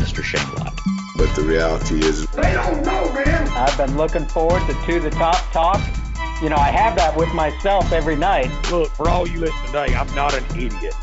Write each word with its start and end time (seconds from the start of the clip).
Mr. 0.00 0.22
Shane 0.24 0.48
Lott. 0.54 0.78
But 1.16 1.34
the 1.36 1.42
reality 1.42 2.00
is, 2.00 2.26
They 2.28 2.54
don't 2.54 2.82
know, 2.82 3.12
man. 3.12 3.48
I've 3.48 3.76
been 3.76 3.96
looking 3.96 4.26
forward 4.26 4.62
to 4.66 4.72
To 4.86 5.00
the 5.00 5.10
Top 5.10 5.36
Talk. 5.52 5.80
You 6.42 6.48
know, 6.48 6.56
I 6.56 6.70
have 6.70 6.96
that 6.96 7.14
with 7.16 7.32
myself 7.34 7.92
every 7.92 8.16
night. 8.16 8.50
Look, 8.70 8.88
for 8.92 9.10
all 9.10 9.28
you 9.28 9.40
listening 9.40 9.66
today, 9.66 9.94
I'm 9.94 10.12
not 10.14 10.32
an 10.34 10.44
idiot. 10.58 10.94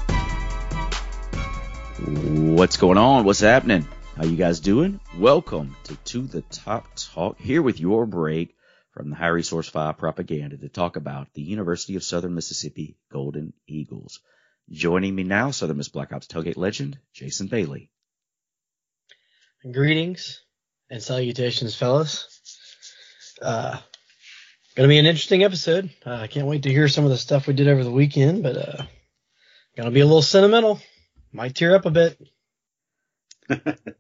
What's 2.58 2.78
going 2.78 2.98
on? 2.98 3.24
What's 3.24 3.40
happening? 3.40 3.88
How 4.16 4.26
you 4.26 4.36
guys 4.36 4.60
doing? 4.60 5.00
Welcome 5.16 5.76
to 5.84 5.96
To 5.96 6.22
the 6.24 6.42
Top 6.42 6.88
Talk 6.96 7.40
here 7.40 7.62
with 7.62 7.80
your 7.80 8.08
break 8.08 8.56
from 8.94 9.12
the 9.12 9.16
High 9.16 9.28
Resource 9.28 9.70
5 9.70 10.00
propaganda 10.00 10.58
to 10.58 10.70
talk 10.70 10.96
about 10.96 11.32
the 11.36 11.44
University 11.44 11.96
of 11.98 12.04
Southern 12.04 12.34
Mississippi 12.34 12.98
Golden 13.12 13.54
Eagles. 13.68 14.22
Joining 14.72 15.14
me 15.14 15.22
now, 15.22 15.52
Southern 15.52 15.78
Miss 15.78 15.88
Black 15.90 16.12
Ops 16.14 16.26
tailgate 16.26 16.58
legend, 16.58 16.98
Jason 17.14 17.46
Bailey. 17.46 17.92
Greetings 19.72 20.42
and 20.90 21.02
salutations, 21.02 21.76
fellas. 21.76 22.42
Uh, 23.42 23.78
gonna 24.76 24.88
be 24.88 25.00
an 25.00 25.06
interesting 25.06 25.44
episode. 25.44 25.90
Uh, 26.06 26.14
I 26.14 26.28
can't 26.28 26.48
wait 26.48 26.64
to 26.64 26.70
hear 26.70 26.88
some 26.88 27.04
of 27.04 27.10
the 27.10 27.18
stuff 27.18 27.48
we 27.48 27.54
did 27.54 27.68
over 27.68 27.84
the 27.84 27.92
weekend, 27.92 28.44
but 28.44 28.58
uh, 28.58 28.84
gonna 29.76 29.92
be 29.92 30.02
a 30.02 30.06
little 30.06 30.22
sentimental. 30.22 30.80
Might 31.32 31.56
tear 31.56 31.76
up 31.76 31.86
a 31.86 31.92
bit. 31.92 32.20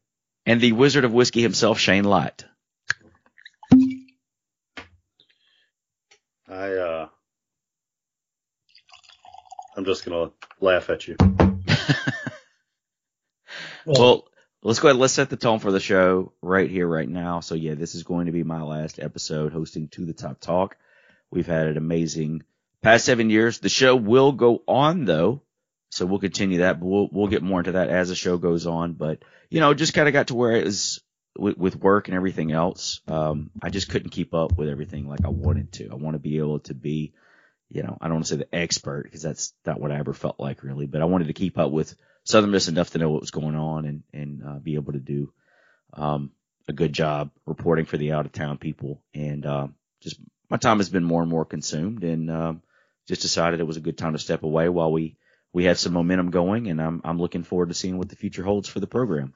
And 0.48 0.62
the 0.62 0.72
Wizard 0.72 1.04
of 1.04 1.12
Whiskey 1.12 1.42
himself, 1.42 1.78
Shane 1.78 2.06
Lott. 2.06 2.46
I 6.48 6.72
uh 6.72 7.10
I'm 9.76 9.84
just 9.84 10.06
gonna 10.06 10.32
laugh 10.62 10.90
at 10.90 11.06
you. 11.06 11.18
Well, 13.90 14.28
let's 14.68 14.80
go 14.80 14.90
ahead. 14.90 15.00
Let's 15.00 15.14
set 15.14 15.30
the 15.30 15.38
tone 15.38 15.60
for 15.60 15.72
the 15.72 15.80
show 15.80 16.34
right 16.42 16.70
here, 16.70 16.86
right 16.86 17.08
now. 17.08 17.40
So 17.40 17.56
yeah, 17.56 17.76
this 17.76 17.96
is 17.96 18.04
going 18.04 18.26
to 18.26 18.34
be 18.34 18.44
my 18.44 18.62
last 18.64 19.00
episode 19.00 19.54
hosting 19.54 19.88
to 19.90 20.06
the 20.06 20.12
top 20.12 20.42
talk. 20.42 20.76
We've 21.32 21.48
had 21.48 21.68
an 21.68 21.78
amazing 21.78 22.44
past 22.84 23.06
seven 23.06 23.30
years. 23.30 23.60
The 23.60 23.70
show 23.70 23.96
will 23.96 24.34
go 24.34 24.64
on 24.68 25.06
though. 25.06 25.42
So 25.90 26.06
we'll 26.06 26.20
continue 26.20 26.58
that, 26.58 26.82
but 26.82 26.86
we'll, 26.86 27.08
we'll 27.10 27.30
get 27.30 27.44
more 27.44 27.62
into 27.62 27.72
that 27.72 27.88
as 27.88 28.10
the 28.10 28.16
show 28.16 28.38
goes 28.38 28.68
on. 28.68 28.92
But, 28.92 29.24
you 29.50 29.62
know, 29.62 29.74
just 29.74 29.94
kind 29.94 30.10
of 30.10 30.14
got 30.14 30.28
to 30.28 30.36
where 30.36 30.52
it 30.52 30.66
was 30.66 31.02
with, 31.38 31.58
with 31.58 31.78
work 31.78 32.10
and 32.10 32.18
everything 32.18 32.52
else. 32.52 33.00
Um, 33.08 33.52
I 33.62 33.70
just 33.70 33.88
couldn't 33.88 34.10
keep 34.10 34.34
up 34.34 34.58
with 34.58 34.68
everything 34.68 35.08
like 35.08 35.24
I 35.24 35.30
wanted 35.30 35.72
to. 35.74 35.92
I 35.94 35.96
want 35.96 36.16
to 36.16 36.20
be 36.20 36.40
able 36.40 36.60
to 36.60 36.74
be, 36.74 37.14
you 37.70 37.84
know, 37.84 37.98
I 38.02 38.08
don't 38.08 38.16
want 38.16 38.26
to 38.26 38.34
say 38.34 38.40
the 38.40 38.54
expert 38.54 39.04
because 39.04 39.22
that's 39.22 39.54
not 39.66 39.80
what 39.80 39.94
I 39.94 40.00
ever 40.00 40.14
felt 40.14 40.42
like 40.42 40.62
really, 40.62 40.88
but 40.88 41.02
I 41.02 41.06
wanted 41.06 41.28
to 41.28 41.34
keep 41.34 41.58
up 41.58 41.72
with 41.72 41.96
Southern 42.28 42.52
Miss 42.52 42.68
enough 42.68 42.90
to 42.90 42.98
know 42.98 43.10
what 43.10 43.22
was 43.22 43.32
going 43.32 43.56
on 43.56 43.86
and, 43.86 44.04
and, 44.12 44.44
uh, 44.44 44.60
be 44.60 44.76
able 44.76 44.92
to 44.92 45.00
do, 45.00 45.32
um, 45.94 46.32
a 46.68 46.74
good 46.74 46.92
job 46.92 47.32
reporting 47.46 47.86
for 47.86 47.96
the 47.96 48.12
out 48.12 48.26
of 48.26 48.34
town 48.34 48.58
people. 48.58 49.02
And, 49.14 49.46
um, 49.46 49.76
just 50.02 50.20
my 50.50 50.58
time 50.58 50.80
has 50.80 50.90
been 50.90 51.06
more 51.06 51.22
and 51.22 51.32
more 51.32 51.46
consumed 51.46 52.04
and, 52.04 52.30
um, 52.30 52.62
just 53.08 53.22
decided 53.22 53.62
it 53.62 53.68
was 53.68 53.78
a 53.78 53.82
good 53.82 53.98
time 53.98 54.12
to 54.12 54.20
step 54.20 54.44
away 54.44 54.68
while 54.68 54.92
we, 54.92 55.16
we 55.54 55.64
have 55.66 55.80
some 55.80 55.94
momentum 55.94 56.30
going 56.30 56.68
and 56.68 56.82
I'm, 56.82 57.00
I'm 57.06 57.18
looking 57.18 57.44
forward 57.44 57.70
to 57.70 57.76
seeing 57.76 57.98
what 57.98 58.10
the 58.10 58.18
future 58.18 58.44
holds 58.44 58.68
for 58.68 58.82
the 58.82 58.88
program. 58.88 59.34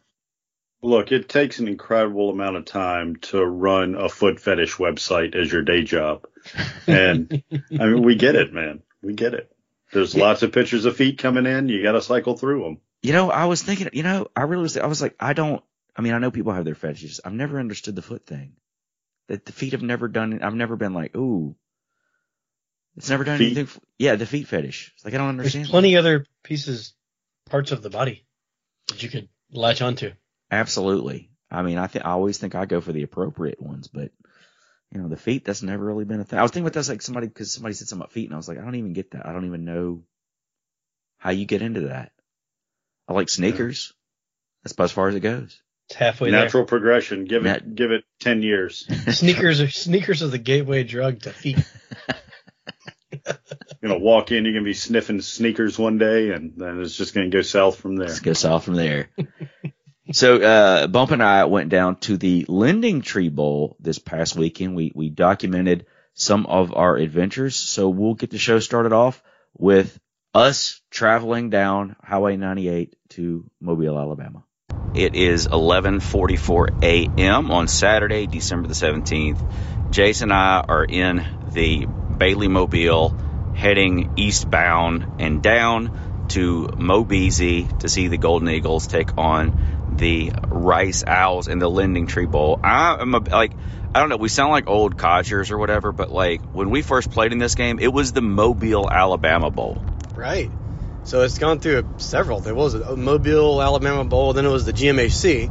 Look, 0.84 1.14
it 1.14 1.30
takes 1.30 1.60
an 1.60 1.70
incredible 1.70 2.30
amount 2.30 2.58
of 2.58 2.66
time 2.66 3.16
to 3.18 3.42
run 3.46 3.96
a 3.96 4.10
foot 4.10 4.42
fetish 4.42 4.76
website 4.76 5.34
as 5.34 5.50
your 5.50 5.62
day 5.62 5.84
job. 5.84 6.26
And 6.88 7.44
I 7.80 7.86
mean, 7.86 8.02
we 8.04 8.16
get 8.16 8.36
it, 8.36 8.52
man. 8.52 8.82
We 9.02 9.14
get 9.14 9.36
it. 9.36 9.52
There's 9.94 10.14
Yeah. 10.16 10.24
lots 10.24 10.44
of 10.44 10.52
pictures 10.52 10.86
of 10.86 10.96
feet 10.96 11.18
coming 11.18 11.46
in. 11.46 11.70
You 11.70 11.84
got 11.84 11.94
to 11.94 12.02
cycle 12.02 12.38
through 12.38 12.64
them. 12.64 12.78
You 13.02 13.14
know, 13.14 13.32
I 13.32 13.46
was 13.46 13.62
thinking, 13.64 13.90
you 13.94 14.04
know, 14.04 14.28
I 14.36 14.44
really 14.44 14.62
was, 14.64 14.78
I 14.78 14.86
was 14.86 15.02
like, 15.02 15.16
I 15.20 15.34
don't, 15.34 15.64
I 15.96 16.02
mean, 16.02 16.14
I 16.14 16.20
know 16.20 16.32
people 16.32 16.54
have 16.54 16.66
their 16.66 16.76
fetishes. 16.76 17.20
I've 17.26 17.34
never 17.34 17.60
understood 17.60 17.96
the 17.96 18.02
foot 18.02 18.26
thing. 18.26 18.54
That 19.28 19.46
the 19.46 19.52
feet 19.52 19.72
have 19.74 19.82
never 19.82 20.08
done 20.08 20.34
it. 20.34 20.44
I've 20.44 20.56
never 20.56 20.76
been 20.76 20.94
like, 20.94 21.16
ooh, 21.16 21.56
it's 22.98 23.10
never 23.10 23.24
done 23.24 23.38
Feet? 23.38 23.46
anything. 23.48 23.66
For, 23.68 23.80
yeah, 23.98 24.16
the 24.16 24.26
feet 24.26 24.48
fetish. 24.48 24.92
It's 24.96 25.06
like, 25.06 25.14
I 25.14 25.18
don't 25.18 25.30
understand. 25.30 25.66
There's 25.66 25.70
understand. 25.70 25.72
plenty 25.72 25.98
other 25.98 26.26
pieces, 26.44 26.94
parts 27.50 27.72
of 27.72 27.82
the 27.82 27.90
body 27.90 28.26
that 28.88 29.02
you 29.02 29.10
could 29.10 29.30
latch 29.52 29.82
onto. 29.82 30.12
Absolutely. 30.52 31.30
I 31.50 31.62
mean, 31.62 31.78
I 31.78 31.88
think, 31.88 32.06
I 32.06 32.12
always 32.12 32.38
think 32.38 32.56
I 32.56 32.66
go 32.66 32.82
for 32.82 32.92
the 32.92 33.04
appropriate 33.04 33.62
ones, 33.62 33.88
but 33.88 34.12
you 34.92 35.02
know, 35.02 35.08
the 35.08 35.18
feet, 35.18 35.46
that's 35.46 35.64
never 35.64 35.84
really 35.84 36.06
been 36.06 36.20
a 36.20 36.24
thing. 36.26 36.38
I 36.38 36.42
was 36.42 36.52
thinking 36.52 36.66
about 36.66 36.74
this 36.74 36.90
like 36.90 37.02
somebody, 37.02 37.30
cause 37.30 37.54
somebody 37.54 37.74
said 37.74 37.88
something 37.88 38.04
about 38.04 38.12
feet 38.12 38.26
and 38.26 38.34
I 38.34 38.38
was 38.38 38.48
like, 38.48 38.58
I 38.58 38.64
don't 38.64 38.76
even 38.76 38.94
get 38.94 39.12
that. 39.12 39.26
I 39.26 39.32
don't 39.32 39.46
even 39.46 39.64
know 39.66 40.04
how 41.18 41.32
you 41.32 41.46
get 41.46 41.62
into 41.62 41.82
that. 41.82 42.12
I 43.08 43.14
like 43.14 43.30
sneakers. 43.30 43.94
That's 44.64 44.74
about 44.74 44.86
as 44.86 44.92
far 44.92 45.08
as 45.08 45.16
it 45.16 45.22
goes. 45.22 45.62
It's 45.90 45.98
halfway 45.98 46.32
Natural 46.32 46.66
progression. 46.66 47.26
Give 47.26 47.44
Nat- 47.44 47.58
it, 47.58 47.76
give 47.76 47.92
it 47.92 48.04
10 48.20 48.44
years. 48.44 48.86
Sneakers 49.18 49.60
are 49.62 49.70
sneakers 49.70 50.24
are 50.24 50.28
the 50.28 50.38
gateway 50.38 50.84
drug 50.84 51.22
to 51.22 51.32
feet. 51.32 51.58
You're 53.12 53.90
going 53.90 54.00
to 54.00 54.06
walk 54.06 54.32
in, 54.32 54.46
you're 54.46 54.54
going 54.54 54.64
to 54.64 54.70
be 54.70 54.74
sniffing 54.74 55.22
sneakers 55.22 55.78
one 55.78 55.98
day 55.98 56.32
and 56.32 56.54
then 56.56 56.82
it's 56.82 56.96
just 56.96 57.14
going 57.14 57.30
to 57.30 57.36
go 57.36 57.42
south 57.42 57.78
from 57.78 57.96
there. 57.96 58.08
Let's 58.08 58.20
go 58.20 58.34
south 58.34 58.64
from 58.64 58.76
there. 58.76 59.10
so, 60.14 60.42
uh, 60.42 60.88
Bump 60.88 61.12
and 61.12 61.24
I 61.24 61.46
went 61.46 61.70
down 61.70 61.98
to 62.02 62.18
the 62.18 62.46
LendingTree 62.46 63.34
Bowl 63.34 63.76
this 63.80 64.00
past 64.00 64.36
weekend. 64.36 64.76
We, 64.76 64.92
we 64.94 65.10
documented 65.10 65.86
some 66.14 66.46
of 66.46 66.74
our 66.74 66.98
adventures. 66.98 67.56
So 67.56 67.90
we'll 67.90 68.16
get 68.16 68.30
the 68.30 68.38
show 68.38 68.60
started 68.60 68.94
off 68.94 69.22
with 69.58 70.00
us 70.34 70.82
traveling 70.90 71.50
down 71.50 71.96
Highway 72.04 72.38
98 72.38 72.96
to 73.10 73.50
Mobile, 73.60 73.98
Alabama. 73.98 74.44
It 74.94 75.16
is 75.16 75.48
11:44 75.48 76.84
a.m. 76.84 77.52
on 77.52 77.68
Saturday, 77.68 78.28
December 78.28 78.68
the 78.68 78.74
17th. 78.74 79.92
Jason 79.92 80.32
and 80.32 80.34
I 80.34 80.64
are 80.68 80.84
in 80.84 81.26
the 81.54 81.86
Bailey 81.86 82.48
Mobile 82.48 83.16
heading 83.56 84.14
eastbound 84.18 85.06
and 85.20 85.42
down 85.42 86.28
to 86.30 86.68
Mobeezy 86.68 87.80
to 87.80 87.90
see 87.90 88.08
the 88.08 88.18
Golden 88.18 88.50
Eagles 88.50 88.88
take 88.88 89.18
on 89.18 89.71
the 89.92 90.32
Rice 90.48 91.04
Owls 91.06 91.48
in 91.48 91.60
the 91.60 91.70
LendingTree 91.70 92.30
Bowl. 92.30 92.60
I 92.64 93.02
am 93.02 93.14
a, 93.14 93.20
like, 93.20 93.54
I 93.94 94.00
don't 94.00 94.10
know, 94.10 94.18
we 94.18 94.30
sound 94.30 94.52
like 94.52 94.68
old 94.68 94.98
codgers 94.98 95.52
or 95.52 95.58
whatever, 95.58 95.92
but 95.92 96.12
like 96.12 96.42
when 96.54 96.70
we 96.70 96.82
first 96.82 97.12
played 97.12 97.32
in 97.34 97.40
this 97.40 97.56
game, 97.56 97.80
it 97.80 97.92
was 97.92 98.14
the 98.14 98.22
Mobile, 98.22 98.90
Alabama 98.90 99.52
Bowl. 99.52 99.84
Right. 100.16 100.50
So 101.04 101.22
it's 101.22 101.38
gone 101.38 101.60
through 101.60 101.88
several. 101.98 102.40
There 102.40 102.56
was 102.56 102.74
a 102.74 102.96
Mobile, 102.96 103.62
Alabama 103.62 104.06
Bowl, 104.06 104.34
then 104.34 104.46
it 104.46 104.50
was 104.50 104.66
the 104.66 104.74
GMAC. 104.74 105.50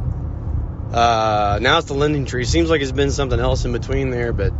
Uh, 0.93 1.59
now 1.61 1.77
it's 1.77 1.87
the 1.87 1.93
LendingTree. 1.93 2.45
Seems 2.45 2.69
like 2.69 2.81
it's 2.81 2.91
been 2.91 3.11
something 3.11 3.39
else 3.39 3.63
in 3.63 3.73
between 3.73 4.09
there, 4.09 4.33
but 4.33 4.53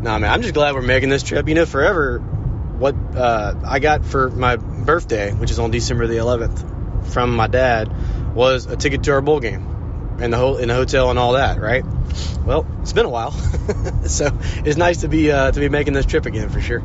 nah, 0.00 0.18
man, 0.18 0.30
I'm 0.30 0.42
just 0.42 0.54
glad 0.54 0.74
we're 0.74 0.82
making 0.82 1.10
this 1.10 1.22
trip. 1.22 1.48
You 1.48 1.54
know, 1.54 1.66
forever, 1.66 2.18
what 2.18 2.94
uh, 3.14 3.54
I 3.64 3.78
got 3.78 4.04
for 4.04 4.30
my 4.30 4.56
birthday, 4.56 5.32
which 5.32 5.50
is 5.50 5.58
on 5.58 5.70
December 5.70 6.06
the 6.06 6.16
11th, 6.16 7.08
from 7.12 7.36
my 7.36 7.46
dad, 7.46 7.92
was 8.36 8.66
a 8.66 8.76
ticket 8.76 9.02
to 9.04 9.12
our 9.12 9.22
bowl 9.22 9.40
game 9.40 10.16
and 10.20 10.32
the 10.32 10.36
whole 10.36 10.58
in 10.58 10.68
the 10.68 10.74
hotel 10.74 11.10
and 11.10 11.18
all 11.18 11.32
that. 11.32 11.60
Right. 11.60 11.84
Well, 12.44 12.66
it's 12.82 12.92
been 12.92 13.06
a 13.06 13.10
while, 13.10 13.32
so 14.06 14.38
it's 14.64 14.76
nice 14.76 15.00
to 15.00 15.08
be 15.08 15.32
uh, 15.32 15.50
to 15.50 15.60
be 15.60 15.68
making 15.68 15.94
this 15.94 16.06
trip 16.06 16.26
again 16.26 16.48
for 16.50 16.60
sure. 16.60 16.84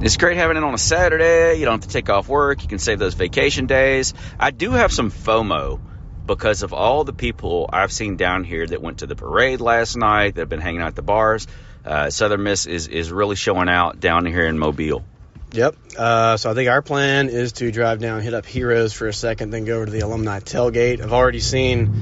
It's 0.00 0.16
great 0.16 0.36
having 0.36 0.56
it 0.56 0.64
on 0.64 0.74
a 0.74 0.78
Saturday. 0.78 1.54
You 1.54 1.64
don't 1.64 1.74
have 1.74 1.88
to 1.88 1.88
take 1.88 2.10
off 2.10 2.28
work. 2.28 2.62
You 2.62 2.68
can 2.68 2.80
save 2.80 2.98
those 2.98 3.14
vacation 3.14 3.66
days. 3.66 4.14
I 4.38 4.50
do 4.50 4.72
have 4.72 4.92
some 4.92 5.12
FOMO 5.12 5.80
because 6.26 6.62
of 6.62 6.72
all 6.72 7.04
the 7.04 7.12
people 7.12 7.70
I've 7.72 7.92
seen 7.92 8.16
down 8.16 8.42
here 8.42 8.66
that 8.66 8.82
went 8.82 8.98
to 8.98 9.06
the 9.06 9.14
parade 9.14 9.60
last 9.60 9.96
night, 9.96 10.34
that 10.34 10.42
have 10.42 10.48
been 10.48 10.60
hanging 10.60 10.80
out 10.80 10.88
at 10.88 10.96
the 10.96 11.02
bars. 11.02 11.46
Uh, 11.84 12.10
Southern 12.10 12.42
Miss 12.42 12.66
is, 12.66 12.88
is 12.88 13.12
really 13.12 13.36
showing 13.36 13.68
out 13.68 14.00
down 14.00 14.26
here 14.26 14.46
in 14.46 14.58
Mobile. 14.58 15.04
Yep. 15.52 15.76
Uh, 15.98 16.36
so 16.38 16.50
I 16.50 16.54
think 16.54 16.70
our 16.70 16.82
plan 16.82 17.28
is 17.28 17.52
to 17.54 17.70
drive 17.70 18.00
down, 18.00 18.22
hit 18.22 18.32
up 18.34 18.46
Heroes 18.46 18.92
for 18.92 19.06
a 19.06 19.12
second, 19.12 19.50
then 19.50 19.64
go 19.64 19.76
over 19.76 19.86
to 19.86 19.92
the 19.92 20.00
alumni 20.00 20.40
tailgate. 20.40 21.02
I've 21.02 21.12
already 21.12 21.40
seen 21.40 21.92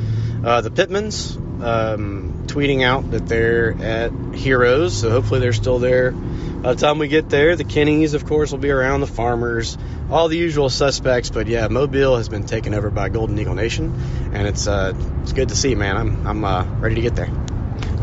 uh, 0.45 0.61
the 0.61 0.71
Pittmans. 0.71 1.37
Um, 1.61 2.47
tweeting 2.47 2.83
out 2.83 3.11
that 3.13 3.27
they're 3.29 3.75
at 3.81 4.13
Heroes, 4.35 4.99
so 4.99 5.11
hopefully 5.11 5.41
they're 5.41 5.53
still 5.53 5.79
there. 5.79 6.11
By 6.11 6.75
the 6.75 6.81
time 6.81 6.99
we 6.99 7.09
get 7.09 7.31
there, 7.31 7.55
the 7.55 7.65
Kenneys, 7.65 8.15
of 8.15 8.27
course, 8.27 8.51
will 8.51 8.59
be 8.59 8.71
around, 8.71 9.01
the 9.01 9.07
Farmers, 9.07 9.79
all 10.11 10.29
the 10.29 10.37
usual 10.37 10.69
suspects. 10.69 11.31
But 11.31 11.47
yeah, 11.47 11.69
Mobile 11.69 12.17
has 12.17 12.29
been 12.29 12.45
taken 12.45 12.75
over 12.75 12.91
by 12.91 13.09
Golden 13.09 13.39
Eagle 13.39 13.55
Nation, 13.55 13.95
and 14.33 14.47
it's 14.47 14.67
uh, 14.67 14.95
it's 15.23 15.33
good 15.33 15.51
to 15.51 15.57
see, 15.57 15.75
man. 15.75 15.97
I'm 15.97 16.27
I'm 16.27 16.45
uh, 16.45 16.65
ready 16.81 16.97
to 16.97 17.01
get 17.03 17.15
there. 17.15 17.31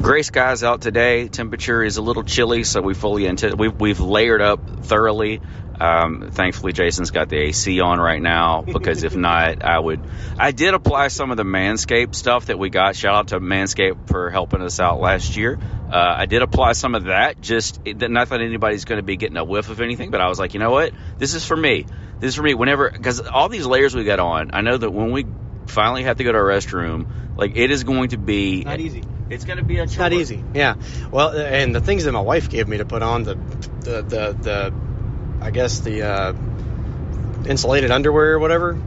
Gray 0.02 0.22
skies 0.22 0.64
out 0.64 0.82
today. 0.82 1.28
Temperature 1.28 1.84
is 1.84 1.98
a 1.98 2.02
little 2.02 2.24
chilly, 2.24 2.64
so 2.64 2.82
we 2.82 2.94
fully 2.94 3.28
anticipate. 3.28 3.60
We've, 3.60 3.80
we've 3.80 4.00
layered 4.00 4.42
up 4.42 4.86
thoroughly. 4.86 5.42
Um, 5.80 6.30
thankfully, 6.32 6.72
Jason's 6.72 7.12
got 7.12 7.30
the 7.30 7.38
AC 7.38 7.80
on 7.80 8.00
right 8.00 8.22
now 8.22 8.62
because 8.66 9.04
if 9.04 9.16
not, 9.16 9.64
I 9.64 9.80
would. 9.80 10.00
I 10.38 10.52
did 10.52 10.76
apply 10.76 11.08
some 11.10 11.32
of 11.32 11.38
the 11.38 11.44
Manscaped 11.44 12.16
stuff 12.16 12.46
that 12.46 12.60
we 12.60 12.70
got. 12.70 12.96
Shout 12.96 13.16
out 13.16 13.28
to 13.30 13.40
Manscaped 13.40 14.08
for 14.08 14.30
helping 14.30 14.62
us 14.62 14.80
out 14.80 15.00
last 15.00 15.36
year. 15.36 15.60
Uh, 15.92 16.16
I 16.18 16.26
did 16.26 16.42
apply 16.42 16.74
some 16.74 16.96
of 16.96 17.06
that. 17.06 17.42
Just 17.42 17.82
not 17.86 18.30
that 18.30 18.42
anybody's 18.42 18.86
going 18.86 19.00
to 19.00 19.04
be 19.04 19.18
getting 19.18 19.38
a 19.38 19.44
whiff 19.44 19.70
of 19.70 19.82
anything, 19.82 20.12
but 20.12 20.22
I 20.22 20.28
was 20.28 20.38
like, 20.40 20.54
you 20.54 20.60
know 20.60 20.72
what? 20.72 20.94
This 21.18 21.34
is 21.34 21.44
for 21.44 21.58
me. 21.58 21.86
This 22.20 22.30
is 22.30 22.36
for 22.36 22.44
me. 22.44 22.54
Whenever 22.54 22.90
because 22.90 23.22
all 23.22 23.50
these 23.50 23.66
layers 23.66 23.96
we 23.96 24.04
got 24.04 24.20
on, 24.20 24.52
I 24.54 24.62
know 24.62 24.78
that 24.78 24.92
when 24.92 25.12
we 25.12 25.26
finally 25.68 26.04
have 26.04 26.18
to 26.18 26.24
go 26.24 26.32
to 26.32 26.38
a 26.38 26.42
restroom, 26.42 27.08
like 27.36 27.56
it 27.56 27.72
is 27.72 27.84
going 27.84 28.10
to 28.10 28.18
be 28.18 28.64
Not 28.64 28.80
easy. 28.80 29.04
It's 29.30 29.46
going 29.46 29.58
to 29.58 29.64
be 29.64 29.78
a 29.80 29.84
It's 29.84 29.98
not 29.98 30.14
easy. 30.14 30.44
Yeah. 30.54 30.76
Well, 31.12 31.32
and 31.32 31.76
the 31.76 31.82
things 31.82 32.06
that 32.06 32.12
my 32.14 32.22
wife 32.22 32.50
gave 32.50 32.68
me 32.68 32.78
to 32.78 32.86
put 32.86 33.04
on 33.04 33.24
the 33.24 33.36
the 33.82 34.02
the, 34.02 34.38
the 34.42 34.74
I 35.42 35.52
guess 35.52 35.80
the 35.80 36.04
uh, 36.04 36.34
insulated 37.46 37.92
underwear 37.92 38.34
or 38.34 38.40
whatever, 38.40 38.80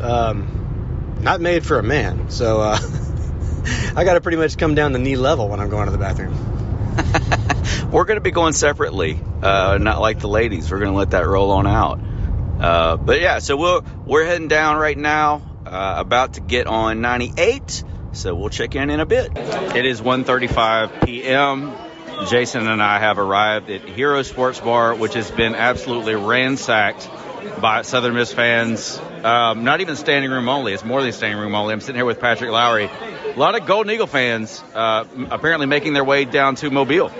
um, 0.00 1.18
not 1.20 1.40
made 1.40 1.64
for 1.64 1.78
a 1.78 1.82
man. 1.82 2.30
So 2.30 2.60
uh, 2.60 2.78
I 3.96 4.04
got 4.04 4.14
to 4.14 4.20
pretty 4.20 4.38
much 4.38 4.58
come 4.58 4.74
down 4.74 4.92
to 4.92 4.98
knee 4.98 5.16
level 5.16 5.48
when 5.48 5.60
I'm 5.60 5.68
going 5.68 5.86
to 5.86 5.92
the 5.92 5.98
bathroom. 5.98 6.34
We're 7.90 8.04
going 8.04 8.16
to 8.16 8.22
be 8.22 8.32
going 8.32 8.54
separately, 8.54 9.20
uh, 9.42 9.78
not 9.80 10.00
like 10.00 10.18
the 10.18 10.28
ladies. 10.28 10.70
We're 10.70 10.80
going 10.80 10.90
to 10.90 10.96
let 10.96 11.10
that 11.12 11.26
roll 11.26 11.52
on 11.52 11.66
out. 11.66 12.00
Uh, 12.60 12.96
but 12.96 13.20
yeah, 13.20 13.38
so 13.38 13.56
we're 13.56 13.82
we're 14.06 14.24
heading 14.24 14.48
down 14.48 14.76
right 14.76 14.96
now, 14.96 15.42
uh, 15.74 15.94
about 15.98 16.34
to 16.34 16.40
get 16.40 16.66
on 16.68 17.00
98. 17.00 17.82
So 18.12 18.34
we'll 18.36 18.48
check 18.48 18.76
in 18.76 18.90
in 18.90 19.00
a 19.00 19.06
bit. 19.06 19.32
It 19.34 19.84
is 19.84 20.00
1:35 20.00 21.04
p.m. 21.04 21.72
Jason 22.28 22.68
and 22.68 22.80
I 22.80 23.00
have 23.00 23.18
arrived 23.18 23.70
at 23.70 23.82
Hero 23.88 24.22
Sports 24.22 24.60
Bar, 24.60 24.94
which 24.94 25.14
has 25.14 25.32
been 25.32 25.56
absolutely 25.56 26.14
ransacked 26.14 27.10
by 27.60 27.82
Southern 27.82 28.14
Miss 28.14 28.32
fans. 28.32 29.00
Um, 29.24 29.64
not 29.64 29.80
even 29.80 29.96
standing 29.96 30.30
room 30.30 30.48
only; 30.48 30.74
it's 30.74 30.84
more 30.84 31.02
than 31.02 31.10
standing 31.12 31.40
room 31.40 31.56
only. 31.56 31.72
I'm 31.72 31.80
sitting 31.80 31.96
here 31.96 32.04
with 32.04 32.20
Patrick 32.20 32.52
Lowry. 32.52 32.84
A 32.84 33.34
lot 33.36 33.60
of 33.60 33.66
Golden 33.66 33.92
Eagle 33.92 34.06
fans 34.06 34.62
uh, 34.74 35.04
apparently 35.30 35.66
making 35.66 35.92
their 35.92 36.04
way 36.04 36.24
down 36.24 36.54
to 36.56 36.70
Mobile. 36.70 37.10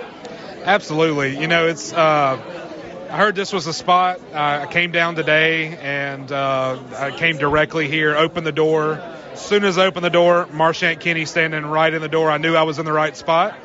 Absolutely. 0.63 1.37
You 1.37 1.47
know, 1.47 1.67
it's. 1.67 1.91
Uh, 1.91 2.64
I 3.15 3.17
heard 3.17 3.33
this 3.33 3.53
was 3.53 3.65
a 3.65 3.71
spot. 3.71 4.19
Uh, 4.33 4.63
I 4.63 4.65
came 4.69 4.91
down 4.91 5.15
today 5.15 5.77
and 5.77 6.29
uh, 6.29 6.77
I 6.97 7.11
came 7.11 7.37
directly 7.37 7.87
here, 7.87 8.13
opened 8.13 8.45
the 8.45 8.51
door. 8.51 8.95
As 9.31 9.39
soon 9.39 9.63
as 9.63 9.77
I 9.77 9.85
opened 9.85 10.03
the 10.03 10.09
door, 10.09 10.49
Marchant 10.51 10.99
Kenny 10.99 11.23
standing 11.23 11.65
right 11.65 11.93
in 11.93 12.01
the 12.01 12.09
door, 12.09 12.29
I 12.29 12.39
knew 12.39 12.55
I 12.55 12.63
was 12.63 12.77
in 12.77 12.83
the 12.83 12.91
right 12.91 13.15
spot. 13.15 13.57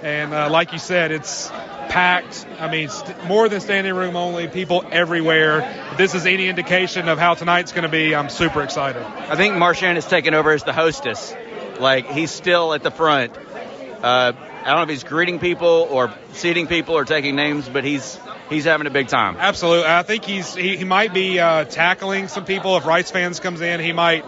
And 0.00 0.32
uh, 0.32 0.48
like 0.48 0.72
you 0.72 0.78
said, 0.78 1.12
it's 1.12 1.50
packed. 1.50 2.46
I 2.58 2.70
mean, 2.72 2.88
st- 2.88 3.26
more 3.26 3.46
than 3.50 3.60
standing 3.60 3.94
room 3.94 4.16
only, 4.16 4.48
people 4.48 4.82
everywhere. 4.90 5.60
If 5.90 5.98
this 5.98 6.14
is 6.14 6.24
any 6.24 6.48
indication 6.48 7.06
of 7.10 7.18
how 7.18 7.34
tonight's 7.34 7.72
going 7.72 7.82
to 7.82 7.90
be, 7.90 8.14
I'm 8.14 8.30
super 8.30 8.62
excited. 8.62 9.02
I 9.02 9.36
think 9.36 9.54
Marchant 9.56 9.98
is 9.98 10.06
taking 10.06 10.32
over 10.32 10.50
as 10.50 10.64
the 10.64 10.72
hostess. 10.72 11.36
Like, 11.78 12.10
he's 12.10 12.30
still 12.30 12.72
at 12.72 12.82
the 12.82 12.90
front. 12.90 13.36
Uh, 13.36 14.32
I 14.32 14.66
don't 14.68 14.76
know 14.76 14.82
if 14.84 14.88
he's 14.88 15.04
greeting 15.04 15.40
people 15.40 15.86
or 15.90 16.10
seating 16.32 16.68
people 16.68 16.94
or 16.94 17.04
taking 17.04 17.36
names, 17.36 17.68
but 17.68 17.84
he's 17.84 18.18
he's 18.50 18.64
having 18.64 18.86
a 18.86 18.90
big 18.90 19.08
time. 19.08 19.36
Absolutely, 19.38 19.86
I 19.86 20.02
think 20.02 20.24
he's 20.24 20.54
he, 20.54 20.76
he 20.76 20.84
might 20.84 21.12
be 21.14 21.38
uh, 21.38 21.64
tackling 21.64 22.28
some 22.28 22.44
people 22.44 22.76
if 22.76 22.86
Rice 22.86 23.10
fans 23.10 23.40
comes 23.40 23.60
in. 23.60 23.80
He 23.80 23.92
might. 23.92 24.24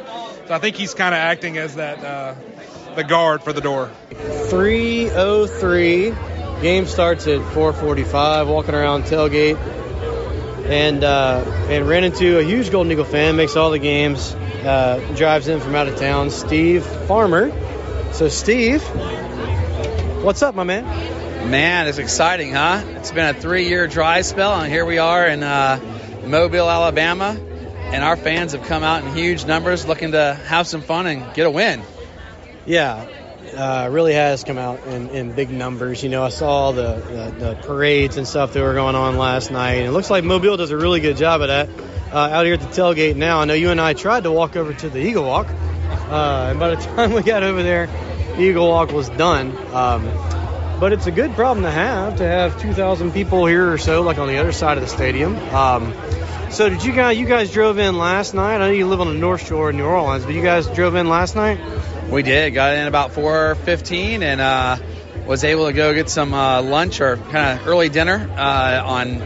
So 0.46 0.54
I 0.54 0.58
think 0.58 0.76
he's 0.76 0.94
kind 0.94 1.14
of 1.14 1.18
acting 1.18 1.58
as 1.58 1.76
that 1.76 2.04
uh, 2.04 2.34
the 2.94 3.04
guard 3.04 3.42
for 3.42 3.52
the 3.52 3.60
door. 3.60 3.90
303. 4.50 6.14
Game 6.62 6.86
starts 6.86 7.26
at 7.26 7.40
4:45. 7.40 8.48
Walking 8.48 8.74
around 8.74 9.04
tailgate, 9.04 9.58
and 10.66 11.04
uh, 11.04 11.44
and 11.68 11.88
ran 11.88 12.04
into 12.04 12.38
a 12.38 12.42
huge 12.42 12.70
Golden 12.70 12.92
Eagle 12.92 13.04
fan. 13.04 13.36
Makes 13.36 13.56
all 13.56 13.70
the 13.70 13.78
games. 13.78 14.34
Uh, 14.34 14.98
drives 15.14 15.48
in 15.48 15.60
from 15.60 15.74
out 15.74 15.86
of 15.86 15.96
town. 15.96 16.30
Steve 16.30 16.84
Farmer. 16.84 17.52
So 18.12 18.28
Steve, 18.28 18.82
what's 20.22 20.42
up, 20.42 20.54
my 20.54 20.64
man? 20.64 20.84
Man, 21.46 21.86
it's 21.86 21.98
exciting, 21.98 22.52
huh? 22.52 22.82
It's 22.96 23.12
been 23.12 23.36
a 23.36 23.38
three-year 23.38 23.86
dry 23.86 24.22
spell, 24.22 24.54
and 24.54 24.72
here 24.72 24.84
we 24.84 24.98
are 24.98 25.28
in 25.28 25.44
uh, 25.44 25.78
Mobile, 26.26 26.68
Alabama, 26.68 27.38
and 27.38 28.02
our 28.02 28.16
fans 28.16 28.50
have 28.50 28.64
come 28.64 28.82
out 28.82 29.04
in 29.04 29.14
huge 29.14 29.46
numbers, 29.46 29.86
looking 29.86 30.10
to 30.10 30.34
have 30.34 30.66
some 30.66 30.82
fun 30.82 31.06
and 31.06 31.32
get 31.34 31.46
a 31.46 31.50
win. 31.50 31.82
Yeah, 32.66 33.06
uh, 33.56 33.88
really 33.92 34.14
has 34.14 34.42
come 34.42 34.58
out 34.58 34.84
in, 34.88 35.08
in 35.10 35.36
big 35.36 35.50
numbers. 35.50 36.02
You 36.02 36.08
know, 36.08 36.24
I 36.24 36.30
saw 36.30 36.72
the, 36.72 36.96
the, 36.96 37.34
the 37.38 37.54
parades 37.54 38.16
and 38.16 38.26
stuff 38.26 38.52
that 38.54 38.60
were 38.60 38.74
going 38.74 38.96
on 38.96 39.16
last 39.16 39.52
night, 39.52 39.84
it 39.84 39.92
looks 39.92 40.10
like 40.10 40.24
Mobile 40.24 40.56
does 40.56 40.72
a 40.72 40.76
really 40.76 40.98
good 40.98 41.16
job 41.16 41.42
of 41.42 41.48
that. 41.48 41.68
Uh, 42.12 42.18
out 42.18 42.44
here 42.44 42.54
at 42.54 42.60
the 42.60 42.66
tailgate 42.66 43.14
now, 43.14 43.40
I 43.40 43.44
know 43.44 43.54
you 43.54 43.70
and 43.70 43.80
I 43.80 43.92
tried 43.92 44.24
to 44.24 44.32
walk 44.32 44.56
over 44.56 44.74
to 44.74 44.88
the 44.88 44.98
Eagle 44.98 45.24
Walk, 45.24 45.46
uh, 45.46 46.48
and 46.50 46.58
by 46.58 46.74
the 46.74 46.76
time 46.96 47.12
we 47.12 47.22
got 47.22 47.44
over 47.44 47.62
there, 47.62 47.88
Eagle 48.36 48.66
Walk 48.66 48.90
was 48.90 49.08
done. 49.10 49.56
Um, 49.72 50.35
but 50.78 50.92
it's 50.92 51.06
a 51.06 51.10
good 51.10 51.34
problem 51.34 51.64
to 51.64 51.70
have 51.70 52.16
to 52.16 52.24
have 52.24 52.60
2,000 52.60 53.12
people 53.12 53.46
here 53.46 53.72
or 53.72 53.78
so, 53.78 54.02
like 54.02 54.18
on 54.18 54.28
the 54.28 54.38
other 54.38 54.52
side 54.52 54.76
of 54.76 54.82
the 54.82 54.88
stadium. 54.88 55.36
Um, 55.36 55.94
so 56.50 56.68
did 56.68 56.84
you 56.84 56.92
guys? 56.92 57.18
You 57.18 57.26
guys 57.26 57.50
drove 57.50 57.78
in 57.78 57.98
last 57.98 58.34
night. 58.34 58.56
I 58.56 58.58
know 58.58 58.70
you 58.70 58.86
live 58.86 59.00
on 59.00 59.08
the 59.08 59.14
North 59.14 59.46
Shore 59.46 59.70
in 59.70 59.76
New 59.76 59.84
Orleans, 59.84 60.24
but 60.24 60.34
you 60.34 60.42
guys 60.42 60.66
drove 60.68 60.94
in 60.94 61.08
last 61.08 61.34
night. 61.34 61.60
We 62.08 62.22
did. 62.22 62.54
Got 62.54 62.74
in 62.74 62.86
about 62.86 63.10
4:15 63.12 64.22
and 64.22 64.40
uh, 64.40 64.76
was 65.26 65.44
able 65.44 65.66
to 65.66 65.72
go 65.72 65.92
get 65.92 66.08
some 66.08 66.32
uh, 66.32 66.62
lunch 66.62 67.00
or 67.00 67.16
kind 67.16 67.58
of 67.58 67.66
early 67.66 67.88
dinner 67.88 68.30
uh, 68.36 68.82
on 68.84 69.18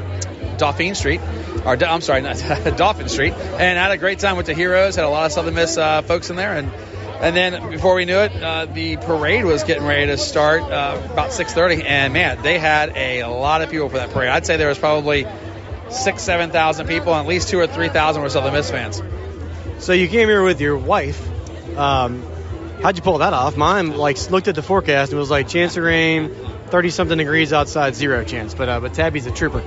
Dauphine 0.56 0.94
Street. 0.94 1.20
Or 1.64 1.76
I'm 1.84 2.00
sorry, 2.00 2.22
not 2.22 2.38
Dauphin 2.76 3.08
Street, 3.08 3.34
and 3.34 3.78
had 3.78 3.90
a 3.90 3.98
great 3.98 4.18
time 4.18 4.36
with 4.36 4.46
the 4.46 4.54
Heroes. 4.54 4.96
Had 4.96 5.04
a 5.04 5.10
lot 5.10 5.26
of 5.26 5.32
Southern 5.32 5.54
Miss 5.54 5.76
uh, 5.76 6.02
folks 6.02 6.30
in 6.30 6.36
there, 6.36 6.56
and 6.56 6.72
and 7.20 7.36
then 7.36 7.70
before 7.70 7.94
we 7.94 8.06
knew 8.06 8.18
it, 8.18 8.42
uh, 8.42 8.66
the 8.66 8.96
parade 8.96 9.44
was 9.44 9.64
getting 9.64 9.86
ready 9.86 10.06
to 10.06 10.16
start 10.16 10.62
uh, 10.62 11.00
about 11.12 11.30
6:30, 11.30 11.84
and 11.84 12.12
man, 12.12 12.42
they 12.42 12.58
had 12.58 12.96
a 12.96 13.24
lot 13.26 13.62
of 13.62 13.70
people 13.70 13.88
for 13.88 13.98
that 13.98 14.10
parade. 14.10 14.30
I'd 14.30 14.46
say 14.46 14.56
there 14.56 14.68
was 14.68 14.78
probably 14.78 15.26
six, 15.90 16.22
seven 16.22 16.50
thousand 16.50 16.86
people, 16.86 17.12
and 17.12 17.22
at 17.22 17.28
least 17.28 17.48
two 17.48 17.58
or 17.58 17.66
three 17.66 17.88
thousand 17.88 18.22
were 18.22 18.30
Southern 18.30 18.54
Miss 18.54 18.70
fans. 18.70 19.02
So 19.78 19.92
you 19.92 20.08
came 20.08 20.28
here 20.28 20.42
with 20.42 20.60
your 20.60 20.76
wife. 20.76 21.26
Um, 21.76 22.22
how'd 22.82 22.96
you 22.96 23.02
pull 23.02 23.18
that 23.18 23.32
off? 23.32 23.56
Mine 23.56 23.96
like 23.96 24.30
looked 24.30 24.48
at 24.48 24.54
the 24.54 24.62
forecast 24.62 25.12
and 25.12 25.18
it 25.18 25.20
was 25.20 25.30
like 25.30 25.48
chance 25.48 25.76
of 25.76 25.84
rain, 25.84 26.34
30 26.66 26.90
something 26.90 27.18
degrees 27.18 27.52
outside, 27.52 27.94
zero 27.94 28.24
chance. 28.24 28.54
But 28.54 28.68
uh, 28.68 28.80
but 28.80 28.94
Tabby's 28.94 29.26
a 29.26 29.30
trooper. 29.30 29.62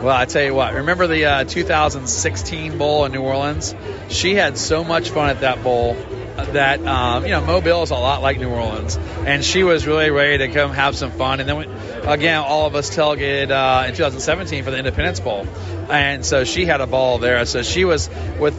Well, 0.00 0.14
I 0.14 0.26
tell 0.26 0.42
you 0.42 0.54
what, 0.54 0.74
remember 0.74 1.06
the 1.06 1.24
uh, 1.24 1.44
2016 1.44 2.76
bowl 2.76 3.04
in 3.06 3.12
New 3.12 3.22
Orleans? 3.22 3.74
She 4.08 4.34
had 4.34 4.58
so 4.58 4.84
much 4.84 5.10
fun 5.10 5.30
at 5.30 5.40
that 5.40 5.62
bowl 5.62 5.96
that 6.36 6.84
um, 6.86 7.24
you 7.24 7.30
know 7.30 7.40
Mobile 7.40 7.82
is 7.82 7.90
a 7.90 7.94
lot 7.94 8.22
like 8.22 8.38
New 8.38 8.50
Orleans, 8.50 8.96
and 8.96 9.44
she 9.44 9.62
was 9.62 9.86
really 9.86 10.10
ready 10.10 10.38
to 10.38 10.48
come 10.48 10.72
have 10.72 10.96
some 10.96 11.10
fun. 11.12 11.40
And 11.40 11.48
then 11.48 11.56
we, 11.56 11.64
again, 11.64 12.38
all 12.38 12.66
of 12.66 12.74
us 12.74 12.94
tailgated 12.94 13.50
uh, 13.50 13.86
in 13.86 13.94
2017 13.94 14.64
for 14.64 14.70
the 14.70 14.78
Independence 14.78 15.20
Bowl, 15.20 15.46
and 15.88 16.24
so 16.24 16.44
she 16.44 16.64
had 16.64 16.80
a 16.80 16.86
ball 16.86 17.18
there. 17.18 17.44
So 17.46 17.62
she 17.62 17.84
was 17.84 18.08
with 18.38 18.54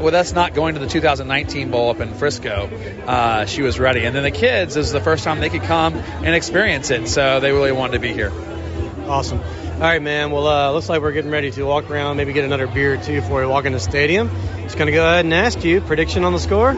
with 0.00 0.14
us 0.14 0.32
not 0.32 0.54
going 0.54 0.74
to 0.74 0.80
the 0.80 0.86
2019 0.86 1.70
bowl 1.70 1.90
up 1.90 2.00
in 2.00 2.12
Frisco, 2.14 2.68
uh, 3.06 3.46
she 3.46 3.62
was 3.62 3.80
ready. 3.80 4.04
And 4.04 4.14
then 4.14 4.22
the 4.22 4.30
kids, 4.30 4.76
is 4.76 4.92
the 4.92 5.00
first 5.00 5.24
time 5.24 5.40
they 5.40 5.48
could 5.48 5.62
come 5.62 5.94
and 5.94 6.34
experience 6.34 6.90
it, 6.90 7.08
so 7.08 7.40
they 7.40 7.52
really 7.52 7.72
wanted 7.72 7.94
to 7.94 7.98
be 8.00 8.12
here. 8.12 8.30
Awesome. 9.06 9.38
All 9.38 9.80
right, 9.80 10.02
man. 10.02 10.30
Well, 10.30 10.46
uh, 10.46 10.72
looks 10.72 10.88
like 10.88 11.00
we're 11.02 11.12
getting 11.12 11.30
ready 11.30 11.50
to 11.52 11.64
walk 11.64 11.90
around, 11.90 12.16
maybe 12.16 12.32
get 12.32 12.44
another 12.44 12.66
beer 12.66 12.94
or 12.94 12.96
two 12.96 13.20
before 13.20 13.40
we 13.40 13.46
walk 13.46 13.64
in 13.64 13.72
the 13.72 13.80
stadium. 13.80 14.30
Just 14.62 14.76
going 14.76 14.86
to 14.86 14.92
go 14.92 15.04
ahead 15.04 15.24
and 15.24 15.34
ask 15.34 15.64
you 15.64 15.80
prediction 15.80 16.24
on 16.24 16.32
the 16.32 16.38
score. 16.38 16.74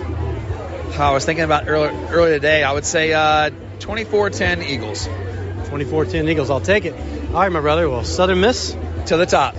I 0.98 1.12
was 1.12 1.26
thinking 1.26 1.44
about 1.44 1.68
earlier, 1.68 1.92
earlier 2.10 2.34
today. 2.34 2.64
I 2.64 2.72
would 2.72 2.86
say 2.86 3.12
uh, 3.12 3.50
24-10 3.80 4.64
Eagles. 4.64 5.06
24-10 5.06 6.30
Eagles. 6.30 6.48
I'll 6.48 6.60
take 6.60 6.86
it. 6.86 6.94
All 7.28 7.40
right, 7.40 7.52
my 7.52 7.60
brother. 7.60 7.90
Well, 7.90 8.02
Southern 8.02 8.40
Miss 8.40 8.74
to 9.06 9.18
the 9.18 9.26
top. 9.26 9.54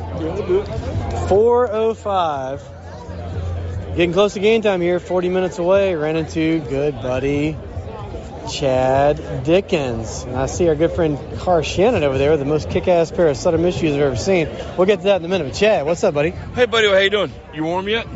405. 1.29 2.63
Getting 3.95 4.13
close 4.13 4.33
to 4.33 4.39
game 4.39 4.63
time 4.63 4.81
here. 4.81 4.99
40 4.99 5.29
minutes 5.29 5.59
away. 5.59 5.93
Ran 5.93 6.15
into 6.15 6.59
good 6.61 6.95
buddy 6.95 7.55
Chad 8.51 9.43
Dickens. 9.43 10.23
And 10.23 10.35
I 10.35 10.47
see 10.47 10.67
our 10.69 10.75
good 10.75 10.91
friend 10.91 11.19
Car 11.39 11.61
Shannon 11.61 12.03
over 12.03 12.17
there 12.17 12.31
with 12.31 12.39
the 12.39 12.45
most 12.45 12.69
kick-ass 12.69 13.11
pair 13.11 13.27
of 13.27 13.37
Southern 13.37 13.61
Miss 13.61 13.77
shoes 13.77 13.93
I've 13.93 14.01
ever 14.01 14.15
seen. 14.15 14.49
We'll 14.77 14.87
get 14.87 14.99
to 14.99 15.05
that 15.05 15.17
in 15.17 15.25
a 15.25 15.27
minute. 15.27 15.45
But 15.45 15.53
Chad, 15.53 15.85
what's 15.85 16.03
up, 16.03 16.13
buddy? 16.13 16.31
Hey, 16.31 16.65
buddy, 16.65 16.87
how 16.87 16.97
you 16.97 17.09
doing? 17.09 17.31
You 17.53 17.63
warm 17.63 17.87
yet? 17.87 18.07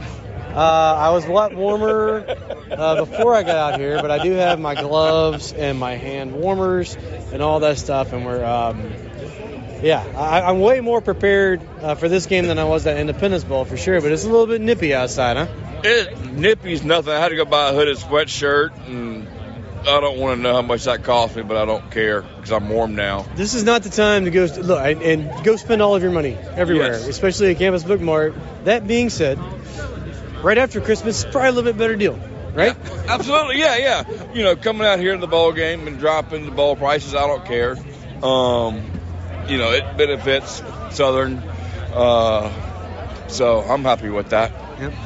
Uh, 0.54 0.96
I 1.00 1.10
was 1.12 1.26
a 1.26 1.32
lot 1.32 1.54
warmer 1.54 2.26
uh, 2.72 2.96
before 3.06 3.34
I 3.36 3.44
got 3.44 3.56
out 3.74 3.80
here, 3.80 4.02
but 4.02 4.12
I 4.12 4.24
do 4.24 4.32
have 4.34 4.60
my 4.60 4.76
gloves 4.76 5.54
and 5.54 5.80
my 5.80 5.96
hand 5.96 6.34
warmers 6.34 6.96
and 7.32 7.42
all 7.42 7.60
that 7.62 7.78
stuff, 7.78 8.14
and 8.14 8.26
we're. 8.26 8.44
Um, 8.44 8.94
yeah, 9.82 10.06
I, 10.16 10.42
I'm 10.44 10.60
way 10.60 10.80
more 10.80 11.02
prepared 11.02 11.60
uh, 11.82 11.96
for 11.96 12.08
this 12.08 12.28
game 12.28 12.46
than 12.46 12.60
I 12.60 12.66
was 12.66 12.86
at 12.86 12.98
Independence 12.98 13.44
Bowl 13.44 13.66
for 13.66 13.78
sure, 13.78 14.00
but 14.00 14.12
it's 14.12 14.26
a 14.26 14.30
little 14.30 14.46
bit 14.46 14.62
nippy 14.62 14.94
outside, 14.94 15.38
huh? 15.38 15.48
It 15.84 16.34
nippy's 16.34 16.84
nothing. 16.84 17.14
I 17.14 17.20
had 17.20 17.30
to 17.30 17.36
go 17.36 17.46
buy 17.46 17.70
a 17.70 17.74
hooded 17.74 17.98
sweatshirt, 17.98 18.78
and 18.88 19.28
I 19.82 20.00
don't 20.00 20.20
want 20.20 20.38
to 20.38 20.42
know 20.44 20.54
how 20.54 20.62
much 20.62 20.84
that 20.84 21.04
cost 21.04 21.36
me, 21.36 21.42
but 21.42 21.58
I 21.58 21.66
don't 21.66 21.90
care 21.90 22.22
because 22.22 22.52
I'm 22.52 22.70
warm 22.70 22.94
now. 22.94 23.26
This 23.36 23.56
is 23.56 23.64
not 23.64 23.82
the 23.82 23.90
time 23.90 24.26
to 24.26 24.30
go 24.32 24.44
look 24.62 24.80
and, 24.86 25.02
and 25.02 25.44
go 25.44 25.56
spend 25.56 25.82
all 25.82 25.96
of 25.96 26.04
your 26.04 26.12
money 26.12 26.36
everywhere, 26.56 26.92
Yes. 26.92 27.08
especially 27.08 27.50
at 27.50 27.58
Campus 27.58 27.84
Book 27.84 28.02
Mart. 28.02 28.36
That 28.66 28.86
being 28.86 29.10
said, 29.10 29.40
right 30.42 30.58
after 30.58 30.82
Christmas, 30.82 31.24
it's 31.24 31.32
probably 31.32 31.50
a 31.50 31.52
little 31.52 31.72
bit 31.72 31.78
better 31.78 31.96
deal, 31.96 32.20
right? 32.54 32.76
Absolutely, 33.08 33.60
yeah, 33.60 33.78
yeah. 33.78 34.04
You 34.34 34.44
know, 34.44 34.56
coming 34.56 34.86
out 34.88 35.00
here 35.00 35.14
to 35.14 35.20
the 35.20 35.28
ball 35.28 35.52
game 35.54 35.88
and 35.88 36.00
dropping 36.00 36.46
the 36.46 36.52
ball 36.52 36.76
prices, 36.76 37.16
I 37.16 37.28
don't 37.28 37.46
care. 37.46 37.78
Um, 38.24 38.84
you 39.48 39.58
know, 39.58 39.72
it 39.72 39.98
benefits 39.98 40.62
Southern, 40.92 41.40
uh, 41.94 42.52
so 43.28 43.62
I'm 43.62 43.84
happy 43.84 44.10
with 44.10 44.30
that. 44.30 44.52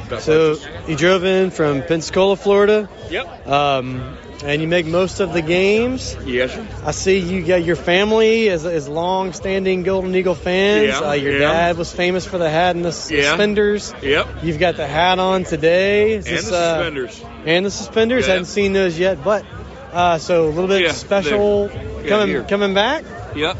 That 0.08 0.22
So 0.22 0.56
you 0.86 0.96
drove 0.96 1.24
in 1.24 1.50
from 1.50 1.82
Pensacola, 1.82 2.36
Florida, 2.36 2.88
Yep. 3.10 3.46
um, 3.46 4.16
and 4.44 4.60
you 4.62 4.68
make 4.68 4.86
most 4.86 5.20
of 5.20 5.32
the 5.32 5.42
games. 5.42 6.16
Yes, 6.24 6.52
sir. 6.52 6.66
I 6.84 6.90
see 6.90 7.18
you 7.18 7.42
got 7.44 7.64
your 7.64 7.76
family 7.76 8.48
is, 8.48 8.64
is 8.64 8.88
long-standing 8.88 9.82
Golden 9.82 10.14
Eagle 10.14 10.34
fans. 10.34 10.88
Yeah, 10.88 10.98
uh, 11.00 11.12
your 11.12 11.32
yeah. 11.34 11.52
dad 11.52 11.76
was 11.78 11.92
famous 11.92 12.26
for 12.26 12.38
the 12.38 12.50
hat 12.50 12.76
and 12.76 12.84
the 12.84 12.88
Yeah. 13.14 13.30
suspenders. 13.30 13.94
Yep. 14.02 14.28
You've 14.42 14.58
got 14.58 14.76
the 14.76 14.86
hat 14.86 15.18
on 15.18 15.44
today. 15.44 16.12
Is 16.12 16.26
And 16.26 16.36
this, 16.36 16.48
the 16.48 16.56
uh, 16.56 16.74
suspenders. 16.74 17.24
and 17.46 17.66
the 17.66 17.70
suspenders. 17.70 18.26
Yeah. 18.26 18.32
Hadn't 18.34 18.46
seen 18.46 18.72
those 18.72 18.98
yet, 18.98 19.24
but 19.24 19.44
uh, 19.92 20.18
so 20.18 20.46
a 20.46 20.50
little 20.50 20.68
bit 20.68 20.92
special. 20.94 21.68
Coming 22.06 22.28
here. 22.28 22.44
coming 22.44 22.74
back. 22.74 23.04
Yep. 23.34 23.56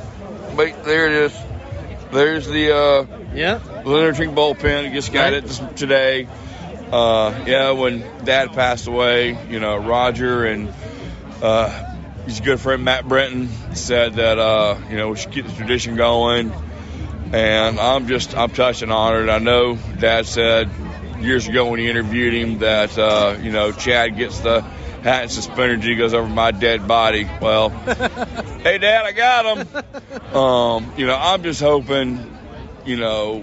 Wait, 0.57 0.83
there 0.85 1.07
it 1.07 1.13
is. 1.13 1.37
There's 2.13 2.47
the 2.47 2.75
uh, 2.77 3.07
Yeah. 3.35 3.61
Leonard 3.85 4.17
Trink 4.17 4.35
bullpen. 4.35 4.93
Just 4.93 5.13
got 5.13 5.33
it 5.33 5.47
today. 5.77 6.29
Uh, 6.93 7.45
yeah, 7.47 7.73
when 7.73 8.01
Dad 8.25 8.53
passed 8.53 8.87
away, 8.87 9.37
you 9.49 9.59
know, 9.59 9.77
Roger 9.77 10.45
and 10.47 10.73
uh, 11.43 11.69
his 12.27 12.41
good 12.41 12.61
friend 12.61 12.85
Matt 12.85 13.07
Brenton 13.09 13.49
said 13.75 14.15
that 14.15 14.39
uh, 14.39 14.79
you 14.91 14.97
know 14.97 15.11
we 15.11 15.17
should 15.17 15.33
keep 15.33 15.47
the 15.47 15.53
tradition 15.53 15.97
going. 15.97 16.53
And 17.33 17.81
I'm 17.81 18.07
just 18.07 18.37
I'm 18.37 18.51
touched 18.51 18.83
and 18.83 18.93
honored. 18.93 19.29
I 19.29 19.39
know 19.39 19.77
Dad 19.99 20.27
said 20.27 20.71
years 21.21 21.49
ago 21.49 21.71
when 21.71 21.81
he 21.81 21.89
interviewed 21.89 22.35
him 22.35 22.59
that 22.59 22.97
uh, 22.97 23.37
you 23.41 23.51
know 23.51 23.73
Chad 23.73 24.17
gets 24.17 24.39
the 24.41 24.61
hat 24.61 25.23
and 25.23 25.31
suspenders. 25.31 25.85
He 25.85 25.97
goes 25.97 26.15
over 26.15 26.29
my 26.29 26.53
dead 26.53 26.87
body. 26.87 27.29
Well, 27.41 27.71
hey 28.63 28.79
Dad, 28.79 29.05
I 29.05 29.13
got 29.13 29.59
him. 29.59 29.85
Um, 30.37 30.93
you 30.99 31.07
know, 31.07 31.17
I'm 31.19 31.43
just 31.43 31.63
hoping, 31.63 32.37
you 32.85 32.97
know, 32.97 33.43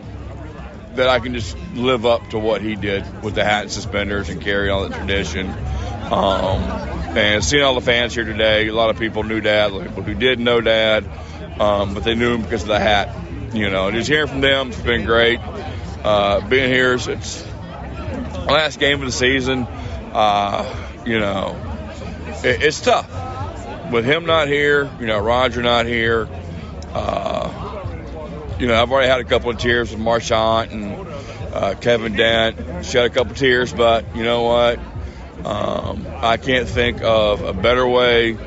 that 0.96 1.10
I 1.10 1.20
can 1.20 1.34
just 1.34 1.58
live 1.74 2.06
up 2.06 2.30
to 2.30 2.40
what 2.40 2.62
he 2.62 2.76
did 2.76 3.24
with 3.24 3.36
the 3.36 3.44
hat 3.44 3.64
and 3.64 3.72
suspenders 3.72 4.30
and 4.30 4.42
carry 4.42 4.70
on 4.70 4.90
the 4.90 4.96
tradition. 4.96 5.50
Um, 5.50 6.62
and 7.18 7.44
seeing 7.44 7.64
all 7.64 7.76
the 7.76 7.82
fans 7.82 8.14
here 8.14 8.26
today, 8.26 8.68
a 8.68 8.74
lot 8.74 8.90
of 8.90 9.00
people 9.00 9.24
knew 9.24 9.42
Dad, 9.42 9.72
a 9.72 9.76
lot 9.76 9.82
of 9.82 9.88
people 9.88 10.04
who 10.04 10.14
didn't 10.16 10.44
know 10.44 10.62
Dad, 10.62 11.10
um, 11.60 11.94
but 11.94 12.04
they 12.04 12.16
knew 12.16 12.36
him 12.36 12.42
because 12.42 12.64
of 12.64 12.68
the 12.68 12.80
hat. 12.80 13.16
You 13.54 13.70
know, 13.70 13.88
and 13.88 13.96
just 13.96 14.10
hearing 14.10 14.28
from 14.28 14.42
them, 14.42 14.70
it's 14.70 14.82
been 14.82 15.06
great. 15.06 15.40
Uh, 16.04 16.42
being 16.48 16.72
here, 16.72 16.96
it's, 16.96 17.08
it's 17.08 17.46
last 18.48 18.80
game 18.80 19.00
of 19.00 19.06
the 19.06 19.12
season. 19.12 19.68
Uh, 20.12 21.02
you 21.06 21.20
know, 21.20 21.56
it, 22.44 22.64
it's 22.64 22.82
tough 22.82 23.10
with 23.92 24.06
him 24.06 24.26
not 24.26 24.48
here. 24.48 24.92
You 25.00 25.06
know, 25.06 25.20
Roger 25.20 25.62
not 25.62 25.86
here. 25.86 26.28
Uh, 26.94 27.63
you 28.60 28.68
know, 28.68 28.82
I've 28.82 28.92
already 28.92 29.10
had 29.10 29.20
a 29.20 29.24
couple 29.24 29.50
of 29.50 29.58
tears 29.58 29.92
with 29.92 30.00
Marchant 30.00 30.72
and 30.72 31.08
uh, 31.54 31.76
Kevin 31.76 32.14
Dent. 32.14 32.86
Shed 32.86 33.06
a 33.06 33.10
couple 33.10 33.32
of 33.32 33.38
tears, 33.38 33.74
but 33.74 34.16
you 34.16 34.24
know 34.24 34.44
what? 34.44 34.80
Um, 35.46 36.08
I 36.22 36.38
can't 36.38 36.68
think 36.68 37.02
of 37.02 37.42
a 37.42 37.54
better 37.54 37.88
way 37.88 38.38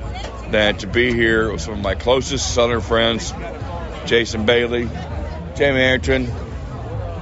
than 0.50 0.76
to 0.78 0.86
be 0.86 1.12
here 1.12 1.52
with 1.52 1.60
some 1.60 1.74
of 1.74 1.80
my 1.80 1.94
closest 1.94 2.54
Southern 2.54 2.80
friends, 2.80 3.32
Jason 4.06 4.46
Bailey, 4.46 4.88
Jamie 5.56 5.80
Arrington, 5.80 6.30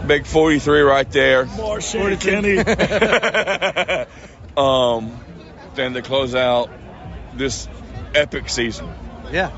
big 0.07 0.27
43 0.27 0.81
right 0.83 1.11
there. 1.11 1.47
Marshawn 1.47 2.21
Kenny. 2.21 2.59
um, 4.57 5.19
than 5.75 5.95
to 5.95 6.03
close 6.03 6.35
out 6.35 6.71
this 7.35 7.69
epic 8.15 8.49
season. 8.49 8.89
Yeah. 9.33 9.51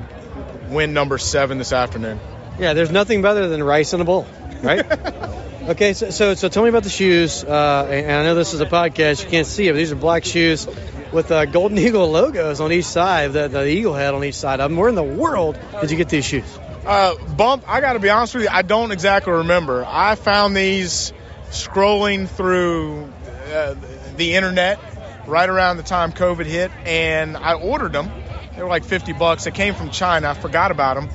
win 0.70 0.94
number 0.94 1.18
seven 1.18 1.58
this 1.58 1.74
afternoon. 1.74 2.20
Yeah, 2.60 2.74
there's 2.74 2.92
nothing 2.92 3.22
better 3.22 3.48
than 3.48 3.64
rice 3.64 3.94
in 3.94 4.02
a 4.02 4.06
bowl, 4.06 4.28
right? 4.62 4.86
okay, 5.70 5.94
so, 5.94 6.10
so 6.10 6.34
so 6.34 6.50
tell 6.50 6.64
me 6.64 6.70
about 6.70 6.84
the 6.84 6.90
shoes. 6.90 7.44
Uh, 7.44 7.88
and 7.90 8.12
I 8.12 8.24
know 8.24 8.36
this 8.36 8.54
is 8.54 8.62
a 8.62 8.66
podcast, 8.66 9.24
you 9.24 9.30
can't 9.30 9.48
see 9.48 9.68
it, 9.68 9.72
but 9.72 9.78
these 9.78 9.92
are 9.92 9.96
black 9.96 10.26
shoes 10.26 10.68
with 11.12 11.32
uh, 11.32 11.46
Golden 11.46 11.78
Eagle 11.78 12.10
logos 12.10 12.60
on 12.60 12.72
each 12.72 12.86
side, 12.86 13.34
the, 13.34 13.48
the 13.48 13.68
eagle 13.68 13.94
head 13.94 14.14
on 14.14 14.24
each 14.24 14.36
side 14.36 14.60
of 14.60 14.70
them. 14.70 14.78
Where 14.78 14.90
in 14.90 14.96
the 14.96 15.04
world 15.04 15.60
did 15.82 15.92
you 15.92 15.98
get 15.98 16.10
these 16.10 16.26
shoes? 16.26 16.60
Uh, 16.86 17.16
Bump, 17.36 17.66
I 17.68 17.82
got 17.82 17.94
to 17.94 18.00
be 18.00 18.10
honest 18.10 18.34
with 18.34 18.44
you, 18.44 18.50
I 18.50 18.62
don't 18.62 18.92
exactly 18.92 19.34
remember. 19.34 19.86
I 19.86 20.16
found 20.16 20.56
these 20.56 21.12
scrolling 21.50 22.28
through 22.30 23.12
uh, 23.52 23.76
the 24.16 24.36
internet 24.36 24.80
right 25.28 25.50
around 25.50 25.78
the 25.78 25.84
time 25.84 26.14
COVID 26.14 26.46
hit, 26.46 26.72
and 26.86 27.36
I 27.36 27.54
ordered 27.54 27.92
them. 27.92 28.10
They 28.58 28.64
were 28.64 28.70
like 28.70 28.86
50 28.86 29.14
bucks. 29.14 29.44
They 29.44 29.52
came 29.52 29.76
from 29.76 29.92
China. 29.92 30.32
I 30.32 30.34
forgot 30.34 30.72
about 30.72 30.96
them. 30.96 31.10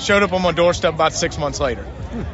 Showed 0.00 0.24
up 0.24 0.32
on 0.32 0.42
my 0.42 0.50
doorstep 0.50 0.94
about 0.94 1.12
six 1.12 1.38
months 1.38 1.60
later. 1.60 1.86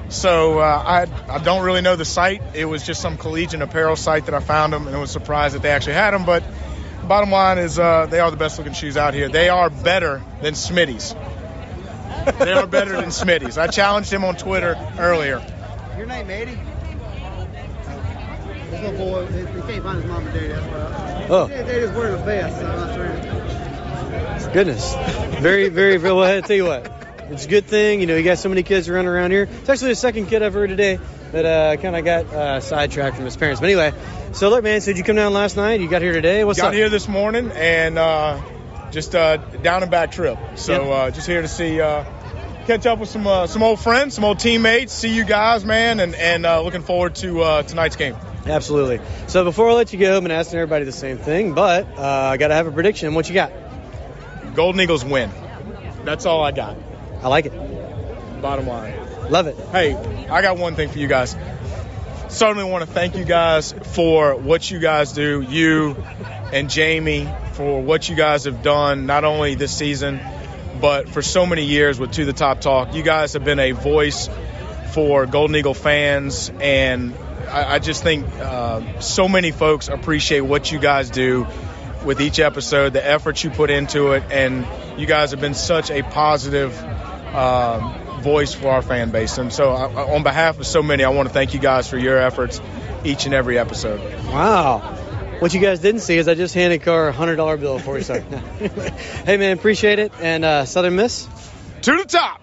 So 0.09 0.59
uh, 0.59 0.63
I 0.63 1.33
I 1.35 1.39
don't 1.39 1.65
really 1.65 1.83
know 1.83 1.97
the 1.97 2.05
site. 2.05 2.43
It 2.55 2.65
was 2.65 2.87
just 2.87 3.03
some 3.03 3.19
collegiate 3.19 3.61
apparel 3.61 3.97
site 3.97 4.27
that 4.27 4.35
I 4.35 4.41
found 4.41 4.73
them, 4.73 4.87
and 4.87 4.97
I 4.97 5.01
was 5.01 5.11
surprised 5.11 5.55
that 5.55 5.63
they 5.63 5.71
actually 5.71 5.95
had 5.95 6.13
them. 6.13 6.25
But 6.25 6.45
bottom 7.07 7.31
line 7.31 7.59
is 7.59 7.79
uh, 7.79 8.07
they 8.07 8.21
are 8.21 8.31
the 8.31 8.37
best 8.37 8.57
looking 8.59 8.73
shoes 8.73 8.97
out 8.97 9.13
here. 9.13 9.29
They 9.29 9.49
are 9.49 9.69
better 9.69 10.23
than 10.41 10.55
Smitty's. 10.55 11.15
they 12.39 12.53
are 12.53 12.67
better 12.67 12.93
than 12.93 13.11
Smitty's. 13.11 13.59
I 13.59 13.67
challenged 13.67 14.13
him 14.13 14.25
on 14.25 14.37
Twitter 14.37 14.77
earlier. 14.99 15.45
Your 15.99 16.07
name, 16.07 16.31
Eddie? 16.31 16.59
This 18.71 18.83
little 18.83 18.99
boy, 18.99 19.27
he 19.27 19.39
he 19.41 19.45
can't 19.45 19.83
find 19.85 19.97
his 19.97 20.07
mom 20.07 20.27
and 20.27 20.35
daddy. 20.35 20.49
That's 20.49 20.67
why. 20.67 21.27
Oh. 21.29 21.47
They, 21.49 21.63
they 21.63 21.81
just 21.81 21.95
wear 21.95 22.13
the 22.13 22.25
best. 22.25 22.57
So 22.57 22.63
that's 22.65 22.99
right. 22.99 23.34
Goodness. 24.53 24.95
Very, 25.41 25.69
very, 25.69 25.97
very 25.97 26.15
well. 26.15 26.23
I 26.23 26.41
tell 26.41 26.57
you 26.57 26.65
what, 26.67 26.91
it's 27.31 27.45
a 27.45 27.49
good 27.49 27.67
thing. 27.67 28.01
You 28.01 28.07
know, 28.07 28.17
you 28.17 28.23
got 28.23 28.39
so 28.39 28.49
many 28.49 28.63
kids 28.63 28.89
running 28.89 29.09
around 29.09 29.31
here. 29.33 29.49
It's 29.61 29.69
actually 29.69 29.89
the 29.91 29.97
second 29.97 30.27
kid 30.27 30.43
I've 30.43 30.55
heard 30.55 30.69
today 30.71 30.99
that 31.33 31.45
uh, 31.45 31.77
kind 31.83 31.97
of 31.97 32.05
got 32.05 32.27
uh, 32.27 32.61
sidetracked 32.61 33.17
from 33.17 33.25
his 33.25 33.37
parents. 33.37 33.61
But 33.61 33.67
anyway, 33.71 33.93
so 34.33 34.51
look, 34.51 34.63
man, 34.63 34.81
so 34.81 34.93
did 34.93 34.99
you 34.99 35.05
come 35.05 35.17
down 35.17 35.33
last 35.33 35.57
night? 35.57 35.81
You 35.81 35.89
got 35.89 36.03
here 36.03 36.13
today? 36.13 36.45
What's 36.45 36.61
Got 36.61 36.69
up? 36.69 36.75
here 36.75 36.89
this 36.89 37.09
morning 37.09 37.51
and 37.53 37.99
uh, 37.99 38.41
just 38.93 39.15
uh, 39.17 39.39
down 39.39 39.83
and 39.83 39.91
back 39.91 40.13
trip. 40.13 40.39
So 40.55 40.85
Yeah. 40.85 40.91
uh, 40.95 41.11
just 41.11 41.27
here 41.27 41.43
to 41.43 41.49
see 41.49 41.81
uh, 41.81 42.05
catch 42.67 42.87
up 42.87 43.01
with 43.01 43.09
some 43.09 43.27
uh, 43.27 43.49
some 43.49 43.63
old 43.65 43.81
friends, 43.81 44.15
some 44.15 44.23
old 44.25 44.39
teammates. 44.39 44.93
See 44.93 45.13
you 45.15 45.25
guys, 45.25 45.65
man, 45.65 45.99
and 45.99 46.15
and 46.15 46.47
uh, 46.47 46.63
looking 46.63 46.83
forward 46.83 47.17
to 47.17 47.43
uh, 47.43 47.63
tonight's 47.65 47.97
game. 47.97 48.15
Absolutely. 48.47 49.01
So 49.27 49.43
before 49.43 49.71
I 49.71 49.73
let 49.73 49.93
you 49.95 49.99
go, 49.99 50.17
I've 50.19 50.23
been 50.23 50.31
asking 50.31 50.59
everybody 50.61 50.85
the 50.85 50.93
same 50.93 51.17
thing, 51.17 51.55
but 51.55 51.87
uh, 51.99 52.03
I 52.03 52.37
got 52.37 52.49
to 52.49 52.55
have 52.55 52.67
a 52.67 52.71
prediction. 52.73 53.15
What 53.15 53.27
you 53.27 53.35
got? 53.35 53.51
Golden 54.55 54.81
Eagles 54.81 55.05
win. 55.05 55.31
That's 56.05 56.27
all 56.27 56.43
I 56.43 56.53
got. 56.53 56.77
I 57.23 57.29
like 57.29 57.47
it. 57.47 57.53
Bottom 58.43 58.67
line. 58.67 58.95
Love 59.31 59.47
it. 59.47 59.57
Hey, 59.73 59.95
I 60.29 60.43
got 60.43 60.59
one 60.59 60.75
thing 60.75 60.91
for 60.91 60.99
you 60.99 61.09
guys. 61.09 61.37
Certainly 62.29 62.65
want 62.65 62.85
to 62.85 62.91
thank 62.91 63.17
you 63.17 63.25
guys 63.25 63.73
for 63.95 64.35
what 64.35 64.71
you 64.71 64.81
guys 64.81 65.13
do, 65.13 65.41
you 65.41 65.97
and 66.53 66.69
Jamie, 66.69 67.29
for 67.53 67.81
what 67.81 68.09
you 68.09 68.17
guys 68.17 68.45
have 68.45 68.63
done, 68.63 69.07
not 69.07 69.25
only 69.25 69.55
this 69.55 69.77
season, 69.77 70.21
but 70.81 71.09
for 71.09 71.23
so 71.23 71.47
many 71.47 71.65
years 71.65 71.99
with 71.99 72.13
To 72.13 72.25
the 72.25 72.33
Top 72.33 72.61
Talk. 72.61 72.95
You 72.95 73.03
guys 73.03 73.33
have 73.33 73.45
been 73.45 73.59
a 73.59 73.73
voice 73.73 74.29
for 74.93 75.27
Golden 75.27 75.57
Eagle 75.57 75.75
fans, 75.75 76.51
and 76.61 77.15
I, 77.49 77.75
I 77.75 77.79
just 77.79 78.03
think 78.03 78.27
uh, 78.39 79.01
so 79.01 79.29
many 79.29 79.51
folks 79.51 79.89
appreciate 79.89 80.41
what 80.41 80.71
you 80.71 80.79
guys 80.79 81.11
do 81.11 81.47
with 82.05 82.21
each 82.21 82.39
episode, 82.39 82.93
the 82.93 83.07
effort 83.07 83.43
you 83.43 83.51
put 83.51 83.71
into 83.71 84.13
it, 84.13 84.25
and 84.31 84.67
you 84.99 85.07
guys 85.07 85.31
have 85.31 85.41
been 85.41 85.55
such 85.55 85.91
a 85.91 86.03
positive 86.03 86.77
um, 87.35 88.21
voice 88.21 88.55
for 88.55 88.69
our 88.69 88.83
fan 88.83 89.11
base. 89.11 89.39
And 89.39 89.53
so, 89.53 89.71
I, 89.71 90.15
on 90.15 90.23
behalf 90.23 90.59
of 90.59 90.67
so 90.67 90.83
many, 90.83 91.05
I 91.05 91.11
want 91.11 91.29
to 91.29 91.35
thank 91.35 91.55
you 91.55 91.61
guys 91.61 91.89
for 91.89 91.99
your 91.99 92.19
efforts 92.19 92.61
each 93.05 93.27
and 93.27 93.35
every 93.35 93.59
episode. 93.59 94.01
Wow. 94.27 94.79
What 95.41 95.53
you 95.53 95.61
guys 95.61 95.81
didn't 95.81 96.01
see 96.01 96.17
is 96.17 96.29
I 96.29 96.35
just 96.35 96.55
handed 96.55 96.83
Carr 96.83 97.09
a 97.09 97.13
hundred 97.13 97.37
dollar 97.37 97.57
bill 97.57 97.77
before 97.77 97.95
we 97.95 98.03
started. 98.03 98.33
hey 99.27 99.37
man, 99.37 99.57
appreciate 99.57 99.99
it. 99.99 100.13
And 100.21 100.45
uh, 100.45 100.65
Southern 100.65 100.97
Miss 100.97 101.29
to 101.83 101.97
the 101.97 102.05
top. 102.05 102.41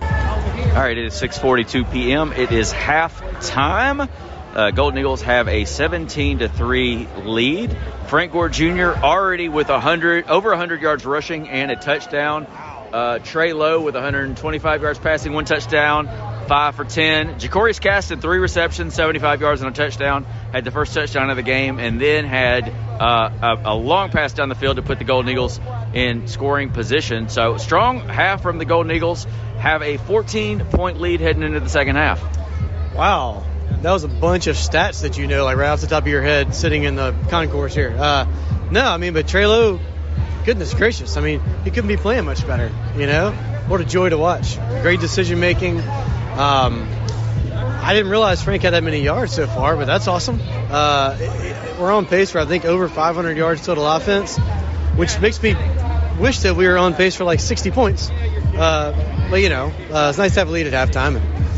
All 0.00 0.76
right, 0.76 0.96
it 0.96 1.04
is 1.04 1.14
6:42 1.14 1.92
p.m. 1.92 2.32
It 2.32 2.52
is 2.52 2.72
halftime. 2.72 4.08
Uh, 4.54 4.70
Golden 4.72 4.98
Eagles 4.98 5.22
have 5.22 5.48
a 5.48 5.64
17 5.64 6.40
to 6.40 6.48
three 6.48 7.06
lead. 7.24 7.76
Frank 8.08 8.32
Gore 8.32 8.48
Jr. 8.48 8.90
already 8.90 9.48
with 9.48 9.68
100 9.68 10.28
over 10.28 10.50
100 10.50 10.82
yards 10.82 11.04
rushing 11.04 11.48
and 11.48 11.70
a 11.70 11.76
touchdown. 11.76 12.46
Uh, 12.92 13.20
Trey 13.20 13.52
Lowe 13.52 13.80
with 13.80 13.94
125 13.94 14.82
yards 14.82 14.98
passing, 14.98 15.32
one 15.32 15.44
touchdown, 15.44 16.08
five 16.48 16.74
for 16.74 16.84
10. 16.84 17.38
Jakarius 17.38 17.80
Caston, 17.80 18.20
three 18.20 18.38
receptions, 18.38 18.94
75 18.94 19.40
yards 19.40 19.62
and 19.62 19.70
a 19.70 19.72
touchdown. 19.72 20.24
Had 20.52 20.64
the 20.64 20.72
first 20.72 20.92
touchdown 20.92 21.30
of 21.30 21.36
the 21.36 21.44
game, 21.44 21.78
and 21.78 22.00
then 22.00 22.24
had 22.24 22.68
uh, 22.68 23.30
a, 23.64 23.70
a, 23.72 23.74
long 23.76 24.10
pass 24.10 24.32
down 24.32 24.48
the 24.48 24.56
field 24.56 24.74
to 24.76 24.82
put 24.82 24.98
the 24.98 25.04
Golden 25.04 25.30
Eagles 25.30 25.60
in 25.94 26.26
scoring 26.26 26.70
position. 26.70 27.28
So 27.28 27.58
strong 27.58 28.00
half 28.00 28.42
from 28.42 28.58
the 28.58 28.64
Golden 28.64 28.90
Eagles. 28.90 29.24
Have 29.58 29.82
a 29.82 29.98
14 29.98 30.64
point 30.70 31.00
lead 31.00 31.20
heading 31.20 31.44
into 31.44 31.60
the 31.60 31.68
second 31.68 31.94
half. 31.94 32.20
Wow. 32.96 33.44
That 33.82 33.92
was 33.92 34.04
a 34.04 34.08
bunch 34.08 34.46
of 34.46 34.56
stats 34.56 35.02
that 35.02 35.16
you 35.16 35.26
know, 35.26 35.44
like 35.44 35.56
right 35.56 35.68
off 35.68 35.80
the 35.80 35.86
top 35.86 36.02
of 36.02 36.08
your 36.08 36.22
head, 36.22 36.54
sitting 36.54 36.84
in 36.84 36.96
the 36.96 37.14
concourse 37.28 37.74
here. 37.74 37.96
Uh, 37.98 38.26
no, 38.70 38.86
I 38.86 38.98
mean, 38.98 39.14
but 39.14 39.26
Trey 39.26 39.46
Lowe, 39.46 39.80
goodness 40.44 40.74
gracious, 40.74 41.16
I 41.16 41.20
mean, 41.20 41.40
he 41.64 41.70
couldn't 41.70 41.88
be 41.88 41.96
playing 41.96 42.24
much 42.24 42.46
better. 42.46 42.70
You 42.96 43.06
know, 43.06 43.32
what 43.68 43.80
a 43.80 43.84
joy 43.84 44.10
to 44.10 44.18
watch. 44.18 44.56
Great 44.82 45.00
decision 45.00 45.40
making. 45.40 45.80
Um, 45.80 46.88
I 47.82 47.94
didn't 47.94 48.10
realize 48.10 48.42
Frank 48.42 48.62
had 48.62 48.74
that 48.74 48.84
many 48.84 49.00
yards 49.00 49.32
so 49.32 49.46
far, 49.46 49.76
but 49.76 49.86
that's 49.86 50.06
awesome. 50.06 50.38
Uh, 50.42 51.16
we're 51.80 51.90
on 51.90 52.04
pace 52.04 52.30
for 52.30 52.38
I 52.38 52.44
think 52.44 52.64
over 52.64 52.88
500 52.88 53.36
yards 53.36 53.64
total 53.64 53.86
offense, 53.86 54.36
which 54.96 55.18
makes 55.20 55.42
me 55.42 55.56
wish 56.18 56.40
that 56.40 56.54
we 56.54 56.68
were 56.68 56.76
on 56.76 56.94
pace 56.94 57.16
for 57.16 57.24
like 57.24 57.40
60 57.40 57.70
points. 57.70 58.10
Uh, 58.10 59.28
but 59.30 59.40
you 59.40 59.48
know, 59.48 59.72
uh, 59.90 60.08
it's 60.10 60.18
nice 60.18 60.34
to 60.34 60.40
have 60.40 60.48
a 60.48 60.52
lead 60.52 60.66
at 60.66 60.88
halftime. 60.88 61.16
And 61.16 61.49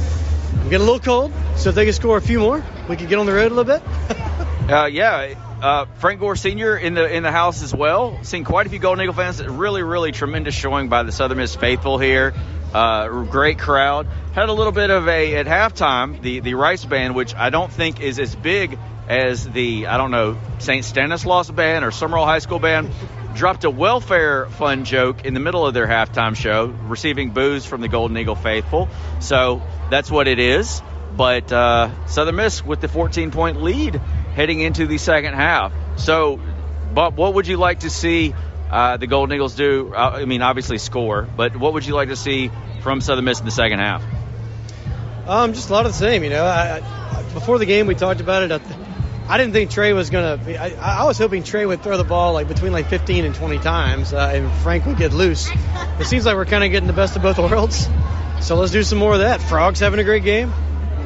I'm 0.62 0.68
getting 0.68 0.86
a 0.86 0.90
little 0.90 1.00
cold, 1.00 1.32
so 1.56 1.70
if 1.70 1.74
they 1.74 1.84
can 1.84 1.92
score 1.92 2.16
a 2.16 2.22
few 2.22 2.38
more, 2.38 2.64
we 2.88 2.96
could 2.96 3.08
get 3.08 3.18
on 3.18 3.26
the 3.26 3.32
road 3.32 3.50
a 3.50 3.54
little 3.54 3.64
bit. 3.64 3.82
uh, 4.70 4.86
yeah, 4.86 5.34
uh, 5.60 5.86
Frank 5.96 6.20
Gore 6.20 6.36
Sr. 6.36 6.76
in 6.76 6.94
the 6.94 7.12
in 7.12 7.24
the 7.24 7.32
house 7.32 7.64
as 7.64 7.74
well. 7.74 8.22
Seen 8.22 8.44
quite 8.44 8.68
a 8.68 8.70
few 8.70 8.78
Golden 8.78 9.02
Eagle 9.02 9.12
fans. 9.12 9.44
Really, 9.44 9.82
really 9.82 10.12
tremendous 10.12 10.54
showing 10.54 10.88
by 10.88 11.02
the 11.02 11.10
Southern 11.10 11.38
Miss 11.38 11.56
faithful 11.56 11.98
here. 11.98 12.32
Uh, 12.72 13.24
great 13.24 13.58
crowd. 13.58 14.06
Had 14.34 14.50
a 14.50 14.52
little 14.52 14.72
bit 14.72 14.90
of 14.90 15.08
a 15.08 15.34
at 15.34 15.46
halftime 15.46 16.22
the 16.22 16.38
the 16.38 16.54
Rice 16.54 16.84
band, 16.84 17.16
which 17.16 17.34
I 17.34 17.50
don't 17.50 17.72
think 17.72 18.00
is 18.00 18.20
as 18.20 18.36
big 18.36 18.78
as 19.08 19.48
the 19.48 19.88
I 19.88 19.96
don't 19.96 20.12
know 20.12 20.38
St. 20.60 20.84
Stanislaus 20.84 21.50
band 21.50 21.84
or 21.84 21.90
Sumrall 21.90 22.24
High 22.24 22.38
School 22.38 22.60
band. 22.60 22.88
Dropped 23.34 23.64
a 23.64 23.70
welfare 23.70 24.46
fund 24.46 24.86
joke 24.86 25.24
in 25.24 25.34
the 25.34 25.40
middle 25.40 25.66
of 25.66 25.74
their 25.74 25.86
halftime 25.86 26.36
show, 26.36 26.66
receiving 26.66 27.30
booze 27.30 27.64
from 27.64 27.80
the 27.80 27.88
Golden 27.88 28.16
Eagle 28.16 28.34
faithful. 28.34 28.88
So 29.20 29.62
that's 29.90 30.10
what 30.10 30.28
it 30.28 30.38
is. 30.38 30.82
But 31.16 31.52
uh, 31.52 32.06
Southern 32.06 32.36
Miss 32.36 32.64
with 32.64 32.80
the 32.80 32.88
14 32.88 33.30
point 33.30 33.62
lead 33.62 33.96
heading 34.34 34.60
into 34.60 34.86
the 34.86 34.98
second 34.98 35.34
half. 35.34 35.72
So, 35.96 36.40
Bob, 36.94 37.16
what 37.16 37.34
would 37.34 37.46
you 37.46 37.56
like 37.56 37.80
to 37.80 37.90
see 37.90 38.34
uh, 38.70 38.96
the 38.96 39.06
Golden 39.06 39.34
Eagles 39.34 39.54
do? 39.54 39.92
Uh, 39.94 40.18
I 40.20 40.24
mean, 40.24 40.42
obviously 40.42 40.78
score, 40.78 41.22
but 41.22 41.56
what 41.56 41.74
would 41.74 41.86
you 41.86 41.94
like 41.94 42.08
to 42.08 42.16
see 42.16 42.50
from 42.80 43.00
Southern 43.00 43.24
Miss 43.24 43.40
in 43.40 43.44
the 43.44 43.50
second 43.50 43.80
half? 43.80 44.02
Um, 45.26 45.52
just 45.52 45.70
a 45.70 45.72
lot 45.72 45.86
of 45.86 45.92
the 45.92 45.98
same. 45.98 46.24
You 46.24 46.30
know, 46.30 46.44
I, 46.44 46.78
I, 46.78 47.22
before 47.34 47.58
the 47.58 47.66
game 47.66 47.86
we 47.86 47.94
talked 47.94 48.20
about 48.20 48.42
it. 48.42 48.52
I, 48.52 48.81
I 49.28 49.38
didn't 49.38 49.52
think 49.52 49.70
Trey 49.70 49.92
was 49.92 50.10
gonna. 50.10 50.38
I, 50.46 50.74
I, 50.80 51.04
was 51.04 51.16
hoping 51.16 51.42
Trey 51.42 51.64
would 51.64 51.82
throw 51.82 51.96
the 51.96 52.04
ball 52.04 52.32
like 52.32 52.48
between 52.48 52.72
like 52.72 52.88
15 52.88 53.24
and 53.24 53.34
20 53.34 53.58
times, 53.58 54.12
uh, 54.12 54.32
and 54.34 54.50
Frank 54.62 54.84
would 54.86 54.98
get 54.98 55.12
loose. 55.12 55.50
It 56.00 56.06
seems 56.06 56.26
like 56.26 56.34
we're 56.34 56.44
kind 56.44 56.64
of 56.64 56.70
getting 56.70 56.88
the 56.88 56.92
best 56.92 57.16
of 57.16 57.22
both 57.22 57.38
worlds. 57.50 57.88
So 58.40 58.56
let's 58.56 58.72
do 58.72 58.82
some 58.82 58.98
more 58.98 59.12
of 59.14 59.20
that. 59.20 59.40
Frog's 59.40 59.80
having 59.80 60.00
a 60.00 60.04
great 60.04 60.24
game, 60.24 60.52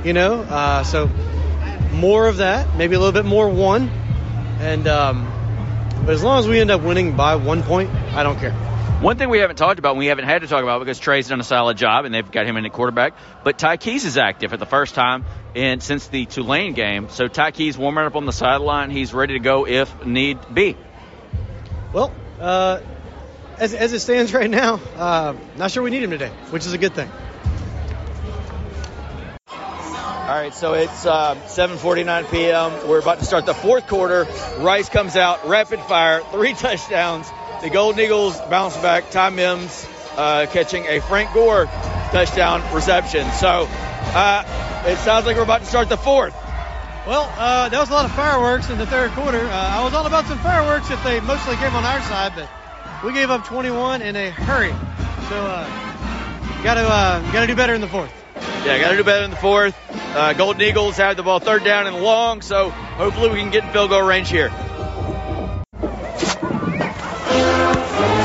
you 0.04 0.12
know. 0.12 0.40
Uh, 0.40 0.82
so 0.82 1.10
more 1.92 2.26
of 2.26 2.38
that, 2.38 2.76
maybe 2.76 2.94
a 2.94 2.98
little 2.98 3.12
bit 3.12 3.26
more 3.26 3.48
one, 3.48 3.88
and 4.60 4.86
um, 4.88 5.30
but 6.04 6.14
as 6.14 6.22
long 6.22 6.38
as 6.38 6.48
we 6.48 6.58
end 6.58 6.70
up 6.70 6.80
winning 6.80 7.16
by 7.16 7.36
one 7.36 7.62
point, 7.62 7.90
I 7.90 8.22
don't 8.22 8.38
care. 8.38 8.65
One 9.00 9.18
thing 9.18 9.28
we 9.28 9.40
haven't 9.40 9.56
talked 9.56 9.78
about, 9.78 9.90
and 9.90 9.98
we 9.98 10.06
haven't 10.06 10.24
had 10.24 10.40
to 10.40 10.48
talk 10.48 10.62
about 10.62 10.78
because 10.78 10.98
Trey's 10.98 11.28
done 11.28 11.38
a 11.38 11.44
solid 11.44 11.76
job 11.76 12.06
and 12.06 12.14
they've 12.14 12.28
got 12.30 12.46
him 12.46 12.56
in 12.56 12.64
at 12.64 12.72
quarterback, 12.72 13.12
but 13.44 13.58
Ty 13.58 13.76
Keyes 13.76 14.06
is 14.06 14.16
active 14.16 14.50
for 14.50 14.56
the 14.56 14.64
first 14.64 14.94
time 14.94 15.26
in 15.54 15.80
since 15.80 16.06
the 16.08 16.24
Tulane 16.24 16.72
game. 16.72 17.10
So 17.10 17.28
Ty 17.28 17.50
Keyes 17.50 17.76
warming 17.76 18.06
up 18.06 18.16
on 18.16 18.24
the 18.24 18.32
sideline. 18.32 18.90
He's 18.90 19.12
ready 19.12 19.34
to 19.34 19.38
go 19.38 19.66
if 19.66 20.06
need 20.06 20.38
be. 20.52 20.78
Well, 21.92 22.10
uh, 22.40 22.80
as, 23.58 23.74
as 23.74 23.92
it 23.92 24.00
stands 24.00 24.32
right 24.32 24.48
now, 24.48 24.80
uh, 24.96 25.34
not 25.58 25.70
sure 25.70 25.82
we 25.82 25.90
need 25.90 26.02
him 26.02 26.10
today, 26.10 26.30
which 26.48 26.64
is 26.64 26.72
a 26.72 26.78
good 26.78 26.94
thing. 26.94 27.10
All 29.50 30.32
right, 30.34 30.54
so 30.54 30.72
it's 30.72 31.06
uh, 31.06 31.36
7:49 31.46 32.30
p.m. 32.30 32.88
We're 32.88 32.98
about 32.98 33.18
to 33.20 33.26
start 33.26 33.46
the 33.46 33.54
fourth 33.54 33.86
quarter. 33.86 34.26
Rice 34.58 34.88
comes 34.88 35.16
out, 35.16 35.46
rapid 35.46 35.80
fire, 35.80 36.22
three 36.32 36.54
touchdowns. 36.54 37.30
The 37.66 37.72
Golden 37.72 38.00
Eagles 38.00 38.40
bounce 38.42 38.76
back. 38.76 39.10
Ty 39.10 39.30
Mims 39.30 39.88
uh, 40.16 40.46
catching 40.52 40.84
a 40.84 41.00
Frank 41.00 41.34
Gore 41.34 41.64
touchdown 42.12 42.62
reception. 42.72 43.28
So 43.32 43.66
uh, 43.68 44.84
it 44.86 44.96
sounds 44.98 45.26
like 45.26 45.34
we're 45.34 45.42
about 45.42 45.62
to 45.62 45.66
start 45.66 45.88
the 45.88 45.96
fourth. 45.96 46.32
Well, 47.08 47.28
uh, 47.36 47.68
that 47.68 47.80
was 47.80 47.90
a 47.90 47.92
lot 47.92 48.04
of 48.04 48.12
fireworks 48.12 48.70
in 48.70 48.78
the 48.78 48.86
third 48.86 49.10
quarter. 49.10 49.40
Uh, 49.40 49.50
I 49.50 49.82
was 49.82 49.94
all 49.94 50.06
about 50.06 50.26
some 50.26 50.38
fireworks 50.38 50.92
if 50.92 51.02
they 51.02 51.18
mostly 51.18 51.56
came 51.56 51.74
on 51.74 51.84
our 51.84 52.00
side, 52.02 52.34
but 52.36 52.48
we 53.04 53.12
gave 53.12 53.30
up 53.30 53.44
21 53.44 54.00
in 54.00 54.14
a 54.14 54.30
hurry. 54.30 54.70
So 55.28 55.34
uh, 55.34 56.62
got 56.62 56.74
to 56.74 56.86
uh, 56.86 57.32
got 57.32 57.40
to 57.40 57.46
do 57.48 57.56
better 57.56 57.74
in 57.74 57.80
the 57.80 57.88
fourth. 57.88 58.12
Yeah, 58.64 58.78
got 58.78 58.92
to 58.92 58.96
do 58.96 59.02
better 59.02 59.24
in 59.24 59.30
the 59.32 59.36
fourth. 59.36 59.76
Golden 60.38 60.62
Eagles 60.62 60.98
have 60.98 61.16
the 61.16 61.24
ball 61.24 61.40
third 61.40 61.64
down 61.64 61.88
and 61.88 61.96
long, 61.96 62.42
so 62.42 62.70
hopefully 62.70 63.30
we 63.30 63.40
can 63.40 63.50
get 63.50 63.64
in 63.64 63.72
field 63.72 63.90
goal 63.90 64.02
range 64.02 64.30
here. 64.30 64.52
Thank 67.36 68.10
you. 68.10 68.15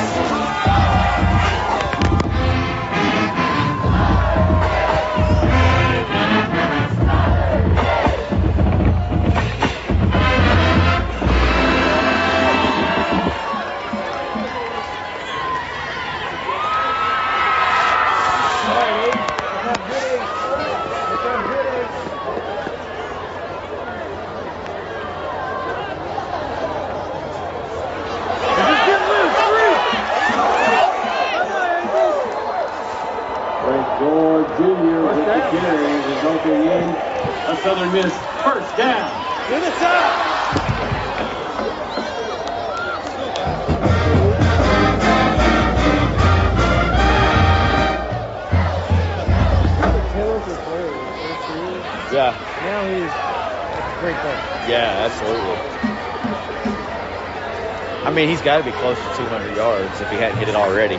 I 58.04 58.12
mean, 58.12 58.30
he's 58.30 58.42
got 58.42 58.58
to 58.58 58.64
be 58.64 58.72
close 58.72 58.98
to 58.98 59.16
200 59.18 59.56
yards 59.56 60.02
if 60.02 60.10
he 60.10 60.18
hadn't 60.18 60.38
hit 60.40 60.50
it 60.50 60.56
already. 60.56 60.98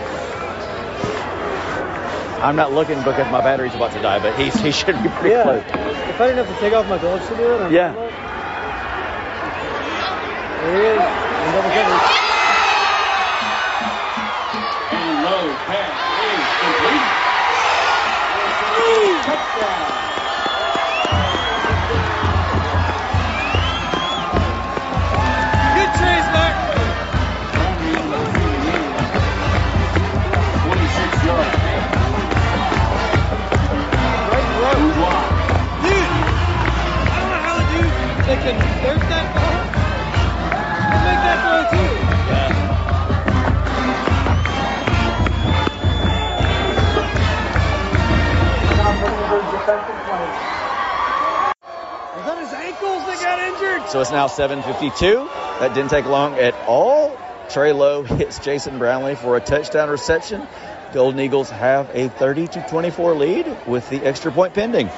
I'm 2.42 2.56
not 2.56 2.72
looking 2.72 2.98
because 2.98 3.30
my 3.30 3.40
battery's 3.40 3.74
about 3.74 3.92
to 3.92 4.00
die, 4.02 4.18
but 4.18 4.38
he's, 4.38 4.54
he 4.60 4.70
should 4.72 5.00
be 5.02 5.08
pretty 5.08 5.30
Yeah. 5.34 5.42
close. 5.42 5.62
If 5.62 6.20
I 6.20 6.26
didn't 6.28 6.44
have 6.46 6.54
to 6.54 6.60
take 6.60 6.72
off 6.74 6.88
my 6.88 6.98
gloves 6.98 7.26
to 7.28 7.36
do 7.36 7.54
it, 7.54 7.60
I'm 7.60 7.72
Yeah. 7.72 7.92
There 10.62 10.76
he 10.76 10.82
is. 10.86 10.98
In 10.98 11.52
double 11.52 11.70
coverage. 11.70 12.02
And 14.92 15.22
low 15.22 15.54
pass 15.66 15.98
is 16.22 16.46
complete. 16.62 17.02
Touchdown. 19.26 19.91
Can 38.42 38.58
third 38.82 39.00
that 39.02 39.26
ball 39.38 39.62
can 40.90 41.00
make 41.06 41.20
that 41.22 41.38
throw 41.46 41.62
too. 41.70 41.90
Was 52.16 52.24
that 52.26 52.38
his 52.38 52.52
ankles 52.52 53.06
that 53.06 53.20
got 53.20 53.38
injured? 53.38 53.88
So 53.88 54.00
it's 54.00 54.10
now 54.10 54.26
7:52. 54.26 55.28
That 55.60 55.72
didn't 55.72 55.90
take 55.90 56.06
long 56.06 56.36
at 56.38 56.56
all. 56.66 57.16
Trey 57.48 57.72
Lowe 57.72 58.02
hits 58.18 58.40
Jason 58.40 58.78
Brownlee 58.78 59.14
for 59.14 59.36
a 59.36 59.40
touchdown 59.40 59.88
reception. 59.88 60.48
Golden 60.92 61.20
Eagles 61.20 61.48
have 61.50 61.90
a 61.94 62.08
30 62.08 62.48
to 62.48 62.60
24 62.62 63.14
lead 63.14 63.56
with 63.68 63.88
the 63.88 64.04
extra 64.04 64.32
point 64.32 64.52
pending. 64.52 64.90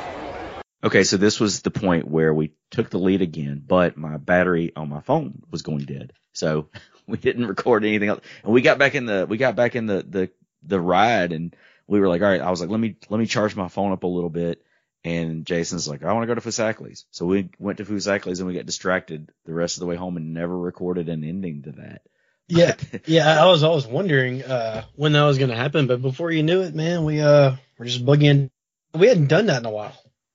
Okay, 0.84 1.02
so 1.02 1.16
this 1.16 1.40
was 1.40 1.62
the 1.62 1.70
point 1.70 2.06
where 2.06 2.34
we 2.34 2.52
took 2.70 2.90
the 2.90 2.98
lead 2.98 3.22
again, 3.22 3.62
but 3.66 3.96
my 3.96 4.18
battery 4.18 4.72
on 4.76 4.90
my 4.90 5.00
phone 5.00 5.42
was 5.50 5.62
going 5.62 5.86
dead. 5.86 6.12
So 6.34 6.68
we 7.06 7.16
didn't 7.16 7.46
record 7.46 7.84
anything 7.84 8.10
else. 8.10 8.20
And 8.42 8.52
we 8.52 8.60
got 8.60 8.78
back 8.78 8.94
in 8.94 9.06
the 9.06 9.26
we 9.26 9.38
got 9.38 9.56
back 9.56 9.76
in 9.76 9.86
the 9.86 10.04
the 10.06 10.30
the 10.62 10.78
ride 10.78 11.32
and 11.32 11.56
we 11.86 12.00
were 12.00 12.08
like, 12.08 12.20
all 12.20 12.28
right, 12.28 12.40
I 12.40 12.50
was 12.50 12.60
like, 12.60 12.70
let 12.70 12.80
me 12.80 12.96
let 13.08 13.18
me 13.18 13.26
charge 13.26 13.56
my 13.56 13.68
phone 13.68 13.92
up 13.92 14.02
a 14.02 14.08
little 14.08 14.30
bit. 14.30 14.62
And 15.04 15.46
Jason's 15.46 15.88
like, 15.88 16.02
I 16.02 16.12
want 16.12 16.22
to 16.22 16.26
go 16.26 16.34
to 16.34 16.40
Foosackly's. 16.40 17.04
So 17.10 17.26
we 17.26 17.50
went 17.58 17.78
to 17.78 17.84
Foosackly's 17.84 18.40
and 18.40 18.48
we 18.48 18.54
got 18.54 18.66
distracted 18.66 19.30
the 19.44 19.52
rest 19.52 19.76
of 19.76 19.80
the 19.80 19.86
way 19.86 19.96
home 19.96 20.16
and 20.16 20.32
never 20.32 20.58
recorded 20.58 21.10
an 21.10 21.24
ending 21.24 21.62
to 21.62 21.72
that. 21.72 22.02
Yeah, 22.48 22.74
yeah. 23.06 23.42
I 23.42 23.46
was 23.46 23.62
always 23.62 23.86
wondering 23.86 24.42
uh, 24.42 24.84
when 24.96 25.12
that 25.12 25.24
was 25.24 25.38
going 25.38 25.50
to 25.50 25.56
happen, 25.56 25.86
but 25.86 26.02
before 26.02 26.30
you 26.30 26.42
knew 26.42 26.62
it, 26.62 26.74
man, 26.74 27.04
we 27.04 27.22
uh 27.22 27.56
were 27.78 27.86
just 27.86 28.04
bugging. 28.04 28.50
We 28.94 29.08
hadn't 29.08 29.28
done 29.28 29.46
that 29.46 29.60
in 29.60 29.66
a 29.66 29.70
while, 29.70 29.94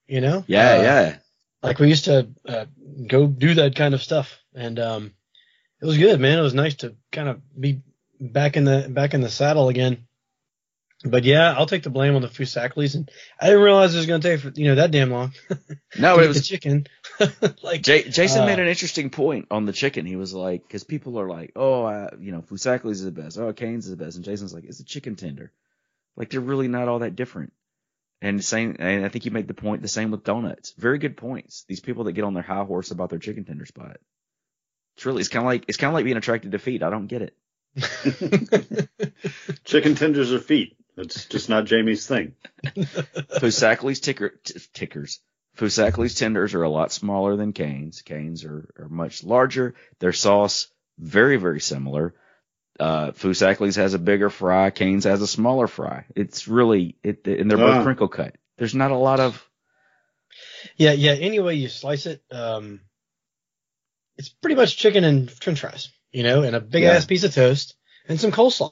you 0.10 0.22
know. 0.22 0.44
Yeah, 0.48 0.72
Uh, 0.74 0.82
yeah. 0.82 1.18
Like 1.62 1.80
we 1.80 1.90
used 1.90 2.06
to 2.06 2.30
uh, 2.48 2.66
go 3.08 3.28
do 3.28 3.56
that 3.56 3.76
kind 3.76 3.94
of 3.94 4.02
stuff, 4.02 4.40
and 4.54 4.80
um, 4.80 5.14
it 5.82 5.86
was 5.86 5.98
good, 5.98 6.20
man. 6.20 6.40
It 6.40 6.42
was 6.42 6.54
nice 6.54 6.76
to 6.76 6.96
kind 7.12 7.28
of 7.30 7.42
be 7.60 7.82
back 8.20 8.58
in 8.58 8.64
the 8.66 8.88
back 8.90 9.14
in 9.14 9.22
the 9.22 9.30
saddle 9.30 9.70
again. 9.70 10.06
But 11.06 11.24
yeah, 11.24 11.54
I'll 11.58 11.66
take 11.66 11.84
the 11.84 11.90
blame 11.90 12.16
on 12.16 12.22
the 12.22 12.28
Foosacklys, 12.28 12.96
and 12.96 13.10
I 13.40 13.46
didn't 13.48 13.62
realize 13.64 13.94
it 13.94 13.98
was 14.00 14.06
going 14.06 14.20
to 14.20 14.38
take 14.38 14.58
you 14.58 14.66
know 14.68 14.76
that 14.76 14.92
damn 14.92 15.12
long. 15.12 15.34
No, 15.98 16.20
it 16.20 16.28
was 16.28 16.38
the 16.38 16.44
chicken. 16.44 16.88
like 17.64 17.82
J- 17.82 18.10
Jason 18.10 18.44
uh, 18.44 18.46
made 18.46 18.60
an 18.60 18.68
interesting 18.68 19.10
point 19.10 19.48
on 19.50 19.66
the 19.66 19.74
chicken. 19.74 20.06
He 20.06 20.18
was 20.18 20.34
like, 20.34 20.62
because 20.62 20.84
people 20.84 21.20
are 21.20 21.28
like, 21.28 21.54
oh, 21.56 21.84
uh, 21.86 22.10
you 22.20 22.32
know, 22.32 22.42
Foosackly's 22.42 23.00
is 23.00 23.06
the 23.06 23.12
best. 23.12 23.38
Oh, 23.38 23.52
Cane's 23.54 23.86
is 23.86 23.92
the 23.92 24.04
best. 24.04 24.18
And 24.18 24.26
Jason's 24.26 24.54
like, 24.54 24.66
it's 24.66 24.80
a 24.82 24.86
chicken 24.86 25.16
tender. 25.16 25.52
Like 26.16 26.30
they're 26.30 26.42
really 26.42 26.68
not 26.68 26.88
all 26.90 27.00
that 27.00 27.16
different. 27.16 27.54
And 28.22 28.44
same, 28.44 28.76
and 28.80 29.06
I 29.06 29.10
think 29.10 29.26
you 29.26 29.32
made 29.32 29.48
the 29.48 29.54
point 29.54 29.82
the 29.82 29.88
same 29.88 30.12
with 30.12 30.26
donuts. 30.26 30.74
Very 30.78 30.98
good 30.98 31.16
points. 31.16 31.64
These 31.68 31.80
people 31.80 32.04
that 32.04 32.14
get 32.14 32.26
on 32.26 32.34
their 32.34 32.44
high 32.44 32.64
horse 32.64 32.92
about 32.92 33.10
their 33.10 33.20
chicken 33.20 33.46
tender 33.46 33.66
spot. 33.66 33.98
It's 34.98 35.06
really, 35.06 35.22
it's 35.22 35.30
kind 35.30 35.44
of 35.44 35.48
like, 35.48 35.66
it's 35.70 35.78
kind 35.78 35.90
of 35.90 35.94
like 35.94 36.04
being 36.04 36.18
attracted 36.18 36.52
to 36.52 36.60
feet. 36.60 36.84
I 36.84 36.90
don't 36.90 37.08
get 37.08 37.22
it. 37.22 37.34
Chicken 39.64 39.96
tenders 39.96 40.34
are 40.34 40.40
feet. 40.40 40.76
That's 40.98 41.26
just 41.26 41.48
not 41.50 41.66
Jamie's 41.66 42.06
thing. 42.06 42.34
Foosackly's 42.66 44.02
ticker, 44.02 44.30
t- 44.44 44.60
tickers. 44.74 45.22
Foosackly's 45.58 46.16
tenders 46.16 46.54
are 46.54 46.64
a 46.64 46.70
lot 46.70 46.92
smaller 46.92 47.38
than 47.38 47.54
Cane's. 47.54 48.02
Cane's 48.02 48.44
are, 48.44 48.70
are 48.78 48.90
much 48.90 49.24
larger. 49.24 49.76
Their 50.00 50.14
sauce 50.14 50.68
very 50.98 51.38
very 51.38 51.62
similar. 51.62 52.16
Uh, 52.80 53.12
Foosackly's 53.12 53.76
has 53.76 53.94
a 53.94 54.00
bigger 54.00 54.30
fry. 54.30 54.70
Cane's 54.70 55.04
has 55.04 55.22
a 55.22 55.28
smaller 55.28 55.68
fry. 55.68 56.06
It's 56.16 56.48
really 56.48 56.96
it, 57.04 57.28
and 57.28 57.50
they're 57.52 57.58
both 57.58 57.76
Ah. 57.80 57.84
crinkle 57.84 58.08
cut. 58.08 58.36
There's 58.58 58.74
not 58.76 58.92
a 58.92 58.96
lot 58.98 59.20
of 59.20 59.46
Yeah, 60.78 60.94
yeah. 60.94 61.12
Any 61.12 61.40
way 61.40 61.56
you 61.56 61.68
slice 61.70 62.06
it, 62.06 62.22
um, 62.32 62.82
it's 64.18 64.30
pretty 64.30 64.56
much 64.56 64.78
chicken 64.78 65.04
and 65.04 65.30
French 65.32 65.60
fries, 65.62 65.90
you 66.12 66.24
know, 66.24 66.44
and 66.44 66.56
a 66.56 66.62
big 66.62 66.84
Yeah. 66.84 66.92
ass 66.92 67.06
piece 67.06 67.24
of 67.24 67.34
toast 67.34 67.76
and 68.08 68.20
some 68.20 68.32
coleslaw. 68.32 68.72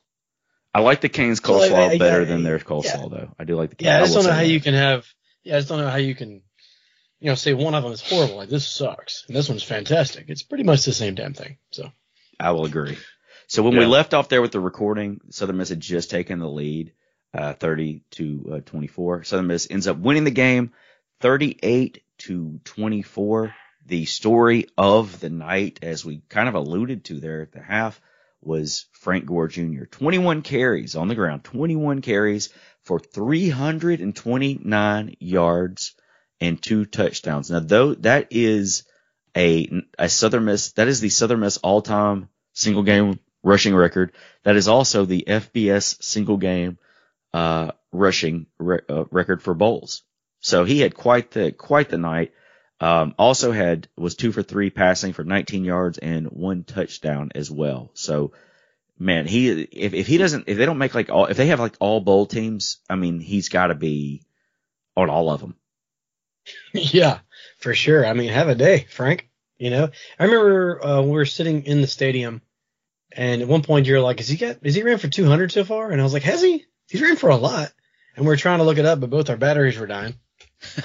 I 0.73 0.81
like 0.81 1.01
the 1.01 1.09
Cane's 1.09 1.41
So, 1.43 1.57
like, 1.57 1.71
coleslaw 1.71 1.99
better 1.99 2.21
I- 2.21 2.25
than 2.25 2.43
their 2.43 2.59
coleslaw 2.59 3.11
yeah. 3.11 3.17
though. 3.19 3.35
I 3.39 3.43
do 3.45 3.55
like 3.55 3.71
the. 3.77 3.83
Yeah, 3.85 3.97
I 3.97 3.99
just 4.01 4.15
will 4.15 4.23
don't 4.23 4.31
know 4.31 4.35
how 4.35 4.41
that. 4.43 4.47
you 4.49 4.59
can 4.61 4.73
have. 4.73 5.05
Yeah, 5.43 5.55
I 5.55 5.59
just 5.59 5.69
don't 5.69 5.79
know 5.81 5.89
how 5.89 5.97
you 5.97 6.13
can, 6.15 6.41
you 7.19 7.29
know, 7.29 7.35
say 7.35 7.53
one 7.53 7.73
of 7.75 7.83
them 7.83 7.91
is 7.93 8.01
horrible, 8.01 8.35
like 8.37 8.49
this 8.49 8.67
sucks, 8.67 9.23
and 9.27 9.35
this 9.35 9.49
one's 9.49 9.63
fantastic. 9.63 10.25
It's 10.29 10.43
pretty 10.43 10.63
much 10.65 10.83
the 10.85 10.93
same 10.93 11.15
damn 11.15 11.33
thing. 11.33 11.57
So 11.71 11.91
I 12.39 12.51
will 12.51 12.65
agree. 12.65 12.97
So 13.47 13.63
when 13.63 13.77
we 13.77 13.85
left 13.85 14.13
off 14.13 14.27
there 14.27 14.41
with 14.41 14.51
the 14.51 14.59
recording, 14.59 15.21
Southern 15.29 15.55
Miss 15.55 15.69
had 15.69 15.79
just 15.79 16.09
taken 16.09 16.39
the 16.39 16.49
lead, 16.49 16.91
uh, 17.33 17.53
30 17.53 18.03
to 18.11 18.55
uh, 18.55 18.59
24. 18.59 19.23
Southern 19.23 19.47
Miss 19.47 19.67
ends 19.69 19.87
up 19.87 19.95
winning 19.97 20.25
the 20.25 20.31
game, 20.31 20.73
38 21.21 22.03
to 22.19 22.59
24. 22.65 23.55
The 23.85 24.03
story 24.03 24.67
of 24.77 25.21
the 25.21 25.29
night, 25.29 25.79
as 25.81 26.03
we 26.03 26.23
kind 26.27 26.49
of 26.49 26.55
alluded 26.55 27.05
to 27.05 27.21
there 27.21 27.41
at 27.41 27.53
the 27.53 27.61
half, 27.61 28.01
was 28.41 28.87
Frank 28.91 29.25
Gore 29.25 29.47
Jr. 29.47 29.85
21 29.85 30.41
carries 30.41 30.97
on 30.97 31.07
the 31.07 31.15
ground, 31.15 31.45
21 31.45 32.01
carries 32.01 32.49
for 32.83 32.99
329 32.99 35.15
yards 35.19 35.95
and 36.41 36.61
two 36.61 36.83
touchdowns. 36.83 37.49
Now, 37.49 37.61
though 37.61 37.93
that 37.95 38.27
is 38.31 38.83
a 39.35 39.83
a 39.97 40.09
Southern 40.09 40.43
Miss, 40.43 40.73
that 40.73 40.89
is 40.89 40.99
the 40.99 41.09
Southern 41.09 41.39
Miss 41.39 41.55
all-time 41.57 42.27
single 42.53 42.83
game 42.83 43.19
rushing 43.47 43.75
record. 43.75 44.11
That 44.43 44.55
is 44.55 44.67
also 44.67 45.05
the 45.05 45.25
FBS 45.27 46.03
single 46.03 46.37
game 46.37 46.77
uh, 47.33 47.71
rushing 47.91 48.47
re- 48.59 48.81
uh, 48.89 49.05
record 49.09 49.41
for 49.41 49.53
bowls. 49.53 50.03
So 50.39 50.65
he 50.65 50.79
had 50.81 50.93
quite 50.93 51.31
the 51.31 51.51
quite 51.51 51.89
the 51.89 51.97
night. 51.97 52.33
Um, 52.79 53.15
also 53.17 53.51
had 53.51 53.87
was 53.97 54.15
two 54.15 54.31
for 54.31 54.43
three 54.43 54.69
passing 54.69 55.13
for 55.13 55.23
19 55.23 55.65
yards 55.65 55.97
and 55.97 56.27
one 56.27 56.63
touchdown 56.63 57.31
as 57.33 57.49
well. 57.49 57.89
So 57.95 58.33
man, 58.99 59.25
he 59.25 59.49
if 59.49 59.93
if 59.93 60.07
he 60.07 60.17
doesn't 60.17 60.43
if 60.47 60.57
they 60.57 60.65
don't 60.65 60.77
make 60.77 60.93
like 60.93 61.09
all 61.09 61.25
if 61.25 61.37
they 61.37 61.47
have 61.47 61.59
like 61.59 61.75
all 61.79 62.01
bowl 62.01 62.27
teams, 62.27 62.77
I 62.89 62.95
mean 62.95 63.19
he's 63.19 63.49
got 63.49 63.67
to 63.67 63.75
be 63.75 64.23
on 64.95 65.09
all 65.09 65.31
of 65.31 65.39
them. 65.39 65.55
yeah, 66.73 67.19
for 67.59 67.73
sure. 67.73 68.05
I 68.05 68.13
mean, 68.13 68.29
have 68.29 68.49
a 68.49 68.55
day, 68.55 68.85
Frank. 68.89 69.29
You 69.57 69.71
know, 69.71 69.89
I 70.19 70.23
remember 70.23 70.85
uh, 70.85 71.01
we 71.01 71.11
were 71.11 71.25
sitting 71.25 71.65
in 71.65 71.81
the 71.81 71.87
stadium, 71.87 72.41
and 73.11 73.41
at 73.41 73.47
one 73.47 73.63
point 73.63 73.85
you're 73.85 74.01
like, 74.01 74.19
"Is 74.19 74.27
he 74.27 74.37
got? 74.37 74.57
Is 74.63 74.75
he 74.75 74.83
ran 74.83 74.97
for 74.97 75.07
200 75.07 75.51
so 75.51 75.63
far?" 75.63 75.91
And 75.91 75.99
I 75.99 76.03
was 76.03 76.13
like, 76.13 76.23
"Has 76.23 76.41
he? 76.41 76.65
He's 76.89 77.01
ran 77.01 77.15
for 77.15 77.29
a 77.29 77.35
lot." 77.35 77.71
And 78.15 78.25
we 78.25 78.33
are 78.33 78.37
trying 78.37 78.59
to 78.59 78.63
look 78.63 78.77
it 78.77 78.85
up, 78.85 78.99
but 78.99 79.09
both 79.09 79.29
our 79.29 79.37
batteries 79.37 79.77
were 79.77 79.87
dying. 79.87 80.15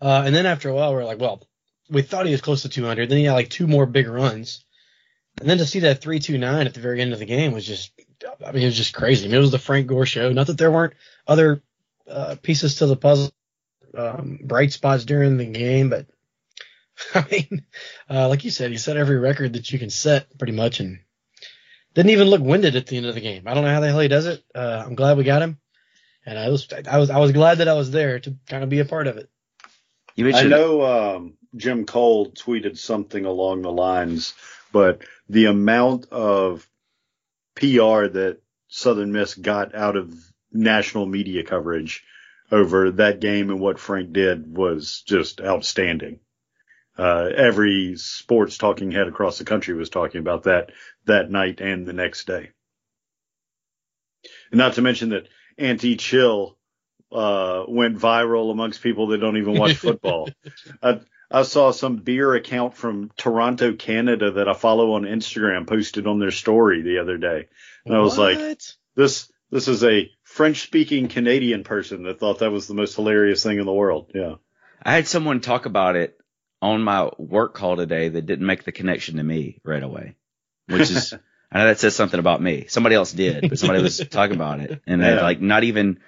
uh, 0.00 0.22
and 0.24 0.34
then 0.34 0.46
after 0.46 0.68
a 0.68 0.74
while, 0.74 0.94
we 0.94 1.00
are 1.00 1.04
like, 1.04 1.20
"Well, 1.20 1.46
we 1.90 2.02
thought 2.02 2.26
he 2.26 2.32
was 2.32 2.40
close 2.40 2.62
to 2.62 2.68
200." 2.68 3.08
Then 3.08 3.18
he 3.18 3.24
had 3.24 3.34
like 3.34 3.50
two 3.50 3.66
more 3.66 3.86
big 3.86 4.08
runs, 4.08 4.64
and 5.40 5.48
then 5.48 5.58
to 5.58 5.66
see 5.66 5.80
that 5.80 6.00
329 6.00 6.66
at 6.66 6.74
the 6.74 6.80
very 6.80 7.00
end 7.00 7.12
of 7.12 7.18
the 7.18 7.26
game 7.26 7.52
was 7.52 7.66
just, 7.66 7.92
I 8.44 8.52
mean, 8.52 8.62
it 8.62 8.66
was 8.66 8.76
just 8.76 8.94
crazy. 8.94 9.24
I 9.24 9.28
mean, 9.28 9.36
it 9.36 9.40
was 9.40 9.52
the 9.52 9.58
Frank 9.58 9.86
Gore 9.86 10.06
show. 10.06 10.32
Not 10.32 10.48
that 10.48 10.58
there 10.58 10.72
weren't 10.72 10.94
other 11.26 11.62
uh, 12.08 12.36
pieces 12.42 12.76
to 12.76 12.86
the 12.86 12.96
puzzle 12.96 13.30
um, 13.96 14.40
bright 14.42 14.72
spots 14.72 15.04
during 15.04 15.36
the 15.36 15.46
game, 15.46 15.90
but 15.90 16.06
I 17.14 17.24
mean, 17.30 17.64
uh, 18.10 18.28
like 18.28 18.44
you 18.44 18.50
said, 18.50 18.70
he 18.70 18.78
set 18.78 18.96
every 18.96 19.18
record 19.18 19.54
that 19.54 19.70
you 19.70 19.78
can 19.78 19.90
set 19.90 20.36
pretty 20.38 20.52
much, 20.52 20.80
and 20.80 21.00
didn't 21.94 22.10
even 22.10 22.28
look 22.28 22.42
winded 22.42 22.76
at 22.76 22.86
the 22.86 22.96
end 22.96 23.06
of 23.06 23.14
the 23.14 23.20
game. 23.20 23.44
I 23.46 23.54
don't 23.54 23.64
know 23.64 23.72
how 23.72 23.80
the 23.80 23.88
hell 23.88 24.00
he 24.00 24.08
does 24.08 24.26
it. 24.26 24.42
Uh, 24.54 24.84
I'm 24.86 24.94
glad 24.94 25.16
we 25.16 25.24
got 25.24 25.42
him, 25.42 25.58
and 26.24 26.38
I 26.38 26.48
was 26.48 26.68
I 26.88 26.98
was 26.98 27.10
I 27.10 27.18
was 27.18 27.32
glad 27.32 27.58
that 27.58 27.68
I 27.68 27.74
was 27.74 27.90
there 27.90 28.20
to 28.20 28.36
kind 28.48 28.62
of 28.62 28.70
be 28.70 28.80
a 28.80 28.84
part 28.84 29.06
of 29.06 29.16
it. 29.16 29.28
You 30.14 30.32
I 30.34 30.42
know 30.44 30.82
um, 30.84 31.34
Jim 31.56 31.86
Cole 31.86 32.32
tweeted 32.32 32.76
something 32.76 33.24
along 33.24 33.62
the 33.62 33.72
lines, 33.72 34.34
but 34.72 35.02
the 35.28 35.46
amount 35.46 36.06
of 36.10 36.68
PR 37.54 38.06
that 38.06 38.38
Southern 38.68 39.12
Miss 39.12 39.34
got 39.34 39.74
out 39.74 39.96
of 39.96 40.12
national 40.52 41.06
media 41.06 41.44
coverage 41.44 42.04
over 42.50 42.90
that 42.92 43.20
game 43.20 43.50
and 43.50 43.60
what 43.60 43.78
Frank 43.78 44.12
did 44.12 44.56
was 44.56 45.02
just 45.06 45.40
outstanding. 45.40 46.20
Uh, 46.98 47.30
every 47.36 47.94
sports 47.96 48.58
talking 48.58 48.90
head 48.90 49.06
across 49.06 49.38
the 49.38 49.44
country 49.44 49.74
was 49.74 49.88
talking 49.88 50.20
about 50.20 50.44
that 50.44 50.72
that 51.06 51.30
night 51.30 51.60
and 51.60 51.86
the 51.86 51.92
next 51.92 52.26
day. 52.26 52.50
And 54.50 54.58
not 54.58 54.74
to 54.74 54.82
mention 54.82 55.10
that 55.10 55.28
Auntie 55.56 55.96
Chill 55.96 56.58
uh, 57.12 57.64
went 57.68 57.98
viral 57.98 58.50
amongst 58.50 58.82
people 58.82 59.08
that 59.08 59.18
don't 59.18 59.36
even 59.36 59.58
watch 59.58 59.74
football. 59.76 60.28
I, 60.82 61.00
I 61.30 61.42
saw 61.42 61.70
some 61.70 61.96
beer 61.96 62.34
account 62.34 62.74
from 62.74 63.10
Toronto, 63.16 63.74
Canada 63.74 64.32
that 64.32 64.48
I 64.48 64.54
follow 64.54 64.94
on 64.94 65.02
Instagram 65.02 65.66
posted 65.66 66.06
on 66.06 66.18
their 66.18 66.30
story 66.30 66.82
the 66.82 66.98
other 66.98 67.18
day. 67.18 67.48
And 67.84 67.94
I 67.94 68.00
was 68.00 68.18
like, 68.18 68.38
this, 68.96 69.30
this 69.50 69.68
is 69.68 69.84
a 69.84 70.10
French 70.24 70.62
speaking 70.62 71.08
Canadian 71.08 71.64
person 71.64 72.04
that 72.04 72.18
thought 72.18 72.40
that 72.40 72.50
was 72.50 72.66
the 72.66 72.74
most 72.74 72.96
hilarious 72.96 73.42
thing 73.42 73.58
in 73.58 73.66
the 73.66 73.72
world. 73.72 74.10
Yeah. 74.14 74.34
I 74.82 74.92
had 74.92 75.06
someone 75.06 75.40
talk 75.40 75.66
about 75.66 75.96
it 75.96 76.17
on 76.60 76.82
my 76.82 77.10
work 77.18 77.54
call 77.54 77.76
today 77.76 78.08
that 78.08 78.26
didn't 78.26 78.46
make 78.46 78.64
the 78.64 78.72
connection 78.72 79.16
to 79.16 79.22
me 79.22 79.60
right 79.64 79.82
away, 79.82 80.16
which 80.66 80.90
is, 80.90 81.14
I 81.52 81.58
know 81.58 81.66
that 81.66 81.78
says 81.78 81.94
something 81.94 82.20
about 82.20 82.42
me. 82.42 82.66
Somebody 82.68 82.94
else 82.94 83.12
did, 83.12 83.48
but 83.48 83.58
somebody 83.58 83.82
was 83.82 83.98
talking 84.10 84.36
about 84.36 84.60
it 84.60 84.82
and 84.86 85.00
Yeah. 85.00 85.22
Like 85.22 85.40
not 85.40 85.64
even, 85.64 86.00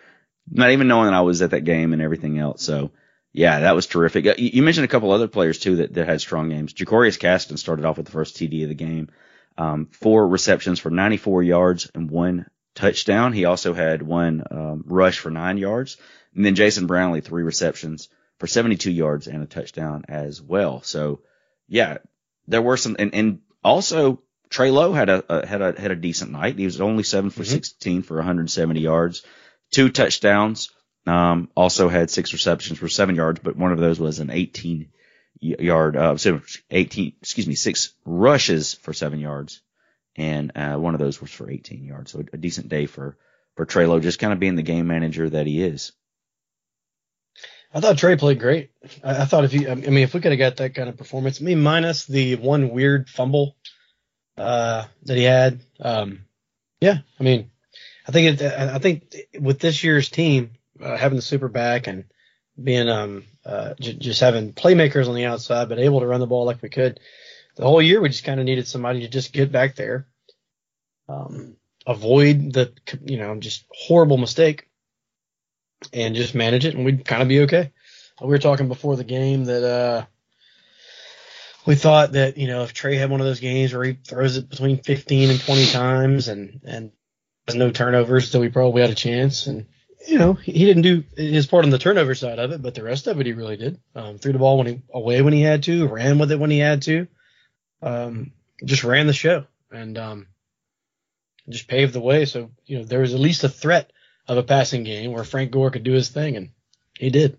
not 0.51 0.71
even 0.71 0.89
knowing 0.89 1.07
that 1.07 1.15
I 1.15 1.21
was 1.21 1.41
at 1.43 1.53
that 1.53 1.63
game 1.65 1.93
and 1.93 2.03
everything 2.03 2.39
else. 2.39 2.63
So 2.63 2.91
yeah, 3.33 3.61
that 3.61 3.75
was 3.77 3.87
terrific. 3.87 4.27
Uh, 4.27 4.35
You 4.37 4.51
you 4.55 4.63
mentioned 4.63 4.85
a 4.85 4.89
couple 4.89 5.13
other 5.13 5.29
players 5.29 5.59
too 5.61 5.77
that, 5.77 5.95
that 5.95 6.09
had 6.09 6.21
strong 6.21 6.49
games. 6.49 6.75
Jakarius 6.75 7.19
Caston 7.19 7.57
started 7.57 7.85
off 7.85 7.97
with 7.97 8.07
the 8.07 8.13
first 8.13 8.37
TD 8.37 8.65
of 8.65 8.69
the 8.69 8.75
game. 8.75 9.09
Um, 9.57 9.89
four 9.93 10.27
receptions 10.27 10.79
for 10.81 10.91
94 10.91 11.43
yards 11.43 11.91
and 11.95 12.11
one 12.11 12.47
touchdown. 12.75 13.33
He 13.33 13.45
also 13.45 13.73
had 13.75 14.03
one 14.03 14.43
um, 14.51 14.85
rush 14.87 15.19
for 15.19 15.31
nine 15.31 15.59
yards. 15.59 15.97
And 16.35 16.45
then 16.45 16.55
Jason 16.55 16.87
Brownlee, 16.87 17.21
three 17.21 17.43
receptions 17.43 18.09
for 18.41 18.49
72 18.49 18.91
yards 18.91 19.29
and 19.29 19.43
a 19.43 19.47
touchdown 19.47 20.05
as 20.09 20.43
well. 20.43 20.83
So 20.83 21.21
yeah, 21.69 21.99
there 22.49 22.63
were 22.63 22.77
some, 22.77 22.97
and, 22.99 23.15
and 23.15 23.41
also 23.63 24.23
Trey 24.49 24.73
Lowe 24.73 24.93
had 24.93 25.09
a, 25.09 25.25
a 25.29 25.47
had 25.47 25.63
a 25.63 25.81
had 25.81 25.93
a 25.93 25.97
decent 25.97 26.33
night. 26.33 26.59
He 26.59 26.65
was 26.65 26.81
only 26.81 27.05
7 27.05 27.31
for 27.31 27.45
16 27.45 28.03
for 28.03 28.17
170 28.17 28.81
yards, 28.81 29.23
two 29.71 29.91
touchdowns. 29.91 30.71
Um, 31.07 31.49
also 31.55 31.89
had 31.89 32.11
six 32.11 32.33
receptions 32.33 32.79
for 32.79 32.89
seven 32.89 33.15
yards, 33.15 33.41
but 33.43 33.57
one 33.57 33.73
of 33.73 33.79
those 33.79 33.99
was 33.99 34.19
an 34.19 34.31
18 34.31 34.91
yard, 35.41 35.97
uh, 35.97 36.17
so 36.19 36.43
18, 36.71 37.15
excuse 37.23 37.47
me, 37.47 37.55
six 37.55 37.95
rushes 38.05 38.75
for 38.75 38.93
seven 38.93 39.19
yards, 39.19 39.63
and 40.17 40.53
uh, 40.57 40.77
one 40.77 40.95
of 40.95 41.01
those 41.01 41.21
was 41.21 41.31
for 41.31 41.51
18 41.51 41.85
yards. 41.85 42.13
So 42.13 42.23
a 42.33 42.37
decent 42.37 42.69
day 42.69 42.87
for 42.87 43.17
for 43.57 43.65
Trey 43.65 43.87
Lowe, 43.87 44.01
just 44.01 44.19
kind 44.19 44.33
of 44.33 44.41
being 44.41 44.57
the 44.57 44.63
game 44.63 44.87
manager 44.87 45.29
that 45.31 45.47
he 45.47 45.63
is. 45.63 45.93
I 47.73 47.81
thought 47.81 47.99
Trey 47.99 48.17
played 48.17 48.41
great. 48.41 48.71
I, 49.05 49.23
I 49.23 49.25
thought 49.25 49.45
if 49.45 49.53
you, 49.53 49.69
I 49.69 49.75
mean, 49.75 49.99
if 49.99 50.15
we 50.15 50.21
could 50.21 50.33
have 50.33 50.39
got 50.39 50.57
that 50.57 50.75
kind 50.75 50.89
of 50.89 50.97
performance, 50.97 51.41
I 51.41 51.45
mean, 51.45 51.63
minus 51.63 52.05
the 52.07 52.37
one 52.37 52.71
weird 52.71 53.09
fumble 53.09 53.57
uh, 54.37 54.85
that 55.05 55.17
he 55.17 55.25
had, 55.25 55.61
um, 55.81 56.25
yeah, 56.81 56.99
I 57.19 57.23
mean, 57.23 57.51
I 58.09 58.13
think 58.13 58.41
it, 58.41 58.53
I 58.53 58.79
think 58.79 59.15
with 59.39 59.61
this 59.61 59.85
year's 59.85 60.09
team 60.09 60.53
uh, 60.83 60.97
having 60.97 61.17
the 61.17 61.23
super 61.23 61.49
back 61.49 61.87
and 61.87 62.05
being 62.63 62.89
um 62.89 63.25
uh, 63.45 63.75
j- 63.81 63.95
just 63.95 64.21
having 64.21 64.53
playmakers 64.53 65.09
on 65.09 65.15
the 65.15 65.27
outside, 65.27 65.69
but 65.69 65.79
able 65.79 66.01
to 66.01 66.07
run 66.07 66.21
the 66.21 66.27
ball 66.27 66.45
like 66.45 66.63
we 66.63 66.69
could, 66.69 67.01
the 67.57 67.65
whole 67.65 67.81
year 67.81 68.01
we 68.01 68.09
just 68.09 68.25
kind 68.25 68.41
of 68.41 68.47
needed 68.47 68.67
somebody 68.67 69.01
to 69.01 69.09
just 69.09 69.33
get 69.33 69.53
back 69.53 69.77
there, 69.77 70.07
um, 71.09 71.57
avoid 71.87 72.53
the 72.53 72.73
you 73.05 73.19
know 73.19 73.37
just 73.37 73.65
horrible 73.71 74.17
mistake 74.17 74.69
and 75.93 76.15
just 76.15 76.35
manage 76.35 76.65
it, 76.65 76.75
and 76.75 76.85
we'd 76.85 77.05
kind 77.05 77.23
of 77.23 77.29
be 77.29 77.41
okay. 77.41 77.73
We 78.21 78.29
were 78.29 78.39
talking 78.39 78.69
before 78.69 78.97
the 78.97 79.05
game 79.05 79.45
that 79.47 79.65
uh, 79.65 80.05
we 81.67 81.75
thought 81.75 82.13
that 82.13 82.37
you 82.37 82.47
know 82.47 82.63
if 82.63 82.73
Trey 82.73 82.97
had 82.97 83.11
one 83.11 83.21
of 83.21 83.27
those 83.27 83.41
games 83.41 83.73
where 83.73 83.85
he 83.85 83.95
throws 83.95 84.37
it 84.37 84.49
between 84.49 84.83
15 84.83 85.31
and 85.31 85.41
20 85.41 85.67
times 85.67 86.29
and 86.29 86.61
and 86.65 86.93
has 87.47 87.57
no 87.57 87.71
turnovers, 87.71 88.31
so 88.31 88.41
we 88.41 88.49
probably 88.49 88.83
had 88.83 88.91
a 88.91 88.95
chance. 88.95 89.47
And 89.47 89.67
you 90.07 90.19
know 90.19 90.35
he 90.35 90.53
he 90.53 90.65
didn't 90.65 90.83
do 90.83 91.05
his 91.17 91.47
part 91.47 91.65
on 91.65 91.71
the 91.71 91.79
turnover 91.79 92.15
side 92.15 92.39
of 92.39 92.53
it, 92.53 92.63
but 92.63 92.75
the 92.75 92.83
rest 92.83 93.07
of 93.07 93.21
it 93.21 93.27
he 93.27 93.33
really 93.33 93.57
did. 93.57 93.81
Um, 93.95 94.19
threw 94.19 94.33
the 94.33 94.39
ball 94.39 94.59
when 94.59 94.67
he 94.67 94.83
away 94.93 95.23
when 95.23 95.33
he 95.33 95.43
had 95.43 95.63
to, 95.65 95.89
ran 95.89 96.19
with 96.19 96.33
it 96.33 96.39
when 96.39 96.51
he 96.51 96.59
had 96.59 96.83
to, 96.83 97.09
um, 97.83 98.33
just 98.65 98.85
ran 98.85 99.07
the 99.07 99.13
show 99.13 99.47
and 99.71 99.97
um, 99.97 100.27
just 101.49 101.69
paved 101.69 101.95
the 101.95 102.01
way. 102.01 102.27
So 102.27 102.51
you 102.67 102.79
know 102.79 102.85
there 102.85 103.01
was 103.01 103.15
at 103.15 103.21
least 103.21 103.45
a 103.45 103.49
threat 103.49 103.93
of 104.31 104.39
a 104.39 104.43
passing 104.45 104.85
game 104.85 105.13
where 105.13 105.25
Frank 105.25 105.51
Gore 105.51 105.71
could 105.71 105.83
do 105.83 105.93
his 105.93 106.09
thing, 106.09 106.37
and 106.37 106.51
he 106.99 107.11
did. 107.11 107.37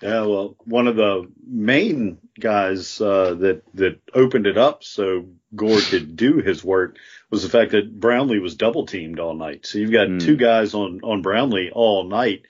Yeah, 0.00 0.22
well, 0.22 0.56
one 0.64 0.88
of 0.88 0.96
the 0.96 1.30
main 1.46 2.18
guys 2.40 3.00
uh, 3.00 3.34
that 3.34 3.62
that 3.74 4.00
opened 4.14 4.46
it 4.48 4.58
up 4.58 4.82
so 4.82 5.26
Gore 5.54 5.78
could 5.80 6.16
do 6.16 6.38
his 6.38 6.64
work 6.64 6.96
was 7.30 7.42
the 7.44 7.48
fact 7.48 7.70
that 7.72 8.00
Brownlee 8.00 8.40
was 8.40 8.56
double 8.56 8.86
teamed 8.86 9.20
all 9.20 9.34
night. 9.34 9.64
So 9.66 9.78
you've 9.78 9.92
got 9.92 10.08
Hmm. 10.08 10.18
two 10.18 10.36
guys 10.36 10.74
on 10.74 11.00
on 11.04 11.22
Brownlee 11.22 11.70
all 11.72 12.04
night. 12.04 12.46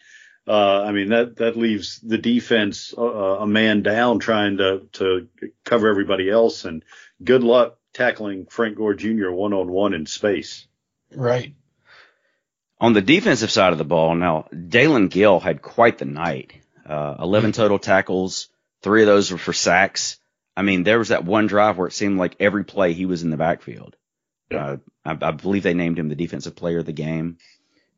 Uh, 0.46 0.82
I 0.82 0.92
mean 0.92 1.10
that 1.10 1.36
that 1.36 1.56
leaves 1.58 2.00
the 2.00 2.18
defense 2.18 2.94
uh, 2.96 3.02
a 3.40 3.46
man 3.46 3.82
down 3.82 4.18
trying 4.18 4.56
to 4.58 4.86
to 4.92 5.28
cover 5.64 5.88
everybody 5.88 6.30
else. 6.30 6.64
And 6.64 6.82
good 7.22 7.42
luck 7.44 7.78
tackling 7.92 8.46
Frank 8.46 8.76
Gore 8.78 8.94
Jr. 8.94 9.30
one 9.30 9.52
on 9.52 9.70
one 9.70 9.92
in 9.92 10.06
space. 10.06 10.66
Right. 11.14 11.54
On 12.82 12.92
the 12.92 13.00
defensive 13.00 13.50
side 13.52 13.72
of 13.72 13.78
the 13.78 13.84
ball, 13.84 14.14
now 14.16 14.48
Dalen 14.50 15.06
Gill 15.06 15.38
had 15.38 15.62
quite 15.62 15.98
the 15.98 16.04
night. 16.04 16.52
Uh, 16.84 17.14
11 17.20 17.52
total 17.52 17.78
tackles, 17.78 18.48
three 18.82 19.02
of 19.02 19.06
those 19.06 19.30
were 19.30 19.38
for 19.38 19.52
sacks. 19.52 20.18
I 20.56 20.62
mean, 20.62 20.82
there 20.82 20.98
was 20.98 21.08
that 21.08 21.24
one 21.24 21.46
drive 21.46 21.78
where 21.78 21.86
it 21.86 21.92
seemed 21.92 22.18
like 22.18 22.34
every 22.40 22.64
play 22.64 22.92
he 22.92 23.06
was 23.06 23.22
in 23.22 23.30
the 23.30 23.36
backfield. 23.36 23.94
Uh, 24.52 24.78
I, 25.04 25.16
I 25.22 25.30
believe 25.30 25.62
they 25.62 25.74
named 25.74 25.96
him 25.96 26.08
the 26.08 26.16
defensive 26.16 26.56
player 26.56 26.80
of 26.80 26.84
the 26.86 26.92
game, 26.92 27.38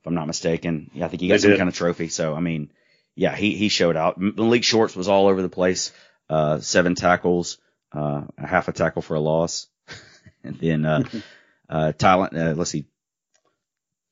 if 0.00 0.06
I'm 0.06 0.14
not 0.14 0.26
mistaken. 0.26 0.90
Yeah, 0.92 1.06
I 1.06 1.08
think 1.08 1.22
he 1.22 1.28
got 1.28 1.36
They 1.36 1.38
some 1.38 1.50
did. 1.52 1.58
kind 1.58 1.68
of 1.68 1.74
trophy. 1.74 2.08
So, 2.08 2.34
I 2.34 2.40
mean, 2.40 2.70
yeah, 3.16 3.34
he, 3.34 3.56
he 3.56 3.70
showed 3.70 3.96
out. 3.96 4.18
Malik 4.18 4.64
Shorts 4.64 4.94
was 4.94 5.08
all 5.08 5.28
over 5.28 5.40
the 5.40 5.48
place. 5.48 5.92
Uh, 6.28 6.60
seven 6.60 6.94
tackles, 6.94 7.56
uh, 7.96 8.24
a 8.36 8.46
half 8.46 8.68
a 8.68 8.72
tackle 8.72 9.00
for 9.00 9.14
a 9.14 9.20
loss. 9.20 9.66
and 10.44 10.56
then, 10.58 10.84
uh, 10.84 11.02
uh, 11.70 11.92
Talent, 11.92 12.36
uh, 12.36 12.52
let's 12.54 12.70
see, 12.70 12.84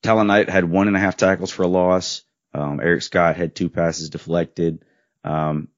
Talon 0.03 0.27
Knight 0.27 0.49
had 0.49 0.69
one 0.69 0.87
and 0.87 0.95
a 0.95 0.99
half 0.99 1.17
tackles 1.17 1.51
for 1.51 1.63
a 1.63 1.67
loss. 1.67 2.23
Um, 2.53 2.79
Eric 2.79 3.01
Scott 3.01 3.35
had 3.35 3.55
two 3.55 3.69
passes 3.69 4.09
deflected. 4.09 4.83
Um, 5.23 5.69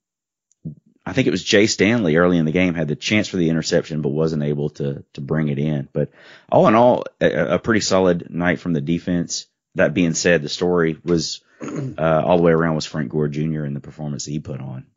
I 1.06 1.14
think 1.14 1.28
it 1.28 1.32
was 1.32 1.44
Jay 1.44 1.68
Stanley 1.68 2.16
early 2.16 2.38
in 2.38 2.46
the 2.46 2.52
game 2.52 2.74
had 2.74 2.88
the 2.88 2.96
chance 2.96 3.28
for 3.28 3.38
the 3.38 3.50
interception, 3.50 4.02
but 4.02 4.10
wasn't 4.10 4.44
able 4.44 4.72
to 4.72 5.06
to 5.14 5.22
bring 5.22 5.50
it 5.50 5.60
in. 5.60 5.88
But 5.94 6.12
all 6.52 6.68
in 6.68 6.76
all, 6.76 7.06
a, 7.22 7.56
a 7.56 7.60
pretty 7.60 7.82
solid 7.82 8.30
night 8.30 8.60
from 8.60 8.74
the 8.74 8.82
defense. 8.82 9.46
That 9.76 9.94
being 9.94 10.14
said, 10.14 10.42
the 10.42 10.50
story 10.50 10.98
was 11.04 11.42
uh, 11.62 12.24
all 12.26 12.38
the 12.38 12.44
way 12.44 12.54
around 12.54 12.76
was 12.76 12.86
Frank 12.86 13.12
Gore 13.12 13.28
Jr. 13.28 13.64
and 13.64 13.76
the 13.76 13.82
performance 13.82 14.26
that 14.26 14.32
he 14.32 14.40
put 14.40 14.62
on. 14.62 14.88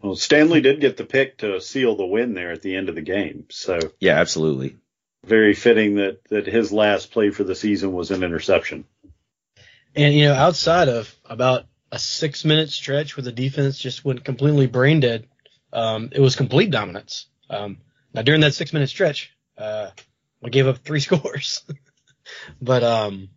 Well, 0.00 0.16
Stanley 0.16 0.60
did 0.60 0.80
get 0.80 0.96
the 0.96 1.04
pick 1.04 1.38
to 1.38 1.60
seal 1.60 1.96
the 1.96 2.06
win 2.06 2.34
there 2.34 2.52
at 2.52 2.62
the 2.62 2.74
end 2.74 2.88
of 2.88 2.94
the 2.94 3.02
game. 3.02 3.46
So 3.50 3.78
Yeah, 4.00 4.18
absolutely. 4.18 4.76
Very 5.24 5.54
fitting 5.54 5.96
that 5.96 6.24
that 6.28 6.46
his 6.46 6.72
last 6.72 7.12
play 7.12 7.30
for 7.30 7.44
the 7.44 7.54
season 7.54 7.92
was 7.92 8.10
an 8.10 8.22
interception. 8.22 8.84
And 9.94 10.14
you 10.14 10.24
know, 10.24 10.34
outside 10.34 10.88
of 10.88 11.14
about 11.24 11.66
a 11.90 11.98
six 11.98 12.44
minute 12.44 12.70
stretch 12.70 13.16
where 13.16 13.24
the 13.24 13.32
defense 13.32 13.78
just 13.78 14.04
went 14.04 14.24
completely 14.24 14.66
brain 14.66 15.00
dead, 15.00 15.26
um, 15.72 16.08
it 16.12 16.20
was 16.20 16.36
complete 16.36 16.70
dominance. 16.70 17.26
Um, 17.50 17.78
now 18.14 18.22
during 18.22 18.40
that 18.40 18.54
six 18.54 18.72
minute 18.72 18.88
stretch, 18.88 19.36
uh, 19.58 19.90
we 20.40 20.50
gave 20.50 20.66
up 20.66 20.78
three 20.78 21.00
scores, 21.06 21.62
but 22.60 22.82
um, 22.82 23.28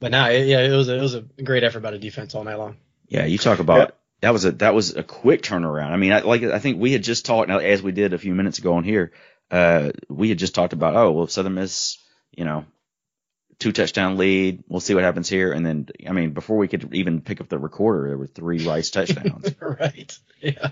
but 0.00 0.10
now 0.10 0.28
yeah, 0.28 0.60
it 0.60 0.76
was 0.76 0.88
a, 0.88 0.96
it 0.96 1.02
was 1.02 1.14
a 1.14 1.22
great 1.22 1.64
effort 1.64 1.80
by 1.80 1.90
the 1.90 1.98
defense 1.98 2.34
all 2.34 2.44
night 2.44 2.58
long. 2.58 2.76
Yeah, 3.08 3.24
you 3.24 3.38
talk 3.38 3.58
about 3.58 3.96
that 4.20 4.32
was 4.32 4.44
a 4.44 4.52
that 4.52 4.74
was 4.74 4.96
a 4.96 5.02
quick 5.02 5.42
turnaround. 5.42 5.90
I 5.90 5.96
mean, 5.96 6.12
I, 6.12 6.20
like 6.20 6.42
I 6.42 6.58
think 6.58 6.80
we 6.80 6.92
had 6.92 7.02
just 7.02 7.26
talked 7.26 7.48
now 7.48 7.58
as 7.58 7.82
we 7.82 7.92
did 7.92 8.12
a 8.12 8.18
few 8.18 8.34
minutes 8.34 8.58
ago 8.58 8.74
on 8.74 8.84
here. 8.84 9.12
Uh, 9.50 9.92
we 10.08 10.28
had 10.28 10.38
just 10.38 10.54
talked 10.54 10.72
about 10.72 10.96
oh 10.96 11.12
well, 11.12 11.26
Southern 11.26 11.54
Miss, 11.54 11.98
you 12.32 12.44
know, 12.44 12.64
two 13.58 13.72
touchdown 13.72 14.16
lead. 14.18 14.64
We'll 14.68 14.80
see 14.80 14.94
what 14.94 15.04
happens 15.04 15.28
here. 15.28 15.52
And 15.52 15.64
then 15.64 15.88
I 16.06 16.12
mean, 16.12 16.32
before 16.32 16.56
we 16.56 16.68
could 16.68 16.94
even 16.94 17.20
pick 17.20 17.40
up 17.40 17.48
the 17.48 17.58
recorder, 17.58 18.08
there 18.08 18.18
were 18.18 18.26
three 18.26 18.66
Rice 18.66 18.90
touchdowns. 18.90 19.54
right. 19.60 20.18
Yeah. 20.40 20.70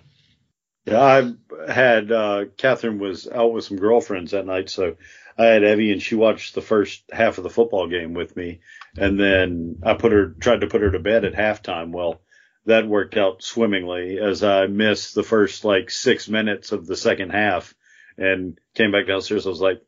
Yeah, 0.85 1.01
I 1.03 1.73
had 1.73 2.13
uh 2.13 2.45
Catherine 2.57 3.01
was 3.01 3.27
out 3.27 3.53
with 3.53 3.65
some 3.65 3.77
girlfriends 3.77 4.31
that 4.31 4.47
night, 4.47 4.71
so 4.71 4.97
I 5.37 5.47
had 5.47 5.65
Evie 5.65 5.93
and 5.93 6.03
she 6.03 6.15
watched 6.15 6.55
the 6.55 6.63
first 6.63 7.03
half 7.11 7.39
of 7.39 7.45
the 7.45 7.51
football 7.51 7.89
game 7.89 8.15
with 8.15 8.37
me, 8.37 8.61
and 8.97 9.19
then 9.19 9.81
I 9.83 9.95
put 9.95 10.13
her 10.13 10.29
tried 10.29 10.61
to 10.61 10.69
put 10.69 10.83
her 10.83 10.93
to 10.93 11.01
bed 11.01 11.25
at 11.25 11.35
halftime. 11.35 11.91
Well, 11.91 12.21
that 12.67 12.87
worked 12.87 13.17
out 13.17 13.43
swimmingly 13.43 14.19
as 14.21 14.45
I 14.45 14.67
missed 14.67 15.15
the 15.15 15.25
first 15.25 15.65
like 15.65 15.91
six 15.91 16.29
minutes 16.29 16.71
of 16.71 16.87
the 16.87 16.97
second 16.97 17.31
half 17.31 17.75
and 18.19 18.59
came 18.75 18.93
back 18.93 19.07
downstairs. 19.07 19.47
I 19.47 19.51
was 19.51 19.61
like, 19.61 19.83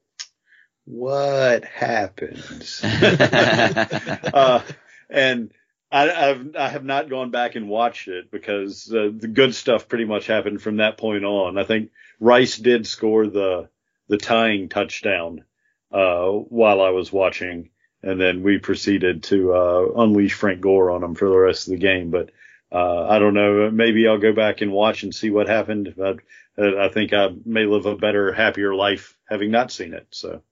"What 0.84 1.64
happened?" 1.64 2.68
uh, 2.82 4.62
and 5.10 5.50
I, 5.90 6.10
I've 6.10 6.56
I 6.56 6.68
have 6.68 6.84
not 6.84 7.08
gone 7.08 7.30
back 7.30 7.54
and 7.54 7.68
watched 7.68 8.08
it 8.08 8.30
because 8.30 8.92
uh, 8.92 9.10
the 9.14 9.28
good 9.28 9.54
stuff 9.54 9.88
pretty 9.88 10.04
much 10.04 10.26
happened 10.26 10.60
from 10.60 10.76
that 10.76 10.98
point 10.98 11.24
on. 11.24 11.58
I 11.58 11.64
think 11.64 11.90
Rice 12.20 12.56
did 12.56 12.86
score 12.86 13.26
the 13.26 13.68
the 14.08 14.18
tying 14.18 14.68
touchdown 14.68 15.44
uh, 15.92 16.26
while 16.26 16.80
I 16.80 16.90
was 16.90 17.12
watching, 17.12 17.70
and 18.02 18.20
then 18.20 18.42
we 18.42 18.58
proceeded 18.58 19.22
to 19.24 19.54
uh, 19.54 19.86
unleash 19.96 20.34
Frank 20.34 20.60
Gore 20.60 20.90
on 20.90 21.02
him 21.02 21.14
for 21.14 21.28
the 21.28 21.38
rest 21.38 21.68
of 21.68 21.72
the 21.72 21.78
game. 21.78 22.10
But 22.10 22.30
uh, 22.70 23.06
I 23.08 23.18
don't 23.18 23.34
know. 23.34 23.70
Maybe 23.70 24.06
I'll 24.06 24.18
go 24.18 24.32
back 24.32 24.60
and 24.60 24.72
watch 24.72 25.02
and 25.02 25.14
see 25.14 25.30
what 25.30 25.48
happened. 25.48 25.94
But 25.96 26.18
uh, 26.58 26.78
I 26.78 26.88
think 26.88 27.12
I 27.12 27.28
may 27.44 27.64
live 27.64 27.86
a 27.86 27.96
better, 27.96 28.32
happier 28.32 28.74
life 28.74 29.16
having 29.28 29.50
not 29.50 29.72
seen 29.72 29.94
it. 29.94 30.06
So. 30.10 30.42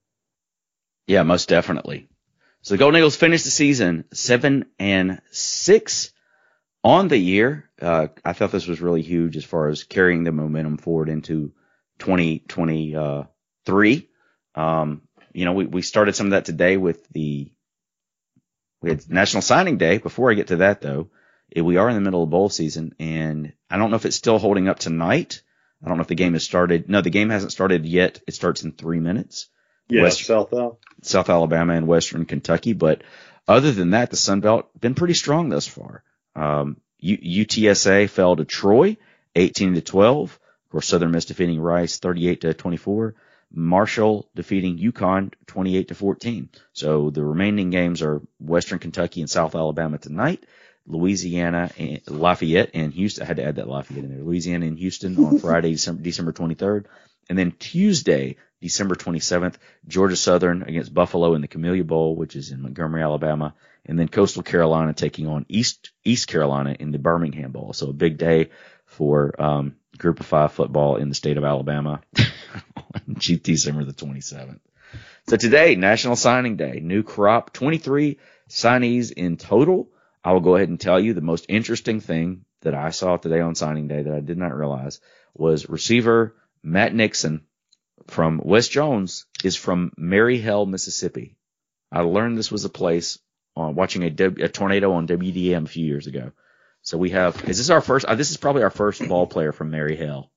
Yeah, 1.05 1.23
most 1.23 1.49
definitely. 1.49 2.09
So 2.61 2.73
the 2.73 2.79
Golden 2.79 2.99
Eagles 2.99 3.15
finished 3.15 3.45
the 3.45 3.51
season 3.51 4.05
seven 4.11 4.65
and 4.79 5.21
six 5.31 6.11
on 6.83 7.07
the 7.07 7.17
year. 7.17 7.69
Uh, 7.81 8.07
I 8.25 8.33
thought 8.33 8.51
this 8.51 8.67
was 8.67 8.81
really 8.81 9.03
huge 9.03 9.37
as 9.37 9.45
far 9.45 9.69
as 9.69 9.83
carrying 9.83 10.23
the 10.23 10.31
momentum 10.31 10.77
forward 10.77 11.09
into 11.09 11.53
2023. 11.99 14.09
Um, 14.55 15.01
you 15.33 15.45
know, 15.45 15.53
we, 15.53 15.65
we 15.65 15.83
started 15.83 16.15
some 16.15 16.27
of 16.27 16.31
that 16.31 16.45
today 16.45 16.77
with 16.77 17.07
the, 17.09 17.51
we 18.81 18.89
had 18.89 19.09
National 19.09 19.41
Signing 19.41 19.77
Day. 19.77 19.97
Before 19.99 20.31
I 20.31 20.33
get 20.33 20.47
to 20.47 20.55
that 20.57 20.81
though, 20.81 21.09
we 21.55 21.77
are 21.77 21.89
in 21.89 21.95
the 21.95 22.01
middle 22.01 22.23
of 22.23 22.29
bowl 22.29 22.49
season 22.49 22.93
and 22.99 23.53
I 23.69 23.77
don't 23.77 23.89
know 23.89 23.95
if 23.95 24.05
it's 24.05 24.15
still 24.15 24.37
holding 24.39 24.67
up 24.67 24.79
tonight. 24.79 25.41
I 25.83 25.87
don't 25.87 25.97
know 25.97 26.01
if 26.01 26.07
the 26.07 26.15
game 26.15 26.33
has 26.33 26.43
started. 26.43 26.89
No, 26.89 27.01
the 27.01 27.09
game 27.09 27.29
hasn't 27.29 27.51
started 27.51 27.85
yet. 27.85 28.19
It 28.27 28.33
starts 28.33 28.63
in 28.63 28.71
three 28.71 28.99
minutes. 28.99 29.47
Yeah, 29.89 30.03
West- 30.03 30.25
South 30.25 30.51
Al. 30.53 30.79
South 31.03 31.29
Alabama 31.29 31.73
and 31.73 31.87
Western 31.87 32.25
Kentucky. 32.25 32.73
But 32.73 33.03
other 33.47 33.71
than 33.71 33.91
that, 33.91 34.09
the 34.09 34.17
Sun 34.17 34.41
Belt 34.41 34.67
been 34.79 34.95
pretty 34.95 35.13
strong 35.13 35.49
thus 35.49 35.67
far. 35.67 36.03
Um, 36.35 36.77
U- 36.99 37.45
UTSA 37.45 38.09
fell 38.09 38.35
to 38.35 38.43
Troy, 38.45 38.97
18 39.35 39.75
to 39.75 39.81
12. 39.81 40.31
Of 40.65 40.71
course, 40.71 40.87
Southern 40.87 41.11
Miss 41.11 41.25
defeating 41.25 41.59
Rice, 41.59 41.99
38 41.99 42.41
to 42.41 42.53
24. 42.53 43.15
Marshall 43.53 44.29
defeating 44.35 44.77
UConn, 44.77 45.31
28 45.45 45.87
to 45.87 45.95
14. 45.95 46.49
So 46.73 47.09
the 47.09 47.23
remaining 47.23 47.69
games 47.69 48.01
are 48.01 48.21
Western 48.39 48.79
Kentucky 48.79 49.21
and 49.21 49.29
South 49.29 49.55
Alabama 49.55 49.97
tonight. 49.97 50.45
Louisiana 50.87 51.71
and 51.77 52.01
Lafayette 52.07 52.71
and 52.73 52.93
Houston. 52.93 53.23
I 53.23 53.27
had 53.27 53.37
to 53.37 53.43
add 53.43 53.57
that 53.57 53.67
Lafayette 53.67 54.05
in 54.05 54.09
there. 54.09 54.23
Louisiana 54.23 54.65
and 54.65 54.79
Houston 54.79 55.23
on 55.23 55.39
Friday, 55.39 55.71
December, 55.71 56.01
December 56.01 56.31
23rd. 56.31 56.85
And 57.29 57.37
then 57.37 57.51
Tuesday, 57.59 58.37
December 58.61 58.95
27th, 58.95 59.55
Georgia 59.87 60.15
Southern 60.15 60.63
against 60.63 60.93
Buffalo 60.93 61.35
in 61.35 61.41
the 61.41 61.47
Camellia 61.47 61.83
Bowl, 61.83 62.15
which 62.15 62.35
is 62.35 62.51
in 62.51 62.61
Montgomery, 62.61 63.03
Alabama. 63.03 63.53
And 63.85 63.99
then 63.99 64.07
Coastal 64.07 64.43
Carolina 64.43 64.93
taking 64.93 65.27
on 65.27 65.45
East, 65.49 65.91
East 66.03 66.27
Carolina 66.27 66.75
in 66.79 66.91
the 66.91 66.99
Birmingham 66.99 67.51
Bowl. 67.51 67.73
So 67.73 67.89
a 67.89 67.93
big 67.93 68.17
day 68.17 68.49
for, 68.85 69.39
um, 69.41 69.75
group 69.97 70.19
of 70.19 70.25
five 70.25 70.51
football 70.53 70.97
in 70.97 71.09
the 71.09 71.15
state 71.15 71.37
of 71.37 71.43
Alabama 71.43 72.01
on 72.17 73.15
December 73.17 73.83
the 73.83 73.93
27th. 73.93 74.59
So 75.27 75.35
today, 75.35 75.75
National 75.75 76.15
Signing 76.15 76.55
Day, 76.55 76.79
new 76.81 77.03
crop, 77.03 77.51
23 77.51 78.17
signees 78.49 79.11
in 79.11 79.35
total. 79.37 79.89
I 80.27 80.33
will 80.33 80.41
go 80.41 80.57
ahead 80.57 80.67
and 80.67 80.77
tell 80.77 80.99
you 80.99 81.13
the 81.13 81.21
most 81.21 81.45
interesting 81.47 82.01
thing 82.01 82.43
that 82.59 82.75
I 82.75 82.89
saw 82.89 83.15
today 83.15 83.39
on 83.39 83.55
signing 83.55 83.87
day 83.87 84.01
that 84.01 84.13
I 84.13 84.19
did 84.19 84.37
not 84.37 84.53
realize 84.53 84.99
was 85.33 85.69
receiver 85.69 86.35
Matt 86.61 86.93
Nixon 86.93 87.45
from 88.07 88.41
West 88.43 88.69
Jones 88.69 89.25
is 89.45 89.55
from 89.55 89.93
Mary 89.95 90.37
Hill, 90.37 90.65
Mississippi. 90.65 91.37
I 91.93 92.01
learned 92.01 92.37
this 92.37 92.51
was 92.51 92.65
a 92.65 92.69
place 92.69 93.19
on 93.55 93.75
watching 93.75 94.03
a, 94.03 94.09
W- 94.09 94.43
a 94.43 94.49
tornado 94.49 94.91
on 94.91 95.07
WDAM 95.07 95.63
a 95.63 95.69
few 95.69 95.85
years 95.85 96.07
ago. 96.07 96.33
So 96.81 96.97
we 96.97 97.11
have, 97.11 97.47
is 97.47 97.57
this 97.59 97.69
our 97.69 97.79
first, 97.79 98.05
uh, 98.05 98.15
this 98.15 98.31
is 98.31 98.35
probably 98.35 98.63
our 98.63 98.69
first 98.69 99.07
ball 99.07 99.27
player 99.27 99.53
from 99.53 99.71
Mary 99.71 99.95
Hill. 99.95 100.29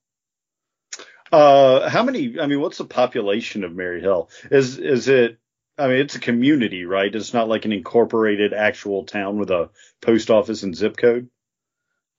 Uh, 1.33 1.91
how 1.91 2.05
many? 2.05 2.39
I 2.39 2.47
mean, 2.47 2.61
what's 2.61 2.79
the 2.79 2.85
population 2.85 3.65
of 3.65 3.75
Mary 3.75 4.01
Hill? 4.01 4.31
Is 4.53 4.79
is 4.79 5.09
it? 5.09 5.41
I 5.81 5.89
mean, 5.89 5.97
it's 5.99 6.15
a 6.15 6.21
community, 6.21 6.85
right? 6.85 7.15
It's 7.15 7.33
not 7.35 7.49
like 7.49 7.65
an 7.65 7.73
incorporated 7.73 8.53
actual 8.53 9.05
town 9.05 9.39
with 9.39 9.51
a 9.51 9.71
post 10.01 10.31
office 10.31 10.63
and 10.63 10.77
zip 10.77 10.97
code. 10.97 11.29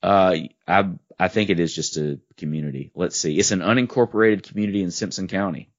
Uh, 0.03 0.35
I, 0.67 0.89
I 1.19 1.27
think 1.27 1.49
it 1.51 1.59
is 1.59 1.75
just 1.75 1.97
a 1.97 2.19
community. 2.37 2.91
Let's 2.95 3.19
see. 3.19 3.37
It's 3.37 3.51
an 3.51 3.59
unincorporated 3.59 4.43
community 4.43 4.81
in 4.81 4.89
Simpson 4.91 5.27
County. 5.27 5.69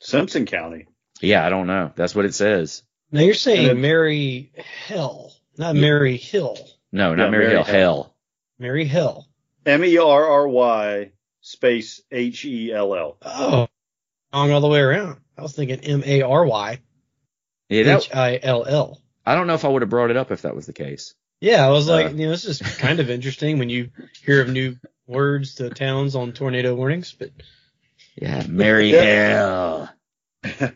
Simpson 0.00 0.46
County. 0.46 0.86
Yeah, 1.20 1.44
I 1.44 1.50
don't 1.50 1.66
know. 1.66 1.92
That's 1.94 2.14
what 2.14 2.24
it 2.24 2.34
says. 2.34 2.82
Now 3.10 3.20
you're 3.20 3.34
saying 3.34 3.58
And 3.60 3.68
then- 3.68 3.80
Mary 3.82 4.52
Hill, 4.86 5.32
not 5.58 5.74
Mary 5.76 6.16
Hill. 6.16 6.56
No, 6.92 7.14
not 7.14 7.24
Yeah, 7.24 7.30
Mary, 7.30 7.44
Mary 7.44 7.56
Hill. 7.56 7.64
Hill. 7.64 7.74
Hell. 7.74 8.16
Mary 8.58 8.84
Hill. 8.84 9.26
M 9.66 9.84
E 9.84 9.98
R 9.98 10.24
R 10.24 10.48
Y 10.48 11.12
space 11.40 12.00
H 12.10 12.44
E 12.44 12.72
L 12.72 12.94
L. 12.94 13.16
Oh, 13.22 13.68
wrong 14.32 14.50
all 14.52 14.60
the 14.60 14.68
way 14.68 14.80
around. 14.80 15.18
I 15.36 15.42
was 15.42 15.54
thinking 15.54 15.80
M 15.80 16.02
A 16.04 16.22
R 16.22 16.44
Y 16.44 16.70
Yeah, 16.70 16.76
that, 16.76 16.91
H 17.72 18.10
I 18.14 18.38
L 18.42 18.64
L. 18.66 19.00
I 19.24 19.34
don't 19.34 19.46
know 19.46 19.54
if 19.54 19.64
I 19.64 19.68
would 19.68 19.82
have 19.82 19.90
brought 19.90 20.10
it 20.10 20.16
up 20.16 20.30
if 20.30 20.42
that 20.42 20.54
was 20.56 20.66
the 20.66 20.72
case. 20.72 21.14
Yeah, 21.40 21.66
I 21.66 21.70
was 21.70 21.88
like, 21.88 22.06
Uh, 22.06 22.10
you 22.10 22.24
know, 22.26 22.30
this 22.30 22.44
is 22.44 22.60
kind 22.78 23.00
of 23.00 23.10
interesting 23.10 23.58
when 23.58 23.68
you 23.68 23.90
hear 24.24 24.42
of 24.42 24.48
new 24.48 24.76
words 25.06 25.56
to 25.56 25.70
towns 25.70 26.14
on 26.14 26.32
tornado 26.32 26.74
warnings, 26.74 27.12
but 27.18 27.30
Yeah, 28.16 28.44
Mary 28.48 28.90
Hill. 28.90 29.88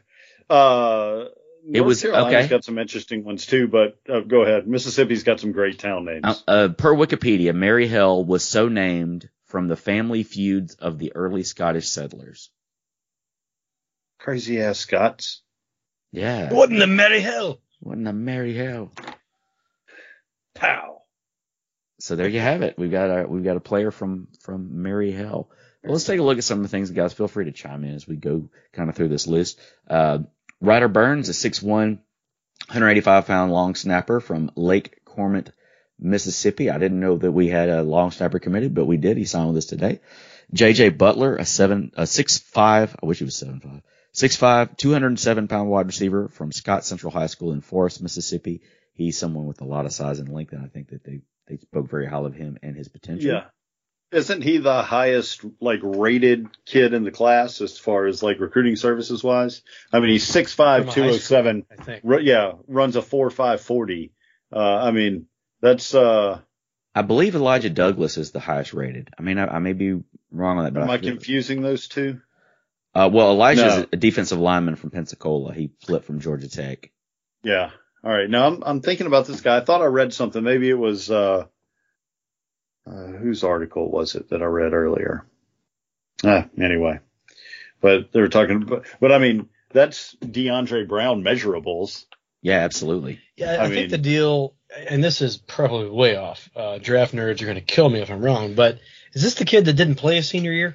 Uh, 0.49 1.25
It 1.65 1.79
North 1.79 1.87
was- 1.87 2.03
Carolina's 2.03 2.35
okay. 2.35 2.49
got 2.49 2.65
some 2.65 2.79
interesting 2.79 3.25
ones 3.25 3.47
too, 3.47 3.67
but 3.67 3.99
uh, 4.09 4.21
go 4.21 4.43
ahead. 4.43 4.69
Mississippi's 4.69 5.25
got 5.25 5.41
some 5.41 5.51
great 5.51 5.79
town 5.81 6.05
names. 6.05 6.23
Uh, 6.25 6.51
uh, 6.51 6.69
per 6.69 6.95
Wikipedia, 6.95 7.53
Mary 7.53 7.89
Hill 7.89 8.25
was 8.25 8.45
so 8.45 8.69
named 8.69 9.29
from 9.47 9.67
the 9.67 9.75
family 9.77 10.23
feuds 10.23 10.75
of 10.77 10.99
the 10.99 11.13
early 11.17 11.43
Scottish 11.43 11.89
settlers. 11.89 12.51
Crazy 14.21 14.61
ass 14.61 14.79
Scots. 14.79 15.43
Yeah. 16.13 16.53
What 16.53 16.71
in 16.71 16.79
the 16.79 16.87
merry 16.87 17.21
hell? 17.21 17.61
What 17.81 17.99
in 17.99 18.05
the 18.05 18.13
merry 18.13 18.55
hell? 18.55 18.93
Pow. 20.55 21.03
So 21.99 22.17
there 22.17 22.29
you 22.29 22.41
have 22.41 22.63
it. 22.63 22.79
We've 22.79 22.91
got 22.91 23.07
a 23.07 23.27
we've 23.27 23.45
got 23.45 23.57
a 23.57 23.61
player 23.61 23.91
from 23.91 24.29
from 24.41 24.83
Mary 24.83 25.13
Hill. 25.13 25.51
Well, 25.83 25.93
let's 25.93 26.05
take 26.05 26.21
a 26.21 26.23
look 26.23 26.39
at 26.39 26.45
some 26.45 26.59
of 26.59 26.63
the 26.65 26.69
things, 26.69 26.91
guys. 26.91 27.13
Feel 27.13 27.29
free 27.29 27.47
to 27.47 27.53
chime 27.53 27.85
in 27.85 27.95
as 27.95 28.07
we 28.09 28.17
go 28.17 28.49
kind 28.73 28.91
of 28.91 28.97
through 28.97 29.09
this 29.09 29.27
list. 29.27 29.61
Uh, 29.89 30.21
Ryder 30.61 30.89
Burns, 30.89 31.29
a 31.29 31.33
6'1", 31.33 31.63
185 31.63 33.27
pound 33.27 33.53
long 33.53 33.75
snapper 33.75 34.21
from 34.21 34.51
Lake 34.57 35.05
Cormorant, 35.05 35.53
Mississippi. 35.99 36.71
I 36.71 36.79
didn't 36.79 37.01
know 37.01 37.17
that 37.19 37.31
we 37.33 37.49
had 37.49 37.69
a 37.69 37.83
long 37.83 38.11
snapper 38.11 38.41
committee, 38.41 38.69
but 38.69 38.87
we 38.87 38.97
did. 38.97 39.17
He 39.17 39.25
signed 39.25 39.49
with 39.49 39.59
us 39.59 39.67
today. 39.67 40.01
JJ 40.55 40.99
Butler, 40.99 41.37
a 41.37 41.45
seven, 41.45 41.93
a 41.97 42.07
six 42.07 42.39
five. 42.39 42.97
I 43.03 43.07
wish 43.07 43.19
he 43.19 43.25
was 43.25 43.37
seven 43.37 43.61
five. 43.61 43.83
Six 44.17 44.35
five, 44.35 44.75
207 44.79 45.47
pound 45.47 45.69
wide 45.69 45.85
receiver 45.85 46.29
from 46.29 46.51
Scott 46.51 46.87
Central 46.87 47.13
High 47.13 47.27
School 47.27 47.53
in 47.53 47.61
Forest, 47.61 48.01
Mississippi. 48.01 48.63
He's 48.95 49.19
someone 49.19 49.45
with 49.45 49.61
a 49.61 49.67
lot 49.67 49.85
of 49.85 49.93
size 49.93 50.21
and 50.21 50.31
length, 50.31 50.55
and 50.55 50.65
I 50.65 50.69
think 50.69 50.89
that 50.89 51.05
they 51.05 51.21
they 51.47 51.59
spoke 51.59 51.91
very 51.91 52.07
highly 52.07 52.29
of 52.29 52.35
him 52.35 52.57
and 52.63 52.75
his 52.75 52.89
potential. 52.89 53.31
Yeah. 53.31 53.45
Isn't 54.13 54.41
he 54.41 54.57
the 54.57 54.83
highest 54.83 55.45
like 55.61 55.81
rated 55.83 56.47
kid 56.65 56.95
in 56.95 57.05
the 57.05 57.11
class 57.11 57.61
as 57.61 57.77
far 57.77 58.07
as 58.07 58.23
like 58.23 58.41
recruiting 58.41 58.77
services 58.77 59.23
wise? 59.23 59.63
I 59.93 60.01
mean, 60.01 60.09
he's 60.09 60.27
6'5", 60.27 60.55
From 60.55 60.65
a 60.65 60.85
high 60.87 60.95
207. 60.95 61.67
I 61.71 61.83
think. 61.83 62.01
Ru- 62.03 62.21
yeah, 62.21 62.53
runs 62.69 62.97
a 62.97 63.03
four 63.03 63.29
five 63.29 63.61
forty. 63.61 64.15
Uh, 64.51 64.77
I 64.77 64.93
mean, 64.93 65.27
that's 65.61 65.95
uh, 65.95 66.41
I 66.95 67.03
believe 67.03 67.35
Elijah 67.35 67.69
Douglas 67.69 68.17
is 68.17 68.31
the 68.31 68.41
highest 68.41 68.73
rated. 68.73 69.11
I 69.19 69.21
mean, 69.21 69.37
I, 69.37 69.57
I 69.57 69.59
may 69.59 69.75
be 69.75 70.01
wrong 70.31 70.57
on 70.57 70.65
that, 70.65 70.73
but 70.73 70.85
am 70.85 70.89
I 70.89 70.95
I 70.95 70.99
confusing 70.99 71.61
those 71.61 71.87
two? 71.89 72.23
Uh, 72.97 73.11
well, 73.13 73.31
Elijah 73.31 73.67
is 73.67 73.77
No. 73.77 73.87
a 73.93 73.97
defensive 73.97 74.39
lineman 74.39 74.77
from 74.77 74.91
Pensacola. 74.91 75.53
He 75.53 75.71
flipped 75.85 76.07
from 76.07 76.21
Georgia 76.21 76.49
Tech. 76.49 76.91
Yeah. 77.43 77.71
All 78.03 78.11
right. 78.11 78.31
Now 78.31 78.47
I'm 78.47 78.63
I'm 78.65 78.81
thinking 78.81 79.07
about 79.07 79.27
this 79.27 79.43
guy. 79.43 79.59
I 79.59 79.61
thought 79.61 79.83
I 79.83 79.87
read 79.87 80.15
something. 80.15 80.43
Maybe 80.43 80.71
it 80.71 80.79
was 80.79 81.11
uh, 81.11 81.45
uh 82.87 83.07
whose 83.07 83.45
article 83.45 83.91
was 83.91 84.15
it 84.15 84.31
that 84.31 84.41
I 84.41 84.47
read 84.47 84.73
earlier? 84.73 85.27
Ah, 86.25 86.47
anyway. 86.59 87.01
But 87.83 88.13
they 88.13 88.21
were 88.21 88.29
talking 88.29 88.61
but, 88.61 88.87
but 88.99 89.13
I 89.13 89.19
mean, 89.19 89.51
that's 89.73 90.17
DeAndre 90.23 90.89
Brown 90.89 91.23
measurables. 91.23 92.07
Yeah, 92.41 92.61
absolutely. 92.61 93.21
Yeah, 93.37 93.53
I, 93.53 93.57
I 93.57 93.65
I 93.65 93.69
think 93.69 93.91
the 93.91 93.99
deal, 93.99 94.55
and 94.89 95.05
this 95.05 95.21
is 95.21 95.37
probably 95.37 95.91
way 95.91 96.17
off. 96.17 96.49
Uh, 96.57 96.79
draft 96.79 97.15
nerds 97.15 97.43
are 97.43 97.47
going 97.47 97.57
to 97.57 97.61
kill 97.61 97.91
me 97.91 98.01
if 98.01 98.11
I'm 98.11 98.25
wrong, 98.25 98.55
but 98.55 98.79
is 99.13 99.23
this 99.23 99.35
the 99.35 99.45
kid 99.45 99.67
that 99.67 99.75
didn't 99.75 99.97
play 99.97 100.17
his 100.17 100.29
senior 100.29 100.53
year? 100.53 100.75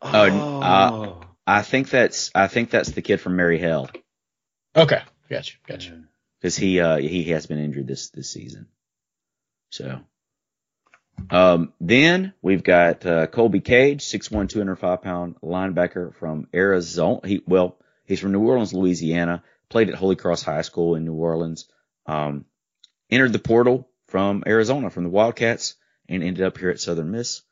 Oh, 0.00 0.60
uh, 0.60 1.14
I 1.46 1.62
think 1.62 1.90
that's 1.90 2.30
I 2.34 2.46
think 2.46 2.70
that's 2.70 2.90
the 2.90 3.02
kid 3.02 3.20
from 3.20 3.36
Mary 3.36 3.58
Hill 3.58 3.88
Okay, 4.76 5.02
gotcha, 5.28 5.56
gotcha. 5.66 6.04
because 6.38 6.56
he 6.56 6.80
uh 6.80 6.98
he 6.98 7.24
has 7.24 7.46
been 7.46 7.58
injured 7.58 7.86
this 7.88 8.10
this 8.10 8.30
season. 8.30 8.68
So, 9.70 10.00
um, 11.30 11.72
then 11.80 12.32
we've 12.40 12.62
got 12.62 13.04
uh, 13.04 13.26
Colby 13.26 13.60
Cage, 13.60 14.02
6'1", 14.02 14.48
205 14.48 15.02
pound 15.02 15.36
linebacker 15.42 16.14
from 16.14 16.48
Arizona. 16.54 17.20
He 17.26 17.42
well, 17.46 17.76
he's 18.04 18.20
from 18.20 18.32
New 18.32 18.46
Orleans, 18.46 18.72
Louisiana. 18.72 19.42
Played 19.68 19.90
at 19.90 19.96
Holy 19.96 20.16
Cross 20.16 20.42
High 20.42 20.62
School 20.62 20.94
in 20.94 21.04
New 21.04 21.14
Orleans. 21.14 21.68
Um, 22.06 22.46
entered 23.10 23.32
the 23.34 23.38
portal 23.38 23.90
from 24.06 24.44
Arizona, 24.46 24.88
from 24.88 25.04
the 25.04 25.10
Wildcats, 25.10 25.74
and 26.08 26.22
ended 26.22 26.46
up 26.46 26.56
here 26.56 26.70
at 26.70 26.80
Southern 26.80 27.10
Miss. 27.10 27.42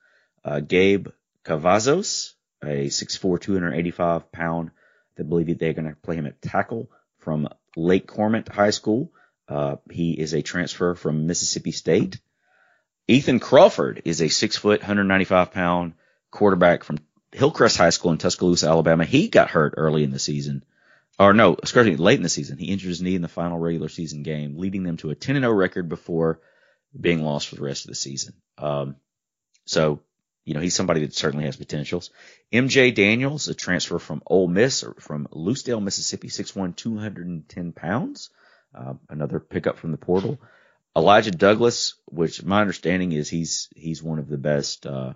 Uh, 0.42 0.61
Gabe 0.61 1.09
Cavazos, 1.44 2.32
a 2.66 2.86
6'4", 2.86 3.40
285 3.40 4.32
pound, 4.32 4.70
I 5.18 5.22
believe 5.22 5.58
they're 5.58 5.72
going 5.72 5.88
to 5.88 5.96
play 5.96 6.16
him 6.16 6.26
at 6.26 6.42
tackle 6.42 6.90
from 7.18 7.48
Lake 7.76 8.06
Cormorant 8.06 8.48
High 8.48 8.70
School. 8.70 9.12
Uh, 9.48 9.76
he 9.90 10.12
is 10.12 10.34
a 10.34 10.42
transfer 10.42 10.94
from 10.94 11.26
Mississippi 11.26 11.72
State. 11.72 12.20
Ethan 13.08 13.38
Crawford 13.38 14.02
is 14.04 14.20
a 14.20 14.28
six 14.28 14.56
foot, 14.56 14.80
195 14.80 15.52
pound 15.52 15.94
quarterback 16.30 16.84
from 16.84 16.98
Hillcrest 17.32 17.76
High 17.76 17.90
School 17.90 18.12
in 18.12 18.18
Tuscaloosa, 18.18 18.66
Alabama. 18.66 19.04
He 19.04 19.28
got 19.28 19.50
hurt 19.50 19.74
early 19.76 20.02
in 20.02 20.10
the 20.10 20.18
season. 20.18 20.64
Or 21.18 21.32
no, 21.32 21.54
excuse 21.54 21.86
me, 21.86 21.96
late 21.96 22.18
in 22.18 22.22
the 22.22 22.28
season. 22.28 22.58
He 22.58 22.66
injured 22.66 22.88
his 22.88 23.00
knee 23.00 23.14
in 23.14 23.22
the 23.22 23.28
final 23.28 23.58
regular 23.58 23.88
season 23.88 24.22
game, 24.22 24.58
leading 24.58 24.82
them 24.82 24.98
to 24.98 25.10
a 25.10 25.14
10 25.14 25.36
0 25.36 25.52
record 25.52 25.88
before 25.88 26.40
being 26.98 27.22
lost 27.22 27.48
for 27.48 27.56
the 27.56 27.62
rest 27.62 27.84
of 27.84 27.88
the 27.88 27.94
season. 27.94 28.34
Um, 28.58 28.96
so, 29.64 30.00
you 30.47 30.55
know, 30.55 30.61
he's 30.61 30.76
somebody 30.76 31.01
that 31.01 31.12
certainly 31.12 31.44
has 31.44 31.57
potentials. 31.57 32.11
MJ 32.53 32.94
Daniels, 32.94 33.49
a 33.49 33.55
transfer 33.55 33.99
from 33.99 34.22
Ole 34.24 34.47
Miss 34.47 34.84
or 34.84 34.94
from 34.94 35.26
Lucedale, 35.32 35.82
Mississippi, 35.82 36.28
6'1", 36.28 36.76
210 36.76 37.72
pounds. 37.72 38.30
Uh, 38.72 38.94
another 39.11 39.40
pickup 39.40 39.76
from 39.76 39.90
the 39.90 39.99
portal. 39.99 40.40
Elijah 40.97 41.32
Douglas, 41.32 41.94
which 42.07 42.44
my 42.44 42.61
understanding 42.61 43.12
is 43.12 43.28
he's 43.28 43.68
he's 43.74 44.03
one 44.03 44.18
of 44.18 44.28
the 44.28 44.38
best 44.38 44.86
uh, 44.86 45.14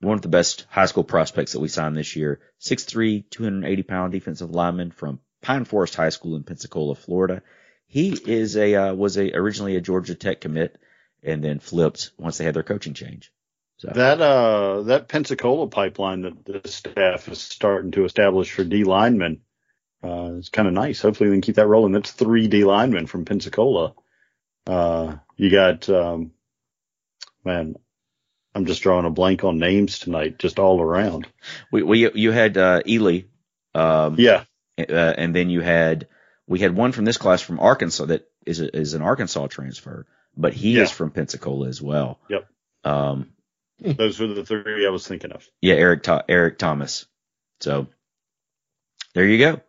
one 0.00 0.14
of 0.14 0.22
the 0.22 0.28
best 0.28 0.66
high 0.68 0.86
school 0.86 1.04
prospects 1.04 1.52
that 1.52 1.60
we 1.60 1.68
signed 1.68 1.96
this 1.96 2.14
year. 2.14 2.40
6'3", 2.60 3.24
280 3.30 3.82
pound 3.84 4.12
defensive 4.12 4.50
lineman 4.50 4.90
from 4.90 5.20
Pine 5.40 5.64
Forest 5.64 5.94
High 5.94 6.10
School 6.10 6.36
in 6.36 6.44
Pensacola, 6.44 6.94
Florida. 6.94 7.42
He 7.86 8.10
is 8.10 8.56
a 8.56 8.74
uh, 8.74 8.94
was 8.94 9.16
a 9.16 9.32
originally 9.34 9.76
a 9.76 9.80
Georgia 9.80 10.14
Tech 10.14 10.42
commit 10.42 10.78
and 11.22 11.42
then 11.42 11.58
flipped 11.58 12.10
once 12.18 12.36
they 12.36 12.44
had 12.44 12.54
their 12.54 12.62
coaching 12.62 12.94
change. 12.94 13.32
So 13.78 13.92
That 13.94 14.20
uh 14.20 14.82
that 14.82 15.08
Pensacola 15.08 15.68
pipeline 15.68 16.22
that 16.22 16.44
the 16.44 16.68
staff 16.68 17.28
is 17.28 17.40
starting 17.40 17.92
to 17.92 18.04
establish 18.04 18.50
for 18.52 18.64
D 18.64 18.84
linemen 18.84 19.40
uh 20.02 20.32
is 20.34 20.48
kind 20.48 20.66
of 20.68 20.74
nice. 20.74 21.00
Hopefully 21.00 21.30
we 21.30 21.36
can 21.36 21.42
keep 21.42 21.56
that 21.56 21.66
rolling. 21.66 21.92
That's 21.92 22.10
three 22.10 22.48
D 22.48 22.64
linemen 22.64 23.06
from 23.06 23.24
Pensacola. 23.24 23.94
Uh 24.66 25.16
you 25.36 25.50
got 25.50 25.88
um 25.88 26.32
man, 27.44 27.76
I'm 28.54 28.66
just 28.66 28.82
drawing 28.82 29.06
a 29.06 29.10
blank 29.10 29.44
on 29.44 29.58
names 29.58 30.00
tonight, 30.00 30.38
just 30.38 30.58
all 30.58 30.80
around. 30.82 31.28
we, 31.70 31.82
we 31.82 32.12
you 32.14 32.32
had 32.32 32.56
uh, 32.58 32.80
Ely, 32.86 33.20
um, 33.74 34.16
Yeah. 34.18 34.44
uh, 34.78 34.92
and 34.92 35.34
then 35.34 35.48
you 35.50 35.60
had 35.60 36.08
we 36.46 36.58
had 36.58 36.74
one 36.74 36.92
from 36.92 37.04
this 37.04 37.16
class 37.18 37.40
from 37.40 37.60
Arkansas 37.60 38.06
that 38.06 38.28
is 38.44 38.60
a, 38.60 38.76
is 38.76 38.94
an 38.94 39.02
Arkansas 39.02 39.46
transfer, 39.46 40.06
but 40.36 40.52
he 40.52 40.76
Yeah. 40.76 40.82
is 40.82 40.90
from 40.90 41.10
Pensacola 41.10 41.68
as 41.68 41.80
well. 41.80 42.18
Yep. 42.28 42.48
Um, 42.84 43.30
Those 43.80 44.18
were 44.18 44.26
the 44.28 44.44
three 44.44 44.86
I 44.86 44.90
was 44.90 45.06
thinking 45.06 45.32
of. 45.32 45.48
yeah, 45.60 45.74
Eric 45.74 46.02
Tho- 46.02 46.22
Eric 46.28 46.58
Thomas. 46.58 47.06
So 47.60 47.86
there 49.14 49.26
you 49.26 49.38
go. 49.38 49.60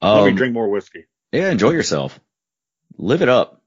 Let 0.00 0.24
me 0.24 0.30
Um, 0.30 0.36
drink 0.36 0.54
more 0.54 0.68
whiskey. 0.68 1.04
Yeah, 1.32 1.50
enjoy 1.50 1.70
yourself. 1.70 2.18
Live 2.98 3.22
it 3.22 3.28
up. 3.28 3.62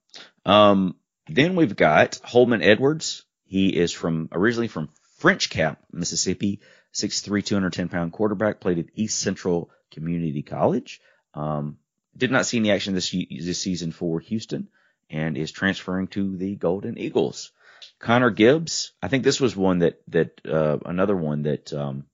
Um, 0.45 0.95
then 1.27 1.55
we've 1.55 1.75
got 1.75 2.19
Holman 2.23 2.61
Edwards. 2.61 3.23
He 3.45 3.69
is 3.69 3.91
from 3.91 4.29
originally 4.31 4.67
from 4.67 4.89
French 5.17 5.49
Camp, 5.49 5.79
Mississippi. 5.91 6.61
6'3", 6.93 7.43
210 7.43 7.89
pound 7.89 8.13
quarterback. 8.13 8.61
Played 8.61 8.79
at 8.79 8.85
East 8.93 9.19
Central 9.19 9.69
Community 9.91 10.41
College. 10.43 11.01
Um, 11.33 11.77
did 12.15 12.31
not 12.31 12.45
see 12.45 12.57
any 12.57 12.71
action 12.71 12.93
this 12.93 13.11
this 13.11 13.59
season 13.59 13.91
for 13.91 14.21
Houston, 14.21 14.69
and 15.09 15.37
is 15.37 15.51
transferring 15.51 16.07
to 16.09 16.37
the 16.37 16.55
Golden 16.55 16.97
Eagles. 16.97 17.51
Connor 17.99 18.29
Gibbs. 18.29 18.93
I 19.01 19.07
think 19.07 19.23
this 19.23 19.39
was 19.39 19.55
one 19.55 19.79
that 19.79 20.01
that 20.09 20.41
uh, 20.45 20.77
another 20.85 21.15
one 21.15 21.43
that 21.43 21.73
um, 21.73 22.05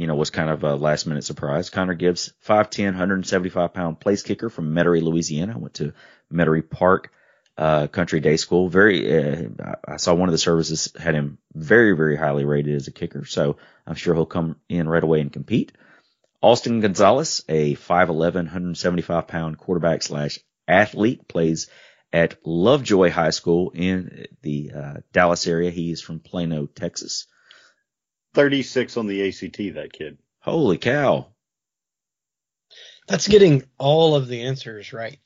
you 0.00 0.06
know, 0.06 0.14
was 0.14 0.30
kind 0.30 0.48
of 0.48 0.64
a 0.64 0.76
last 0.76 1.06
minute 1.06 1.24
surprise. 1.24 1.68
Connor 1.68 1.92
Gibbs, 1.92 2.32
5'10", 2.48 2.84
175 2.84 3.74
pound 3.74 4.00
place 4.00 4.22
kicker 4.22 4.48
from 4.48 4.74
Metairie, 4.74 5.02
Louisiana. 5.02 5.58
Went 5.58 5.74
to 5.74 5.92
Metairie 6.32 6.70
Park, 6.70 7.12
uh, 7.58 7.86
Country 7.86 8.20
Day 8.20 8.38
School. 8.38 8.70
Very, 8.70 9.14
uh, 9.14 9.74
I 9.86 9.98
saw 9.98 10.14
one 10.14 10.30
of 10.30 10.32
the 10.32 10.38
services 10.38 10.90
had 10.98 11.14
him 11.14 11.36
very, 11.52 11.94
very 11.94 12.16
highly 12.16 12.46
rated 12.46 12.76
as 12.76 12.88
a 12.88 12.92
kicker. 12.92 13.26
So 13.26 13.58
I'm 13.86 13.94
sure 13.94 14.14
he'll 14.14 14.24
come 14.24 14.56
in 14.70 14.88
right 14.88 15.04
away 15.04 15.20
and 15.20 15.30
compete. 15.30 15.72
Austin 16.40 16.80
Gonzalez, 16.80 17.44
a 17.46 17.74
5'11", 17.74 18.34
175 18.34 19.28
pound 19.28 19.58
quarterback 19.58 20.02
slash 20.02 20.38
athlete, 20.66 21.28
plays 21.28 21.68
at 22.12 22.36
Lovejoy 22.44 23.10
High 23.10 23.30
School 23.30 23.70
in 23.74 24.26
the 24.42 24.72
uh, 24.74 24.94
Dallas 25.12 25.46
area. 25.46 25.70
He 25.70 25.90
is 25.90 26.02
from 26.02 26.20
Plano, 26.20 26.66
Texas. 26.66 27.26
36 28.34 28.96
on 28.96 29.06
the 29.06 29.28
ACT, 29.28 29.74
that 29.74 29.90
kid. 29.92 30.18
Holy 30.40 30.78
cow. 30.78 31.28
That's 33.08 33.28
getting 33.28 33.64
all 33.78 34.14
of 34.14 34.28
the 34.28 34.42
answers 34.42 34.92
right. 34.92 35.18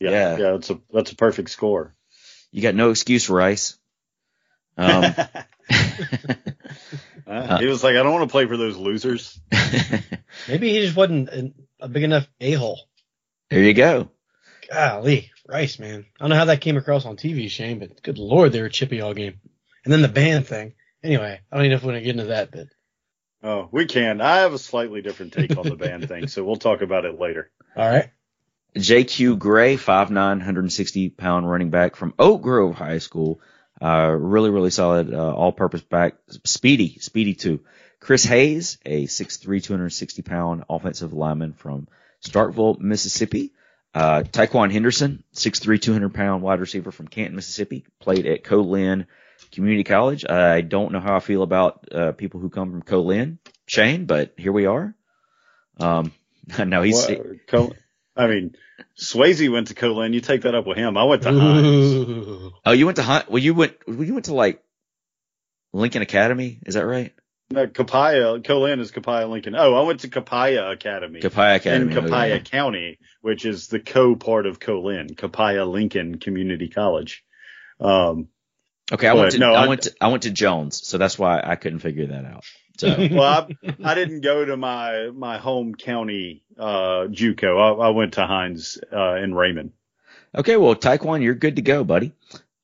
Yeah. 0.00 0.10
Yeah. 0.10 0.36
Yeah. 0.36 0.50
that's 0.52 0.70
a, 0.70 0.80
that's 0.92 1.12
a 1.12 1.16
perfect 1.16 1.50
score. 1.50 1.94
You 2.50 2.62
got 2.62 2.74
no 2.74 2.90
excuse, 2.90 3.28
Rice. 3.30 3.78
Um, 4.76 5.14
Uh, 7.26 7.58
he 7.58 7.66
was 7.66 7.82
like, 7.84 7.96
I 7.96 8.02
don't 8.02 8.12
want 8.12 8.28
to 8.28 8.32
play 8.32 8.46
for 8.46 8.56
those 8.56 8.76
losers. 8.76 9.38
Maybe 10.48 10.70
he 10.70 10.80
just 10.80 10.96
wasn't 10.96 11.54
a 11.80 11.88
big 11.88 12.02
enough 12.02 12.26
a 12.40 12.52
hole. 12.52 12.80
there 13.50 13.62
you 13.62 13.74
go. 13.74 14.10
Golly, 14.70 15.31
Rice, 15.46 15.78
man. 15.78 16.06
I 16.18 16.22
don't 16.22 16.30
know 16.30 16.36
how 16.36 16.44
that 16.46 16.60
came 16.60 16.76
across 16.76 17.04
on 17.04 17.16
TV, 17.16 17.50
Shane, 17.50 17.78
but 17.78 18.02
good 18.02 18.18
lord, 18.18 18.52
they 18.52 18.62
were 18.62 18.68
chippy 18.68 19.00
all 19.00 19.14
game. 19.14 19.40
And 19.84 19.92
then 19.92 20.02
the 20.02 20.08
band 20.08 20.46
thing. 20.46 20.74
Anyway, 21.02 21.40
I 21.50 21.56
don't 21.56 21.64
even 21.64 21.70
know 21.72 21.76
if 21.76 21.82
we 21.82 21.92
want 21.92 21.98
to 21.98 22.04
get 22.04 22.10
into 22.10 22.26
that, 22.26 22.50
but 22.52 22.66
Oh, 23.44 23.68
we 23.72 23.86
can. 23.86 24.20
I 24.20 24.36
have 24.38 24.54
a 24.54 24.58
slightly 24.58 25.02
different 25.02 25.32
take 25.32 25.56
on 25.58 25.68
the 25.68 25.74
band 25.74 26.06
thing, 26.06 26.28
so 26.28 26.44
we'll 26.44 26.54
talk 26.56 26.80
about 26.80 27.04
it 27.04 27.18
later. 27.18 27.50
all 27.76 27.88
right. 27.88 28.10
JQ 28.76 29.38
Gray, 29.38 29.76
5'9", 29.76 30.14
160 30.14 31.10
pound 31.10 31.50
running 31.50 31.70
back 31.70 31.96
from 31.96 32.14
Oak 32.18 32.40
Grove 32.42 32.74
High 32.76 32.98
School. 32.98 33.40
Uh, 33.82 34.14
really, 34.16 34.48
really 34.50 34.70
solid, 34.70 35.12
uh, 35.12 35.34
all 35.34 35.50
purpose 35.52 35.82
back. 35.82 36.14
Speedy, 36.44 36.98
speedy 37.00 37.34
too. 37.34 37.60
Chris 37.98 38.24
Hayes, 38.24 38.78
a 38.86 39.06
6'3", 39.06 39.62
260 39.62 40.22
pound 40.22 40.64
offensive 40.70 41.12
lineman 41.12 41.52
from 41.52 41.88
Starkville, 42.24 42.78
Mississippi. 42.78 43.52
Uh, 43.94 44.22
Taekwon 44.22 44.72
Henderson, 44.72 45.22
6'3", 45.34 45.80
200 45.80 46.14
pound 46.14 46.42
wide 46.42 46.60
receiver 46.60 46.90
from 46.90 47.08
Canton, 47.08 47.36
Mississippi. 47.36 47.84
Played 48.00 48.26
at 48.26 48.44
Co-Lin 48.44 49.06
Community 49.50 49.84
College. 49.84 50.24
I 50.24 50.62
don't 50.62 50.92
know 50.92 51.00
how 51.00 51.16
I 51.16 51.20
feel 51.20 51.42
about, 51.42 51.86
uh, 51.92 52.12
people 52.12 52.40
who 52.40 52.48
come 52.48 52.70
from 52.70 52.82
Co-Lin, 52.82 53.38
Shane, 53.66 54.06
but 54.06 54.32
here 54.38 54.52
we 54.52 54.66
are. 54.66 54.94
Um, 55.78 56.12
no, 56.58 56.82
he's, 56.82 57.06
Well, 57.06 57.34
Col- 57.48 57.76
I 58.16 58.26
mean, 58.26 58.56
Swayze 58.98 59.50
went 59.50 59.68
to 59.68 59.74
Co-Lin. 59.74 60.12
You 60.12 60.20
take 60.20 60.42
that 60.42 60.54
up 60.54 60.66
with 60.66 60.76
him. 60.78 60.96
I 60.96 61.04
went 61.04 61.22
to 61.22 61.30
Hinds. 61.30 62.54
Oh, 62.64 62.72
you 62.72 62.86
went 62.86 62.96
to 62.96 63.02
Hunt? 63.02 63.30
Well, 63.30 63.42
you 63.42 63.54
went. 63.54 63.76
Well, 63.86 64.02
you 64.04 64.12
went 64.12 64.26
to 64.26 64.34
like 64.34 64.62
Lincoln 65.72 66.02
Academy. 66.02 66.58
Is 66.66 66.74
that 66.74 66.84
right? 66.86 67.14
No, 67.52 67.66
Copiah, 67.66 68.40
Co-Lin 68.40 68.80
is 68.80 68.90
Copiah 68.90 69.28
Lincoln. 69.28 69.54
Oh, 69.56 69.74
I 69.74 69.82
went 69.86 70.00
to 70.00 70.08
Copiah 70.08 70.70
Academy. 70.70 71.20
Copiah 71.20 71.56
Academy. 71.56 71.94
in 71.94 72.02
Copiah 72.02 72.36
yeah. 72.36 72.38
County, 72.40 72.98
which 73.20 73.44
is 73.44 73.68
the 73.68 73.80
co 73.80 74.16
part 74.16 74.46
of 74.46 74.58
Co-Lin, 74.60 75.14
Copiah 75.14 75.64
Lincoln 75.64 76.18
Community 76.18 76.68
College. 76.68 77.24
Um, 77.80 78.28
Okay, 78.92 79.08
I 79.08 79.14
went 79.14 79.32
to. 79.32 79.38
no, 79.38 79.54
I, 79.54 79.64
I- 79.64 79.68
went 79.68 79.82
to. 79.82 79.94
I 80.00 80.08
went 80.08 80.24
to 80.24 80.30
Jones, 80.30 80.86
so 80.86 80.98
that's 80.98 81.18
why 81.18 81.40
I 81.42 81.56
couldn't 81.56 81.78
figure 81.78 82.08
that 82.08 82.24
out. 82.26 82.44
So 82.78 82.88
well, 83.12 83.48
I, 83.62 83.74
I 83.82 83.94
didn't 83.94 84.20
go 84.20 84.44
to 84.44 84.56
my 84.56 85.08
my 85.14 85.38
home 85.38 85.74
county 85.74 86.42
uh, 86.58 87.06
JUCO. 87.08 87.80
I, 87.80 87.86
I 87.86 87.88
went 87.90 88.14
to 88.14 88.26
Hinds 88.26 88.78
uh, 88.92 89.14
in 89.14 89.34
Raymond. 89.34 89.72
okay, 90.34 90.56
well, 90.56 90.74
Taekwon, 90.74 91.22
you're 91.22 91.34
good 91.34 91.56
to 91.56 91.62
go, 91.62 91.84
buddy. 91.84 92.12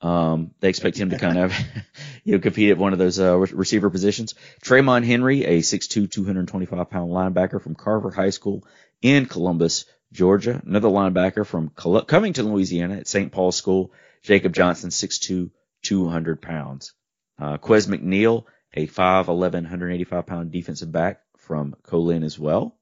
Um, 0.00 0.52
they 0.60 0.68
expect 0.68 0.96
him 0.96 1.10
to 1.10 1.18
kind 1.18 1.38
of, 1.38 1.52
you 2.24 2.34
know, 2.34 2.38
compete 2.38 2.70
at 2.70 2.78
one 2.78 2.92
of 2.92 2.98
those 2.98 3.18
uh, 3.18 3.36
re- 3.36 3.50
receiver 3.52 3.90
positions. 3.90 4.34
Traymon 4.62 5.04
Henry, 5.04 5.44
a 5.44 5.58
6'2", 5.58 6.10
225 6.10 6.90
pound 6.90 7.10
linebacker 7.10 7.60
from 7.60 7.74
Carver 7.74 8.10
High 8.10 8.30
School 8.30 8.64
in 9.02 9.26
Columbus, 9.26 9.86
Georgia. 10.12 10.62
Another 10.64 10.88
linebacker 10.88 11.44
from 11.44 11.70
Col- 11.70 12.04
Louisiana 12.08 12.98
at 12.98 13.08
St. 13.08 13.32
Paul's 13.32 13.56
School. 13.56 13.92
Jacob 14.22 14.52
Johnson, 14.52 14.90
6'2", 14.90 15.50
200 15.82 16.42
pounds. 16.42 16.92
Uh, 17.38 17.56
Quez 17.58 17.86
McNeil, 17.88 18.44
a 18.74 18.86
5'11", 18.86 19.52
185 19.52 20.26
pound 20.26 20.50
defensive 20.50 20.90
back 20.92 21.20
from 21.38 21.74
Co-Lin 21.82 22.24
as 22.24 22.38
well. 22.38 22.76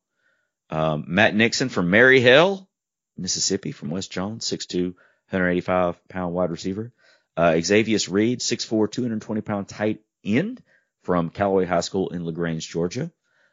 Um, 0.71 1.05
Matt 1.07 1.35
Nixon 1.35 1.69
from 1.69 1.91
Mary 1.91 2.21
Hill, 2.21 2.69
Mississippi 3.17 3.73
from 3.73 3.91
West 3.91 4.11
Jones, 4.11 4.45
6'2", 4.47 4.95
185 5.31 6.09
pound 6.09 6.35
wide 6.35 6.51
receiver. 6.51 6.93
Uh, 7.37 7.61
Xavius 7.61 8.09
Reed, 8.09 8.41
6'4", 8.41 8.91
220 8.91 9.41
pound 9.43 9.69
tight 9.69 10.01
end 10.25 10.63
from 11.03 11.31
Callaway 11.31 11.67
High 11.67 11.81
School 11.81 12.09
in 12.09 12.25
LaGrange, 12.25 12.69
Georgia. 12.69 13.11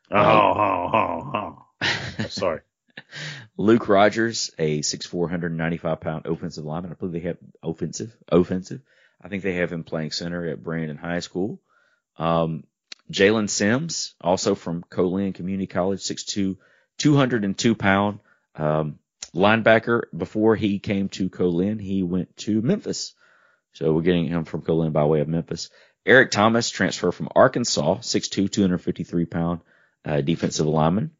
Oh, 0.10 0.18
oh, 0.18 0.90
oh, 0.94 1.66
oh. 1.82 2.26
Sorry. 2.30 2.62
Luke 3.58 3.88
Rogers, 3.88 4.52
a 4.58 4.80
6'4", 4.80 5.14
195 5.14 6.00
pound 6.00 6.26
offensive 6.26 6.66
lineman. 6.66 6.92
I 6.92 6.96
believe 6.96 7.14
they 7.14 7.28
have 7.28 7.38
offensive, 7.62 8.16
offensive. 8.28 8.82
I 9.22 9.30
think 9.30 9.44
they 9.44 9.56
have 9.56 9.72
him 9.72 9.84
playing 9.84 10.12
center 10.12 10.48
at 10.48 10.64
Brandon 10.64 10.98
High 10.98 11.20
School. 11.20 11.62
Um, 12.18 12.64
Jalen 13.12 13.50
Sims, 13.50 14.16
also 14.22 14.56
from 14.56 14.84
Co-Lin 14.90 15.34
Community 15.34 15.68
College, 15.68 16.02
6'2", 16.02 16.58
202 16.98 17.76
pound 17.76 18.20
um, 18.56 19.00
linebacker. 19.36 20.04
Before 20.16 20.56
he 20.56 20.80
came 20.80 21.10
to 21.10 21.30
Co-Lin, 21.30 21.80
he 21.80 22.04
went 22.04 22.36
to 22.38 22.62
Memphis. 22.62 23.14
So 23.74 23.92
we're 23.92 24.02
getting 24.02 24.28
him 24.28 24.46
from 24.46 24.62
Co-Lin 24.62 24.92
by 24.92 25.04
way 25.06 25.22
of 25.22 25.28
Memphis. 25.28 25.70
Eric 26.06 26.32
Thomas, 26.32 26.70
transfer 26.70 27.12
from 27.12 27.30
Arkansas, 27.36 27.98
6'2", 27.98 28.52
253 28.52 29.26
pound 29.26 29.62
uh, 30.06 30.22
defensive 30.22 30.66
lineman. 30.66 31.12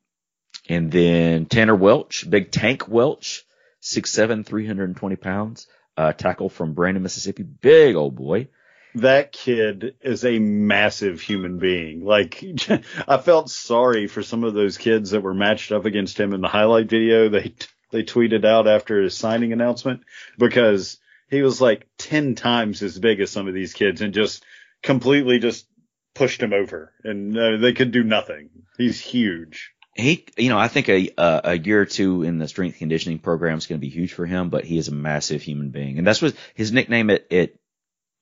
And 0.70 0.92
then 0.92 1.46
Tanner 1.46 1.76
Welch, 1.76 2.30
big 2.30 2.52
tank 2.52 2.88
Welch, 2.88 3.44
6'7", 3.82 4.46
320 4.46 5.16
pounds, 5.16 5.68
uh, 5.98 6.14
tackle 6.14 6.50
from 6.50 6.74
Brandon, 6.74 7.04
Mississippi. 7.04 7.44
Big 7.44 7.96
old 7.96 8.16
boy. 8.16 8.50
That 8.96 9.32
kid 9.32 9.96
is 10.02 10.24
a 10.24 10.38
massive 10.38 11.20
human 11.20 11.58
being. 11.58 12.06
Like, 12.06 12.44
I 13.08 13.18
felt 13.18 13.50
sorry 13.50 14.08
for 14.08 14.22
some 14.22 14.44
of 14.44 14.54
those 14.54 14.78
kids 14.78 15.12
that 15.12 15.22
were 15.22 15.34
matched 15.34 15.72
up 15.72 15.86
against 15.86 16.20
him 16.20 16.34
in 16.34 16.42
the 16.42 16.48
highlight 16.48 16.90
video 16.90 17.30
they, 17.30 17.56
they 17.90 18.04
tweeted 18.04 18.46
out 18.46 18.68
after 18.68 19.02
his 19.02 19.18
signing 19.18 19.52
announcement 19.52 20.04
because 20.38 21.00
he 21.34 21.42
was 21.42 21.60
like 21.60 21.88
10 21.98 22.36
times 22.36 22.82
as 22.82 22.98
big 22.98 23.20
as 23.20 23.32
some 23.32 23.48
of 23.48 23.54
these 23.54 23.74
kids 23.74 24.02
and 24.02 24.14
just 24.14 24.44
completely 24.82 25.40
just 25.40 25.68
pushed 26.14 26.42
him 26.42 26.54
over 26.54 26.94
and 27.04 27.38
uh, 27.38 27.58
they 27.58 27.74
could 27.74 27.92
do 27.92 28.04
nothing. 28.04 28.50
He's 28.78 29.00
huge. 29.00 29.72
He, 29.96 30.26
you 30.38 30.50
know, 30.50 30.58
I 30.58 30.70
think 30.70 30.90
a 30.90 31.12
a, 31.18 31.42
a 31.44 31.58
year 31.58 31.82
or 31.82 31.86
two 31.86 32.24
in 32.24 32.40
the 32.40 32.48
strength 32.48 32.80
conditioning 32.80 33.20
program 33.20 33.58
is 33.58 33.68
going 33.68 33.80
to 33.80 33.86
be 33.86 33.94
huge 33.94 34.14
for 34.14 34.26
him, 34.26 34.50
but 34.50 34.66
he 34.66 34.78
is 34.78 34.88
a 34.88 34.94
massive 34.94 35.44
human 35.44 35.70
being, 35.70 36.00
and 36.00 36.08
that's 36.08 36.20
what 36.20 36.34
his 36.56 36.72
nickname 36.72 37.12
at 37.12 37.32
at 37.32 37.54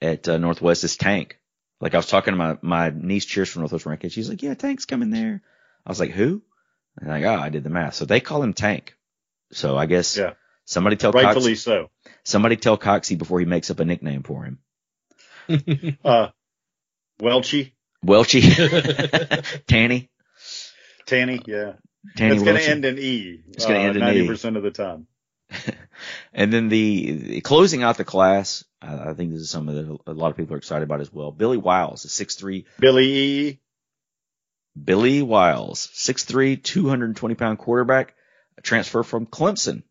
at 0.01 0.27
uh, 0.27 0.37
Northwest 0.37 0.83
is 0.83 0.97
Tank. 0.97 1.39
Like 1.79 1.93
I 1.93 1.97
was 1.97 2.07
talking 2.07 2.33
to 2.33 2.37
my 2.37 2.57
my 2.61 2.91
niece 2.93 3.23
cheers 3.23 3.47
from 3.47 3.61
Northwest 3.61 3.85
Rankin, 3.85 4.09
she's 4.09 4.29
like, 4.29 4.43
"Yeah, 4.43 4.53
Tank's 4.53 4.83
coming 4.83 5.11
there." 5.11 5.41
I 5.85 5.89
was 5.89 5.99
like, 5.99 6.11
"Who?" 6.11 6.41
And 6.99 7.09
like, 7.09 7.23
"Oh, 7.23 7.41
I 7.41 7.47
did 7.47 7.63
the 7.63 7.69
math." 7.69 7.93
So 7.93 8.03
they 8.03 8.19
call 8.19 8.43
him 8.43 8.53
Tank. 8.53 8.97
So 9.53 9.77
I 9.77 9.85
guess 9.85 10.17
yeah. 10.17 10.33
Somebody 10.71 10.95
tell 10.95 11.11
rightfully 11.11 11.53
Cox, 11.53 11.61
so. 11.61 11.89
Somebody 12.23 12.55
tell 12.55 12.77
Coxie 12.77 13.17
before 13.17 13.39
he 13.39 13.45
makes 13.45 13.69
up 13.69 13.79
a 13.79 13.85
nickname 13.85 14.23
for 14.23 14.43
him. 14.45 14.59
uh, 16.03 16.29
Welchy. 17.19 17.75
Welchy. 18.03 18.41
Tanny. 19.67 20.09
Tanny, 21.05 21.41
yeah. 21.45 21.73
Tanny 22.15 22.35
it's 22.35 22.43
going 22.43 22.57
to 22.57 22.63
end 22.63 22.85
in 22.85 22.97
E. 22.97 23.41
It's 23.49 23.65
gonna 23.65 23.79
uh, 23.79 23.83
end 23.83 23.97
in 23.97 24.03
E. 24.03 24.27
90% 24.27 24.57
of 24.57 24.63
the 24.63 24.71
time. 24.71 25.07
And 26.33 26.51
then 26.51 26.69
the, 26.69 27.11
the 27.11 27.41
closing 27.41 27.83
out 27.83 27.97
the 27.97 28.03
class, 28.03 28.63
I, 28.81 29.09
I 29.09 29.13
think 29.13 29.31
this 29.31 29.41
is 29.41 29.49
something 29.49 29.75
that 29.75 29.99
a 30.07 30.13
lot 30.13 30.31
of 30.31 30.37
people 30.37 30.55
are 30.55 30.57
excited 30.57 30.83
about 30.83 31.01
as 31.01 31.11
well. 31.11 31.31
Billy 31.31 31.57
Wiles, 31.57 32.05
a 32.05 32.07
6'3", 32.07 32.65
Billy 32.79 33.05
E. 33.05 33.59
Billy 34.81 35.21
Wiles, 35.21 35.89
6'3", 35.93 36.63
220 36.63 37.35
pound 37.35 37.59
quarterback, 37.59 38.15
a 38.57 38.61
transfer 38.61 39.03
from 39.03 39.25
Clemson. 39.25 39.83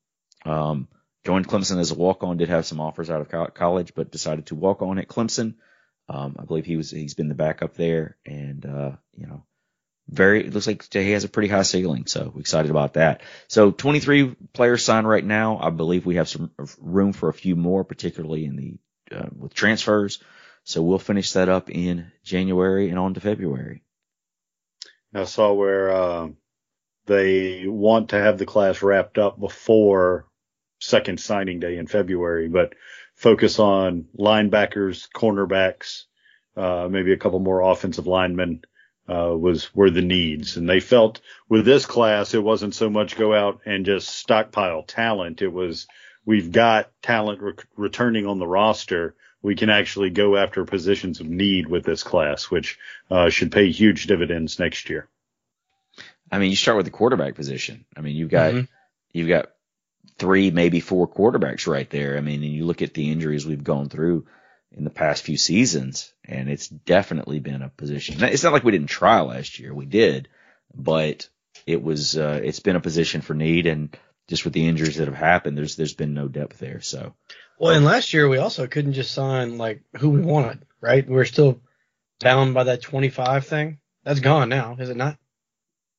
Um, 0.45 0.89
joined 1.25 1.49
Clemson 1.49 1.79
as 1.79 1.91
a 1.91 1.97
walk 1.97 2.23
on, 2.23 2.37
did 2.37 2.49
have 2.49 2.67
some 2.67 2.81
offers 2.81 3.11
out 3.11 3.21
of 3.21 3.55
college, 3.55 3.95
but 3.95 4.11
decided 4.11 4.47
to 4.47 4.55
walk 4.55 4.83
on 4.83 4.99
at 4.99 5.09
Clemson. 5.09 5.55
Um, 6.09 6.37
I 6.39 6.45
believe 6.45 6.67
he 6.67 6.77
was, 6.77 6.91
he's 6.91 7.15
been 7.15 7.29
the 7.29 7.35
backup 7.35 7.75
there 7.75 8.17
and, 8.27 8.67
uh, 8.67 8.93
you 9.17 9.27
know, 9.27 9.45
very, 10.09 10.45
it 10.45 10.53
looks 10.53 10.67
like 10.67 10.93
he 10.93 11.13
has 11.13 11.23
a 11.23 11.29
pretty 11.29 11.49
high 11.49 11.63
ceiling. 11.63 12.07
So 12.07 12.35
excited 12.39 12.71
about 12.71 12.95
that. 12.95 13.21
So 13.47 13.71
23 13.71 14.35
players 14.53 14.85
signed 14.85 15.09
right 15.09 15.25
now. 15.25 15.59
I 15.61 15.71
believe 15.71 16.05
we 16.05 16.17
have 16.17 16.29
some 16.29 16.51
room 16.79 17.13
for 17.13 17.29
a 17.29 17.35
few 17.35 17.55
more, 17.55 17.85
particularly 17.85 18.45
in 18.45 18.57
the, 18.57 18.79
uh, 19.17 19.29
with 19.37 19.55
transfers. 19.55 20.21
So 20.65 20.83
we'll 20.83 20.99
finish 20.99 21.33
that 21.33 21.49
up 21.49 21.71
in 21.71 22.11
January 22.25 22.89
and 22.89 22.99
on 22.99 23.15
to 23.15 23.21
February. 23.21 23.85
I 25.15 25.25
saw 25.25 25.53
where 25.53 25.91
uh, 25.91 26.29
they 27.07 27.67
want 27.67 28.11
to 28.11 28.19
have 28.19 28.39
the 28.39 28.47
class 28.47 28.83
wrapped 28.83 29.19
up 29.19 29.39
before 29.39 30.27
second 30.81 31.21
signing 31.21 31.61
day 31.61 31.77
in 31.77 31.87
February, 31.87 32.49
but 32.49 32.75
focus 33.15 33.59
on 33.59 34.07
linebackers, 34.19 35.09
cornerbacks, 35.15 36.05
uh, 36.57 36.89
maybe 36.91 37.13
a 37.13 37.17
couple 37.19 37.39
more 37.39 37.61
offensive 37.61 38.07
linemen 38.07 38.63
uh, 39.09 39.37
was 39.37 39.75
were 39.75 39.91
the 39.91 40.03
needs, 40.03 40.57
and 40.57 40.69
they 40.69 40.81
felt 40.81 41.21
with 41.49 41.65
this 41.65 41.87
class 41.87 42.35
it 42.35 42.43
wasn't 42.43 42.75
so 42.75 42.89
much 42.91 43.17
go 43.17 43.35
out 43.35 43.61
and 43.67 43.87
just 43.87 44.09
stockpile 44.09 44.83
talent. 44.83 45.43
It 45.43 45.53
was 45.53 45.87
we've 46.25 46.53
got 46.53 46.91
talent 47.03 47.41
re- 47.41 47.55
returning 47.77 48.27
on 48.27 48.39
the 48.39 48.47
roster. 48.47 49.15
We 49.43 49.57
can 49.57 49.71
actually 49.71 50.11
go 50.11 50.37
after 50.37 50.65
positions 50.65 51.21
of 51.21 51.27
need 51.27 51.67
with 51.67 51.85
this 51.85 52.03
class, 52.03 52.51
which 52.51 52.79
uh, 53.11 53.31
should 53.31 53.53
pay 53.53 53.71
huge 53.71 54.07
dividends 54.07 54.59
next 54.59 54.91
year. 54.91 55.09
I 56.31 56.39
mean, 56.39 56.51
you 56.51 56.57
start 56.57 56.77
with 56.77 56.87
the 56.87 56.93
quarterback 56.93 57.35
position. 57.35 57.85
I 57.97 58.03
mean, 58.03 58.17
you've 58.17 58.31
got 58.31 58.53
Mhm. 58.55 58.69
you've 59.13 59.29
got 59.29 59.51
three, 60.21 60.53
maybe 60.53 60.81
four 60.81 61.09
quarterbacks 61.09 61.67
right 61.67 61.91
there. 61.91 62.17
I 62.19 62.21
mean, 62.21 62.45
and 62.45 62.53
you 62.53 62.67
look 62.67 62.83
at 62.83 62.95
the 62.95 63.11
injuries 63.11 63.47
we've 63.47 63.65
gone 63.65 63.89
through 63.89 64.27
in 64.73 64.85
the 64.85 64.91
past 64.91 65.25
few 65.25 65.37
seasons, 65.37 66.13
and 66.25 66.49
it's 66.49 66.69
definitely 66.69 67.41
been 67.41 67.63
a 67.63 67.71
position. 67.71 68.23
It's 68.25 68.45
not 68.45 68.53
like 68.53 68.65
we 68.65 68.73
didn't 68.73 68.89
try 68.89 69.21
last 69.23 69.59
year; 69.59 69.75
we 69.75 69.87
did, 69.87 70.29
but 70.75 71.29
it 71.67 71.83
was 71.83 72.17
uh, 72.17 72.41
it's 72.45 72.61
been 72.61 72.77
a 72.77 72.81
position 72.81 73.23
for 73.23 73.35
need, 73.35 73.67
and 73.67 73.97
just 74.29 74.45
with 74.45 74.55
the 74.55 74.69
injuries 74.69 74.99
that 74.99 75.09
have 75.09 75.17
happened, 75.17 75.59
there's 75.59 75.77
there's 75.77 75.95
been 75.95 76.15
no 76.15 76.29
depth 76.29 76.59
there. 76.59 76.83
So 76.83 77.15
Well, 77.59 77.75
and 77.75 77.85
last 77.85 78.13
year 78.15 78.29
we 78.29 78.39
also 78.39 78.69
couldn't 78.69 78.93
just 78.93 79.13
sign 79.13 79.59
like 79.59 79.83
who 79.99 80.11
we 80.11 80.21
wanted, 80.21 80.67
right? 80.81 81.09
We're 81.09 81.25
still 81.25 81.61
bound 82.21 82.55
by 82.55 82.65
that 82.65 82.83
25 82.83 83.47
thing. 83.47 83.79
That's 84.05 84.21
gone 84.21 84.49
now, 84.51 84.77
is 84.79 84.91
it 84.91 84.97
not? 84.97 85.19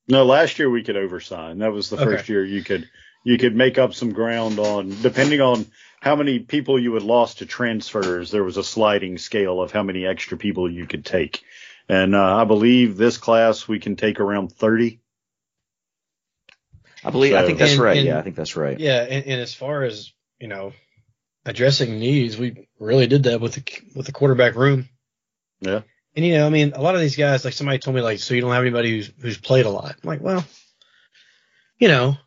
No, 0.07 0.26
last 0.26 0.59
year 0.59 0.69
we 0.69 0.84
could 0.84 0.95
oversign. 0.95 1.59
That 1.59 1.72
was 1.72 1.89
the 1.89 1.97
Okay. 1.97 2.05
first 2.05 2.30
year 2.30 2.43
you 2.43 2.63
could 2.63 2.89
you 3.24 3.38
could 3.38 3.55
make 3.55 3.78
up 3.78 3.93
some 3.93 4.11
ground 4.13 4.59
on 4.59 4.89
depending 5.01 5.41
on 5.41 5.65
how 6.01 6.15
many 6.15 6.39
people 6.39 6.80
you 6.80 6.93
had 6.95 7.03
lost 7.03 7.39
to 7.39 7.45
transfers. 7.45 8.32
There 8.32 8.43
was 8.43 8.57
a 8.57 8.63
sliding 8.63 9.17
scale 9.17 9.61
of 9.61 9.72
how 9.72 9.84
many 9.84 10.05
extra 10.05 10.38
people 10.38 10.72
you 10.72 10.88
could 10.88 11.05
take, 11.05 11.43
and 11.88 12.15
uh, 12.15 12.38
I 12.38 12.43
believe 12.45 12.97
this 12.97 13.17
class 13.17 13.67
we 13.67 13.80
can 13.80 13.95
take 13.95 14.19
around 14.19 14.51
thirty. 14.51 14.99
I 17.03 17.09
believe 17.09 17.34
I 17.34 17.45
think 17.45 17.57
that's 17.59 17.74
And- 17.74 17.82
right. 17.82 17.97
and- 17.97 18.05
yeah, 18.07 18.19
I 18.19 18.22
think 18.22 18.36
that's 18.36 18.55
right. 18.55 18.80
Yeah, 18.80 19.01
and, 19.01 19.26
and 19.26 19.41
as 19.41 19.53
far 19.53 19.84
as 19.84 20.11
you 20.39 20.47
know, 20.47 20.74
addressing 21.45 21.99
needs, 21.99 22.38
we 22.38 22.67
really 22.80 23.07
did 23.07 23.24
that 23.24 23.41
with 23.41 23.53
the 23.53 23.63
with 23.95 24.05
the 24.05 24.11
quarterback 24.11 24.55
room. 24.55 24.89
Yeah. 25.61 25.82
And 26.15 26.26
you 26.26 26.34
know, 26.34 26.45
I 26.45 26.49
mean, 26.49 26.74
a 26.74 26.82
lot 26.82 26.95
of 26.95 27.01
these 27.01 27.15
guys, 27.15 27.45
like 27.45 27.53
somebody 27.53 27.78
told 27.80 27.95
me, 27.95 28.01
like, 28.01 28.19
so 28.19 28.34
you 28.34 28.41
don't 28.41 28.51
have 28.51 28.63
anybody 28.63 28.89
who's 28.97 29.11
who's 29.22 29.38
played 29.38 29.65
a 29.65 29.69
lot. 29.69 29.95
I'm 30.03 30.07
like, 30.07 30.19
well, 30.22 30.43
you 31.80 31.88
know, 31.88 32.17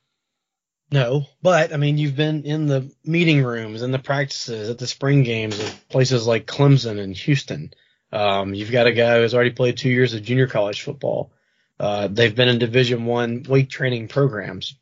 no, 0.95 1.27
but 1.43 1.75
I 1.75 1.77
mean, 1.77 1.99
you've 1.99 2.15
been 2.15 2.45
in 2.45 2.67
the 2.67 2.89
meeting 3.05 3.43
rooms 3.43 3.83
and 3.83 3.93
the 3.93 3.99
practices 3.99 4.71
at 4.71 4.79
the 4.79 4.87
spring 4.87 5.25
games 5.25 5.59
of 5.59 5.89
places 5.89 6.25
like 6.25 6.47
Clemson 6.47 7.01
and 7.01 7.17
Houston. 7.17 7.75
Um, 8.13 8.55
you've 8.55 8.71
got 8.71 8.87
a 8.87 8.93
guy 8.93 9.19
who's 9.19 9.35
already 9.35 9.51
played 9.51 9.77
two 9.77 9.89
years 9.89 10.15
of 10.15 10.23
junior 10.23 10.47
college 10.47 10.83
football. 10.83 11.33
Uh, 11.81 12.07
they've 12.07 12.37
been 12.37 12.47
in 12.49 12.61
Division 12.61 13.07
One 13.07 13.43
weight 13.43 13.71
training 13.71 14.07
programs. 14.07 14.77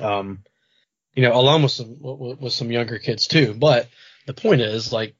Um, 0.00 0.42
you 1.14 1.22
know, 1.22 1.38
along 1.38 1.62
with 1.62 1.70
some 1.70 1.98
with 2.00 2.52
some 2.52 2.72
younger 2.72 2.98
kids 2.98 3.28
too. 3.28 3.54
But 3.54 3.88
the 4.26 4.34
point 4.34 4.60
is, 4.60 4.92
like, 4.92 5.14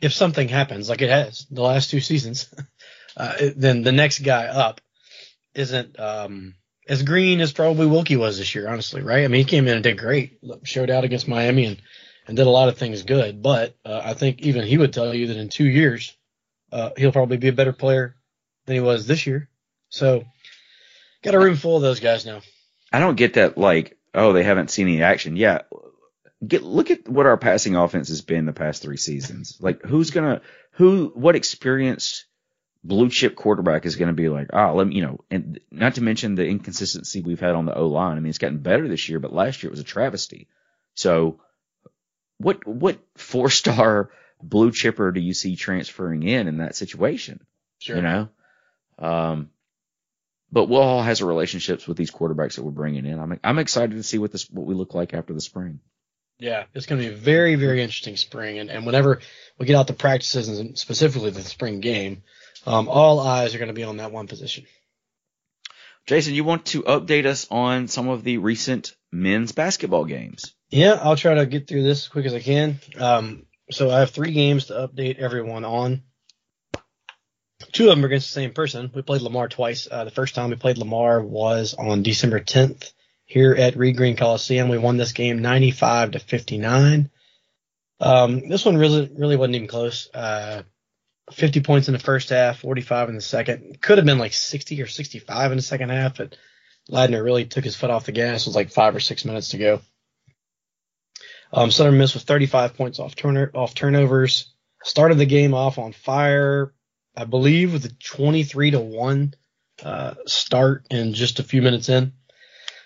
if 0.00 0.14
something 0.14 0.48
happens, 0.48 0.88
like 0.88 1.02
it 1.02 1.10
has 1.10 1.46
the 1.50 1.60
last 1.60 1.90
two 1.90 2.00
seasons, 2.00 2.48
uh, 3.18 3.34
then 3.54 3.82
the 3.82 3.92
next 3.92 4.20
guy 4.20 4.46
up 4.46 4.80
isn't 5.54 6.00
um, 6.00 6.54
as 6.88 7.02
green 7.02 7.40
as 7.40 7.52
probably 7.52 7.86
Wilcke 7.86 8.18
was 8.18 8.38
this 8.38 8.54
year, 8.54 8.68
honestly, 8.68 9.02
right? 9.02 9.24
I 9.24 9.28
mean, 9.28 9.40
he 9.40 9.44
came 9.44 9.68
in 9.68 9.74
and 9.74 9.82
did 9.82 9.98
great, 9.98 10.38
showed 10.64 10.90
out 10.90 11.04
against 11.04 11.28
Miami 11.28 11.66
and 11.66 11.82
and 12.26 12.36
did 12.36 12.46
a 12.46 12.50
lot 12.50 12.68
of 12.68 12.78
things 12.78 13.02
good. 13.02 13.42
But 13.42 13.76
uh, 13.84 14.00
I 14.04 14.14
think 14.14 14.40
even 14.42 14.64
he 14.64 14.78
would 14.78 14.92
tell 14.92 15.12
you 15.12 15.28
that 15.28 15.36
in 15.36 15.48
two 15.48 15.66
years, 15.66 16.16
uh, 16.70 16.90
he'll 16.96 17.12
probably 17.12 17.36
be 17.36 17.48
a 17.48 17.52
better 17.52 17.72
player 17.72 18.16
than 18.66 18.74
he 18.74 18.80
was 18.80 19.06
this 19.06 19.26
year. 19.26 19.48
So, 19.88 20.24
got 21.22 21.34
a 21.34 21.38
room 21.38 21.56
full 21.56 21.76
of 21.76 21.82
those 21.82 22.00
guys 22.00 22.24
now. 22.24 22.40
I 22.92 23.00
don't 23.00 23.16
get 23.16 23.34
that 23.34 23.58
like, 23.58 23.98
oh, 24.14 24.32
they 24.32 24.44
haven't 24.44 24.70
seen 24.70 24.88
any 24.88 25.02
action. 25.02 25.36
Yeah. 25.36 25.62
Get 26.46 26.62
look 26.62 26.90
at 26.90 27.08
what 27.08 27.26
our 27.26 27.36
passing 27.36 27.76
offense 27.76 28.08
has 28.08 28.20
been 28.20 28.46
the 28.46 28.52
past 28.52 28.82
three 28.82 28.96
seasons. 28.96 29.58
Like 29.60 29.82
who's 29.82 30.10
gonna 30.10 30.40
who 30.72 31.12
what 31.14 31.36
experienced 31.36 32.24
blue 32.84 33.08
chip 33.08 33.36
quarterback 33.36 33.86
is 33.86 33.96
gonna 33.96 34.12
be 34.12 34.28
like, 34.28 34.48
ah, 34.52 34.72
let 34.72 34.86
me 34.86 34.96
you 34.96 35.02
know, 35.02 35.20
and 35.30 35.60
not 35.70 35.94
to 35.94 36.02
mention 36.02 36.34
the 36.34 36.46
inconsistency 36.46 37.20
we've 37.20 37.40
had 37.40 37.54
on 37.54 37.66
the 37.66 37.74
O 37.74 37.86
line. 37.86 38.16
I 38.16 38.20
mean 38.20 38.30
it's 38.30 38.38
gotten 38.38 38.58
better 38.58 38.88
this 38.88 39.08
year, 39.08 39.20
but 39.20 39.32
last 39.32 39.62
year 39.62 39.68
it 39.68 39.72
was 39.72 39.80
a 39.80 39.84
travesty. 39.84 40.48
So 40.94 41.40
what 42.38 42.66
what 42.66 42.98
four 43.16 43.50
star 43.50 44.10
blue 44.42 44.72
chipper 44.72 45.12
do 45.12 45.20
you 45.20 45.34
see 45.34 45.56
transferring 45.56 46.22
in 46.24 46.48
in 46.48 46.58
that 46.58 46.74
situation? 46.74 47.44
Sure. 47.78 47.96
You 47.96 48.02
know? 48.02 48.28
Um 48.98 49.50
but 50.50 50.68
Will 50.68 50.82
Hall 50.82 51.02
has 51.02 51.22
relationships 51.22 51.88
with 51.88 51.96
these 51.96 52.10
quarterbacks 52.10 52.56
that 52.56 52.64
we're 52.64 52.72
bringing 52.72 53.06
in. 53.06 53.18
I'm 53.18 53.40
I'm 53.42 53.58
excited 53.58 53.92
to 53.92 54.02
see 54.02 54.18
what 54.18 54.32
this 54.32 54.50
what 54.50 54.66
we 54.66 54.74
look 54.74 54.94
like 54.94 55.14
after 55.14 55.32
the 55.32 55.40
spring. 55.40 55.80
Yeah, 56.38 56.64
it's 56.74 56.86
going 56.86 57.00
to 57.00 57.08
be 57.08 57.14
a 57.14 57.16
very, 57.16 57.54
very 57.54 57.80
interesting 57.80 58.16
spring. 58.16 58.58
And, 58.58 58.68
and 58.68 58.84
whenever 58.84 59.20
we 59.58 59.66
get 59.66 59.76
out 59.76 59.86
the 59.86 59.92
practices 59.92 60.48
and 60.48 60.76
specifically 60.76 61.30
the 61.30 61.40
spring 61.42 61.78
game, 61.78 62.24
um, 62.66 62.88
all 62.88 63.20
eyes 63.20 63.54
are 63.54 63.58
going 63.58 63.68
to 63.68 63.74
be 63.74 63.84
on 63.84 63.98
that 63.98 64.12
one 64.12 64.26
position. 64.26 64.66
Jason, 66.06 66.34
you 66.34 66.44
want 66.44 66.66
to 66.66 66.82
update 66.82 67.26
us 67.26 67.46
on 67.50 67.86
some 67.86 68.08
of 68.08 68.24
the 68.24 68.38
recent 68.38 68.96
men's 69.12 69.52
basketball 69.52 70.04
games? 70.04 70.54
Yeah, 70.70 70.98
I'll 71.00 71.16
try 71.16 71.34
to 71.34 71.46
get 71.46 71.68
through 71.68 71.84
this 71.84 72.04
as 72.04 72.08
quick 72.08 72.26
as 72.26 72.34
I 72.34 72.40
can. 72.40 72.80
Um, 72.98 73.46
so 73.70 73.90
I 73.90 74.00
have 74.00 74.10
three 74.10 74.32
games 74.32 74.66
to 74.66 74.74
update 74.74 75.18
everyone 75.18 75.64
on. 75.64 76.02
Two 77.70 77.88
of 77.88 77.90
them 77.90 78.04
are 78.04 78.08
against 78.08 78.28
the 78.28 78.40
same 78.40 78.52
person. 78.52 78.90
We 78.92 79.02
played 79.02 79.22
Lamar 79.22 79.48
twice. 79.48 79.86
Uh, 79.90 80.04
the 80.04 80.10
first 80.10 80.34
time 80.34 80.50
we 80.50 80.56
played 80.56 80.78
Lamar 80.78 81.22
was 81.22 81.74
on 81.74 82.02
December 82.02 82.40
10th 82.40 82.92
here 83.24 83.54
at 83.54 83.76
Reed 83.76 83.96
Green 83.96 84.16
Coliseum. 84.16 84.68
We 84.68 84.78
won 84.78 84.96
this 84.96 85.12
game 85.12 85.40
95 85.40 86.12
to 86.12 86.18
59. 86.18 87.10
Um, 88.00 88.48
this 88.48 88.64
one 88.64 88.76
really, 88.76 89.10
really 89.16 89.36
wasn't 89.36 89.54
even 89.54 89.68
close. 89.68 90.10
Uh, 90.12 90.64
50 91.34 91.60
points 91.60 91.88
in 91.88 91.92
the 91.92 91.98
first 92.00 92.30
half, 92.30 92.60
45 92.60 93.08
in 93.08 93.14
the 93.14 93.20
second. 93.20 93.80
Could 93.80 93.98
have 93.98 94.06
been 94.06 94.18
like 94.18 94.32
60 94.32 94.80
or 94.82 94.86
65 94.86 95.52
in 95.52 95.56
the 95.56 95.62
second 95.62 95.90
half, 95.90 96.18
but 96.18 96.36
Ladner 96.90 97.22
really 97.22 97.44
took 97.44 97.64
his 97.64 97.76
foot 97.76 97.90
off 97.90 98.06
the 98.06 98.12
gas. 98.12 98.42
It 98.42 98.48
was 98.48 98.56
like 98.56 98.70
five 98.70 98.94
or 98.94 99.00
six 99.00 99.24
minutes 99.24 99.48
to 99.50 99.58
go. 99.58 99.80
Um, 101.52 101.70
Southern 101.70 101.98
Miss 101.98 102.14
with 102.14 102.22
35 102.22 102.76
points 102.76 102.98
off, 102.98 103.14
turn- 103.14 103.50
off 103.54 103.74
turnovers. 103.74 104.52
Started 104.84 105.18
the 105.18 105.26
game 105.26 105.54
off 105.54 105.78
on 105.78 105.92
fire, 105.92 106.74
I 107.16 107.24
believe, 107.24 107.72
with 107.72 107.84
a 107.84 107.90
23 107.90 108.72
to 108.72 108.80
one 108.80 109.34
uh, 109.82 110.14
start 110.26 110.86
in 110.90 111.14
just 111.14 111.38
a 111.38 111.44
few 111.44 111.62
minutes 111.62 111.88
in. 111.88 112.12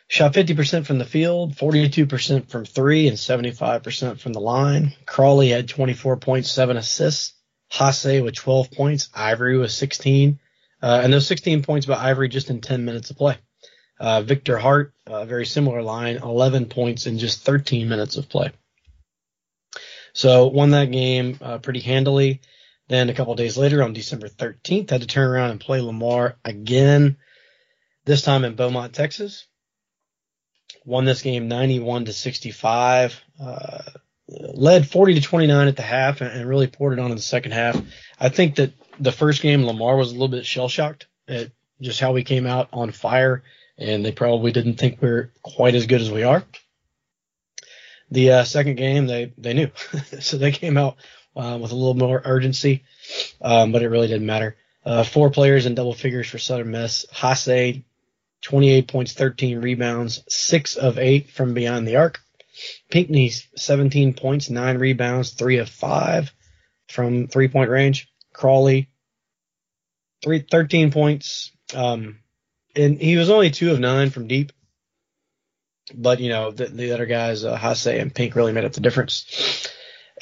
Shot 0.09 0.35
50% 0.35 0.87
from 0.87 0.99
the 0.99 1.05
field, 1.05 1.57
42% 1.57 2.49
from 2.49 2.65
three, 2.65 3.09
and 3.09 3.17
75% 3.17 4.21
from 4.21 4.33
the 4.33 4.41
line. 4.41 4.93
Crowley 5.05 5.49
had 5.49 5.69
24 5.69 6.19
points, 6.19 6.51
seven 6.51 6.77
assists. 6.77 7.33
Haase 7.73 8.23
with 8.23 8.35
12 8.35 8.71
points. 8.71 9.09
Ivory 9.15 9.59
with 9.59 9.73
16. 9.73 10.39
Uh, 10.83 11.01
and 11.03 11.13
those 11.13 11.27
16 11.27 11.63
points 11.63 11.87
by 11.87 11.95
Ivory 11.95 12.29
just 12.29 12.51
in 12.51 12.61
10 12.61 12.85
minutes 12.85 13.11
of 13.11 13.17
play. 13.17 13.37
Uh, 13.99 14.23
Victor 14.23 14.59
Hart, 14.59 14.93
a 15.07 15.25
very 15.25 15.47
similar 15.47 15.83
line, 15.83 16.19
11 16.19 16.67
points 16.67 17.07
in 17.07 17.19
just 17.19 17.43
13 17.45 17.89
minutes 17.89 18.17
of 18.17 18.29
play. 18.29 18.53
So 20.13 20.47
won 20.47 20.71
that 20.71 20.91
game 20.91 21.39
uh, 21.41 21.59
pretty 21.59 21.81
handily. 21.81 22.41
Then 22.89 23.09
a 23.11 23.15
couple 23.15 23.35
days 23.35 23.59
later, 23.59 23.83
on 23.83 23.95
December 23.95 24.29
13th, 24.29 24.91
had 24.91 25.01
to 25.01 25.07
turn 25.07 25.29
around 25.29 25.51
and 25.51 25.61
play 25.61 25.81
Lamar 25.81 26.37
again. 26.45 27.17
This 28.05 28.23
time 28.23 28.45
in 28.45 28.55
Beaumont, 28.55 28.93
Texas. 28.93 29.47
Won 30.85 31.05
this 31.05 31.23
game 31.23 31.49
91 31.49 32.05
to 32.05 32.13
65. 32.13 33.21
Led 34.29 34.89
40 34.89 35.15
to 35.15 35.21
29 35.21 35.69
at 35.69 35.77
the 35.77 35.83
half 35.83 36.21
and, 36.21 36.31
and 36.31 36.49
really 36.49 36.67
poured 36.67 36.95
it 36.95 36.99
on 36.99 37.11
in 37.11 37.17
the 37.17 37.23
second 37.23 37.53
half. 37.53 37.81
I 38.19 38.29
think 38.29 38.57
that 38.57 38.73
the 38.99 39.13
first 39.13 39.43
game 39.43 39.65
Lamar 39.65 39.97
was 39.97 40.11
a 40.11 40.13
little 40.13 40.29
bit 40.29 40.47
shell 40.47 40.69
shocked 40.69 41.07
at 41.29 41.53
just 41.81 42.01
how 42.01 42.13
we 42.13 42.25
came 42.25 42.47
out 42.47 42.69
on 42.73 42.91
fire, 42.91 43.43
and 43.79 44.05
they 44.05 44.13
probably 44.13 44.53
didn't 44.53 44.75
think 44.75 45.01
we 45.01 45.09
are 45.09 45.33
quite 45.43 45.75
as 45.75 45.87
good 45.87 46.01
as 46.01 46.11
we 46.11 46.23
are. 46.23 46.43
The 48.11 48.33
uh, 48.33 48.45
second 48.45 48.77
game, 48.77 49.07
they 49.07 49.33
they 49.37 49.53
knew, 49.53 49.71
so 50.21 50.39
they 50.39 50.53
came 50.53 50.77
out 50.77 50.97
uh, 51.35 51.59
with 51.61 51.73
a 51.73 51.77
little 51.77 51.95
more 51.95 52.23
urgency, 52.25 52.85
um, 53.43 53.73
but 53.73 53.83
it 53.83 53.89
really 53.89 54.09
didn't 54.09 54.27
matter. 54.27 54.57
Uh, 54.85 55.03
four 55.03 55.31
players 55.31 55.67
in 55.67 55.75
double 55.75 55.95
figures 55.95 56.29
for 56.29 56.39
Southern 56.39 56.71
Miss. 56.71 57.07
Haase, 57.13 57.83
28 58.43 58.89
points, 58.89 59.13
13 59.13 59.61
rebounds, 59.61 60.23
six 60.29 60.77
of 60.77 60.99
eight 60.99 61.31
from 61.31 61.55
beyond 61.55 61.87
the 61.87 61.97
arc. 61.97 62.21
Pinckney, 62.91 63.31
17 63.57 64.15
points, 64.15 64.51
nine 64.51 64.79
rebounds, 64.79 65.31
three 65.31 65.59
of 65.59 65.69
five 65.69 66.33
from 66.89 67.27
three 67.29 67.49
point 67.49 67.71
range. 67.71 68.09
Crowley, 68.33 68.91
three, 70.23 70.45
13 70.49 70.93
points. 70.93 71.53
Um, 71.75 72.21
and 72.75 73.01
he 73.01 73.17
was 73.17 73.31
only 73.31 73.51
two 73.51 73.73
of 73.73 73.81
nine 73.81 74.11
from 74.11 74.29
deep. 74.29 74.53
But, 75.95 76.21
you 76.21 76.29
know, 76.29 76.51
the, 76.51 76.67
the 76.67 76.93
other 76.93 77.07
guys, 77.07 77.45
uh, 77.45 77.57
Haase 77.57 78.01
and 78.01 78.15
Pink 78.15 78.35
really 78.35 78.53
made 78.53 78.65
up 78.65 78.73
the 78.73 78.81
difference. 78.81 79.69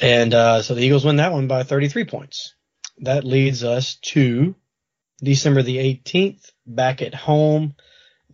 And, 0.00 0.32
uh, 0.32 0.62
so 0.62 0.74
the 0.74 0.82
Eagles 0.82 1.04
win 1.04 1.16
that 1.16 1.32
one 1.32 1.48
by 1.48 1.62
33 1.62 2.04
points. 2.04 2.54
That 2.98 3.24
leads 3.24 3.64
us 3.64 3.96
to 3.96 4.54
December 5.22 5.62
the 5.62 5.78
18th 5.78 6.50
back 6.66 7.02
at 7.02 7.14
home. 7.14 7.74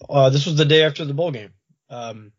Uh, 0.09 0.31
this 0.31 0.47
was 0.47 0.57
the 0.57 0.65
day 0.65 0.85
after 0.85 1.05
the 1.05 1.15
bowl 1.15 1.31
game. 1.31 1.53
Um, 1.89 2.33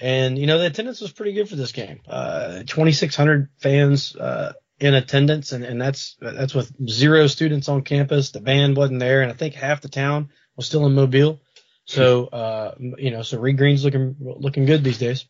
and 0.00 0.38
you 0.38 0.46
know 0.46 0.58
the 0.58 0.66
attendance 0.66 1.00
was 1.00 1.12
pretty 1.12 1.32
good 1.32 1.48
for 1.48 1.56
this 1.56 1.72
game. 1.72 2.00
Uh, 2.08 2.62
2,600 2.66 3.48
fans 3.58 4.14
uh, 4.16 4.52
in 4.80 4.94
attendance, 4.94 5.52
and, 5.52 5.64
and 5.64 5.80
that's 5.80 6.16
that's 6.20 6.54
with 6.54 6.72
zero 6.88 7.26
students 7.26 7.68
on 7.68 7.82
campus. 7.82 8.30
The 8.30 8.40
band 8.40 8.76
wasn't 8.76 9.00
there, 9.00 9.22
and 9.22 9.30
I 9.30 9.34
think 9.34 9.54
half 9.54 9.80
the 9.80 9.88
town 9.88 10.30
was 10.56 10.66
still 10.66 10.86
in 10.86 10.94
Mobile. 10.94 11.40
So 11.84 12.26
uh, 12.26 12.74
you 12.78 13.10
know, 13.10 13.22
so 13.22 13.38
Reed 13.38 13.56
Green's 13.56 13.84
looking 13.84 14.16
looking 14.20 14.66
good 14.66 14.84
these 14.84 14.98
days. 14.98 15.26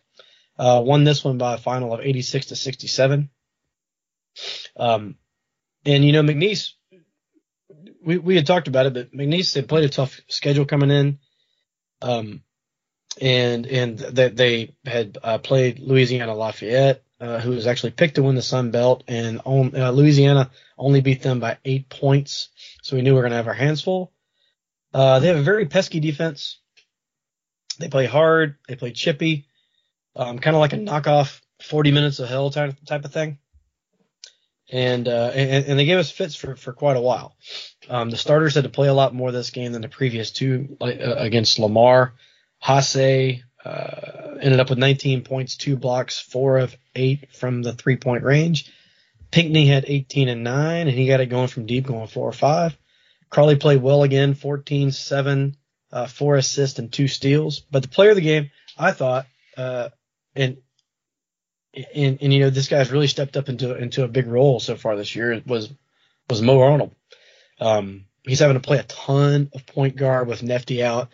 Uh, 0.59 0.83
won 0.85 1.05
this 1.05 1.25
one 1.25 1.39
by 1.39 1.55
a 1.55 1.59
final 1.59 1.95
of 1.95 2.01
86 2.01 2.47
to 2.47 2.57
67. 2.57 3.31
Um, 4.77 5.17
and 5.87 6.05
you 6.05 6.13
know 6.13 6.23
McNeese, 6.23 6.73
we 8.05 8.19
we 8.19 8.37
had 8.37 8.47
talked 8.47 8.69
about 8.69 8.87
it, 8.87 8.95
but 8.95 9.13
McNeese 9.13 9.55
they 9.55 9.63
played 9.63 9.85
a 9.85 9.89
tough 9.89 10.21
schedule 10.29 10.65
coming 10.65 10.91
in. 10.91 11.19
Um, 12.03 12.43
and 13.21 13.67
and 13.67 13.99
that 13.99 14.37
they 14.37 14.75
had 14.85 15.19
uh, 15.23 15.39
played 15.39 15.81
Louisiana 15.81 16.35
Lafayette, 16.35 17.03
uh, 17.21 17.41
who 17.41 17.51
was 17.51 17.67
actually 17.67 17.93
picked 17.93 18.17
to 18.17 18.23
win 18.23 18.35
the 18.35 18.43
Sun 18.43 18.71
Belt, 18.71 19.05
and 19.09 19.41
on, 19.45 19.75
uh, 19.77 19.91
Louisiana 19.91 20.51
only 20.77 21.01
beat 21.01 21.23
them 21.23 21.41
by 21.41 21.59
eight 21.65 21.89
points. 21.89 22.49
So 22.83 22.97
we 22.97 23.03
knew 23.03 23.13
we 23.13 23.17
were 23.17 23.23
going 23.23 23.33
to 23.33 23.37
have 23.37 23.49
our 23.49 23.55
hands 23.55 23.83
full. 23.83 24.13
Uh, 24.95 25.19
they 25.19 25.29
have 25.29 25.37
a 25.37 25.43
very 25.43 25.67
pesky 25.67 26.01
defense. 26.01 26.61
They 27.79 27.89
play 27.89 28.07
hard. 28.07 28.57
They 28.67 28.77
play 28.77 28.93
chippy, 28.93 29.47
um, 30.17 30.39
kind 30.39 30.57
of 30.57 30.61
like 30.61 30.73
a 30.73 30.77
knockoff 30.77 31.41
40 31.63 31.93
minutes 31.93 32.19
of 32.19 32.29
hell 32.29 32.51
type 32.51 32.75
type 32.87 33.05
of 33.05 33.13
thing. 33.13 33.39
And, 34.71 35.09
uh, 35.09 35.31
and 35.35 35.65
and 35.65 35.79
they 35.79 35.87
gave 35.87 35.99
us 35.99 36.11
fits 36.11 36.35
for 36.35 36.55
for 36.55 36.75
quite 36.75 36.97
a 36.97 37.01
while. 37.01 37.37
Um, 37.89 38.11
the 38.11 38.19
starters 38.19 38.55
had 38.55 38.65
to 38.65 38.71
play 38.71 38.89
a 38.89 38.95
lot 38.95 39.15
more 39.15 39.33
this 39.33 39.51
game 39.51 39.73
than 39.73 39.81
the 39.81 39.89
previous 39.89 40.31
two 40.31 40.77
uh, 40.81 40.87
against 40.87 41.59
Lamar. 41.59 42.15
Haase 42.63 43.43
uh, 43.65 44.35
ended 44.41 44.61
up 44.61 44.71
with 44.71 44.79
19 44.79 45.23
points, 45.23 45.57
two 45.57 45.77
blocks, 45.77 46.19
four 46.19 46.59
of 46.59 46.77
eight 46.95 47.33
from 47.35 47.63
the 47.63 47.73
three 47.73 47.97
point 47.97 48.25
range. 48.25 48.73
Pinckney 49.31 49.67
had 49.67 49.85
18 49.87 50.29
and 50.29 50.43
nine, 50.43 50.89
and 50.89 50.97
he 50.97 51.07
got 51.07 51.21
it 51.21 51.27
going 51.27 51.49
from 51.49 51.67
deep, 51.67 51.87
going 51.87 52.07
four 52.07 52.29
or 52.29 52.33
five. 52.33 52.77
Crowley 53.31 53.57
played 53.57 53.83
well 53.83 54.03
again, 54.03 54.35
14, 54.35 54.91
seven, 54.91 55.57
uh, 55.93 56.07
four 56.07 56.37
assists 56.37 56.79
and 56.79 56.91
two 56.91 57.09
steals. 57.09 57.61
But 57.61 57.83
the 57.83 57.89
player 57.89 58.11
of 58.11 58.17
the 58.17 58.23
game, 58.23 58.51
I 58.79 58.93
thought, 58.93 59.27
uh, 59.57 59.91
and, 60.35 60.59
and, 61.95 62.19
and, 62.23 62.33
you 62.33 62.41
know, 62.41 62.51
this 62.51 62.69
guy's 62.69 62.91
really 62.91 63.07
stepped 63.07 63.37
up 63.37 63.51
into, 63.51 63.77
into 63.77 64.03
a 64.05 64.09
big 64.09 64.27
role 64.27 64.61
so 64.61 64.77
far 64.77 64.97
this 64.97 65.15
year 65.15 65.43
was, 65.47 65.71
was 66.31 66.41
Mo 66.41 66.61
Arnold. 66.61 66.95
Um, 67.61 68.07
he's 68.23 68.39
having 68.39 68.55
to 68.55 68.67
play 68.67 68.79
a 68.79 68.85
ton 68.85 69.51
of 69.55 69.67
point 69.67 69.97
guard 69.97 70.27
with 70.27 70.43
Nefty 70.43 70.83
out 70.83 71.11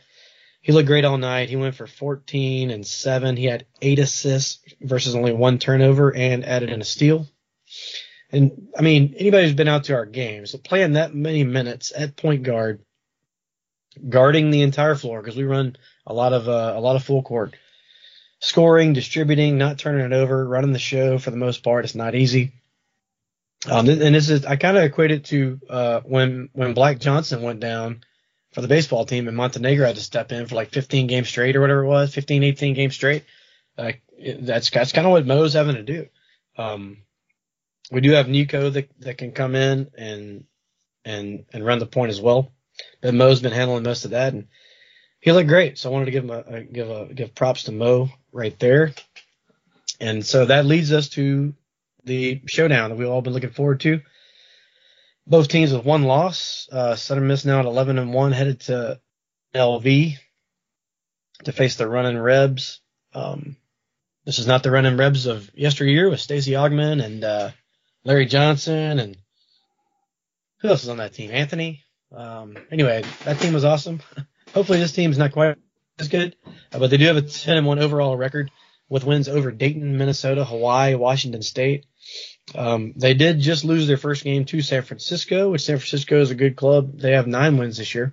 he 0.64 0.72
looked 0.72 0.86
great 0.86 1.04
all 1.04 1.18
night. 1.18 1.50
He 1.50 1.56
went 1.56 1.74
for 1.74 1.86
14 1.86 2.70
and 2.70 2.86
7. 2.86 3.36
He 3.36 3.44
had 3.44 3.66
8 3.82 3.98
assists 3.98 4.60
versus 4.80 5.14
only 5.14 5.34
one 5.34 5.58
turnover 5.58 6.16
and 6.16 6.42
added 6.42 6.70
in 6.70 6.80
a 6.80 6.84
steal. 6.84 7.26
And 8.32 8.68
I 8.74 8.80
mean, 8.80 9.14
anybody 9.18 9.44
who's 9.44 9.54
been 9.54 9.68
out 9.68 9.84
to 9.84 9.94
our 9.94 10.06
games, 10.06 10.56
playing 10.64 10.94
that 10.94 11.14
many 11.14 11.44
minutes 11.44 11.92
at 11.94 12.16
point 12.16 12.44
guard, 12.44 12.82
guarding 14.08 14.50
the 14.50 14.62
entire 14.62 14.94
floor 14.94 15.20
because 15.20 15.36
we 15.36 15.44
run 15.44 15.76
a 16.06 16.14
lot 16.14 16.32
of 16.32 16.48
uh, 16.48 16.72
a 16.74 16.80
lot 16.80 16.96
of 16.96 17.04
full 17.04 17.22
court, 17.22 17.54
scoring, 18.40 18.94
distributing, 18.94 19.58
not 19.58 19.78
turning 19.78 20.06
it 20.06 20.14
over, 20.14 20.48
running 20.48 20.72
the 20.72 20.78
show 20.78 21.18
for 21.18 21.30
the 21.30 21.36
most 21.36 21.62
part. 21.62 21.84
It's 21.84 21.94
not 21.94 22.14
easy. 22.14 22.52
Um, 23.70 23.86
and 23.86 24.14
this 24.14 24.30
is 24.30 24.46
I 24.46 24.56
kind 24.56 24.78
of 24.78 24.84
equate 24.84 25.10
it 25.10 25.26
to 25.26 25.60
uh, 25.68 26.00
when 26.04 26.48
when 26.54 26.72
Black 26.72 27.00
Johnson 27.00 27.42
went 27.42 27.60
down 27.60 28.00
for 28.54 28.60
the 28.60 28.68
baseball 28.68 29.04
team, 29.04 29.26
and 29.26 29.36
Montenegro 29.36 29.86
had 29.86 29.96
to 29.96 30.02
step 30.02 30.30
in 30.30 30.46
for 30.46 30.54
like 30.54 30.70
15 30.70 31.08
games 31.08 31.28
straight 31.28 31.56
or 31.56 31.60
whatever 31.60 31.82
it 31.82 31.88
was, 31.88 32.14
15, 32.14 32.44
18 32.44 32.74
games 32.74 32.94
straight. 32.94 33.24
Uh, 33.76 33.92
that's 34.40 34.70
that's 34.70 34.92
kind 34.92 35.06
of 35.06 35.10
what 35.10 35.26
Mo's 35.26 35.54
having 35.54 35.74
to 35.74 35.82
do. 35.82 36.06
Um, 36.56 36.98
we 37.90 38.00
do 38.00 38.12
have 38.12 38.28
Nico 38.28 38.70
that 38.70 38.88
that 39.00 39.18
can 39.18 39.32
come 39.32 39.56
in 39.56 39.90
and 39.98 40.44
and 41.04 41.44
and 41.52 41.66
run 41.66 41.80
the 41.80 41.86
point 41.86 42.10
as 42.10 42.20
well, 42.20 42.52
but 43.02 43.12
Mo's 43.12 43.42
been 43.42 43.52
handling 43.52 43.82
most 43.82 44.04
of 44.04 44.12
that, 44.12 44.32
and 44.32 44.46
he 45.20 45.32
looked 45.32 45.48
great. 45.48 45.76
So 45.76 45.90
I 45.90 45.92
wanted 45.92 46.06
to 46.06 46.10
give 46.12 46.24
him 46.24 46.30
a, 46.30 46.44
a 46.46 46.62
give 46.62 46.90
a 46.90 47.12
give 47.12 47.34
props 47.34 47.64
to 47.64 47.72
Mo 47.72 48.08
right 48.32 48.56
there. 48.60 48.94
And 50.00 50.24
so 50.24 50.44
that 50.46 50.66
leads 50.66 50.92
us 50.92 51.08
to 51.10 51.54
the 52.04 52.40
showdown 52.46 52.90
that 52.90 52.96
we've 52.96 53.08
all 53.08 53.22
been 53.22 53.32
looking 53.32 53.50
forward 53.50 53.80
to 53.80 54.00
both 55.26 55.48
teams 55.48 55.72
with 55.72 55.84
one 55.84 56.04
loss. 56.04 56.68
Uh, 56.70 56.96
Southern 56.96 57.26
Miss 57.26 57.44
now 57.44 57.60
at 57.60 57.66
11 57.66 57.98
and 57.98 58.12
one, 58.12 58.32
headed 58.32 58.60
to 58.60 59.00
LV 59.54 60.16
to 61.44 61.52
face 61.52 61.76
the 61.76 61.88
running 61.88 62.18
Rebs. 62.18 62.80
Um, 63.14 63.56
this 64.24 64.38
is 64.38 64.46
not 64.46 64.62
the 64.62 64.70
running 64.70 64.96
Rebs 64.96 65.26
of 65.26 65.50
yesteryear 65.54 66.08
with 66.10 66.20
Stacey 66.20 66.52
Augmon 66.52 67.04
and 67.04 67.24
uh, 67.24 67.50
Larry 68.04 68.26
Johnson 68.26 68.98
and 68.98 69.16
who 70.60 70.68
else 70.68 70.82
is 70.82 70.88
on 70.88 70.96
that 70.96 71.12
team? 71.12 71.30
Anthony. 71.30 71.84
Um, 72.10 72.56
anyway, 72.70 73.04
that 73.24 73.38
team 73.38 73.52
was 73.52 73.64
awesome. 73.64 74.00
Hopefully 74.54 74.78
this 74.78 74.92
team's 74.92 75.18
not 75.18 75.32
quite 75.32 75.56
as 75.98 76.08
good, 76.08 76.36
uh, 76.72 76.78
but 76.78 76.90
they 76.90 76.96
do 76.96 77.06
have 77.06 77.16
a 77.16 77.22
10 77.22 77.58
and 77.58 77.66
1 77.66 77.78
overall 77.80 78.16
record 78.16 78.50
with 78.88 79.04
wins 79.04 79.28
over 79.28 79.50
Dayton, 79.50 79.98
Minnesota, 79.98 80.44
Hawaii, 80.44 80.94
Washington 80.94 81.42
State. 81.42 81.86
Um, 82.54 82.92
they 82.96 83.14
did 83.14 83.40
just 83.40 83.64
lose 83.64 83.86
their 83.86 83.96
first 83.96 84.24
game 84.24 84.44
to 84.46 84.60
San 84.60 84.82
Francisco, 84.82 85.50
which 85.50 85.62
San 85.62 85.78
Francisco 85.78 86.20
is 86.20 86.30
a 86.30 86.34
good 86.34 86.56
club. 86.56 86.98
They 86.98 87.12
have 87.12 87.26
nine 87.26 87.56
wins 87.56 87.78
this 87.78 87.94
year, 87.94 88.12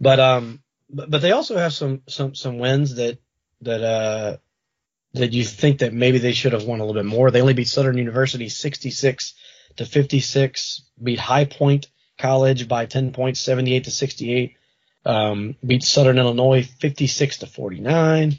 but 0.00 0.18
um, 0.18 0.62
but, 0.90 1.10
but 1.10 1.22
they 1.22 1.32
also 1.32 1.56
have 1.56 1.72
some 1.72 2.02
some 2.08 2.34
some 2.34 2.58
wins 2.58 2.96
that 2.96 3.18
that 3.62 3.82
uh 3.82 4.36
that 5.14 5.32
you 5.32 5.44
think 5.44 5.78
that 5.78 5.92
maybe 5.92 6.18
they 6.18 6.32
should 6.32 6.52
have 6.52 6.64
won 6.64 6.80
a 6.80 6.84
little 6.84 7.00
bit 7.00 7.08
more. 7.08 7.30
They 7.30 7.40
only 7.40 7.54
beat 7.54 7.68
Southern 7.68 7.96
University 7.96 8.48
66 8.48 9.34
to 9.76 9.86
56, 9.86 10.82
beat 11.02 11.20
High 11.20 11.44
Point 11.44 11.86
College 12.18 12.68
by 12.68 12.86
10 12.86 13.12
points, 13.12 13.40
78 13.40 13.84
to 13.84 13.90
68. 13.90 14.56
Um, 15.06 15.56
beat 15.64 15.82
Southern 15.82 16.18
Illinois 16.18 16.62
56 16.62 17.38
to 17.38 17.46
49. 17.46 18.38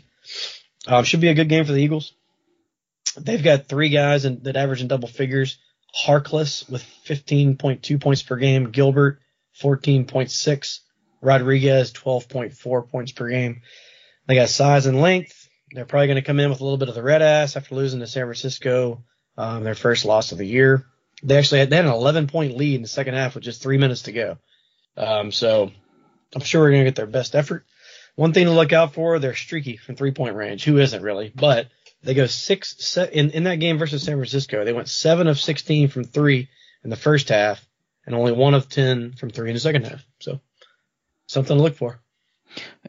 Um, 0.88 1.04
should 1.04 1.22
be 1.22 1.30
a 1.30 1.34
good 1.34 1.50
game 1.50 1.64
for 1.64 1.72
the 1.72 1.80
Eagles. 1.82 2.14
They've 3.18 3.44
got 3.44 3.68
three 3.68 3.90
guys 3.90 4.26
in, 4.26 4.44
that 4.44 4.58
average 4.58 4.82
in 4.82 4.88
double 4.88 5.08
figures. 5.08 5.58
Harkless 6.06 6.70
with 6.70 6.84
15.2 7.06 8.02
points 8.02 8.24
per 8.24 8.36
game. 8.36 8.72
Gilbert 8.72 9.20
14.6. 9.62 10.80
Rodriguez 11.22 11.92
12.4 11.94 12.90
points 12.90 13.12
per 13.12 13.30
game. 13.30 13.62
They 14.28 14.36
got 14.36 14.50
size 14.50 14.86
and 14.86 15.02
length. 15.02 15.50
They're 15.72 15.86
probably 15.86 16.08
going 16.08 16.16
to 16.16 16.22
come 16.22 16.40
in 16.40 16.50
with 16.50 16.62
a 16.62 16.64
little 16.64 16.78
bit 16.78 16.90
of 16.90 16.96
the 16.96 17.04
red 17.04 17.22
ass 17.22 17.56
after 17.56 17.76
losing 17.76 18.00
to 18.00 18.08
San 18.08 18.26
Francisco, 18.26 19.04
um, 19.38 19.64
their 19.64 19.76
first 19.76 20.06
loss 20.06 20.32
of 20.32 20.38
the 20.38 20.46
year. 20.46 20.86
They 21.24 21.38
actually 21.38 21.60
had, 21.60 21.70
they 21.70 21.78
had 21.78 21.86
an 21.86 21.92
11 21.92 22.28
point 22.28 22.56
lead 22.56 22.76
in 22.76 22.82
the 22.82 22.88
second 22.88 23.16
half 23.16 23.36
with 23.36 23.44
just 23.44 23.62
three 23.62 23.78
minutes 23.78 24.04
to 24.04 24.12
go. 24.12 24.38
Um, 24.98 25.32
so 25.32 25.72
I'm 26.36 26.42
sure 26.42 26.62
we're 26.62 26.72
going 26.72 26.82
to 26.82 26.92
get 26.92 26.96
their 26.96 27.08
best 27.08 27.36
effort. 27.36 27.66
One 28.16 28.32
thing 28.32 28.46
to 28.46 28.52
look 28.52 28.72
out 28.72 28.94
for, 28.94 29.20
they're 29.20 29.36
streaky 29.36 29.78
from 29.78 29.96
three 29.96 30.12
point 30.12 30.36
range. 30.36 30.64
Who 30.64 30.78
isn't 30.78 31.02
really? 31.02 31.32
But 31.34 31.68
they 32.06 32.14
go 32.14 32.28
six 32.28 32.76
se- 32.80 33.10
in, 33.12 33.32
in 33.32 33.44
that 33.44 33.60
game 33.60 33.78
versus 33.78 34.04
San 34.04 34.16
Francisco. 34.16 34.64
They 34.64 34.74
went 34.74 34.90
seven 34.90 35.28
of 35.28 35.40
16 35.40 35.90
from 35.90 36.04
three 36.04 36.50
in 36.84 36.90
the 36.90 36.96
first 36.96 37.30
half 37.30 37.66
and 38.06 38.16
only 38.16 38.32
one 38.32 38.54
of 38.54 38.70
10 38.70 39.14
from 39.14 39.30
three 39.30 39.50
in 39.50 39.56
the 39.56 39.60
second 39.60 39.88
half. 39.88 40.06
So 40.20 40.40
something 41.28 41.58
to 41.58 41.64
look 41.64 41.76
for. 41.76 42.00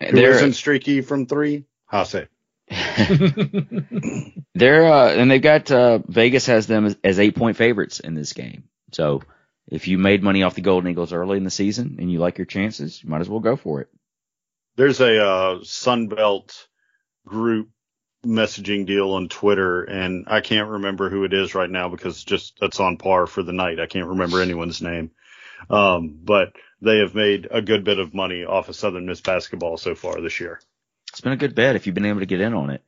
Who 0.01 0.19
isn't 0.19 0.53
streaky 0.53 1.01
from 1.01 1.27
three? 1.27 1.65
Haase. 1.91 2.29
They're 4.55 4.93
uh, 4.93 5.13
and 5.13 5.31
they've 5.31 5.43
got 5.43 5.71
uh, 5.71 5.99
Vegas 6.07 6.47
has 6.47 6.67
them 6.67 6.87
as, 6.87 6.97
as 7.03 7.19
eight 7.19 7.37
point 7.37 7.57
favorites 7.57 8.01
in 8.01 8.15
this 8.15 8.33
game. 8.33 8.65
So 8.93 9.23
if 9.67 9.89
you 9.89 9.99
made 9.99 10.23
money 10.23 10.43
off 10.43 10.55
the 10.55 10.61
Golden 10.61 10.91
Eagles 10.91 11.13
early 11.13 11.39
in 11.39 11.45
the 11.45 11.51
season 11.51 11.97
and 11.99 12.11
you 12.11 12.19
like 12.19 12.39
your 12.39 12.45
chances, 12.45 13.03
you 13.03 13.09
might 13.09 13.21
as 13.21 13.29
well 13.29 13.41
go 13.41 13.57
for 13.57 13.81
it. 13.81 13.89
There's 14.77 15.01
a 15.01 15.25
uh, 15.25 15.59
Sunbelt 15.61 16.67
group 17.27 17.71
messaging 18.27 18.87
deal 18.87 19.13
on 19.13 19.29
Twitter, 19.29 19.83
and 19.83 20.25
I 20.27 20.41
can't 20.41 20.69
remember 20.69 21.09
who 21.09 21.25
it 21.25 21.33
is 21.33 21.55
right 21.55 21.71
now 21.71 21.89
because 21.89 22.25
just 22.25 22.59
that's 22.61 22.81
on 22.81 22.97
par 22.97 23.27
for 23.27 23.43
the 23.43 23.53
night. 23.53 23.81
I 23.81 23.87
can't 23.87 24.09
remember 24.09 24.43
anyone's 24.43 24.83
name. 24.83 25.11
Um, 25.71 26.19
but 26.23 26.53
they 26.83 26.99
have 26.99 27.15
made 27.15 27.49
a 27.51 27.63
good 27.63 27.85
bit 27.85 27.99
of 27.99 28.15
money 28.15 28.45
off 28.45 28.69
of 28.69 28.77
Southern 28.77 29.07
Miss 29.07 29.21
basketball 29.21 29.79
so 29.79 29.95
far 29.95 30.21
this 30.21 30.41
year. 30.41 30.61
It's 31.11 31.21
been 31.21 31.33
a 31.33 31.37
good 31.37 31.55
bet 31.55 31.77
if 31.77 31.87
you've 31.87 31.95
been 31.95 32.05
able 32.05 32.21
to 32.21 32.27
get 32.27 32.41
in 32.41 32.53
on 32.53 32.71
it. 32.71 32.83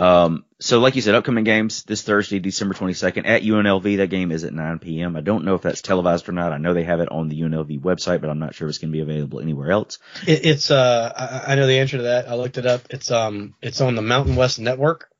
Um, 0.00 0.44
so 0.60 0.80
like 0.80 0.96
you 0.96 1.02
said, 1.02 1.14
upcoming 1.14 1.44
games 1.44 1.84
this 1.84 2.02
Thursday, 2.02 2.38
December 2.38 2.74
22nd 2.74 3.26
at 3.26 3.42
UNLV. 3.42 3.96
That 3.98 4.10
game 4.10 4.32
is 4.32 4.44
at 4.44 4.52
9 4.52 4.78
p.m. 4.78 5.16
I 5.16 5.20
don't 5.20 5.44
know 5.44 5.54
if 5.54 5.62
that's 5.62 5.82
televised 5.82 6.28
or 6.28 6.32
not. 6.32 6.52
I 6.52 6.58
know 6.58 6.74
they 6.74 6.84
have 6.84 7.00
it 7.00 7.10
on 7.10 7.28
the 7.28 7.40
UNLV 7.40 7.80
website, 7.80 8.20
but 8.20 8.30
I'm 8.30 8.38
not 8.38 8.54
sure 8.54 8.66
if 8.66 8.70
it's 8.70 8.78
going 8.78 8.92
to 8.92 8.96
be 8.96 9.02
available 9.02 9.40
anywhere 9.40 9.70
else. 9.70 9.98
It, 10.26 10.46
it's 10.46 10.70
uh, 10.70 11.12
I, 11.46 11.52
I 11.52 11.54
know 11.56 11.66
the 11.66 11.78
answer 11.78 11.96
to 11.98 12.02
that. 12.04 12.28
I 12.28 12.34
looked 12.34 12.58
it 12.58 12.66
up. 12.66 12.82
It's 12.90 13.10
um, 13.10 13.54
it's 13.60 13.80
on 13.80 13.94
the 13.94 14.02
Mountain 14.02 14.36
West 14.36 14.58
Network. 14.58 15.10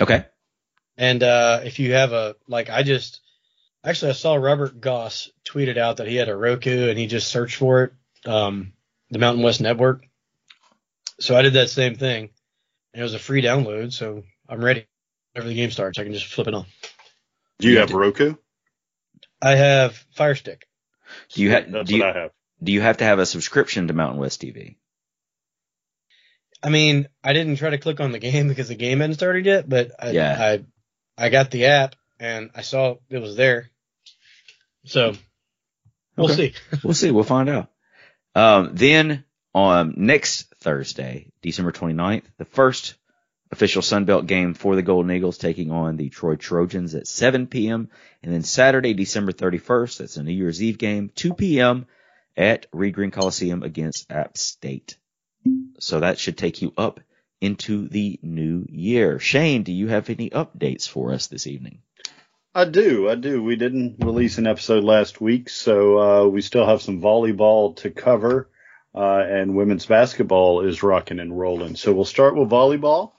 Okay. 0.00 0.26
And 0.96 1.22
uh, 1.22 1.60
if 1.64 1.78
you 1.78 1.92
have 1.92 2.12
a 2.12 2.36
like, 2.48 2.70
I 2.70 2.82
just 2.82 3.20
actually 3.84 4.10
I 4.10 4.14
saw 4.14 4.34
Robert 4.34 4.80
Goss 4.80 5.30
tweeted 5.44 5.76
out 5.76 5.98
that 5.98 6.08
he 6.08 6.16
had 6.16 6.28
a 6.28 6.36
Roku 6.36 6.88
and 6.88 6.98
he 6.98 7.06
just 7.06 7.28
searched 7.28 7.56
for 7.56 7.84
it, 7.84 7.92
um, 8.28 8.72
the 9.10 9.18
Mountain 9.18 9.42
West 9.42 9.60
Network. 9.60 10.06
So 11.20 11.36
I 11.36 11.42
did 11.42 11.54
that 11.54 11.70
same 11.70 11.94
thing, 11.94 12.30
it 12.96 13.02
was 13.02 13.14
a 13.14 13.18
free 13.18 13.42
download. 13.42 13.92
So 13.92 14.22
I'm 14.48 14.64
ready. 14.64 14.86
Whenever 15.32 15.48
the 15.48 15.54
game 15.54 15.70
starts, 15.70 15.98
I 15.98 16.04
can 16.04 16.12
just 16.14 16.26
flip 16.26 16.48
it 16.48 16.54
on. 16.54 16.66
Do 17.58 17.68
you 17.68 17.78
have 17.78 17.92
Roku? 17.92 18.36
I 19.42 19.52
have 19.52 19.96
Fire 20.14 20.34
Stick. 20.34 20.66
Do 21.34 21.42
you 21.42 21.50
have? 21.50 21.70
That's 21.70 21.88
do 21.88 21.96
you, 21.96 22.02
what 22.02 22.16
I 22.16 22.20
have. 22.20 22.30
Do 22.62 22.72
you 22.72 22.80
have 22.80 22.96
to 22.98 23.04
have 23.04 23.18
a 23.18 23.26
subscription 23.26 23.88
to 23.88 23.94
Mountain 23.94 24.18
West 24.20 24.40
TV? 24.40 24.76
I 26.62 26.70
mean, 26.70 27.06
I 27.22 27.32
didn't 27.32 27.56
try 27.56 27.70
to 27.70 27.78
click 27.78 28.00
on 28.00 28.12
the 28.12 28.18
game 28.18 28.48
because 28.48 28.68
the 28.68 28.74
game 28.74 29.00
hadn't 29.00 29.14
started 29.14 29.44
yet, 29.44 29.68
but 29.68 29.92
I, 29.98 30.10
Yeah. 30.10 30.58
I, 31.18 31.26
I 31.26 31.28
got 31.28 31.50
the 31.50 31.66
app 31.66 31.94
and 32.18 32.50
I 32.54 32.62
saw 32.62 32.96
it 33.10 33.18
was 33.18 33.36
there. 33.36 33.70
So 34.86 35.14
we'll 36.16 36.30
Okay. 36.30 36.52
see. 36.52 36.78
we'll 36.82 36.94
see. 36.94 37.10
We'll 37.10 37.24
find 37.24 37.48
out. 37.48 37.70
Um, 38.34 38.70
then 38.74 39.24
on 39.54 39.94
next 39.98 40.52
Thursday, 40.66 41.28
December 41.42 41.70
29th, 41.70 42.24
the 42.38 42.44
first 42.44 42.96
official 43.52 43.82
Sunbelt 43.82 44.26
game 44.26 44.52
for 44.52 44.74
the 44.74 44.82
Golden 44.82 45.12
Eagles 45.12 45.38
taking 45.38 45.70
on 45.70 45.96
the 45.96 46.08
Troy 46.08 46.34
Trojans 46.34 46.92
at 46.96 47.06
7 47.06 47.46
p.m. 47.46 47.88
And 48.20 48.34
then 48.34 48.42
Saturday, 48.42 48.92
December 48.92 49.30
31st, 49.30 49.98
that's 49.98 50.16
a 50.16 50.24
New 50.24 50.32
Year's 50.32 50.60
Eve 50.60 50.76
game, 50.76 51.12
2 51.14 51.34
p.m. 51.34 51.86
at 52.36 52.66
Reed 52.72 52.96
Green 52.96 53.12
Coliseum 53.12 53.62
against 53.62 54.10
App 54.10 54.36
State. 54.36 54.96
So 55.78 56.00
that 56.00 56.18
should 56.18 56.36
take 56.36 56.60
you 56.62 56.72
up 56.76 56.98
into 57.40 57.86
the 57.86 58.18
new 58.20 58.66
year. 58.68 59.20
Shane, 59.20 59.62
do 59.62 59.70
you 59.70 59.86
have 59.86 60.10
any 60.10 60.30
updates 60.30 60.88
for 60.88 61.12
us 61.12 61.28
this 61.28 61.46
evening? 61.46 61.78
I 62.52 62.64
do, 62.64 63.08
I 63.08 63.14
do. 63.14 63.40
We 63.40 63.54
didn't 63.54 64.04
release 64.04 64.38
an 64.38 64.48
episode 64.48 64.82
last 64.82 65.20
week, 65.20 65.48
so 65.48 65.98
uh, 66.00 66.26
we 66.26 66.42
still 66.42 66.66
have 66.66 66.82
some 66.82 67.00
volleyball 67.00 67.76
to 67.76 67.90
cover, 67.92 68.48
uh, 68.96 69.24
and 69.28 69.54
women's 69.54 69.86
basketball 69.86 70.62
is 70.66 70.82
rocking 70.82 71.20
and 71.20 71.38
rolling. 71.38 71.76
So 71.76 71.92
we'll 71.92 72.04
start 72.04 72.34
with 72.34 72.48
volleyball. 72.48 73.12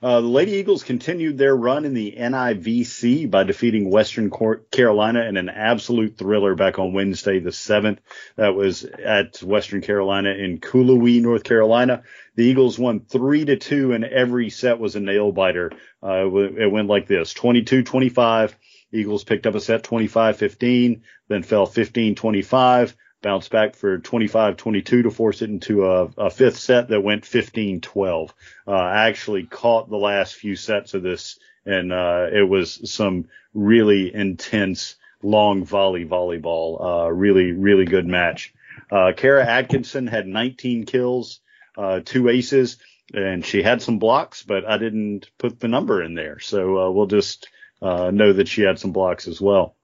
Uh, 0.00 0.20
the 0.20 0.28
Lady 0.28 0.52
Eagles 0.52 0.84
continued 0.84 1.38
their 1.38 1.56
run 1.56 1.84
in 1.84 1.92
the 1.92 2.14
NIVC 2.16 3.28
by 3.28 3.42
defeating 3.42 3.90
Western 3.90 4.30
Carolina 4.70 5.24
in 5.24 5.36
an 5.36 5.48
absolute 5.48 6.16
thriller 6.16 6.54
back 6.54 6.78
on 6.78 6.92
Wednesday, 6.92 7.40
the 7.40 7.50
7th. 7.50 7.98
That 8.36 8.54
was 8.54 8.84
at 8.84 9.42
Western 9.42 9.80
Carolina 9.80 10.30
in 10.30 10.60
Cullowhee, 10.60 11.20
North 11.20 11.42
Carolina. 11.42 12.04
The 12.36 12.44
Eagles 12.44 12.78
won 12.78 13.00
3 13.00 13.46
to 13.46 13.56
2 13.56 13.92
and 13.92 14.04
every 14.04 14.50
set 14.50 14.78
was 14.78 14.94
a 14.94 15.00
nail 15.00 15.32
biter. 15.32 15.72
Uh, 16.00 16.32
it, 16.32 16.70
went 16.70 16.86
like 16.86 17.08
this 17.08 17.32
22 17.32 17.82
25. 17.82 18.56
Eagles 18.92 19.24
picked 19.24 19.46
up 19.46 19.54
a 19.54 19.60
set 19.60 19.82
25-15, 19.82 21.02
then 21.28 21.42
fell 21.42 21.66
15-25, 21.66 22.94
bounced 23.22 23.50
back 23.50 23.74
for 23.74 23.98
25-22 23.98 24.84
to 24.84 25.10
force 25.10 25.42
it 25.42 25.50
into 25.50 25.86
a, 25.86 26.04
a 26.16 26.30
fifth 26.30 26.58
set 26.58 26.88
that 26.88 27.00
went 27.00 27.24
15-12. 27.24 28.30
Uh, 28.66 28.70
I 28.70 29.08
actually 29.08 29.44
caught 29.44 29.88
the 29.88 29.96
last 29.96 30.34
few 30.34 30.56
sets 30.56 30.94
of 30.94 31.02
this 31.02 31.38
and, 31.66 31.92
uh, 31.92 32.28
it 32.32 32.48
was 32.48 32.90
some 32.90 33.26
really 33.52 34.14
intense 34.14 34.96
long 35.22 35.64
volley 35.64 36.04
volleyball. 36.06 37.06
Uh, 37.06 37.10
really, 37.10 37.52
really 37.52 37.84
good 37.84 38.06
match. 38.06 38.54
Uh, 38.90 39.12
Kara 39.16 39.44
Atkinson 39.44 40.06
had 40.06 40.26
19 40.26 40.86
kills, 40.86 41.40
uh, 41.76 42.00
two 42.04 42.28
aces 42.28 42.78
and 43.12 43.44
she 43.44 43.62
had 43.62 43.82
some 43.82 43.98
blocks, 43.98 44.42
but 44.42 44.64
I 44.64 44.78
didn't 44.78 45.30
put 45.38 45.58
the 45.60 45.68
number 45.68 46.02
in 46.02 46.14
there. 46.14 46.38
So, 46.40 46.78
uh, 46.78 46.90
we'll 46.90 47.06
just, 47.06 47.48
uh, 47.82 48.10
know 48.12 48.32
that 48.32 48.48
she 48.48 48.62
had 48.62 48.78
some 48.78 48.92
blocks 48.92 49.26
as 49.26 49.40
well. 49.40 49.74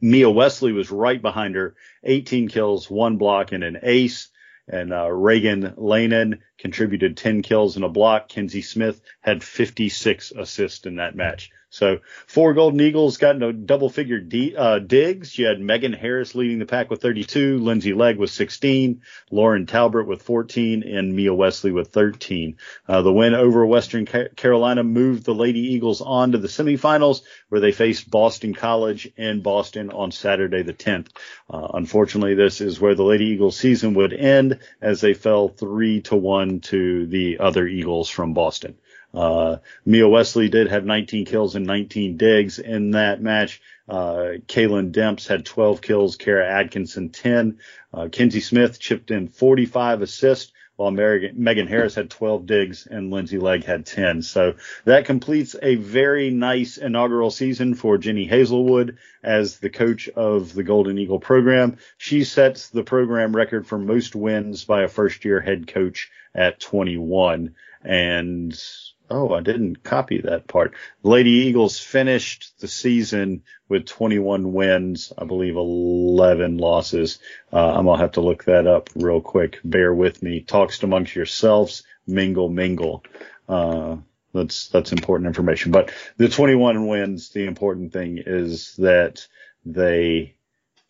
Mia 0.00 0.30
Wesley 0.30 0.72
was 0.72 0.90
right 0.90 1.20
behind 1.20 1.54
her, 1.54 1.74
18 2.04 2.48
kills, 2.48 2.90
one 2.90 3.16
block 3.16 3.52
and 3.52 3.64
an 3.64 3.78
ace. 3.82 4.28
And, 4.70 4.92
uh, 4.92 5.10
Reagan 5.10 5.74
Lanin 5.78 6.40
contributed 6.58 7.16
10 7.16 7.42
kills 7.42 7.76
and 7.76 7.84
a 7.84 7.88
block. 7.88 8.28
Kenzie 8.28 8.60
Smith 8.60 9.00
had 9.20 9.42
56 9.42 10.32
assists 10.32 10.84
in 10.86 10.96
that 10.96 11.16
match. 11.16 11.50
So 11.70 11.98
four 12.26 12.54
Golden 12.54 12.80
Eagles 12.80 13.18
got 13.18 13.34
into 13.34 13.52
double 13.52 13.90
figure 13.90 14.20
D, 14.20 14.56
uh, 14.56 14.78
digs. 14.78 15.38
You 15.38 15.46
had 15.46 15.60
Megan 15.60 15.92
Harris 15.92 16.34
leading 16.34 16.58
the 16.58 16.66
pack 16.66 16.88
with 16.88 17.02
32, 17.02 17.58
Lindsay 17.58 17.92
Legg 17.92 18.16
with 18.16 18.30
16, 18.30 19.02
Lauren 19.30 19.66
Talbert 19.66 20.06
with 20.06 20.22
14, 20.22 20.82
and 20.82 21.14
Mia 21.14 21.34
Wesley 21.34 21.70
with 21.70 21.88
13. 21.88 22.56
Uh, 22.88 23.02
the 23.02 23.12
win 23.12 23.34
over 23.34 23.66
Western 23.66 24.06
Ca- 24.06 24.28
Carolina 24.34 24.82
moved 24.82 25.24
the 25.24 25.34
Lady 25.34 25.60
Eagles 25.60 26.00
on 26.00 26.32
to 26.32 26.38
the 26.38 26.48
semifinals 26.48 27.20
where 27.50 27.60
they 27.60 27.72
faced 27.72 28.10
Boston 28.10 28.54
College 28.54 29.10
in 29.16 29.42
Boston 29.42 29.90
on 29.90 30.10
Saturday 30.10 30.62
the 30.62 30.72
10th. 30.72 31.08
Uh, 31.50 31.68
unfortunately, 31.74 32.34
this 32.34 32.62
is 32.62 32.80
where 32.80 32.94
the 32.94 33.04
Lady 33.04 33.26
Eagles 33.26 33.58
season 33.58 33.92
would 33.94 34.14
end 34.14 34.58
as 34.80 35.02
they 35.02 35.12
fell 35.12 35.48
three 35.48 36.00
to 36.02 36.16
one 36.16 36.60
to 36.60 37.06
the 37.06 37.38
other 37.40 37.66
Eagles 37.66 38.08
from 38.08 38.32
Boston. 38.32 38.74
Uh, 39.14 39.56
Mia 39.84 40.08
Wesley 40.08 40.48
did 40.48 40.68
have 40.68 40.84
19 40.84 41.24
kills 41.24 41.54
and 41.54 41.66
19 41.66 42.16
digs 42.16 42.58
in 42.58 42.92
that 42.92 43.22
match. 43.22 43.60
Uh, 43.88 44.36
Kaylin 44.46 44.92
Demps 44.92 45.26
had 45.26 45.46
12 45.46 45.80
kills, 45.80 46.16
Kara 46.16 46.46
Atkinson 46.46 47.08
10. 47.08 47.58
Uh, 47.92 48.08
Kinsey 48.12 48.40
Smith 48.40 48.78
chipped 48.78 49.10
in 49.10 49.28
45 49.28 50.02
assists 50.02 50.52
while 50.78 50.92
Megan 50.92 51.66
Harris 51.66 51.96
had 51.96 52.08
12 52.08 52.46
digs 52.46 52.86
and 52.86 53.10
Lindsay 53.10 53.38
Legg 53.38 53.64
had 53.64 53.84
10. 53.84 54.22
So 54.22 54.54
that 54.84 55.06
completes 55.06 55.56
a 55.60 55.74
very 55.74 56.30
nice 56.30 56.76
inaugural 56.76 57.32
season 57.32 57.74
for 57.74 57.98
Jenny 57.98 58.26
Hazelwood 58.26 58.98
as 59.20 59.58
the 59.58 59.70
coach 59.70 60.08
of 60.10 60.54
the 60.54 60.62
Golden 60.62 60.96
Eagle 60.96 61.18
program. 61.18 61.78
She 61.96 62.22
sets 62.22 62.68
the 62.68 62.84
program 62.84 63.34
record 63.34 63.66
for 63.66 63.76
most 63.76 64.14
wins 64.14 64.64
by 64.64 64.82
a 64.82 64.88
first 64.88 65.24
year 65.24 65.40
head 65.40 65.66
coach 65.66 66.12
at 66.32 66.60
21. 66.60 67.56
And 67.82 68.62
Oh, 69.10 69.32
I 69.32 69.40
didn't 69.40 69.82
copy 69.82 70.20
that 70.22 70.46
part. 70.46 70.74
Lady 71.02 71.30
Eagles 71.30 71.78
finished 71.78 72.60
the 72.60 72.68
season 72.68 73.42
with 73.68 73.86
21 73.86 74.52
wins, 74.52 75.12
I 75.16 75.24
believe 75.24 75.56
11 75.56 76.58
losses. 76.58 77.18
Uh, 77.52 77.72
I'm 77.72 77.86
gonna 77.86 77.98
have 77.98 78.12
to 78.12 78.20
look 78.20 78.44
that 78.44 78.66
up 78.66 78.90
real 78.94 79.22
quick. 79.22 79.60
Bear 79.64 79.94
with 79.94 80.22
me. 80.22 80.40
Talks 80.42 80.82
amongst 80.82 81.16
yourselves, 81.16 81.84
mingle, 82.06 82.50
mingle. 82.50 83.02
Uh, 83.48 83.96
that's 84.34 84.68
that's 84.68 84.92
important 84.92 85.26
information. 85.26 85.72
But 85.72 85.90
the 86.18 86.28
21 86.28 86.86
wins, 86.86 87.30
the 87.30 87.46
important 87.46 87.92
thing 87.92 88.22
is 88.24 88.74
that 88.76 89.26
they 89.64 90.34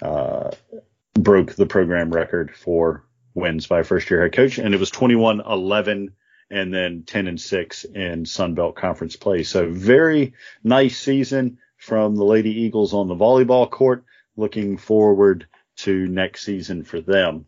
uh, 0.03 0.51
broke 1.15 1.55
the 1.55 1.67
program 1.67 2.11
record 2.11 2.55
for 2.55 3.05
wins 3.35 3.69
by 3.69 3.81
a 3.81 3.85
first 3.85 4.11
year 4.11 4.23
head 4.23 4.33
coach, 4.33 4.59
and 4.59 4.75
it 4.75 4.81
was 4.81 4.91
21 4.91 5.41
11 5.41 6.15
and 6.51 6.73
then 6.73 7.05
10 7.07 7.27
and 7.27 7.41
6 7.41 7.85
in 7.85 8.25
Sun 8.25 8.55
Belt 8.55 8.77
Conference 8.77 9.17
play. 9.17 9.43
So 9.43 9.71
very 9.71 10.35
nice 10.65 10.99
season 10.99 11.59
from 11.77 12.17
the 12.17 12.25
Lady 12.25 12.63
Eagles 12.63 12.95
on 12.95 13.09
the 13.09 13.15
volleyball 13.15 13.71
court. 13.71 14.05
Looking 14.37 14.77
forward 14.77 15.47
to 15.79 16.07
next 16.07 16.43
season 16.43 16.85
for 16.85 17.01
them. 17.01 17.47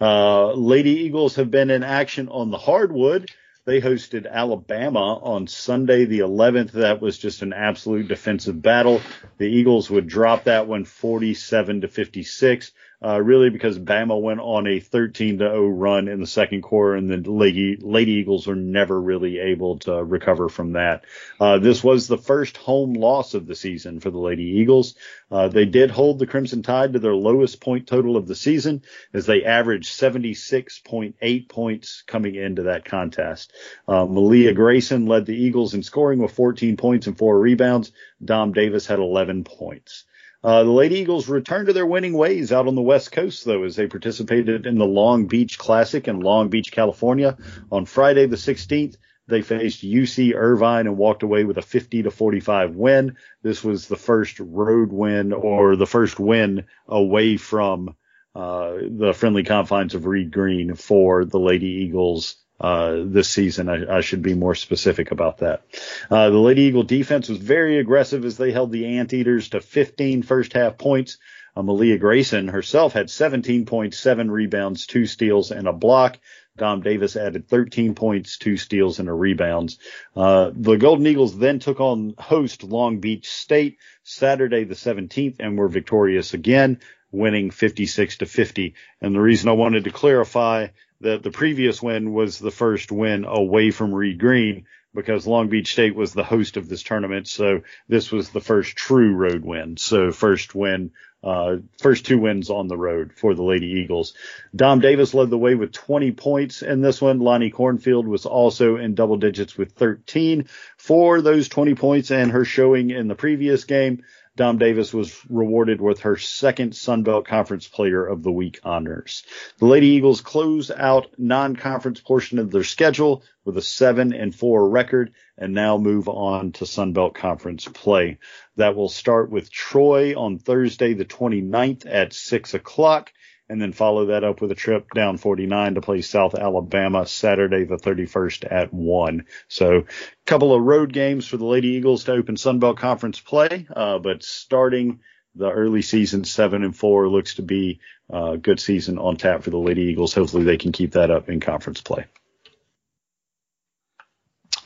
Uh, 0.00 0.52
Lady 0.52 1.00
Eagles 1.00 1.36
have 1.36 1.50
been 1.50 1.70
in 1.70 1.82
action 1.82 2.28
on 2.28 2.50
the 2.50 2.58
hardwood. 2.58 3.30
They 3.64 3.80
hosted 3.82 4.30
Alabama 4.30 5.18
on 5.18 5.46
Sunday 5.46 6.06
the 6.06 6.20
11th. 6.20 6.70
That 6.72 7.02
was 7.02 7.18
just 7.18 7.42
an 7.42 7.52
absolute 7.52 8.08
defensive 8.08 8.62
battle. 8.62 9.02
The 9.36 9.46
Eagles 9.46 9.90
would 9.90 10.06
drop 10.06 10.44
that 10.44 10.66
one 10.66 10.84
47 10.84 11.82
to 11.82 11.88
56. 11.88 12.72
Uh, 13.00 13.20
really 13.20 13.48
because 13.48 13.78
Bama 13.78 14.20
went 14.20 14.40
on 14.40 14.66
a 14.66 14.80
13 14.80 15.38
to 15.38 15.44
0 15.44 15.68
run 15.68 16.08
in 16.08 16.20
the 16.20 16.26
second 16.26 16.62
quarter 16.62 16.96
and 16.96 17.08
the 17.08 17.30
Lady, 17.30 17.76
Lady 17.80 18.12
Eagles 18.12 18.48
were 18.48 18.56
never 18.56 19.00
really 19.00 19.38
able 19.38 19.78
to 19.80 20.02
recover 20.02 20.48
from 20.48 20.72
that. 20.72 21.04
Uh, 21.38 21.58
this 21.58 21.84
was 21.84 22.08
the 22.08 22.18
first 22.18 22.56
home 22.56 22.94
loss 22.94 23.34
of 23.34 23.46
the 23.46 23.54
season 23.54 24.00
for 24.00 24.10
the 24.10 24.18
Lady 24.18 24.42
Eagles. 24.42 24.96
Uh, 25.30 25.46
they 25.46 25.64
did 25.64 25.92
hold 25.92 26.18
the 26.18 26.26
Crimson 26.26 26.62
Tide 26.62 26.94
to 26.94 26.98
their 26.98 27.14
lowest 27.14 27.60
point 27.60 27.86
total 27.86 28.16
of 28.16 28.26
the 28.26 28.34
season 28.34 28.82
as 29.14 29.26
they 29.26 29.44
averaged 29.44 29.96
76.8 29.96 31.48
points 31.48 32.02
coming 32.04 32.34
into 32.34 32.64
that 32.64 32.84
contest. 32.84 33.52
Uh, 33.86 34.06
Malia 34.06 34.52
Grayson 34.54 35.06
led 35.06 35.24
the 35.24 35.36
Eagles 35.36 35.74
in 35.74 35.84
scoring 35.84 36.18
with 36.18 36.32
14 36.32 36.76
points 36.76 37.06
and 37.06 37.16
four 37.16 37.38
rebounds. 37.38 37.92
Dom 38.24 38.52
Davis 38.52 38.86
had 38.86 38.98
11 38.98 39.44
points. 39.44 40.04
Uh, 40.42 40.62
the 40.62 40.70
Lady 40.70 40.96
Eagles 40.96 41.28
returned 41.28 41.66
to 41.66 41.72
their 41.72 41.86
winning 41.86 42.12
ways 42.12 42.52
out 42.52 42.68
on 42.68 42.76
the 42.76 42.82
West 42.82 43.10
Coast, 43.10 43.44
though, 43.44 43.64
as 43.64 43.74
they 43.74 43.88
participated 43.88 44.66
in 44.66 44.78
the 44.78 44.86
Long 44.86 45.26
Beach 45.26 45.58
Classic 45.58 46.06
in 46.06 46.20
Long 46.20 46.48
Beach, 46.48 46.70
California. 46.70 47.36
On 47.72 47.84
Friday 47.84 48.26
the 48.26 48.36
16th, 48.36 48.96
they 49.26 49.42
faced 49.42 49.84
UC 49.84 50.34
Irvine 50.34 50.86
and 50.86 50.96
walked 50.96 51.22
away 51.22 51.44
with 51.44 51.58
a 51.58 51.62
50 51.62 52.04
to 52.04 52.10
45 52.10 52.76
win. 52.76 53.16
This 53.42 53.64
was 53.64 53.88
the 53.88 53.96
first 53.96 54.38
road 54.40 54.92
win 54.92 55.32
or 55.32 55.76
the 55.76 55.86
first 55.86 56.20
win 56.20 56.64
away 56.86 57.36
from 57.36 57.94
uh, 58.34 58.74
the 58.90 59.12
friendly 59.12 59.42
confines 59.42 59.94
of 59.94 60.06
Reed 60.06 60.30
Green 60.30 60.74
for 60.76 61.24
the 61.24 61.40
Lady 61.40 61.66
Eagles 61.66 62.36
uh, 62.60 62.96
this 63.04 63.28
season. 63.28 63.68
I, 63.68 63.98
I, 63.98 64.00
should 64.00 64.22
be 64.22 64.34
more 64.34 64.54
specific 64.54 65.10
about 65.10 65.38
that. 65.38 65.62
Uh, 66.10 66.30
the 66.30 66.38
Lady 66.38 66.62
Eagle 66.62 66.82
defense 66.82 67.28
was 67.28 67.38
very 67.38 67.78
aggressive 67.78 68.24
as 68.24 68.36
they 68.36 68.50
held 68.50 68.72
the 68.72 68.98
Anteaters 68.98 69.50
to 69.50 69.60
15 69.60 70.22
first 70.22 70.52
half 70.52 70.76
points. 70.76 71.18
Uh, 71.56 71.62
Malia 71.62 71.98
Grayson 71.98 72.48
herself 72.48 72.92
had 72.92 73.10
17 73.10 73.66
points, 73.66 73.98
seven 73.98 74.30
rebounds, 74.30 74.86
two 74.86 75.06
steals, 75.06 75.50
and 75.50 75.68
a 75.68 75.72
block. 75.72 76.18
Dom 76.56 76.82
Davis 76.82 77.16
added 77.16 77.48
13 77.48 77.94
points, 77.94 78.36
two 78.36 78.56
steals, 78.56 78.98
and 78.98 79.08
a 79.08 79.12
rebounds. 79.12 79.78
Uh, 80.16 80.50
the 80.52 80.76
Golden 80.76 81.06
Eagles 81.06 81.38
then 81.38 81.60
took 81.60 81.80
on 81.80 82.14
host 82.18 82.64
Long 82.64 82.98
Beach 82.98 83.28
State 83.28 83.78
Saturday 84.02 84.64
the 84.64 84.74
17th 84.74 85.36
and 85.38 85.56
were 85.56 85.68
victorious 85.68 86.34
again, 86.34 86.80
winning 87.12 87.50
56 87.50 88.18
to 88.18 88.26
50. 88.26 88.74
And 89.00 89.14
the 89.14 89.20
reason 89.20 89.48
I 89.48 89.52
wanted 89.52 89.84
to 89.84 89.90
clarify 89.90 90.68
that 91.00 91.22
the 91.22 91.30
previous 91.30 91.82
win 91.82 92.12
was 92.12 92.38
the 92.38 92.50
first 92.50 92.90
win 92.90 93.24
away 93.24 93.70
from 93.70 93.94
Reed 93.94 94.18
Green 94.18 94.66
because 94.94 95.26
Long 95.26 95.48
Beach 95.48 95.72
State 95.72 95.94
was 95.94 96.12
the 96.12 96.24
host 96.24 96.56
of 96.56 96.68
this 96.68 96.82
tournament. 96.82 97.28
So 97.28 97.62
this 97.88 98.10
was 98.10 98.30
the 98.30 98.40
first 98.40 98.76
true 98.76 99.14
road 99.14 99.44
win. 99.44 99.76
So 99.76 100.10
first 100.10 100.54
win, 100.54 100.92
uh, 101.22 101.56
first 101.80 102.06
two 102.06 102.18
wins 102.18 102.50
on 102.50 102.68
the 102.68 102.76
road 102.76 103.12
for 103.12 103.34
the 103.34 103.42
Lady 103.42 103.66
Eagles. 103.66 104.14
Dom 104.54 104.80
Davis 104.80 105.14
led 105.14 105.30
the 105.30 105.38
way 105.38 105.54
with 105.54 105.72
20 105.72 106.12
points 106.12 106.62
in 106.62 106.80
this 106.80 107.00
one. 107.00 107.20
Lonnie 107.20 107.50
Cornfield 107.50 108.08
was 108.08 108.26
also 108.26 108.76
in 108.76 108.94
double 108.94 109.18
digits 109.18 109.56
with 109.56 109.72
13 109.72 110.48
for 110.76 111.20
those 111.20 111.48
20 111.48 111.74
points 111.74 112.10
and 112.10 112.32
her 112.32 112.44
showing 112.44 112.90
in 112.90 113.08
the 113.08 113.14
previous 113.14 113.64
game. 113.64 114.02
Dom 114.38 114.56
Davis 114.56 114.94
was 114.94 115.20
rewarded 115.28 115.80
with 115.80 115.98
her 116.02 116.16
second 116.16 116.76
Sun 116.76 117.02
Belt 117.02 117.26
Conference 117.26 117.66
Player 117.66 118.06
of 118.06 118.22
the 118.22 118.30
Week 118.30 118.60
honors. 118.62 119.24
The 119.58 119.66
Lady 119.66 119.88
Eagles 119.88 120.20
close 120.20 120.70
out 120.70 121.08
non-conference 121.18 122.00
portion 122.02 122.38
of 122.38 122.52
their 122.52 122.62
schedule 122.62 123.24
with 123.44 123.56
a 123.56 123.62
seven 123.62 124.12
and 124.12 124.32
four 124.32 124.68
record 124.68 125.12
and 125.36 125.54
now 125.54 125.76
move 125.76 126.08
on 126.08 126.52
to 126.52 126.66
Sun 126.66 126.92
Belt 126.92 127.16
Conference 127.16 127.66
play. 127.66 128.18
That 128.54 128.76
will 128.76 128.88
start 128.88 129.28
with 129.28 129.50
Troy 129.50 130.16
on 130.16 130.38
Thursday 130.38 130.94
the 130.94 131.04
29th 131.04 131.84
at 131.86 132.12
six 132.12 132.54
o'clock 132.54 133.12
and 133.48 133.60
then 133.60 133.72
follow 133.72 134.06
that 134.06 134.24
up 134.24 134.40
with 134.40 134.52
a 134.52 134.54
trip 134.54 134.88
down 134.94 135.16
49 135.16 135.74
to 135.74 135.80
play 135.80 136.02
South 136.02 136.34
Alabama 136.34 137.06
Saturday 137.06 137.64
the 137.64 137.76
31st 137.76 138.50
at 138.50 138.72
1. 138.72 139.24
So 139.48 139.78
a 139.78 139.84
couple 140.26 140.54
of 140.54 140.62
road 140.62 140.92
games 140.92 141.26
for 141.26 141.38
the 141.38 141.46
Lady 141.46 141.68
Eagles 141.68 142.04
to 142.04 142.12
open 142.12 142.36
Sunbelt 142.36 142.76
Conference 142.76 143.20
play, 143.20 143.66
uh, 143.74 143.98
but 143.98 144.22
starting 144.22 145.00
the 145.34 145.50
early 145.50 145.82
season 145.82 146.24
7 146.24 146.62
and 146.62 146.76
4 146.76 147.08
looks 147.08 147.36
to 147.36 147.42
be 147.42 147.80
a 148.10 148.36
good 148.36 148.60
season 148.60 148.98
on 148.98 149.16
tap 149.16 149.42
for 149.42 149.50
the 149.50 149.58
Lady 149.58 149.82
Eagles. 149.82 150.14
Hopefully 150.14 150.44
they 150.44 150.58
can 150.58 150.72
keep 150.72 150.92
that 150.92 151.10
up 151.10 151.28
in 151.28 151.40
conference 151.40 151.80
play. 151.80 152.06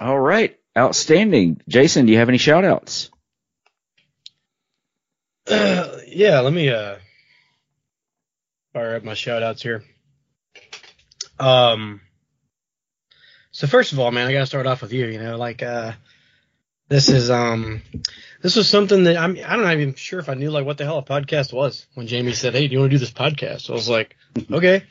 All 0.01 0.19
right. 0.19 0.59
Outstanding. 0.77 1.61
Jason, 1.69 2.07
do 2.07 2.13
you 2.13 2.19
have 2.19 2.29
any 2.29 2.39
shout 2.39 2.65
outs? 2.65 3.11
Uh, 5.47 5.99
yeah, 6.09 6.41
let 6.41 6.53
me 6.53 6.71
uh 6.71 6.97
fire 8.73 8.97
up 8.97 9.05
my 9.05 9.15
shout 9.15 9.43
outs 9.43 9.63
here. 9.63 9.85
Um, 11.39 12.01
so 13.51 13.67
first 13.67 13.93
of 13.93 13.99
all, 13.99 14.11
man, 14.11 14.27
I 14.27 14.33
gotta 14.33 14.47
start 14.47 14.67
off 14.67 14.83
with 14.83 14.93
you. 14.93 15.07
You 15.07 15.19
know, 15.21 15.37
like 15.37 15.63
uh, 15.63 15.93
this 16.89 17.09
is 17.09 17.31
um, 17.31 17.83
this 18.43 18.57
was 18.57 18.69
something 18.69 19.05
that 19.05 19.17
I'm 19.17 19.37
I'm 19.45 19.63
not 19.63 19.75
even 19.75 19.95
sure 19.95 20.21
if 20.21 20.29
I 20.29 20.35
knew 20.35 20.51
like 20.51 20.65
what 20.65 20.79
the 20.79 20.85
hell 20.85 20.99
a 20.99 21.03
podcast 21.03 21.53
was 21.53 21.87
when 21.95 22.07
Jamie 22.07 22.33
said, 22.33 22.55
"Hey, 22.55 22.67
do 22.67 22.73
you 22.73 22.81
want 22.81 22.91
to 22.91 22.97
do 22.97 23.01
this 23.01 23.11
podcast?" 23.11 23.69
I 23.71 23.75
was 23.75 23.89
like, 23.89 24.17
"Okay," 24.51 24.85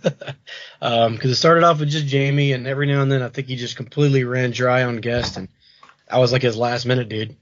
um, 0.82 1.14
because 1.14 1.30
it 1.30 1.36
started 1.36 1.64
off 1.64 1.80
with 1.80 1.90
just 1.90 2.06
Jamie, 2.06 2.52
and 2.52 2.66
every 2.66 2.86
now 2.86 3.02
and 3.02 3.10
then 3.10 3.22
I 3.22 3.28
think 3.28 3.48
he 3.48 3.56
just 3.56 3.76
completely 3.76 4.24
ran 4.24 4.52
dry 4.52 4.84
on 4.84 4.98
guests, 4.98 5.36
and 5.36 5.48
I 6.10 6.18
was 6.18 6.32
like 6.32 6.42
his 6.42 6.56
last 6.56 6.86
minute 6.86 7.08
dude, 7.08 7.36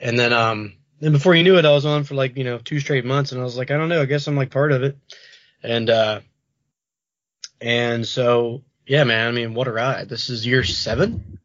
and 0.00 0.18
then 0.18 0.32
um, 0.32 0.74
then 1.00 1.12
before 1.12 1.34
you 1.34 1.42
knew 1.42 1.58
it, 1.58 1.64
I 1.64 1.72
was 1.72 1.86
on 1.86 2.04
for 2.04 2.14
like, 2.14 2.36
you 2.36 2.44
know, 2.44 2.58
two 2.58 2.80
straight 2.80 3.04
months 3.04 3.32
and 3.32 3.40
I 3.40 3.44
was 3.44 3.56
like, 3.56 3.70
I 3.70 3.76
don't 3.76 3.88
know, 3.88 4.02
I 4.02 4.06
guess 4.06 4.26
I'm 4.26 4.36
like 4.36 4.50
part 4.50 4.72
of 4.72 4.82
it. 4.82 4.96
And, 5.62 5.90
uh, 5.90 6.20
and 7.60 8.06
so, 8.06 8.62
yeah, 8.86 9.04
man, 9.04 9.28
I 9.28 9.32
mean, 9.32 9.54
what 9.54 9.68
a 9.68 9.72
ride. 9.72 10.08
This 10.08 10.30
is 10.30 10.46
year 10.46 10.64
seven. 10.64 11.38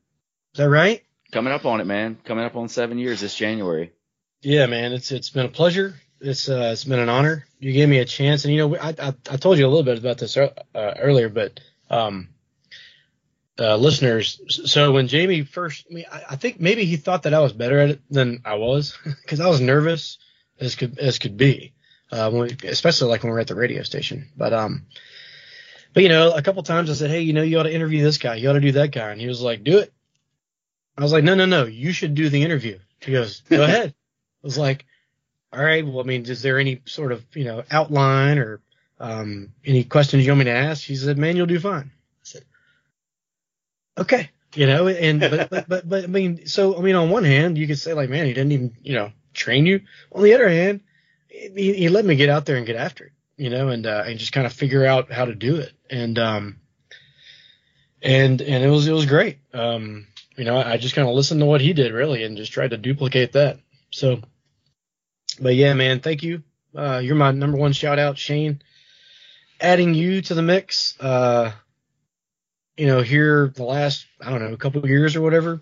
Is 0.54 0.58
that 0.58 0.70
right? 0.70 1.04
Coming 1.32 1.52
up 1.52 1.66
on 1.66 1.82
it, 1.82 1.86
man. 1.86 2.18
Coming 2.24 2.46
up 2.46 2.56
on 2.56 2.70
seven 2.70 3.00
years 3.00 3.22
this 3.22 3.36
January. 3.36 3.92
Yeah, 4.44 4.68
man, 4.68 4.92
it's 4.92 5.12
it's 5.12 5.30
been 5.30 5.46
a 5.46 5.50
pleasure. 5.50 5.96
It's 6.20 6.48
uh, 6.48 6.70
it's 6.74 6.84
been 6.84 7.00
an 7.00 7.10
honor. 7.10 7.46
You 7.60 7.72
gave 7.72 7.90
me 7.90 8.00
a 8.00 8.06
chance, 8.06 8.46
and 8.46 8.54
you 8.54 8.60
know, 8.60 8.78
I 8.78 8.90
I, 8.90 9.14
I 9.32 9.38
told 9.38 9.58
you 9.58 9.66
a 9.66 9.70
little 9.70 9.84
bit 9.84 9.98
about 9.98 10.20
this 10.20 10.38
uh, 10.38 10.52
earlier, 10.76 11.30
but 11.30 11.60
um, 11.90 12.30
uh, 13.60 13.76
listeners. 13.76 14.42
So 14.50 14.92
when 14.92 15.08
Jamie 15.08 15.44
first, 15.44 15.86
I, 15.90 15.94
mean, 15.94 16.06
I, 16.12 16.24
I 16.32 16.36
think 16.36 16.60
maybe 16.60 16.86
he 16.86 16.98
thought 16.98 17.24
that 17.24 17.34
I 17.34 17.40
was 17.40 17.54
better 17.54 17.80
at 17.80 17.90
it 17.92 18.02
than 18.10 18.42
I 18.46 18.56
was 18.56 18.98
because 19.22 19.40
I 19.40 19.48
was 19.48 19.62
nervous 19.62 20.18
as 20.60 20.76
could 20.76 20.98
as 21.00 21.20
could 21.20 21.38
be, 21.38 21.74
uh, 22.12 22.30
when 22.32 22.42
we, 22.44 22.70
especially 22.70 23.10
like 23.10 23.24
when 23.24 23.32
we 23.32 23.36
we're 23.36 23.42
at 23.42 23.48
the 23.48 23.56
radio 23.56 23.84
station. 23.84 24.30
But 24.36 24.54
um, 24.54 24.86
but 25.94 26.04
you 26.04 26.10
know, 26.10 26.32
a 26.32 26.42
couple 26.42 26.64
times 26.64 26.90
I 26.90 26.94
said, 26.94 27.12
hey, 27.12 27.22
you 27.22 27.34
know, 27.34 27.44
you 27.44 27.60
ought 27.60 27.64
to 27.64 27.74
interview 27.74 28.04
this 28.04 28.18
guy, 28.18 28.36
you 28.36 28.50
ought 28.50 28.54
to 28.54 28.60
do 28.60 28.74
that 28.74 28.92
guy, 28.92 29.12
and 29.12 29.22
he 29.22 29.28
was 29.28 29.42
like, 29.42 29.64
do 29.64 29.80
it. 29.80 29.94
I 30.98 31.02
was 31.02 31.12
like, 31.12 31.24
no, 31.24 31.34
no, 31.34 31.46
no, 31.46 31.66
you 31.66 31.92
should 31.92 32.14
do 32.14 32.30
the 32.30 32.44
interview. 32.44 32.78
He 33.02 33.12
goes, 33.12 33.42
go 33.42 33.64
ahead. 33.64 33.90
I 33.90 34.48
was 34.48 34.58
like, 34.58 34.86
all 35.52 35.64
right, 35.64 35.86
well, 35.86 36.00
I 36.00 36.04
mean, 36.04 36.26
is 36.26 36.42
there 36.42 36.60
any 36.60 36.82
sort 36.86 37.12
of 37.12 37.24
you 37.36 37.46
know 37.46 37.64
outline 37.70 38.40
or 38.40 38.62
um, 39.00 39.54
any 39.66 39.84
questions 39.84 40.26
you 40.26 40.32
want 40.32 40.40
me 40.40 40.46
to 40.46 40.52
ask? 40.52 40.84
He 40.84 40.96
said, 40.96 41.18
man, 41.18 41.36
you'll 41.36 41.46
do 41.46 41.60
fine 41.60 41.92
okay, 43.98 44.30
you 44.56 44.68
know, 44.68 44.88
and 44.88 45.20
but, 45.20 45.50
but 45.50 45.70
but 45.70 45.90
but 45.90 46.04
I 46.04 46.08
mean, 46.08 46.48
so 46.48 46.78
I 46.78 46.82
mean, 46.82 46.96
on 46.96 47.10
one 47.10 47.24
hand, 47.24 47.58
you 47.58 47.68
could 47.68 47.80
say 47.80 47.94
like, 47.94 48.10
man, 48.10 48.26
he 48.26 48.34
didn't 48.34 48.52
even 48.52 48.76
you 48.84 48.94
know 48.94 49.12
train 49.34 49.66
you. 49.66 49.82
On 50.12 50.24
the 50.24 50.34
other 50.34 50.50
hand, 50.50 50.82
he, 51.28 51.74
he 51.74 51.90
let 51.90 52.06
me 52.06 52.16
get 52.16 52.30
out 52.30 52.46
there 52.46 52.58
and 52.58 52.66
get 52.66 52.76
after 52.76 53.06
it, 53.06 53.12
you 53.38 53.50
know, 53.50 53.70
and 53.70 53.86
uh, 53.86 54.04
and 54.06 54.20
just 54.20 54.34
kind 54.34 54.46
of 54.46 54.54
figure 54.54 54.86
out 54.86 55.12
how 55.12 55.26
to 55.26 55.36
do 55.36 55.58
it, 55.58 55.74
and 55.90 56.18
um, 56.20 56.60
and 58.02 58.42
and 58.42 58.64
it 58.64 58.70
was 58.70 58.88
it 58.88 58.94
was 58.94 59.06
great. 59.06 59.40
Um, 59.54 60.08
you 60.38 60.46
know, 60.46 60.58
I 60.58 60.78
just 60.78 60.96
kind 60.96 61.08
of 61.08 61.14
listened 61.14 61.40
to 61.42 61.46
what 61.46 61.62
he 61.62 61.74
did 61.74 61.94
really, 61.94 62.24
and 62.24 62.38
just 62.38 62.52
tried 62.52 62.72
to 62.72 62.78
duplicate 62.78 63.34
that. 63.34 63.60
So, 63.92 64.22
but 65.40 65.56
yeah, 65.56 65.74
man, 65.74 66.00
thank 66.00 66.24
you. 66.24 66.44
Uh, 66.76 67.00
you're 67.04 67.16
my 67.16 67.32
number 67.32 67.58
one 67.58 67.74
shout 67.74 68.00
out, 68.00 68.18
Shane. 68.18 68.62
Adding 69.62 69.94
you 69.94 70.22
to 70.24 70.34
the 70.34 70.42
mix, 70.42 71.00
uh, 71.00 71.52
you 72.78 72.88
know, 72.88 73.02
here 73.02 73.52
the 73.56 73.64
last 73.64 74.06
I 74.22 74.30
don't 74.30 74.42
know 74.42 74.54
a 74.54 74.58
couple 74.58 74.86
years 74.88 75.16
or 75.16 75.22
whatever 75.22 75.62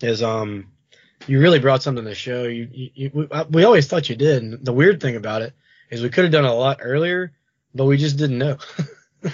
is 0.00 0.22
um 0.22 0.68
you 1.26 1.40
really 1.40 1.58
brought 1.58 1.82
something 1.82 2.04
to 2.04 2.10
the 2.10 2.14
show. 2.14 2.44
You, 2.44 2.68
you, 2.70 2.90
you 2.94 3.10
we, 3.12 3.28
we, 3.50 3.64
always 3.64 3.86
thought 3.86 4.08
you 4.08 4.16
did. 4.16 4.42
And 4.42 4.64
the 4.64 4.72
weird 4.72 5.00
thing 5.00 5.16
about 5.16 5.42
it 5.42 5.54
is 5.90 6.02
we 6.02 6.10
could 6.10 6.24
have 6.24 6.32
done 6.32 6.44
a 6.44 6.54
lot 6.54 6.80
earlier, 6.82 7.32
but 7.74 7.86
we 7.86 7.96
just 7.96 8.16
didn't 8.16 8.38
know. 8.38 8.58
we 9.22 9.30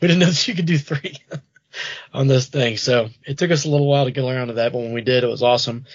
didn't 0.00 0.18
know 0.18 0.26
that 0.26 0.48
you 0.48 0.54
could 0.54 0.66
do 0.66 0.78
three 0.78 1.16
on 2.14 2.26
this 2.28 2.46
thing. 2.46 2.76
So 2.76 3.08
it 3.26 3.38
took 3.38 3.50
us 3.50 3.64
a 3.64 3.70
little 3.70 3.88
while 3.88 4.04
to 4.04 4.10
get 4.10 4.24
around 4.24 4.48
to 4.48 4.54
that, 4.54 4.72
but 4.72 4.78
when 4.78 4.92
we 4.92 5.02
did, 5.02 5.24
it 5.24 5.30
was 5.30 5.42
awesome. 5.42 5.86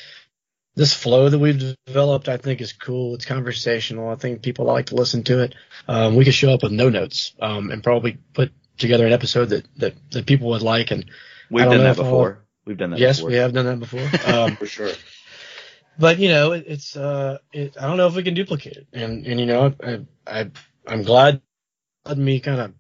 This 0.76 0.94
flow 0.94 1.30
that 1.30 1.40
we've 1.40 1.78
developed, 1.86 2.28
I 2.28 2.36
think, 2.36 2.60
is 2.60 2.74
cool. 2.74 3.16
It's 3.16 3.26
conversational. 3.26 4.10
I 4.10 4.16
think 4.16 4.42
people 4.42 4.66
like 4.66 4.88
to 4.88 4.96
listen 4.96 5.24
to 5.24 5.44
it. 5.44 5.56
Um, 5.88 6.18
we 6.18 6.26
could 6.26 6.34
show 6.34 6.54
up 6.54 6.64
with 6.64 6.74
no 6.74 6.90
notes 6.90 7.34
um, 7.40 7.72
and 7.72 7.82
probably 7.82 8.18
put 8.34 8.52
together 8.78 9.06
an 9.06 9.14
episode 9.14 9.50
that 9.50 9.68
that, 9.78 9.96
that 10.12 10.26
people 10.26 10.50
would 10.50 10.62
like. 10.62 10.92
And 10.92 11.06
we've 11.50 11.66
done 11.66 11.80
that 11.80 11.98
before. 11.98 12.46
We've 12.66 12.78
done 12.78 12.92
that. 12.92 13.00
Yes, 13.00 13.18
before. 13.18 13.30
we 13.30 13.36
have 13.38 13.54
done 13.54 13.66
that 13.66 13.80
before. 13.80 14.10
Um, 14.34 14.56
For 14.56 14.66
sure. 14.66 14.92
But 15.98 16.20
you 16.20 16.30
know, 16.30 16.52
it, 16.52 16.66
it's 16.68 16.96
uh, 16.98 17.38
it, 17.54 17.76
I 17.80 17.88
don't 17.88 17.98
know 17.98 18.08
if 18.08 18.16
we 18.16 18.24
can 18.24 18.34
duplicate 18.34 18.78
it. 18.78 18.88
And 18.94 19.26
and 19.26 19.40
you 19.40 19.46
know, 19.46 19.74
I, 19.84 20.02
I 20.28 20.52
I'm 20.88 21.04
glad 21.04 21.42
me 22.16 22.40
kind 22.40 22.60
of 22.60 22.74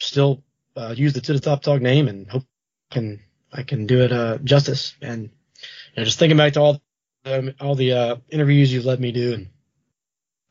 still 0.00 0.42
uh, 0.76 0.94
use 0.96 1.12
the 1.12 1.20
to 1.20 1.32
the 1.32 1.40
top 1.40 1.62
talk 1.62 1.80
name 1.80 2.08
and 2.08 2.28
hope 2.28 2.44
I 2.90 2.94
can 2.94 3.20
I 3.52 3.62
can 3.62 3.86
do 3.86 4.00
it 4.02 4.12
uh, 4.12 4.38
justice. 4.38 4.94
And 5.00 5.22
you 5.22 5.98
know, 5.98 6.04
just 6.04 6.18
thinking 6.18 6.36
back 6.36 6.54
to 6.54 6.60
all 6.60 6.82
um, 7.24 7.54
all 7.60 7.74
the 7.74 7.92
uh, 7.92 8.16
interviews 8.30 8.72
you've 8.72 8.84
let 8.84 9.00
me 9.00 9.12
do 9.12 9.34
and 9.34 9.48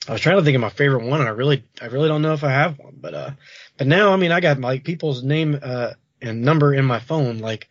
I 0.07 0.13
was 0.13 0.21
trying 0.21 0.37
to 0.37 0.43
think 0.43 0.55
of 0.55 0.61
my 0.61 0.69
favorite 0.69 1.05
one, 1.05 1.19
and 1.19 1.29
I 1.29 1.33
really, 1.33 1.63
I 1.79 1.85
really 1.85 2.07
don't 2.07 2.23
know 2.23 2.33
if 2.33 2.43
I 2.43 2.49
have 2.49 2.79
one. 2.79 2.95
But, 2.99 3.13
uh, 3.13 3.31
but 3.77 3.87
now, 3.87 4.13
I 4.13 4.15
mean, 4.15 4.31
I 4.31 4.39
got 4.39 4.59
like 4.59 4.83
people's 4.83 5.23
name 5.23 5.59
uh, 5.61 5.91
and 6.21 6.41
number 6.41 6.73
in 6.73 6.85
my 6.85 6.99
phone, 6.99 7.37
like 7.37 7.69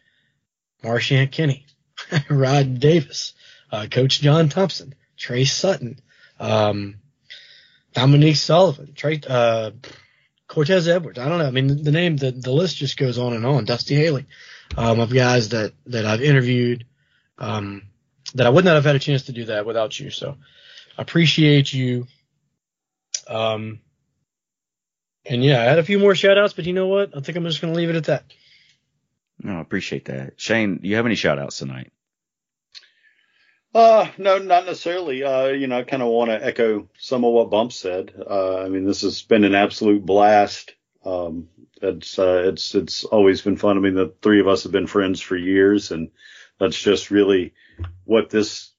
Marchant 0.82 1.32
Kenny, 1.32 1.66
Rod 2.30 2.78
Davis, 2.78 3.34
uh, 3.72 3.86
Coach 3.90 4.20
John 4.20 4.48
Thompson, 4.48 4.94
Trey 5.16 5.44
Sutton, 5.44 6.00
um, 6.38 6.96
Dominique 7.94 8.36
Sullivan, 8.36 8.94
Trey, 8.94 9.20
uh, 9.28 9.72
Cortez 10.46 10.86
Edwards. 10.86 11.18
I 11.18 11.28
don't 11.28 11.38
know. 11.38 11.46
I 11.46 11.50
mean, 11.50 11.82
the 11.82 11.92
name, 11.92 12.16
the, 12.16 12.30
the 12.30 12.52
list 12.52 12.76
just 12.76 12.96
goes 12.96 13.18
on 13.18 13.32
and 13.32 13.44
on. 13.44 13.64
Dusty 13.64 13.96
Haley, 13.96 14.26
um, 14.76 15.00
of 15.00 15.12
guys 15.12 15.48
that, 15.48 15.72
that 15.86 16.06
I've 16.06 16.22
interviewed, 16.22 16.86
um, 17.38 17.82
that 18.34 18.46
I 18.46 18.50
would 18.50 18.64
not 18.64 18.76
have 18.76 18.84
had 18.84 18.96
a 18.96 19.00
chance 19.00 19.24
to 19.24 19.32
do 19.32 19.46
that 19.46 19.66
without 19.66 19.98
you. 19.98 20.10
So 20.10 20.36
appreciate 20.96 21.72
you 21.72 22.06
um, 23.28 23.80
and 25.24 25.44
yeah, 25.44 25.60
I 25.60 25.64
had 25.64 25.78
a 25.78 25.84
few 25.84 25.98
more 25.98 26.14
shout 26.14 26.38
outs, 26.38 26.52
but 26.52 26.66
you 26.66 26.72
know 26.72 26.88
what? 26.88 27.16
I 27.16 27.20
think 27.20 27.36
I'm 27.36 27.44
just 27.44 27.60
going 27.60 27.72
to 27.72 27.78
leave 27.78 27.90
it 27.90 27.96
at 27.96 28.04
that. 28.04 28.24
No, 29.42 29.58
I 29.58 29.60
appreciate 29.60 30.06
that. 30.06 30.40
Shane, 30.40 30.78
do 30.78 30.88
you 30.88 30.96
have 30.96 31.06
any 31.06 31.14
shout 31.14 31.38
outs 31.38 31.58
tonight? 31.58 31.92
Uh, 33.74 34.08
no, 34.18 34.38
not 34.38 34.66
necessarily. 34.66 35.22
Uh, 35.22 35.46
you 35.48 35.66
know, 35.66 35.78
I 35.78 35.84
kind 35.84 36.02
of 36.02 36.08
want 36.08 36.30
to 36.30 36.44
echo 36.44 36.88
some 36.98 37.24
of 37.24 37.32
what 37.32 37.50
Bump 37.50 37.72
said. 37.72 38.12
Uh, 38.28 38.58
I 38.58 38.68
mean, 38.68 38.84
this 38.84 39.02
has 39.02 39.22
been 39.22 39.44
an 39.44 39.54
absolute 39.54 40.04
blast. 40.04 40.74
Um, 41.04 41.48
it's, 41.80 42.18
uh, 42.18 42.42
it's, 42.46 42.74
it's 42.74 43.04
always 43.04 43.42
been 43.42 43.56
fun. 43.56 43.76
I 43.76 43.80
mean, 43.80 43.94
the 43.94 44.12
three 44.20 44.40
of 44.40 44.48
us 44.48 44.64
have 44.64 44.72
been 44.72 44.86
friends 44.86 45.20
for 45.20 45.36
years 45.36 45.92
and 45.92 46.10
that's 46.60 46.78
just 46.78 47.10
really 47.10 47.54
what 48.04 48.28
this 48.28 48.69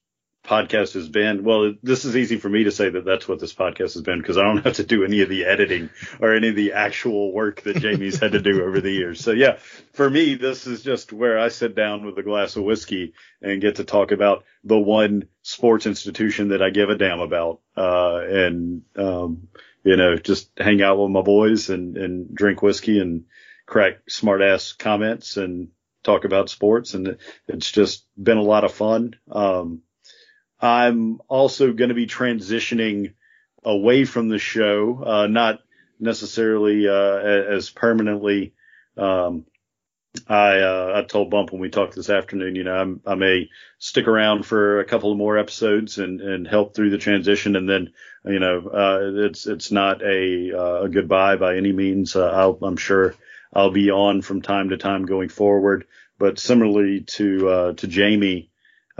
podcast 0.43 0.93
has 0.93 1.07
been. 1.07 1.43
Well, 1.43 1.73
this 1.83 2.05
is 2.05 2.15
easy 2.15 2.37
for 2.37 2.49
me 2.49 2.63
to 2.63 2.71
say 2.71 2.89
that 2.89 3.05
that's 3.05 3.27
what 3.27 3.39
this 3.39 3.53
podcast 3.53 3.93
has 3.93 4.01
been 4.01 4.19
because 4.19 4.37
I 4.37 4.43
don't 4.43 4.63
have 4.63 4.73
to 4.75 4.83
do 4.83 5.03
any 5.03 5.21
of 5.21 5.29
the 5.29 5.45
editing 5.45 5.89
or 6.19 6.33
any 6.33 6.49
of 6.49 6.55
the 6.55 6.73
actual 6.73 7.31
work 7.31 7.61
that 7.61 7.77
Jamie's 7.77 8.19
had 8.19 8.31
to 8.31 8.41
do 8.41 8.63
over 8.63 8.81
the 8.81 8.91
years. 8.91 9.23
So 9.23 9.31
yeah, 9.31 9.57
for 9.93 10.09
me, 10.09 10.35
this 10.35 10.65
is 10.65 10.81
just 10.81 11.13
where 11.13 11.37
I 11.37 11.49
sit 11.49 11.75
down 11.75 12.05
with 12.05 12.17
a 12.17 12.23
glass 12.23 12.55
of 12.55 12.63
whiskey 12.63 13.13
and 13.41 13.61
get 13.61 13.75
to 13.75 13.83
talk 13.83 14.11
about 14.11 14.43
the 14.63 14.79
one 14.79 15.25
sports 15.43 15.85
institution 15.85 16.49
that 16.49 16.61
I 16.61 16.71
give 16.71 16.89
a 16.89 16.97
damn 16.97 17.19
about. 17.19 17.61
Uh, 17.77 18.21
and, 18.27 18.81
um, 18.95 19.47
you 19.83 19.95
know, 19.95 20.15
just 20.15 20.51
hang 20.57 20.81
out 20.81 20.97
with 20.97 21.11
my 21.11 21.21
boys 21.21 21.69
and, 21.69 21.97
and 21.97 22.33
drink 22.35 22.61
whiskey 22.61 22.99
and 22.99 23.25
crack 23.65 23.99
smart 24.09 24.41
ass 24.41 24.73
comments 24.73 25.37
and 25.37 25.69
talk 26.03 26.25
about 26.25 26.49
sports. 26.49 26.95
And 26.95 27.17
it's 27.47 27.71
just 27.71 28.05
been 28.21 28.37
a 28.37 28.43
lot 28.43 28.63
of 28.63 28.73
fun. 28.73 29.15
Um, 29.31 29.81
I'm 30.61 31.21
also 31.27 31.73
going 31.73 31.89
to 31.89 31.95
be 31.95 32.07
transitioning 32.07 33.13
away 33.63 34.05
from 34.05 34.29
the 34.29 34.39
show, 34.39 35.03
uh, 35.03 35.27
not 35.27 35.59
necessarily 35.99 36.87
uh, 36.87 37.17
as 37.55 37.69
permanently. 37.69 38.53
Um, 38.97 39.45
I 40.27 40.59
uh, 40.59 40.93
I 40.95 41.07
told 41.07 41.29
Bump 41.29 41.51
when 41.51 41.61
we 41.61 41.69
talked 41.69 41.95
this 41.95 42.09
afternoon, 42.09 42.55
you 42.55 42.65
know, 42.65 42.75
I'm, 42.75 43.01
i 43.05 43.15
may 43.15 43.49
stick 43.79 44.07
around 44.07 44.45
for 44.45 44.81
a 44.81 44.85
couple 44.85 45.11
of 45.11 45.17
more 45.17 45.37
episodes 45.37 45.99
and, 45.99 46.19
and 46.19 46.45
help 46.45 46.75
through 46.75 46.89
the 46.89 46.97
transition, 46.97 47.55
and 47.55 47.69
then 47.69 47.93
you 48.25 48.39
know, 48.39 48.67
uh, 48.67 49.25
it's 49.25 49.47
it's 49.47 49.71
not 49.71 50.01
a 50.01 50.51
uh, 50.53 50.83
a 50.83 50.89
goodbye 50.89 51.37
by 51.37 51.55
any 51.55 51.71
means. 51.71 52.15
Uh, 52.15 52.29
I'll, 52.29 52.59
I'm 52.61 52.77
sure 52.77 53.15
I'll 53.53 53.71
be 53.71 53.89
on 53.89 54.21
from 54.21 54.41
time 54.41 54.69
to 54.69 54.77
time 54.77 55.05
going 55.05 55.29
forward. 55.29 55.85
But 56.19 56.37
similarly 56.37 57.01
to 57.01 57.49
uh, 57.49 57.73
to 57.73 57.87
Jamie, 57.87 58.50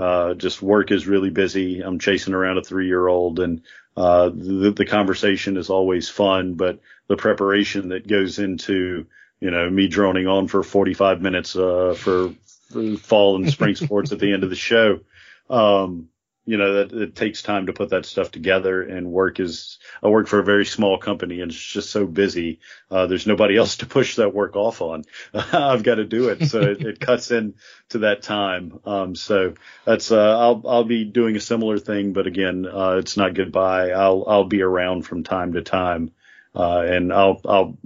uh, 0.02 0.34
just 0.34 0.62
work 0.62 0.91
is 0.91 1.08
really 1.08 1.30
busy. 1.30 1.82
I'm 1.82 1.99
chasing 1.99 2.34
around 2.34 2.58
a 2.58 2.64
three 2.64 2.88
year 2.88 3.08
old 3.08 3.39
and, 3.39 3.62
uh, 3.95 4.30
the, 4.30 4.72
the 4.72 4.86
conversation 4.86 5.58
is 5.58 5.70
always 5.70 6.10
fun, 6.10 6.56
but 6.56 6.80
the 7.08 7.18
preparation 7.18 7.89
that 7.89 8.08
goes 8.08 8.39
into, 8.39 9.06
you 9.39 9.52
know, 9.52 9.70
me 9.70 9.88
droning 9.88 10.28
on 10.28 10.47
for 10.47 10.64
45 10.64 11.22
minutes, 11.22 11.56
uh, 11.56 11.93
for, 11.97 12.34
for 12.72 12.95
fall 12.97 13.36
and 13.36 13.52
spring 13.52 13.76
sports 13.86 14.12
at 14.12 14.20
the 14.20 14.34
end 14.34 14.43
of 14.43 14.49
the 14.49 14.56
show, 14.56 15.02
um, 15.49 16.08
you 16.46 16.58
know 16.58 16.74
that 16.74 16.94
it 16.94 17.16
takes 17.16 17.42
time 17.42 17.68
to 17.68 17.74
put 17.74 17.89
that 17.89 18.06
stuff 18.06 18.32
together 18.32 18.82
and 18.82 19.12
work 19.12 19.39
is 19.39 19.78
i 20.02 20.08
work 20.08 20.28
for 20.28 20.39
a 20.39 20.44
very 20.44 20.66
small 20.66 20.98
company 20.98 21.42
and 21.42 21.52
it's 21.52 21.62
just 21.62 21.92
so 21.92 22.06
busy 22.06 22.60
uh, 22.89 23.06
there's 23.08 23.28
nobody 23.28 23.58
else 23.58 23.78
to 23.78 23.86
push 23.86 24.16
that 24.16 24.34
work 24.34 24.56
off 24.56 24.82
on. 24.82 25.04
I've 25.34 25.84
got 25.84 25.96
to 25.96 26.06
do 26.06 26.30
it. 26.30 26.48
So 26.48 26.62
it, 26.62 26.82
it, 26.82 27.00
cuts 27.00 27.32
in 27.32 27.56
to 27.89 28.00
that 28.00 28.22
time. 28.22 28.80
Um, 28.86 29.16
so 29.16 29.54
that's 29.86 30.12
uh, 30.12 30.39
i'll 30.39 30.64
i'll 30.68 30.84
be 30.84 31.06
doing 31.06 31.36
a 31.36 31.42
similar 31.42 31.78
thing 31.80 32.14
but 32.14 32.28
again 32.28 32.66
uh, 32.66 32.98
it's 32.98 33.18
not 33.18 33.34
goodbye. 33.34 33.92
I'll 33.92 34.26
i'll 34.28 34.46
be 34.46 34.62
around 34.62 35.04
from 35.04 35.24
time 35.24 35.54
to 35.54 35.62
time 35.62 36.12
uh, 36.56 36.82
and 36.82 37.14
i'll 37.14 37.42
i'll 37.46 37.78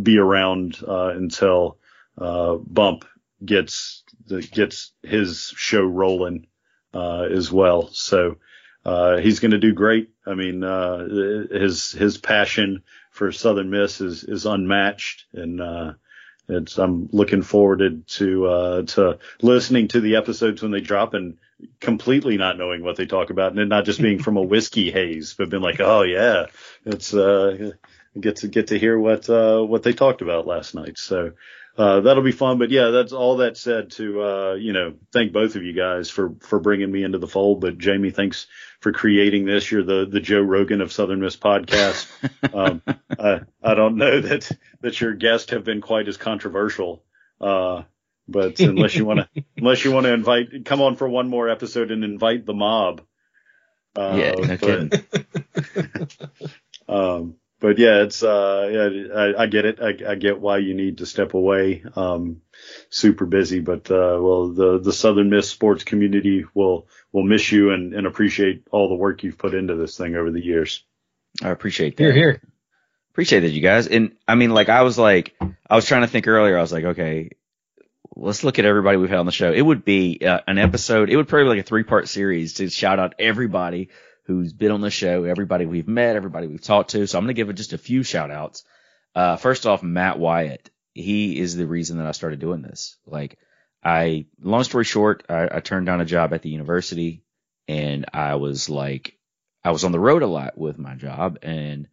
be 0.00 0.18
around 0.18 0.78
uh, 0.86 1.08
until 1.08 1.78
uh, 2.16 2.56
bump 2.56 3.04
gets 3.44 4.02
gets 4.52 4.92
his 5.02 5.52
show 5.56 5.82
rolling 5.82 6.46
uh, 6.94 7.22
as 7.30 7.50
well. 7.50 7.88
So 7.92 8.36
uh, 8.84 9.18
he's 9.18 9.40
going 9.40 9.50
to 9.50 9.58
do 9.58 9.72
great. 9.72 10.10
I 10.26 10.34
mean, 10.34 10.64
uh, 10.64 11.46
his 11.50 11.92
his 11.92 12.18
passion 12.18 12.82
for 13.10 13.32
Southern 13.32 13.70
Miss 13.70 14.00
is 14.00 14.24
is 14.24 14.46
unmatched, 14.46 15.26
and 15.32 15.60
uh, 15.60 15.92
it's 16.48 16.78
I'm 16.78 17.08
looking 17.12 17.42
forward 17.42 18.06
to 18.06 18.46
uh, 18.46 18.82
to 18.82 19.18
listening 19.42 19.88
to 19.88 20.00
the 20.00 20.16
episodes 20.16 20.62
when 20.62 20.70
they 20.70 20.80
drop 20.80 21.14
and 21.14 21.36
completely 21.80 22.36
not 22.36 22.56
knowing 22.56 22.82
what 22.82 22.96
they 22.96 23.06
talk 23.06 23.30
about 23.30 23.56
and 23.56 23.68
not 23.68 23.84
just 23.84 24.00
being 24.00 24.20
from 24.20 24.36
a 24.36 24.42
whiskey 24.42 24.90
haze, 24.92 25.34
but 25.34 25.50
being 25.50 25.62
like, 25.62 25.80
oh 25.80 26.02
yeah, 26.02 26.46
it's 26.84 27.12
uh 27.12 27.72
get 28.18 28.36
to 28.36 28.48
get 28.48 28.68
to 28.68 28.78
hear 28.78 28.98
what 28.98 29.28
uh 29.28 29.60
what 29.62 29.82
they 29.82 29.92
talked 29.92 30.22
about 30.22 30.46
last 30.46 30.74
night. 30.74 30.98
So 30.98 31.32
uh, 31.78 32.00
that'll 32.00 32.24
be 32.24 32.32
fun. 32.32 32.58
But 32.58 32.70
yeah, 32.70 32.88
that's 32.88 33.12
all 33.12 33.36
that 33.36 33.56
said 33.56 33.92
to, 33.92 34.22
uh, 34.22 34.54
you 34.54 34.72
know, 34.72 34.94
thank 35.12 35.32
both 35.32 35.54
of 35.54 35.62
you 35.62 35.72
guys 35.72 36.10
for, 36.10 36.34
for 36.40 36.58
bringing 36.58 36.90
me 36.90 37.04
into 37.04 37.18
the 37.18 37.28
fold. 37.28 37.60
But 37.60 37.78
Jamie, 37.78 38.10
thanks 38.10 38.48
for 38.80 38.92
creating 38.92 39.44
this. 39.44 39.70
You're 39.70 39.84
the, 39.84 40.04
the 40.04 40.20
Joe 40.20 40.40
Rogan 40.40 40.80
of 40.80 40.92
Southern 40.92 41.20
Miss 41.20 41.36
podcast. 41.36 42.08
um, 42.52 42.82
I, 43.16 43.42
I 43.62 43.74
don't 43.74 43.96
know 43.96 44.20
that, 44.20 44.50
that 44.80 45.00
your 45.00 45.14
guests 45.14 45.52
have 45.52 45.62
been 45.62 45.80
quite 45.80 46.08
as 46.08 46.16
controversial. 46.16 47.04
Uh, 47.40 47.82
but 48.26 48.58
unless 48.58 48.96
you 48.96 49.04
want 49.04 49.20
to, 49.20 49.44
unless 49.56 49.84
you 49.84 49.92
want 49.92 50.04
to 50.04 50.12
invite, 50.12 50.64
come 50.64 50.82
on 50.82 50.96
for 50.96 51.08
one 51.08 51.28
more 51.28 51.48
episode 51.48 51.92
and 51.92 52.02
invite 52.02 52.44
the 52.44 52.54
mob. 52.54 53.02
Uh, 53.96 54.14
yeah, 54.16 54.56
no 54.56 54.90
but, 55.76 56.10
um, 56.88 57.36
but 57.60 57.78
yeah, 57.78 58.02
it's 58.02 58.22
uh, 58.22 58.68
yeah, 58.70 59.14
I, 59.14 59.42
I 59.42 59.46
get 59.46 59.64
it. 59.64 59.80
I, 59.80 60.12
I, 60.12 60.14
get 60.14 60.40
why 60.40 60.58
you 60.58 60.74
need 60.74 60.98
to 60.98 61.06
step 61.06 61.34
away. 61.34 61.82
Um, 61.96 62.42
super 62.90 63.26
busy, 63.26 63.60
but 63.60 63.90
uh, 63.90 64.18
well, 64.20 64.48
the 64.48 64.78
the 64.78 64.92
Southern 64.92 65.30
Miss 65.30 65.50
sports 65.50 65.84
community 65.84 66.44
will 66.54 66.86
will 67.12 67.24
miss 67.24 67.50
you 67.50 67.72
and, 67.72 67.94
and 67.94 68.06
appreciate 68.06 68.66
all 68.70 68.88
the 68.88 68.94
work 68.94 69.22
you've 69.22 69.38
put 69.38 69.54
into 69.54 69.74
this 69.74 69.96
thing 69.96 70.14
over 70.14 70.30
the 70.30 70.44
years. 70.44 70.84
I 71.42 71.50
appreciate 71.50 71.96
that. 71.96 72.02
Here, 72.04 72.12
here. 72.12 72.42
Appreciate 73.10 73.40
that, 73.40 73.50
you 73.50 73.62
guys. 73.62 73.88
And 73.88 74.12
I 74.28 74.36
mean, 74.36 74.50
like, 74.50 74.68
I 74.68 74.82
was 74.82 74.96
like, 74.96 75.34
I 75.68 75.74
was 75.74 75.86
trying 75.86 76.02
to 76.02 76.06
think 76.06 76.28
earlier. 76.28 76.56
I 76.56 76.60
was 76.60 76.72
like, 76.72 76.84
okay, 76.84 77.30
let's 78.14 78.44
look 78.44 78.60
at 78.60 78.64
everybody 78.64 78.96
we've 78.96 79.10
had 79.10 79.18
on 79.18 79.26
the 79.26 79.32
show. 79.32 79.52
It 79.52 79.62
would 79.62 79.84
be 79.84 80.20
uh, 80.24 80.40
an 80.46 80.58
episode. 80.58 81.10
It 81.10 81.16
would 81.16 81.26
probably 81.26 81.46
be 81.46 81.48
like 81.56 81.64
a 81.64 81.68
three 81.68 81.82
part 81.82 82.08
series 82.08 82.54
to 82.54 82.70
shout 82.70 83.00
out 83.00 83.14
everybody 83.18 83.88
who's 84.28 84.52
been 84.52 84.70
on 84.70 84.82
the 84.82 84.90
show, 84.90 85.24
everybody 85.24 85.64
we've 85.64 85.88
met, 85.88 86.14
everybody 86.14 86.46
we've 86.46 86.62
talked 86.62 86.90
to. 86.90 87.06
So 87.06 87.18
I'm 87.18 87.24
going 87.24 87.34
to 87.34 87.42
give 87.42 87.52
just 87.54 87.72
a 87.72 87.78
few 87.78 88.02
shout 88.02 88.30
outs. 88.30 88.62
Uh, 89.14 89.36
first 89.36 89.66
off, 89.66 89.82
Matt 89.82 90.18
Wyatt. 90.18 90.70
He 90.92 91.40
is 91.40 91.56
the 91.56 91.66
reason 91.66 91.96
that 91.96 92.06
I 92.06 92.12
started 92.12 92.38
doing 92.38 92.60
this. 92.60 92.98
Like, 93.06 93.38
I, 93.82 94.26
long 94.40 94.64
story 94.64 94.84
short, 94.84 95.24
I, 95.30 95.48
I 95.50 95.60
turned 95.60 95.86
down 95.86 96.02
a 96.02 96.04
job 96.04 96.34
at 96.34 96.42
the 96.42 96.50
university 96.50 97.24
and 97.66 98.04
I 98.12 98.34
was 98.34 98.68
like, 98.68 99.16
I 99.64 99.70
was 99.70 99.84
on 99.84 99.92
the 99.92 100.00
road 100.00 100.22
a 100.22 100.26
lot 100.26 100.58
with 100.58 100.78
my 100.78 100.94
job 100.94 101.38
and 101.42 101.88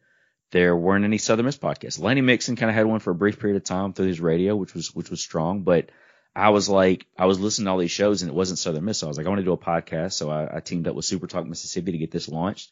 there 0.51 0.75
weren't 0.75 1.05
any 1.05 1.19
Southern 1.19 1.45
Miss 1.45 1.57
podcasts. 1.57 2.01
Lanny 2.01 2.21
Mixon 2.21 2.57
kind 2.57 2.69
of 2.69 2.75
had 2.75 2.85
one 2.85 2.99
for 2.99 3.11
a 3.11 3.15
brief 3.15 3.39
period 3.39 3.57
of 3.57 3.63
time 3.63 3.93
through 3.93 4.07
his 4.07 4.19
radio, 4.19 4.55
which 4.55 4.73
was, 4.73 4.93
which 4.93 5.09
was 5.09 5.21
strong, 5.21 5.61
but 5.61 5.89
I 6.35 6.49
was 6.49 6.67
like, 6.67 7.05
I 7.17 7.27
was 7.27 7.39
listening 7.39 7.65
to 7.65 7.71
all 7.71 7.77
these 7.77 7.91
shows 7.91 8.21
and 8.21 8.29
it 8.29 8.35
wasn't 8.35 8.59
Southern 8.59 8.83
Miss. 8.83 8.99
So 8.99 9.07
I 9.07 9.09
was 9.09 9.17
like, 9.17 9.25
I 9.25 9.29
want 9.29 9.39
to 9.39 9.45
do 9.45 9.53
a 9.53 9.57
podcast. 9.57 10.13
So 10.13 10.29
I, 10.29 10.57
I 10.57 10.59
teamed 10.59 10.87
up 10.87 10.95
with 10.95 11.05
Super 11.05 11.27
Talk 11.27 11.45
Mississippi 11.45 11.93
to 11.93 11.97
get 11.97 12.11
this 12.11 12.27
launched. 12.27 12.71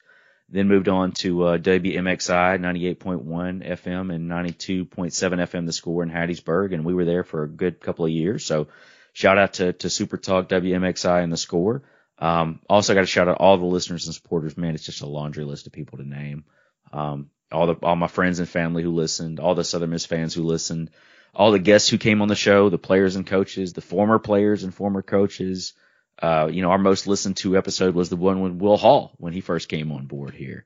Then 0.49 0.68
moved 0.68 0.89
on 0.89 1.14
to 1.14 1.43
uh, 1.43 1.57
WMXI 1.57 2.59
98.1 2.59 3.26
FM 3.66 4.14
and 4.14 4.30
92.7 4.30 4.89
FM, 4.89 5.66
the 5.66 5.72
score 5.72 6.03
in 6.03 6.09
Hattiesburg. 6.09 6.74
And 6.74 6.84
we 6.84 6.93
were 6.93 7.05
there 7.05 7.24
for 7.24 7.43
a 7.43 7.47
good 7.47 7.80
couple 7.80 8.03
of 8.03 8.11
years. 8.11 8.45
So 8.45 8.68
shout 9.14 9.38
out 9.38 9.53
to, 9.53 9.72
to 9.74 9.89
Super 9.89 10.18
Talk, 10.18 10.49
WMXI 10.49 11.24
and 11.24 11.32
the 11.32 11.38
score. 11.38 11.84
Um, 12.20 12.59
also 12.70 12.93
got 12.93 13.01
to 13.01 13.07
shout 13.07 13.30
out 13.30 13.38
all 13.38 13.57
the 13.57 13.66
listeners 13.66 14.05
and 14.05 14.14
supporters. 14.14 14.57
Man, 14.57 14.76
it's 14.76 14.86
just 14.86 15.01
a 15.01 15.07
laundry 15.07 15.45
list 15.45 15.68
of 15.68 15.74
people 15.74 15.99
to 15.99 16.07
name. 16.07 16.43
Um, 16.91 17.30
all 17.49 17.68
the, 17.68 17.76
all 17.82 17.95
my 17.95 18.07
friends 18.07 18.39
and 18.39 18.49
family 18.49 18.84
who 18.84 18.91
listened, 18.91 19.39
all 19.39 19.55
the 19.55 19.64
Southern 19.64 19.91
Miss 19.91 20.05
fans 20.05 20.34
who 20.34 20.43
listened, 20.43 20.91
all 21.34 21.51
the 21.51 21.59
guests 21.59 21.89
who 21.89 21.97
came 21.97 22.21
on 22.21 22.27
the 22.27 22.36
show, 22.36 22.69
the 22.69 22.77
players 22.77 23.15
and 23.15 23.25
coaches, 23.25 23.73
the 23.73 23.81
former 23.81 24.19
players 24.19 24.63
and 24.63 24.73
former 24.73 25.01
coaches. 25.01 25.73
Uh, 26.21 26.47
you 26.51 26.61
know, 26.61 26.69
our 26.69 26.77
most 26.77 27.07
listened 27.07 27.38
to 27.38 27.57
episode 27.57 27.95
was 27.95 28.09
the 28.09 28.15
one 28.15 28.41
with 28.41 28.53
Will 28.53 28.77
Hall 28.77 29.13
when 29.17 29.34
he 29.34 29.41
first 29.41 29.67
came 29.67 29.91
on 29.91 30.05
board 30.05 30.36
here. 30.36 30.65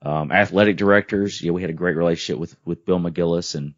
Um, 0.00 0.32
athletic 0.32 0.76
directors, 0.76 1.40
yeah, 1.42 1.52
we 1.52 1.60
had 1.60 1.70
a 1.70 1.74
great 1.74 1.96
relationship 1.96 2.40
with, 2.40 2.56
with 2.64 2.86
Bill 2.86 2.98
McGillis 2.98 3.54
and, 3.54 3.74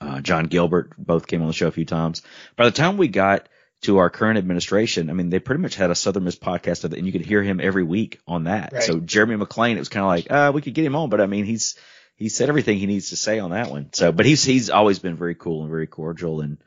uh, 0.00 0.20
Jon 0.20 0.46
Gilbert, 0.46 0.92
both 0.98 1.26
came 1.26 1.40
on 1.40 1.46
the 1.46 1.52
show 1.52 1.68
a 1.68 1.72
few 1.72 1.84
times. 1.84 2.22
By 2.56 2.64
the 2.64 2.72
time 2.72 2.96
we 2.96 3.08
got 3.08 3.48
to 3.82 3.98
our 3.98 4.10
current 4.10 4.38
administration, 4.38 5.08
I 5.08 5.12
mean, 5.12 5.30
they 5.30 5.38
pretty 5.38 5.62
much 5.62 5.76
had 5.76 5.90
a 5.90 5.94
Southern 5.94 6.24
Miss 6.24 6.36
podcast 6.36 6.84
of 6.84 6.92
it, 6.92 6.98
and 6.98 7.06
you 7.06 7.12
could 7.12 7.24
hear 7.24 7.42
him 7.42 7.60
every 7.60 7.84
week 7.84 8.20
on 8.26 8.44
that. 8.44 8.72
Right. 8.72 8.82
So 8.82 8.98
Jeremy 8.98 9.36
McClain, 9.36 9.76
it 9.76 9.78
was 9.78 9.88
kind 9.88 10.04
of 10.04 10.08
like, 10.08 10.30
uh, 10.30 10.52
we 10.52 10.62
could 10.62 10.74
get 10.74 10.84
him 10.84 10.96
on, 10.96 11.10
but 11.10 11.20
I 11.20 11.26
mean, 11.26 11.44
he's, 11.44 11.76
he 12.16 12.28
said 12.28 12.48
everything 12.48 12.78
he 12.78 12.86
needs 12.86 13.10
to 13.10 13.16
say 13.16 13.38
on 13.38 13.50
that 13.50 13.70
one. 13.70 13.90
So, 13.92 14.12
but 14.12 14.26
he's 14.26 14.44
he's 14.44 14.70
always 14.70 14.98
been 14.98 15.16
very 15.16 15.34
cool 15.34 15.62
and 15.62 15.70
very 15.70 15.86
cordial 15.86 16.40
and 16.40 16.58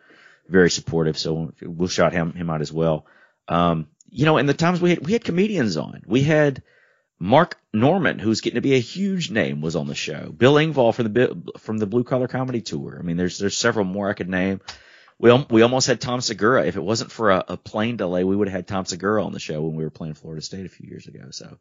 very 0.47 0.69
supportive. 0.69 1.17
So 1.17 1.53
we'll 1.61 1.87
shout 1.87 2.13
him 2.13 2.33
him 2.33 2.49
out 2.49 2.61
as 2.61 2.71
well. 2.71 3.05
Um, 3.47 3.87
you 4.09 4.25
know, 4.25 4.37
in 4.37 4.45
the 4.45 4.53
times 4.53 4.81
we 4.81 4.91
had 4.91 5.05
we 5.05 5.13
had 5.13 5.23
comedians 5.23 5.77
on, 5.77 6.03
we 6.05 6.23
had 6.23 6.63
Mark 7.19 7.57
Normand, 7.73 8.21
who's 8.21 8.41
getting 8.41 8.55
to 8.55 8.61
be 8.61 8.75
a 8.75 8.79
huge 8.79 9.31
name, 9.31 9.61
was 9.61 9.75
on 9.75 9.87
the 9.87 9.95
show. 9.95 10.31
Bill 10.31 10.55
Engvall 10.55 10.93
from 10.93 11.13
the 11.13 11.53
from 11.57 11.77
the 11.77 11.87
Blue 11.87 12.03
Collar 12.03 12.27
Comedy 12.27 12.61
Tour. 12.61 12.97
I 12.99 13.03
mean, 13.03 13.17
there's 13.17 13.39
there's 13.39 13.57
several 13.57 13.85
more 13.85 14.09
I 14.09 14.13
could 14.13 14.29
name. 14.29 14.61
We 15.19 15.33
we 15.49 15.63
almost 15.63 15.87
had 15.87 15.99
Tom 15.99 16.21
Segura. 16.21 16.65
If 16.65 16.75
it 16.75 16.83
wasn't 16.83 17.11
for 17.11 17.31
a, 17.31 17.43
a 17.47 17.57
plane 17.57 17.97
delay, 17.97 18.23
we 18.23 18.35
would 18.35 18.47
have 18.47 18.55
had 18.55 18.67
Tom 18.67 18.85
Segura 18.85 19.23
on 19.25 19.33
the 19.33 19.39
show 19.39 19.61
when 19.61 19.75
we 19.75 19.83
were 19.83 19.89
playing 19.89 20.13
Florida 20.13 20.41
State 20.43 20.65
a 20.65 20.69
few 20.69 20.87
years 20.87 21.07
ago. 21.07 21.29
So, 21.31 21.57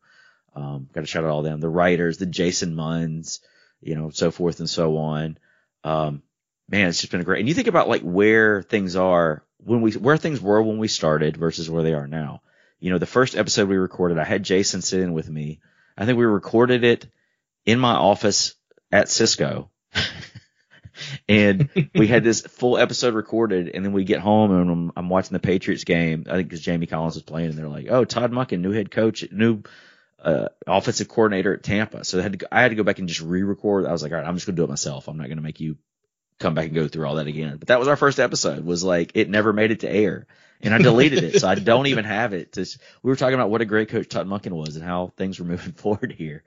um, 0.55 0.89
got 0.93 1.01
to 1.01 1.07
shout 1.07 1.25
out 1.25 1.31
all 1.31 1.43
them. 1.43 1.61
The 1.61 1.69
writers, 1.69 2.19
the 2.19 2.27
Jason 2.27 2.75
Munns, 2.75 3.41
you 3.81 3.95
know, 3.95 4.11
so 4.11 4.31
forth 4.31 4.61
and 4.61 4.69
so 4.71 4.97
on. 4.99 5.39
Um, 5.85 6.23
man, 6.69 6.89
it's 6.89 7.01
just 7.01 7.13
been 7.13 7.21
a 7.21 7.25
great. 7.25 7.41
And 7.41 7.49
you 7.49 7.55
think 7.55 7.69
about 7.69 7.89
like 7.89 8.03
where 8.03 8.63
things 8.63 8.97
are 8.97 9.45
when 9.59 9.81
we 9.81 9.93
where 9.93 10.17
things 10.17 10.41
were 10.41 10.63
when 10.63 10.79
we 10.79 10.89
started 10.89 11.37
versus 11.37 11.71
where 11.71 11.83
they 11.83 11.95
are 11.95 12.07
now. 12.07 12.43
You 12.79 12.91
know, 12.91 12.99
the 12.99 13.07
first 13.07 13.37
episode 13.37 13.69
we 13.69 13.77
recorded, 13.77 14.19
I 14.19 14.25
had 14.25 14.43
Jason 14.43 14.83
sit 14.83 15.01
in 15.01 15.13
with 15.13 15.29
me. 15.29 15.61
I 15.97 16.05
think 16.05 16.19
we 16.19 16.27
recorded 16.27 16.85
it 16.85 17.07
in 17.65 17.79
my 17.79 17.95
office 17.95 18.55
at 18.93 19.09
Cisco. 19.09 19.71
and 21.29 21.71
we 21.95 22.07
had 22.07 22.23
this 22.23 22.43
full 22.43 22.79
episode 22.79 23.15
recorded, 23.15 23.71
and 23.75 23.85
then 23.85 23.93
we 23.93 24.05
get 24.05 24.21
home 24.21 24.53
and 24.53 24.71
I'm, 24.71 24.93
I'm 24.97 25.09
watching 25.09 25.33
the 25.33 25.41
Patriots 25.41 25.85
game. 25.85 26.25
I 26.29 26.37
think 26.37 26.49
because 26.49 26.63
Jamie 26.63 26.87
Collins 26.87 27.15
was 27.15 27.23
playing, 27.23 27.51
and 27.51 27.59
they're 27.59 27.69
like, 27.69 27.87
"Oh, 27.89 28.05
Todd 28.05 28.33
Monken, 28.33 28.61
new 28.61 28.73
head 28.73 28.91
coach, 28.91 29.25
new 29.33 29.63
uh, 30.27 30.49
offensive 30.67 31.09
coordinator 31.09 31.55
at 31.55 31.63
Tampa. 31.63 32.05
So 32.05 32.19
I 32.19 32.23
had 32.23 32.33
to 32.33 32.39
go, 32.39 32.47
I 32.51 32.63
had 32.63 32.69
to 32.69 32.75
go 32.75 32.83
back 32.83 32.99
and 32.99 33.09
just 33.09 33.21
re-record. 33.21 33.87
I 33.87 33.93
was 33.93 34.03
like, 34.03 34.13
all 34.13 34.19
right, 34.19 34.27
I'm 34.27 34.35
just 34.35 34.47
gonna 34.47 34.57
do 34.57 34.65
it 34.65 34.69
myself. 34.69 35.09
I'm 35.09 35.17
not 35.17 35.29
gonna 35.29 35.41
make 35.41 35.61
you 35.61 35.77
come 36.39 36.55
back 36.55 36.67
and 36.67 36.75
go 36.75 36.89
through 36.89 37.07
all 37.07 37.15
that 37.15 37.29
again. 37.29 37.57
But 37.59 37.69
that 37.69 37.79
was 37.79 37.89
our 37.89 37.97
first 37.97 38.19
episode. 38.19 38.65
Was 38.65 38.85
like 38.85 39.13
it 39.15 39.31
never 39.31 39.53
made 39.53 39.71
it 39.71 39.81
to 39.81 39.91
air, 39.91 40.27
and 40.61 40.75
I 40.75 40.79
deleted 40.79 41.23
it, 41.23 41.41
so 41.41 41.49
I 41.49 41.55
don't 41.55 41.87
even 41.87 42.05
have 42.05 42.33
it. 42.33 42.53
Just, 42.53 42.79
we 43.03 43.11
were 43.11 43.17
talking 43.17 43.35
about 43.35 43.51
what 43.51 43.61
a 43.61 43.67
great 43.67 43.89
coach 43.89 44.09
Todd 44.09 44.27
Monken 44.27 44.53
was 44.53 44.77
and 44.77 44.85
how 44.85 45.13
things 45.17 45.39
were 45.39 45.47
moving 45.47 45.73
forward 45.73 46.13
here. 46.13 46.43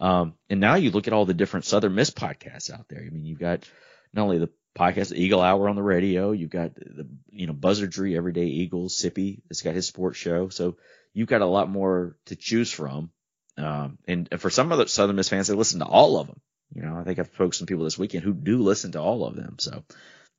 Um, 0.00 0.34
and 0.48 0.60
now 0.60 0.74
you 0.74 0.90
look 0.90 1.06
at 1.06 1.12
all 1.12 1.24
the 1.24 1.34
different 1.34 1.66
Southern 1.66 1.94
Miss 1.94 2.10
podcasts 2.10 2.70
out 2.70 2.88
there. 2.88 3.00
I 3.04 3.10
mean, 3.10 3.24
you've 3.24 3.40
got 3.40 3.68
not 4.12 4.22
only 4.22 4.38
the 4.38 4.50
podcast, 4.76 5.14
Eagle 5.14 5.40
Hour 5.40 5.68
on 5.68 5.76
the 5.76 5.82
radio, 5.82 6.32
you've 6.32 6.50
got 6.50 6.74
the, 6.74 7.08
you 7.30 7.46
know, 7.46 7.52
Buzzardry, 7.52 8.16
Everyday 8.16 8.46
Eagles, 8.46 8.96
Sippy, 8.96 9.42
it's 9.50 9.62
got 9.62 9.74
his 9.74 9.86
sports 9.86 10.18
show. 10.18 10.48
So 10.48 10.76
you've 11.12 11.28
got 11.28 11.42
a 11.42 11.46
lot 11.46 11.68
more 11.68 12.16
to 12.26 12.36
choose 12.36 12.70
from. 12.70 13.10
Um, 13.56 13.98
and 14.06 14.28
for 14.38 14.50
some 14.50 14.72
of 14.72 14.78
the 14.78 14.86
Southern 14.86 15.16
Miss 15.16 15.28
fans, 15.28 15.48
they 15.48 15.54
listen 15.54 15.80
to 15.80 15.86
all 15.86 16.18
of 16.18 16.26
them. 16.26 16.40
You 16.74 16.82
know, 16.82 16.96
I 16.96 17.04
think 17.04 17.18
I've 17.18 17.26
spoken 17.26 17.50
to 17.50 17.56
some 17.58 17.66
people 17.66 17.84
this 17.84 17.98
weekend 17.98 18.24
who 18.24 18.32
do 18.32 18.58
listen 18.58 18.92
to 18.92 19.00
all 19.00 19.24
of 19.26 19.34
them. 19.36 19.56
So 19.58 19.84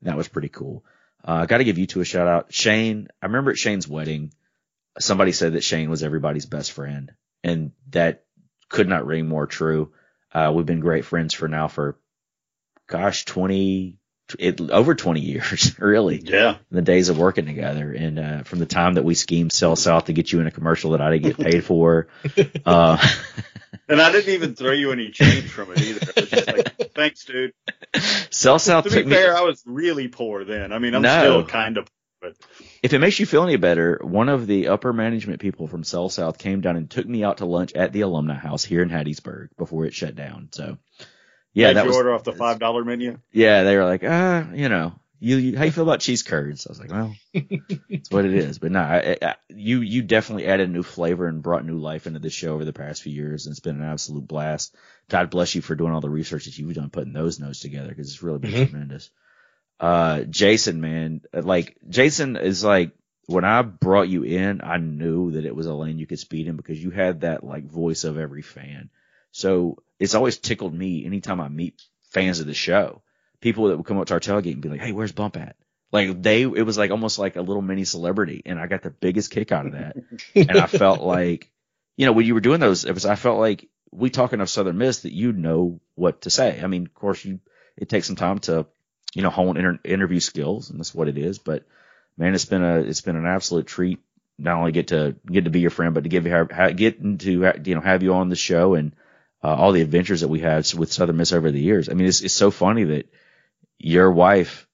that 0.03 0.17
was 0.17 0.27
pretty 0.27 0.49
cool. 0.49 0.85
Uh, 1.27 1.33
I 1.33 1.45
got 1.45 1.57
to 1.57 1.63
give 1.63 1.77
you 1.77 1.87
two 1.87 2.01
a 2.01 2.05
shout 2.05 2.27
out. 2.27 2.53
Shane, 2.53 3.09
I 3.21 3.27
remember 3.27 3.51
at 3.51 3.57
Shane's 3.57 3.87
wedding, 3.87 4.33
somebody 4.99 5.33
said 5.33 5.53
that 5.53 5.63
Shane 5.63 5.89
was 5.89 6.03
everybody's 6.03 6.45
best 6.45 6.71
friend 6.71 7.11
and 7.43 7.71
that 7.89 8.23
could 8.69 8.87
not 8.87 9.05
ring 9.05 9.27
more 9.27 9.45
true. 9.45 9.91
Uh, 10.33 10.51
we've 10.55 10.65
been 10.65 10.79
great 10.79 11.05
friends 11.05 11.33
for 11.33 11.47
now 11.47 11.67
for 11.67 11.97
gosh, 12.87 13.25
20, 13.25 13.97
it, 14.39 14.59
over 14.61 14.95
20 14.95 15.19
years, 15.19 15.75
really. 15.79 16.21
Yeah. 16.23 16.57
The 16.69 16.81
days 16.81 17.09
of 17.09 17.17
working 17.17 17.45
together. 17.45 17.91
And, 17.91 18.19
uh, 18.19 18.43
from 18.43 18.59
the 18.59 18.65
time 18.65 18.95
that 18.95 19.03
we 19.03 19.15
schemed 19.15 19.51
CellSouth 19.51 20.05
to 20.05 20.13
get 20.13 20.31
you 20.31 20.39
in 20.39 20.47
a 20.47 20.51
commercial 20.51 20.91
that 20.91 21.01
I 21.01 21.11
didn't 21.11 21.37
get 21.37 21.51
paid 21.51 21.65
for. 21.65 22.07
uh, 22.65 22.97
and 23.87 24.01
I 24.01 24.11
didn't 24.11 24.33
even 24.33 24.55
throw 24.55 24.71
you 24.71 24.91
any 24.91 25.11
change 25.11 25.49
from 25.49 25.71
it 25.71 25.81
either. 25.81 26.11
It 26.15 26.15
was 26.15 26.29
just 26.29 26.47
like, 26.47 26.93
thanks, 26.93 27.25
dude. 27.25 27.53
CellSouth 27.93 28.83
to 28.83 28.89
be 28.89 29.09
fair, 29.09 29.33
me, 29.33 29.39
I 29.39 29.41
was 29.41 29.63
really 29.65 30.07
poor 30.07 30.45
then. 30.45 30.71
I 30.71 30.79
mean, 30.79 30.95
I'm 30.95 31.01
no. 31.01 31.19
still 31.19 31.45
kind 31.45 31.77
of 31.77 31.87
but 32.21 32.35
if 32.83 32.93
it 32.93 32.99
makes 32.99 33.19
you 33.19 33.25
feel 33.25 33.43
any 33.43 33.55
better, 33.55 33.99
one 34.03 34.29
of 34.29 34.45
the 34.45 34.67
upper 34.67 34.93
management 34.93 35.39
people 35.39 35.67
from 35.67 35.81
CellSouth 35.81 36.37
came 36.37 36.61
down 36.61 36.77
and 36.77 36.89
took 36.89 37.07
me 37.07 37.23
out 37.23 37.37
to 37.37 37.45
lunch 37.45 37.73
at 37.73 37.93
the 37.93 38.01
alumni 38.01 38.35
house 38.35 38.63
here 38.63 38.83
in 38.83 38.89
Hattiesburg 38.89 39.49
before 39.57 39.85
it 39.85 39.95
shut 39.95 40.15
down. 40.15 40.49
So 40.51 40.77
yeah, 41.53 41.67
Did 41.67 41.77
that 41.77 41.83
you 41.83 41.89
was, 41.89 41.97
order 41.97 42.13
off 42.13 42.23
the 42.23 42.33
five 42.33 42.59
dollar 42.59 42.83
menu. 42.83 43.17
Yeah, 43.31 43.63
they 43.63 43.75
were 43.75 43.85
like, 43.85 44.03
ah, 44.05 44.51
you 44.53 44.69
know, 44.69 44.93
you, 45.19 45.37
you, 45.37 45.57
how 45.57 45.65
you 45.65 45.71
feel 45.71 45.83
about 45.83 45.99
cheese 45.99 46.23
curds? 46.23 46.65
I 46.65 46.71
was 46.71 46.79
like, 46.79 46.91
well, 46.91 47.13
it's 47.33 48.09
what 48.09 48.25
it 48.25 48.33
is. 48.33 48.57
But 48.57 48.71
no, 48.71 48.79
I, 48.79 49.17
I, 49.21 49.35
you 49.49 49.81
you 49.81 50.01
definitely 50.01 50.47
added 50.47 50.69
new 50.69 50.83
flavor 50.83 51.27
and 51.27 51.43
brought 51.43 51.65
new 51.65 51.77
life 51.77 52.07
into 52.07 52.19
this 52.19 52.33
show 52.33 52.53
over 52.53 52.65
the 52.65 52.73
past 52.73 53.03
few 53.03 53.13
years, 53.13 53.45
and 53.45 53.51
it's 53.51 53.59
been 53.59 53.81
an 53.81 53.89
absolute 53.89 54.27
blast. 54.27 54.75
God 55.09 55.29
bless 55.29 55.53
you 55.53 55.61
for 55.61 55.75
doing 55.75 55.93
all 55.93 56.01
the 56.01 56.09
research 56.09 56.45
that 56.45 56.57
you've 56.57 56.73
done 56.73 56.89
putting 56.89 57.13
those 57.13 57.39
notes 57.39 57.59
together 57.59 57.89
because 57.89 58.07
it's 58.07 58.23
really 58.23 58.39
been 58.39 58.51
mm-hmm. 58.51 58.71
tremendous. 58.71 59.09
uh, 59.79 60.21
Jason, 60.21 60.79
man, 60.79 61.21
like 61.33 61.77
Jason 61.87 62.37
is 62.37 62.63
like 62.63 62.91
when 63.27 63.45
I 63.45 63.61
brought 63.61 64.09
you 64.09 64.23
in, 64.23 64.61
I 64.63 64.77
knew 64.77 65.31
that 65.31 65.45
it 65.45 65.55
was 65.55 65.67
a 65.67 65.73
lane 65.73 65.99
you 65.99 66.07
could 66.07 66.19
speed 66.19 66.47
in 66.47 66.55
because 66.55 66.81
you 66.81 66.91
had 66.91 67.21
that 67.21 67.43
like 67.43 67.65
voice 67.65 68.05
of 68.05 68.17
every 68.17 68.41
fan. 68.41 68.89
So 69.31 69.77
it's 70.01 70.15
always 70.15 70.37
tickled 70.37 70.73
me 70.73 71.05
anytime 71.05 71.39
I 71.39 71.47
meet 71.47 71.79
fans 72.09 72.39
of 72.39 72.47
the 72.47 72.55
show, 72.55 73.03
people 73.39 73.67
that 73.67 73.77
would 73.77 73.85
come 73.85 73.99
up 73.99 74.07
to 74.07 74.15
our 74.15 74.19
tailgate 74.19 74.53
and 74.53 74.61
be 74.61 74.67
like, 74.67 74.81
"Hey, 74.81 74.91
where's 74.91 75.11
Bump 75.11 75.37
at?" 75.37 75.55
Like 75.91 76.23
they, 76.23 76.41
it 76.41 76.65
was 76.65 76.77
like 76.77 76.89
almost 76.89 77.19
like 77.19 77.35
a 77.35 77.41
little 77.41 77.61
mini 77.61 77.83
celebrity, 77.83 78.41
and 78.45 78.59
I 78.59 78.65
got 78.65 78.81
the 78.81 78.89
biggest 78.89 79.29
kick 79.29 79.51
out 79.51 79.67
of 79.67 79.73
that. 79.73 79.97
and 80.35 80.57
I 80.57 80.65
felt 80.65 81.01
like, 81.01 81.51
you 81.97 82.07
know, 82.07 82.13
when 82.13 82.25
you 82.25 82.33
were 82.33 82.41
doing 82.41 82.59
those, 82.59 82.83
it 82.83 82.93
was 82.93 83.05
I 83.05 83.13
felt 83.13 83.39
like 83.39 83.69
we 83.91 84.09
talk 84.09 84.33
enough 84.33 84.49
Southern 84.49 84.79
Miss 84.79 85.01
that 85.01 85.13
you 85.13 85.33
know 85.33 85.79
what 85.93 86.21
to 86.21 86.31
say. 86.31 86.59
I 86.61 86.65
mean, 86.65 86.87
of 86.87 86.93
course, 86.95 87.23
you 87.23 87.39
it 87.77 87.87
takes 87.87 88.07
some 88.07 88.15
time 88.15 88.39
to, 88.39 88.65
you 89.13 89.21
know, 89.21 89.29
hone 89.29 89.55
inter- 89.55 89.79
interview 89.83 90.19
skills, 90.19 90.71
and 90.71 90.79
that's 90.79 90.95
what 90.95 91.09
it 91.09 91.17
is. 91.19 91.37
But 91.37 91.65
man, 92.17 92.33
it's 92.33 92.45
been 92.45 92.63
a 92.63 92.79
it's 92.79 93.01
been 93.01 93.17
an 93.17 93.27
absolute 93.27 93.67
treat 93.67 93.99
not 94.39 94.57
only 94.57 94.71
get 94.71 94.87
to 94.87 95.15
get 95.31 95.43
to 95.43 95.51
be 95.51 95.59
your 95.59 95.69
friend, 95.69 95.93
but 95.93 96.05
to 96.05 96.09
give 96.09 96.25
you 96.25 96.47
get 96.75 96.97
into 96.97 97.53
you 97.63 97.75
know 97.75 97.81
have 97.81 98.01
you 98.01 98.15
on 98.15 98.29
the 98.29 98.35
show 98.35 98.73
and 98.73 98.93
uh, 99.43 99.55
all 99.55 99.71
the 99.71 99.81
adventures 99.81 100.21
that 100.21 100.27
we 100.27 100.39
had 100.39 100.71
with 100.73 100.91
Southern 100.91 101.17
Miss 101.17 101.33
over 101.33 101.51
the 101.51 101.61
years. 101.61 101.89
I 101.89 101.93
mean, 101.93 102.07
it's 102.07 102.21
it's 102.21 102.33
so 102.33 102.51
funny 102.51 102.83
that 102.85 103.11
your 103.77 104.11
wife 104.11 104.67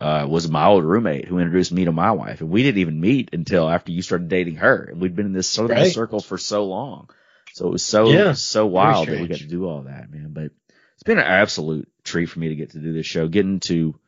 uh, 0.00 0.26
was 0.28 0.50
my 0.50 0.66
old 0.66 0.84
roommate 0.84 1.26
who 1.26 1.38
introduced 1.38 1.72
me 1.72 1.84
to 1.84 1.92
my 1.92 2.12
wife, 2.12 2.40
and 2.40 2.50
we 2.50 2.62
didn't 2.62 2.80
even 2.80 3.00
meet 3.00 3.30
until 3.32 3.68
after 3.68 3.92
you 3.92 4.02
started 4.02 4.28
dating 4.28 4.56
her. 4.56 4.88
And 4.90 5.00
we'd 5.00 5.16
been 5.16 5.26
in 5.26 5.32
this 5.32 5.48
Southern 5.48 5.76
right. 5.76 5.92
circle 5.92 6.20
for 6.20 6.38
so 6.38 6.64
long, 6.64 7.10
so 7.52 7.66
it 7.66 7.70
was 7.70 7.84
so 7.84 8.10
yeah, 8.10 8.32
so 8.32 8.66
wild 8.66 9.08
that 9.08 9.20
we 9.20 9.28
got 9.28 9.38
to 9.38 9.46
do 9.46 9.66
all 9.66 9.82
that, 9.82 10.10
man. 10.10 10.30
But 10.32 10.50
it's 10.94 11.02
been 11.04 11.18
an 11.18 11.24
absolute 11.24 11.88
treat 12.02 12.26
for 12.26 12.38
me 12.38 12.48
to 12.48 12.56
get 12.56 12.70
to 12.70 12.78
do 12.78 12.92
this 12.92 13.06
show, 13.06 13.28
getting 13.28 13.60
to 13.60 13.98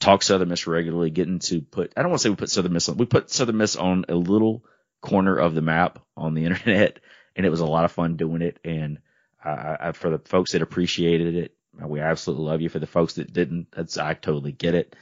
talk 0.00 0.22
Southern 0.22 0.48
Miss 0.48 0.66
regularly, 0.66 1.10
getting 1.10 1.38
to 1.40 1.62
put, 1.62 1.92
I 1.96 2.02
don't 2.02 2.10
want 2.10 2.20
to 2.20 2.22
say 2.24 2.30
we 2.30 2.36
put 2.36 2.50
Southern 2.50 2.72
Miss 2.72 2.88
on, 2.88 2.96
we 2.96 3.06
put 3.06 3.30
Southern 3.30 3.56
Miss 3.56 3.76
on 3.76 4.04
a 4.08 4.14
little 4.14 4.64
corner 5.00 5.36
of 5.36 5.54
the 5.54 5.62
map 5.62 5.98
on 6.16 6.34
the 6.34 6.44
internet 6.46 7.00
and 7.36 7.44
it 7.44 7.50
was 7.50 7.60
a 7.60 7.66
lot 7.66 7.84
of 7.84 7.92
fun 7.92 8.16
doing 8.16 8.42
it. 8.42 8.58
And 8.64 8.98
I, 9.44 9.76
I, 9.80 9.92
for 9.92 10.10
the 10.10 10.18
folks 10.18 10.52
that 10.52 10.62
appreciated 10.62 11.36
it, 11.36 11.54
we 11.80 12.00
absolutely 12.00 12.46
love 12.46 12.60
you. 12.60 12.68
For 12.68 12.78
the 12.78 12.86
folks 12.86 13.14
that 13.14 13.32
didn't, 13.32 13.68
that's, 13.72 13.98
I 13.98 14.14
totally 14.14 14.52
get 14.52 14.74
it. 14.74 14.96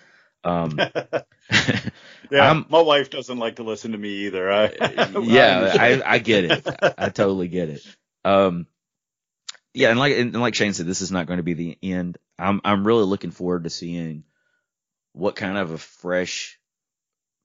Um, 0.45 0.79
yeah, 2.31 2.51
I'm, 2.51 2.67
my 2.69 2.81
wife 2.81 3.11
doesn't 3.11 3.39
like 3.39 3.57
to 3.57 3.63
listen 3.63 3.93
to 3.93 3.99
me 3.99 4.27
either. 4.27 4.51
I, 4.51 4.73
yeah, 5.23 5.75
I, 5.79 6.03
I 6.05 6.19
get 6.19 6.45
it. 6.45 6.69
I 6.99 7.09
totally 7.11 7.49
get 7.49 7.69
it. 7.69 7.87
Um, 8.25 8.67
yeah, 9.75 9.91
and 9.91 9.99
like 9.99 10.17
and 10.17 10.35
like 10.41 10.55
Shane 10.55 10.75
said, 10.75 10.87
this 10.87 11.01
is 11.01 11.11
not 11.11 11.27
going 11.27 11.39
to 11.39 11.43
be 11.43 11.55
the 11.55 11.79
end. 11.83 12.19
I'm 12.39 12.61
I'm 12.65 12.87
really 12.87 13.05
looking 13.05 13.31
forward 13.31 13.65
to 13.65 13.71
seeing 13.71 14.25
what 15.13 15.37
kind 15.37 15.57
of 15.57 15.71
a 15.71 15.79
fresh 15.79 16.59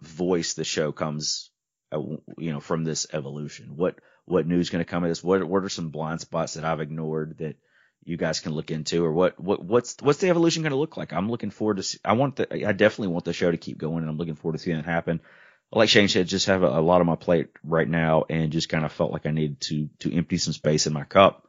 voice 0.02 0.54
the 0.54 0.64
show 0.64 0.92
comes, 0.92 1.50
uh, 1.92 2.00
you 2.38 2.52
know, 2.52 2.60
from 2.60 2.84
this 2.84 3.08
evolution. 3.14 3.76
What 3.76 4.00
what 4.28 4.46
news 4.46 4.70
going 4.70 4.84
to 4.84 4.90
come 4.90 5.04
at 5.04 5.08
this? 5.08 5.24
What 5.24 5.44
what 5.44 5.64
are 5.64 5.70
some 5.70 5.90
blind 5.90 6.22
spots 6.22 6.54
that 6.54 6.66
I've 6.66 6.82
ignored 6.82 7.38
that 7.40 7.56
you 8.04 8.18
guys 8.18 8.40
can 8.40 8.54
look 8.54 8.72
into, 8.72 9.04
or 9.04 9.12
what 9.12 9.40
what 9.40 9.64
what's 9.64 9.96
what's 10.02 10.20
the 10.20 10.30
evolution 10.30 10.64
going 10.64 10.72
to 10.72 10.78
look 10.78 10.98
like? 10.98 11.14
I'm 11.14 11.30
looking 11.30 11.50
forward 11.50 11.78
to. 11.78 11.84
See, 11.84 12.00
I 12.04 12.14
want 12.14 12.36
the 12.36 12.68
I 12.68 12.74
definitely 12.74 13.14
want 13.14 13.26
the 13.26 13.34
show 13.34 13.50
to 13.50 13.58
keep 13.58 13.78
going, 13.78 14.00
and 14.00 14.10
I'm 14.10 14.18
looking 14.18 14.36
forward 14.36 14.58
to 14.58 14.64
seeing 14.64 14.78
it 14.78 14.86
happen. 14.86 15.22
Like 15.72 15.90
Shane 15.90 16.08
said, 16.08 16.28
just 16.28 16.46
have 16.46 16.64
a, 16.64 16.68
a 16.68 16.82
lot 16.82 17.02
on 17.02 17.08
my 17.08 17.16
plate 17.16 17.50
right 17.64 17.88
now, 17.88 18.26
and 18.30 18.52
just 18.52 18.70
kind 18.70 18.86
of 18.86 18.92
felt 18.92 19.12
like 19.12 19.26
I 19.26 19.32
needed 19.32 19.62
to 19.62 19.90
to 20.00 20.14
empty 20.14 20.38
some 20.38 20.54
space 20.54 20.88
in 20.88 20.94
my 20.94 21.04
cup. 21.04 21.48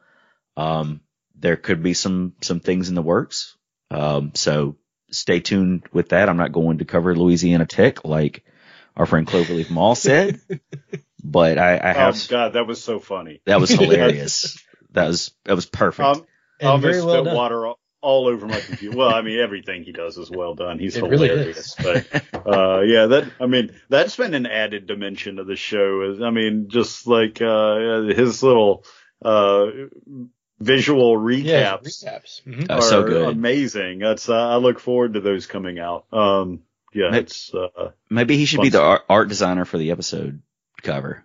Um, 0.57 1.01
there 1.37 1.57
could 1.57 1.83
be 1.83 1.95
some 1.95 2.35
some 2.43 2.61
things 2.61 2.89
in 2.89 2.95
the 2.95 3.03
works. 3.03 3.57
Um, 3.91 4.33
so 4.35 4.77
stay 5.11 5.41
tuned 5.41 5.85
with 5.93 6.11
that. 6.11 6.29
I'm 6.29 6.37
not 6.37 6.53
going 6.53 6.79
to 6.79 6.85
cover 6.85 7.15
Louisiana 7.15 7.67
Tech 7.67 8.05
like 8.05 8.45
our 8.97 9.07
friend 9.07 9.27
Cloverleaf 9.27 9.71
Mall 9.71 9.95
said, 9.95 10.41
but 11.23 11.59
I, 11.59 11.81
I 11.83 11.93
have. 11.93 12.17
Oh 12.17 12.27
God, 12.29 12.53
that 12.55 12.67
was 12.67 12.83
so 12.83 12.99
funny. 12.99 13.41
That 13.47 13.61
was 13.61 13.71
hilarious. 13.79 14.63
that 14.93 15.09
was 15.09 15.33
that 15.45 15.55
was 15.55 15.67
perfect. 15.67 16.07
Um, 16.07 16.27
I 16.61 16.67
almost 16.67 17.05
well 17.05 17.15
spit 17.15 17.25
done. 17.25 17.37
water 17.37 17.67
all, 17.67 17.79
all 18.01 18.29
over 18.29 18.47
my 18.47 18.61
computer. 18.61 18.97
well, 18.97 19.15
I 19.15 19.23
mean, 19.23 19.39
everything 19.39 19.85
he 19.85 19.93
does 19.93 20.17
is 20.19 20.31
well 20.31 20.55
done. 20.55 20.79
He's 20.79 20.97
it 20.97 21.05
hilarious. 21.05 21.77
Really 21.79 22.05
but 22.11 22.47
uh, 22.47 22.81
yeah, 22.83 23.07
that 23.07 23.31
I 23.41 23.47
mean, 23.47 23.73
that's 23.89 24.17
been 24.17 24.35
an 24.35 24.47
added 24.47 24.87
dimension 24.87 25.39
of 25.39 25.47
the 25.47 25.57
show. 25.57 26.17
I 26.23 26.31
mean, 26.31 26.67
just 26.69 27.07
like 27.07 27.41
uh, 27.43 28.03
his 28.03 28.43
little 28.43 28.85
uh, 29.25 29.67
visual 30.61 31.17
recaps, 31.17 31.45
yeah, 31.45 31.77
recaps. 31.77 32.43
Mm-hmm. 32.43 32.71
are 32.71 32.83
so 32.83 33.05
good. 33.05 33.29
amazing. 33.29 34.01
That's 34.01 34.29
uh, 34.29 34.49
I 34.49 34.57
look 34.57 34.79
forward 34.79 35.15
to 35.15 35.21
those 35.21 35.47
coming 35.47 35.79
out. 35.79 36.07
Um, 36.13 36.61
yeah, 36.95 37.11
maybe, 37.11 37.25
it's 37.25 37.53
uh, 37.53 37.91
maybe 38.09 38.37
he 38.37 38.47
should 38.47 38.63
be 38.63 38.71
the 38.71 38.81
art, 38.81 39.03
art, 39.09 39.29
designer 39.29 39.65
for 39.65 39.79
the 39.79 39.91
episode 39.91 40.41
cover. 40.83 41.25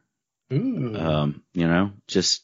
Ooh. 0.51 0.95
Um, 0.95 1.43
you 1.53 1.67
know, 1.67 1.91
just 2.07 2.43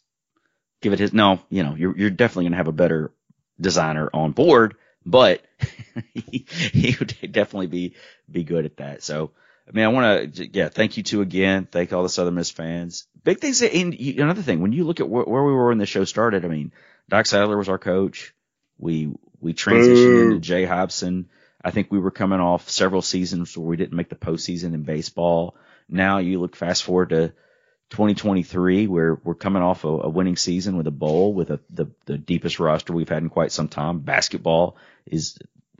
give 0.81 0.93
it 0.93 0.99
his. 0.99 1.13
No, 1.13 1.39
you 1.49 1.63
know, 1.63 1.75
you're 1.75 1.97
you're 1.97 2.09
definitely 2.09 2.45
gonna 2.45 2.57
have 2.57 2.67
a 2.67 2.73
better 2.73 3.11
designer 3.59 4.09
on 4.13 4.31
board, 4.31 4.75
but 5.05 5.43
he, 6.13 6.45
he 6.49 6.95
would 6.99 7.15
definitely 7.31 7.67
be 7.67 7.95
be 8.29 8.43
good 8.43 8.65
at 8.65 8.77
that. 8.77 9.03
So. 9.03 9.31
I 9.67 9.71
mean, 9.71 9.85
I 9.85 9.89
want 9.89 10.33
to, 10.33 10.47
yeah, 10.47 10.69
thank 10.69 10.97
you 10.97 11.03
two 11.03 11.21
again. 11.21 11.67
Thank 11.71 11.93
all 11.93 12.01
the 12.01 12.09
Southern 12.09 12.33
Miss 12.33 12.49
fans. 12.49 13.05
Big 13.23 13.37
things. 13.37 13.61
And 13.61 13.93
another 13.93 14.41
thing, 14.41 14.63
when 14.63 14.71
you 14.71 14.83
look 14.83 14.99
at 14.99 15.07
where, 15.07 15.25
where, 15.25 15.43
we 15.43 15.53
were 15.53 15.67
when 15.67 15.77
the 15.77 15.85
show 15.85 16.05
started, 16.05 16.43
I 16.43 16.47
mean, 16.47 16.71
Doc 17.07 17.27
Sadler 17.27 17.55
was 17.55 17.69
our 17.69 17.77
coach. 17.77 18.33
We, 18.79 19.13
we 19.39 19.53
transitioned 19.53 20.23
into 20.23 20.39
Jay 20.39 20.65
Hopson. 20.65 21.29
I 21.63 21.69
think 21.69 21.91
we 21.91 21.99
were 21.99 22.09
coming 22.09 22.39
off 22.39 22.67
several 22.67 23.03
seasons 23.03 23.55
where 23.55 23.67
we 23.67 23.77
didn't 23.77 23.95
make 23.95 24.09
the 24.09 24.15
postseason 24.15 24.73
in 24.73 24.81
baseball. 24.81 25.55
Now 25.89 26.19
you 26.19 26.39
look 26.39 26.55
fast 26.55 26.83
forward 26.83 27.09
to 27.09 27.33
2023 27.89 28.87
where 28.87 29.15
we're 29.23 29.35
coming 29.35 29.63
off 29.63 29.83
a, 29.83 29.87
a 29.87 30.09
winning 30.09 30.35
season 30.35 30.77
with 30.77 30.87
a 30.87 30.91
bowl 30.91 31.33
with 31.33 31.49
a, 31.49 31.59
the, 31.69 31.87
the 32.05 32.17
deepest 32.17 32.59
roster 32.59 32.93
we've 32.93 33.09
had 33.09 33.23
in 33.23 33.29
quite 33.29 33.51
some 33.51 33.67
time. 33.67 33.99
Basketball 33.99 34.77
is, 35.05 35.37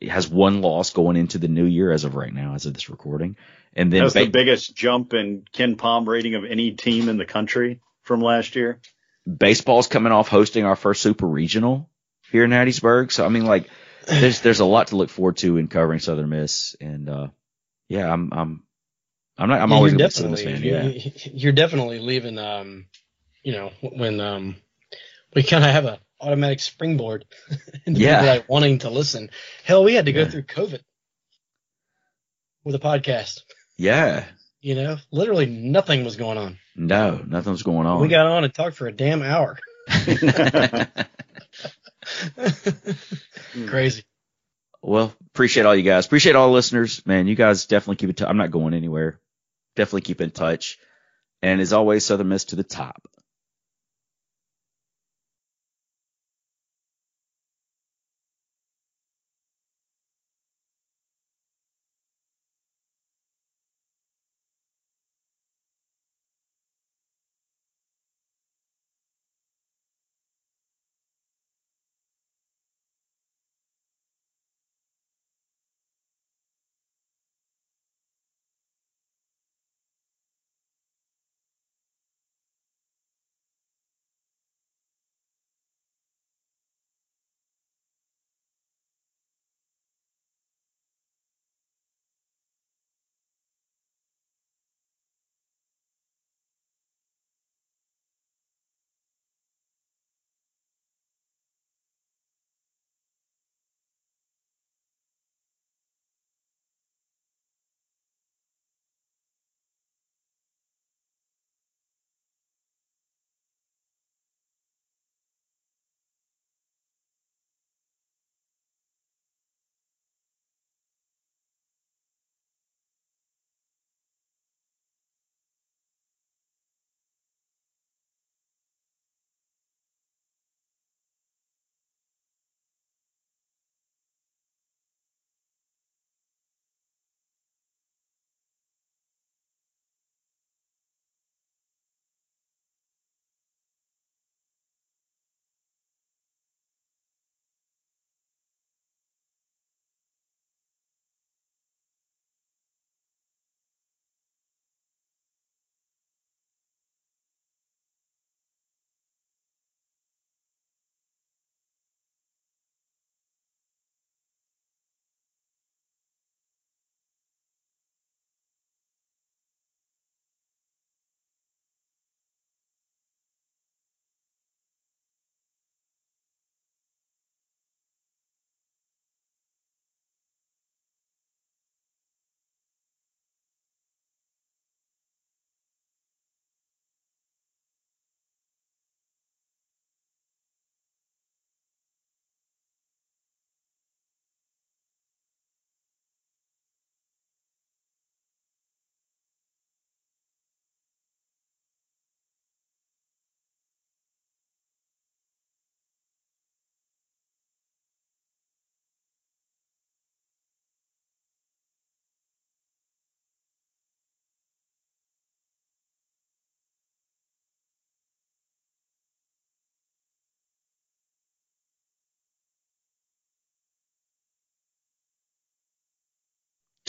has 0.08 0.28
one 0.28 0.62
loss 0.62 0.92
going 0.92 1.18
into 1.18 1.38
the 1.38 1.48
new 1.48 1.66
year 1.66 1.92
as 1.92 2.04
of 2.04 2.16
right 2.16 2.34
now, 2.34 2.56
as 2.56 2.66
of 2.66 2.74
this 2.74 2.90
recording. 2.90 3.36
And 3.74 3.94
then 3.94 4.02
that's 4.02 4.14
ba- 4.14 4.26
the 4.26 4.32
biggest 4.32 4.76
jump 4.76 5.14
in 5.14 5.46
KenPom 5.54 6.08
rating 6.08 6.36
of 6.36 6.46
any 6.46 6.72
team 6.72 7.10
in 7.10 7.18
the 7.18 7.26
country 7.26 7.80
from 8.02 8.22
last 8.22 8.56
year. 8.56 8.80
Baseball's 9.28 9.88
coming 9.88 10.12
off 10.12 10.28
hosting 10.28 10.66
our 10.66 10.76
first 10.76 11.04
super 11.04 11.28
regional 11.28 11.90
here 12.32 12.44
in 12.44 12.52
Hattiesburg. 12.52 13.12
So 13.12 13.26
I 13.26 13.30
mean, 13.30 13.46
like, 13.46 13.70
there's 14.08 14.42
there's 14.42 14.60
a 14.60 14.66
lot 14.66 14.88
to 14.88 14.96
look 14.96 15.10
forward 15.10 15.38
to 15.38 15.58
in 15.58 15.68
covering 15.68 16.00
Southern 16.00 16.30
Miss, 16.30 16.76
and 16.82 17.10
uh, 17.10 17.28
yeah, 17.88 18.12
I'm 18.12 18.32
I'm 18.34 18.64
I'm 19.40 19.50
not 19.50 19.62
I'm 19.62 19.70
yeah, 19.70 19.76
always 19.76 20.14
Southern 20.14 20.32
Miss 20.32 20.44
fan. 20.44 20.62
Yeah, 20.62 20.92
you're 21.34 21.54
definitely 21.54 22.00
leaving. 22.00 22.38
Um, 22.38 22.88
you 23.42 23.54
know, 23.54 23.72
when 23.82 24.20
um, 24.20 24.58
we 25.34 25.44
kind 25.44 25.64
of 25.64 25.72
have 25.72 25.86
a 25.86 26.00
automatic 26.20 26.60
springboard 26.60 27.24
into 27.86 28.02
yeah. 28.02 28.22
like 28.22 28.50
wanting 28.50 28.80
to 28.80 28.90
listen. 28.90 29.30
Hell, 29.64 29.86
we 29.86 29.94
had 29.94 30.08
to 30.08 30.12
go 30.12 30.22
yeah. 30.22 30.30
through 30.30 30.44
COVID 30.44 30.82
with 32.66 32.76
a 32.76 32.80
podcast. 32.80 33.44
Yeah. 33.78 34.26
You 34.60 34.76
know, 34.76 34.98
literally 35.10 35.46
nothing 35.46 36.04
was 36.04 36.18
going 36.18 36.38
on. 36.38 36.58
No, 36.76 37.24
nothing 37.26 37.54
was 37.54 37.64
going 37.64 37.88
on. 37.88 38.02
We 38.02 38.10
got 38.10 38.28
on 38.28 38.44
and 38.44 38.54
talked 38.54 38.76
for 38.76 38.88
a 38.88 38.92
damn 38.92 39.22
hour. 39.22 39.58
Crazy. 43.68 44.04
Well, 44.82 45.14
appreciate 45.34 45.66
all 45.66 45.76
you 45.76 45.84
guys. 45.84 46.06
Appreciate 46.06 46.36
all 46.36 46.48
the 46.48 46.54
listeners. 46.54 47.06
Man, 47.06 47.28
you 47.28 47.36
guys 47.36 47.68
definitely 47.68 47.98
keep 47.98 48.10
it. 48.10 48.18
T- 48.18 48.26
I'm 48.26 48.38
not 48.38 48.52
going 48.52 48.74
anywhere. 48.74 49.20
Definitely 49.80 50.02
keep 50.02 50.20
in 50.20 50.32
touch. 50.32 50.78
And 51.42 51.62
as 51.62 51.72
always, 51.72 52.06
Southern 52.06 52.28
Miss 52.28 52.44
to 52.46 52.58
the 52.58 52.66
top. 52.66 53.02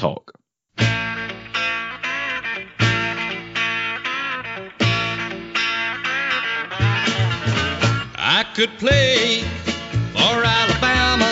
Talk. 0.00 0.32
I 8.16 8.46
could 8.54 8.70
play 8.78 9.42
for 10.14 10.36
Alabama, 10.58 11.30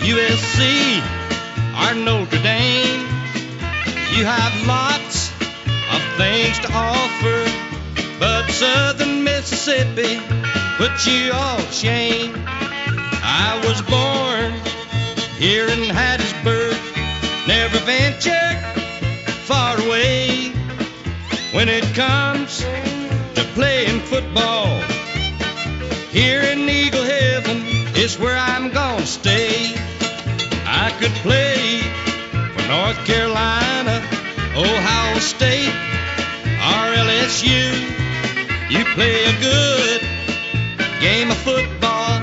USC, 0.00 0.58
or 1.80 1.94
Notre 1.94 2.42
Dame. 2.42 3.06
You 4.14 4.24
have 4.24 4.54
lots 4.66 5.30
of 5.94 6.02
things 6.16 6.58
to 6.58 6.68
offer, 6.72 7.38
but 8.18 8.50
Southern 8.50 9.22
Mississippi 9.22 10.18
put 10.76 11.06
you 11.06 11.30
all 11.32 11.60
shame. 11.70 12.32
I 13.22 13.62
was 13.64 13.80
born 13.82 14.52
here 15.38 15.68
in 15.68 15.80
Hattiesburg, 15.94 16.83
never 17.46 17.78
ventured 17.80 18.56
far 19.44 19.78
away. 19.78 20.52
When 21.52 21.68
it 21.68 21.84
comes 21.94 22.60
to 22.60 23.44
playing 23.54 24.00
football, 24.00 24.80
here 26.10 26.40
in 26.40 26.68
Eagle 26.68 27.04
Heaven 27.04 27.58
is 27.96 28.18
where 28.18 28.36
I'm 28.36 28.70
gonna 28.70 29.06
stay. 29.06 29.74
I 30.66 30.90
could 30.98 31.12
play 31.22 31.80
for 32.54 32.66
North 32.68 33.04
Carolina, 33.04 34.02
Ohio 34.56 35.18
State, 35.18 35.74
or 36.72 36.84
LSU. 37.06 37.64
You 38.70 38.84
play 38.96 39.24
a 39.24 39.40
good 39.40 40.00
game 41.00 41.30
of 41.30 41.36
football, 41.36 42.22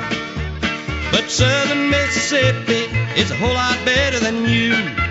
but 1.12 1.30
Southern 1.30 1.90
Mississippi 1.90 2.90
is 3.20 3.30
a 3.30 3.36
whole 3.36 3.54
lot 3.54 3.78
better 3.86 4.20
than 4.20 4.46
you. 4.46 5.11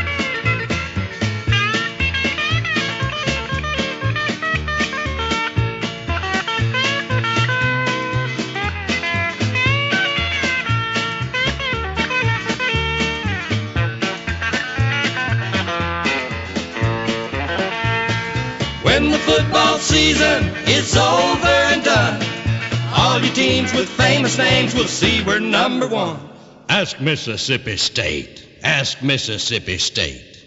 Season 19.91 20.45
is 20.67 20.95
over 20.95 21.47
and 21.47 21.83
done, 21.83 22.23
all 22.95 23.19
your 23.19 23.33
teams 23.33 23.73
with 23.73 23.89
famous 23.89 24.37
names 24.37 24.73
will 24.73 24.85
see 24.85 25.21
we're 25.21 25.39
number 25.39 25.85
one. 25.85 26.17
Ask 26.69 27.01
Mississippi 27.01 27.75
State. 27.75 28.47
Ask 28.63 29.03
Mississippi 29.03 29.77
State. 29.77 30.40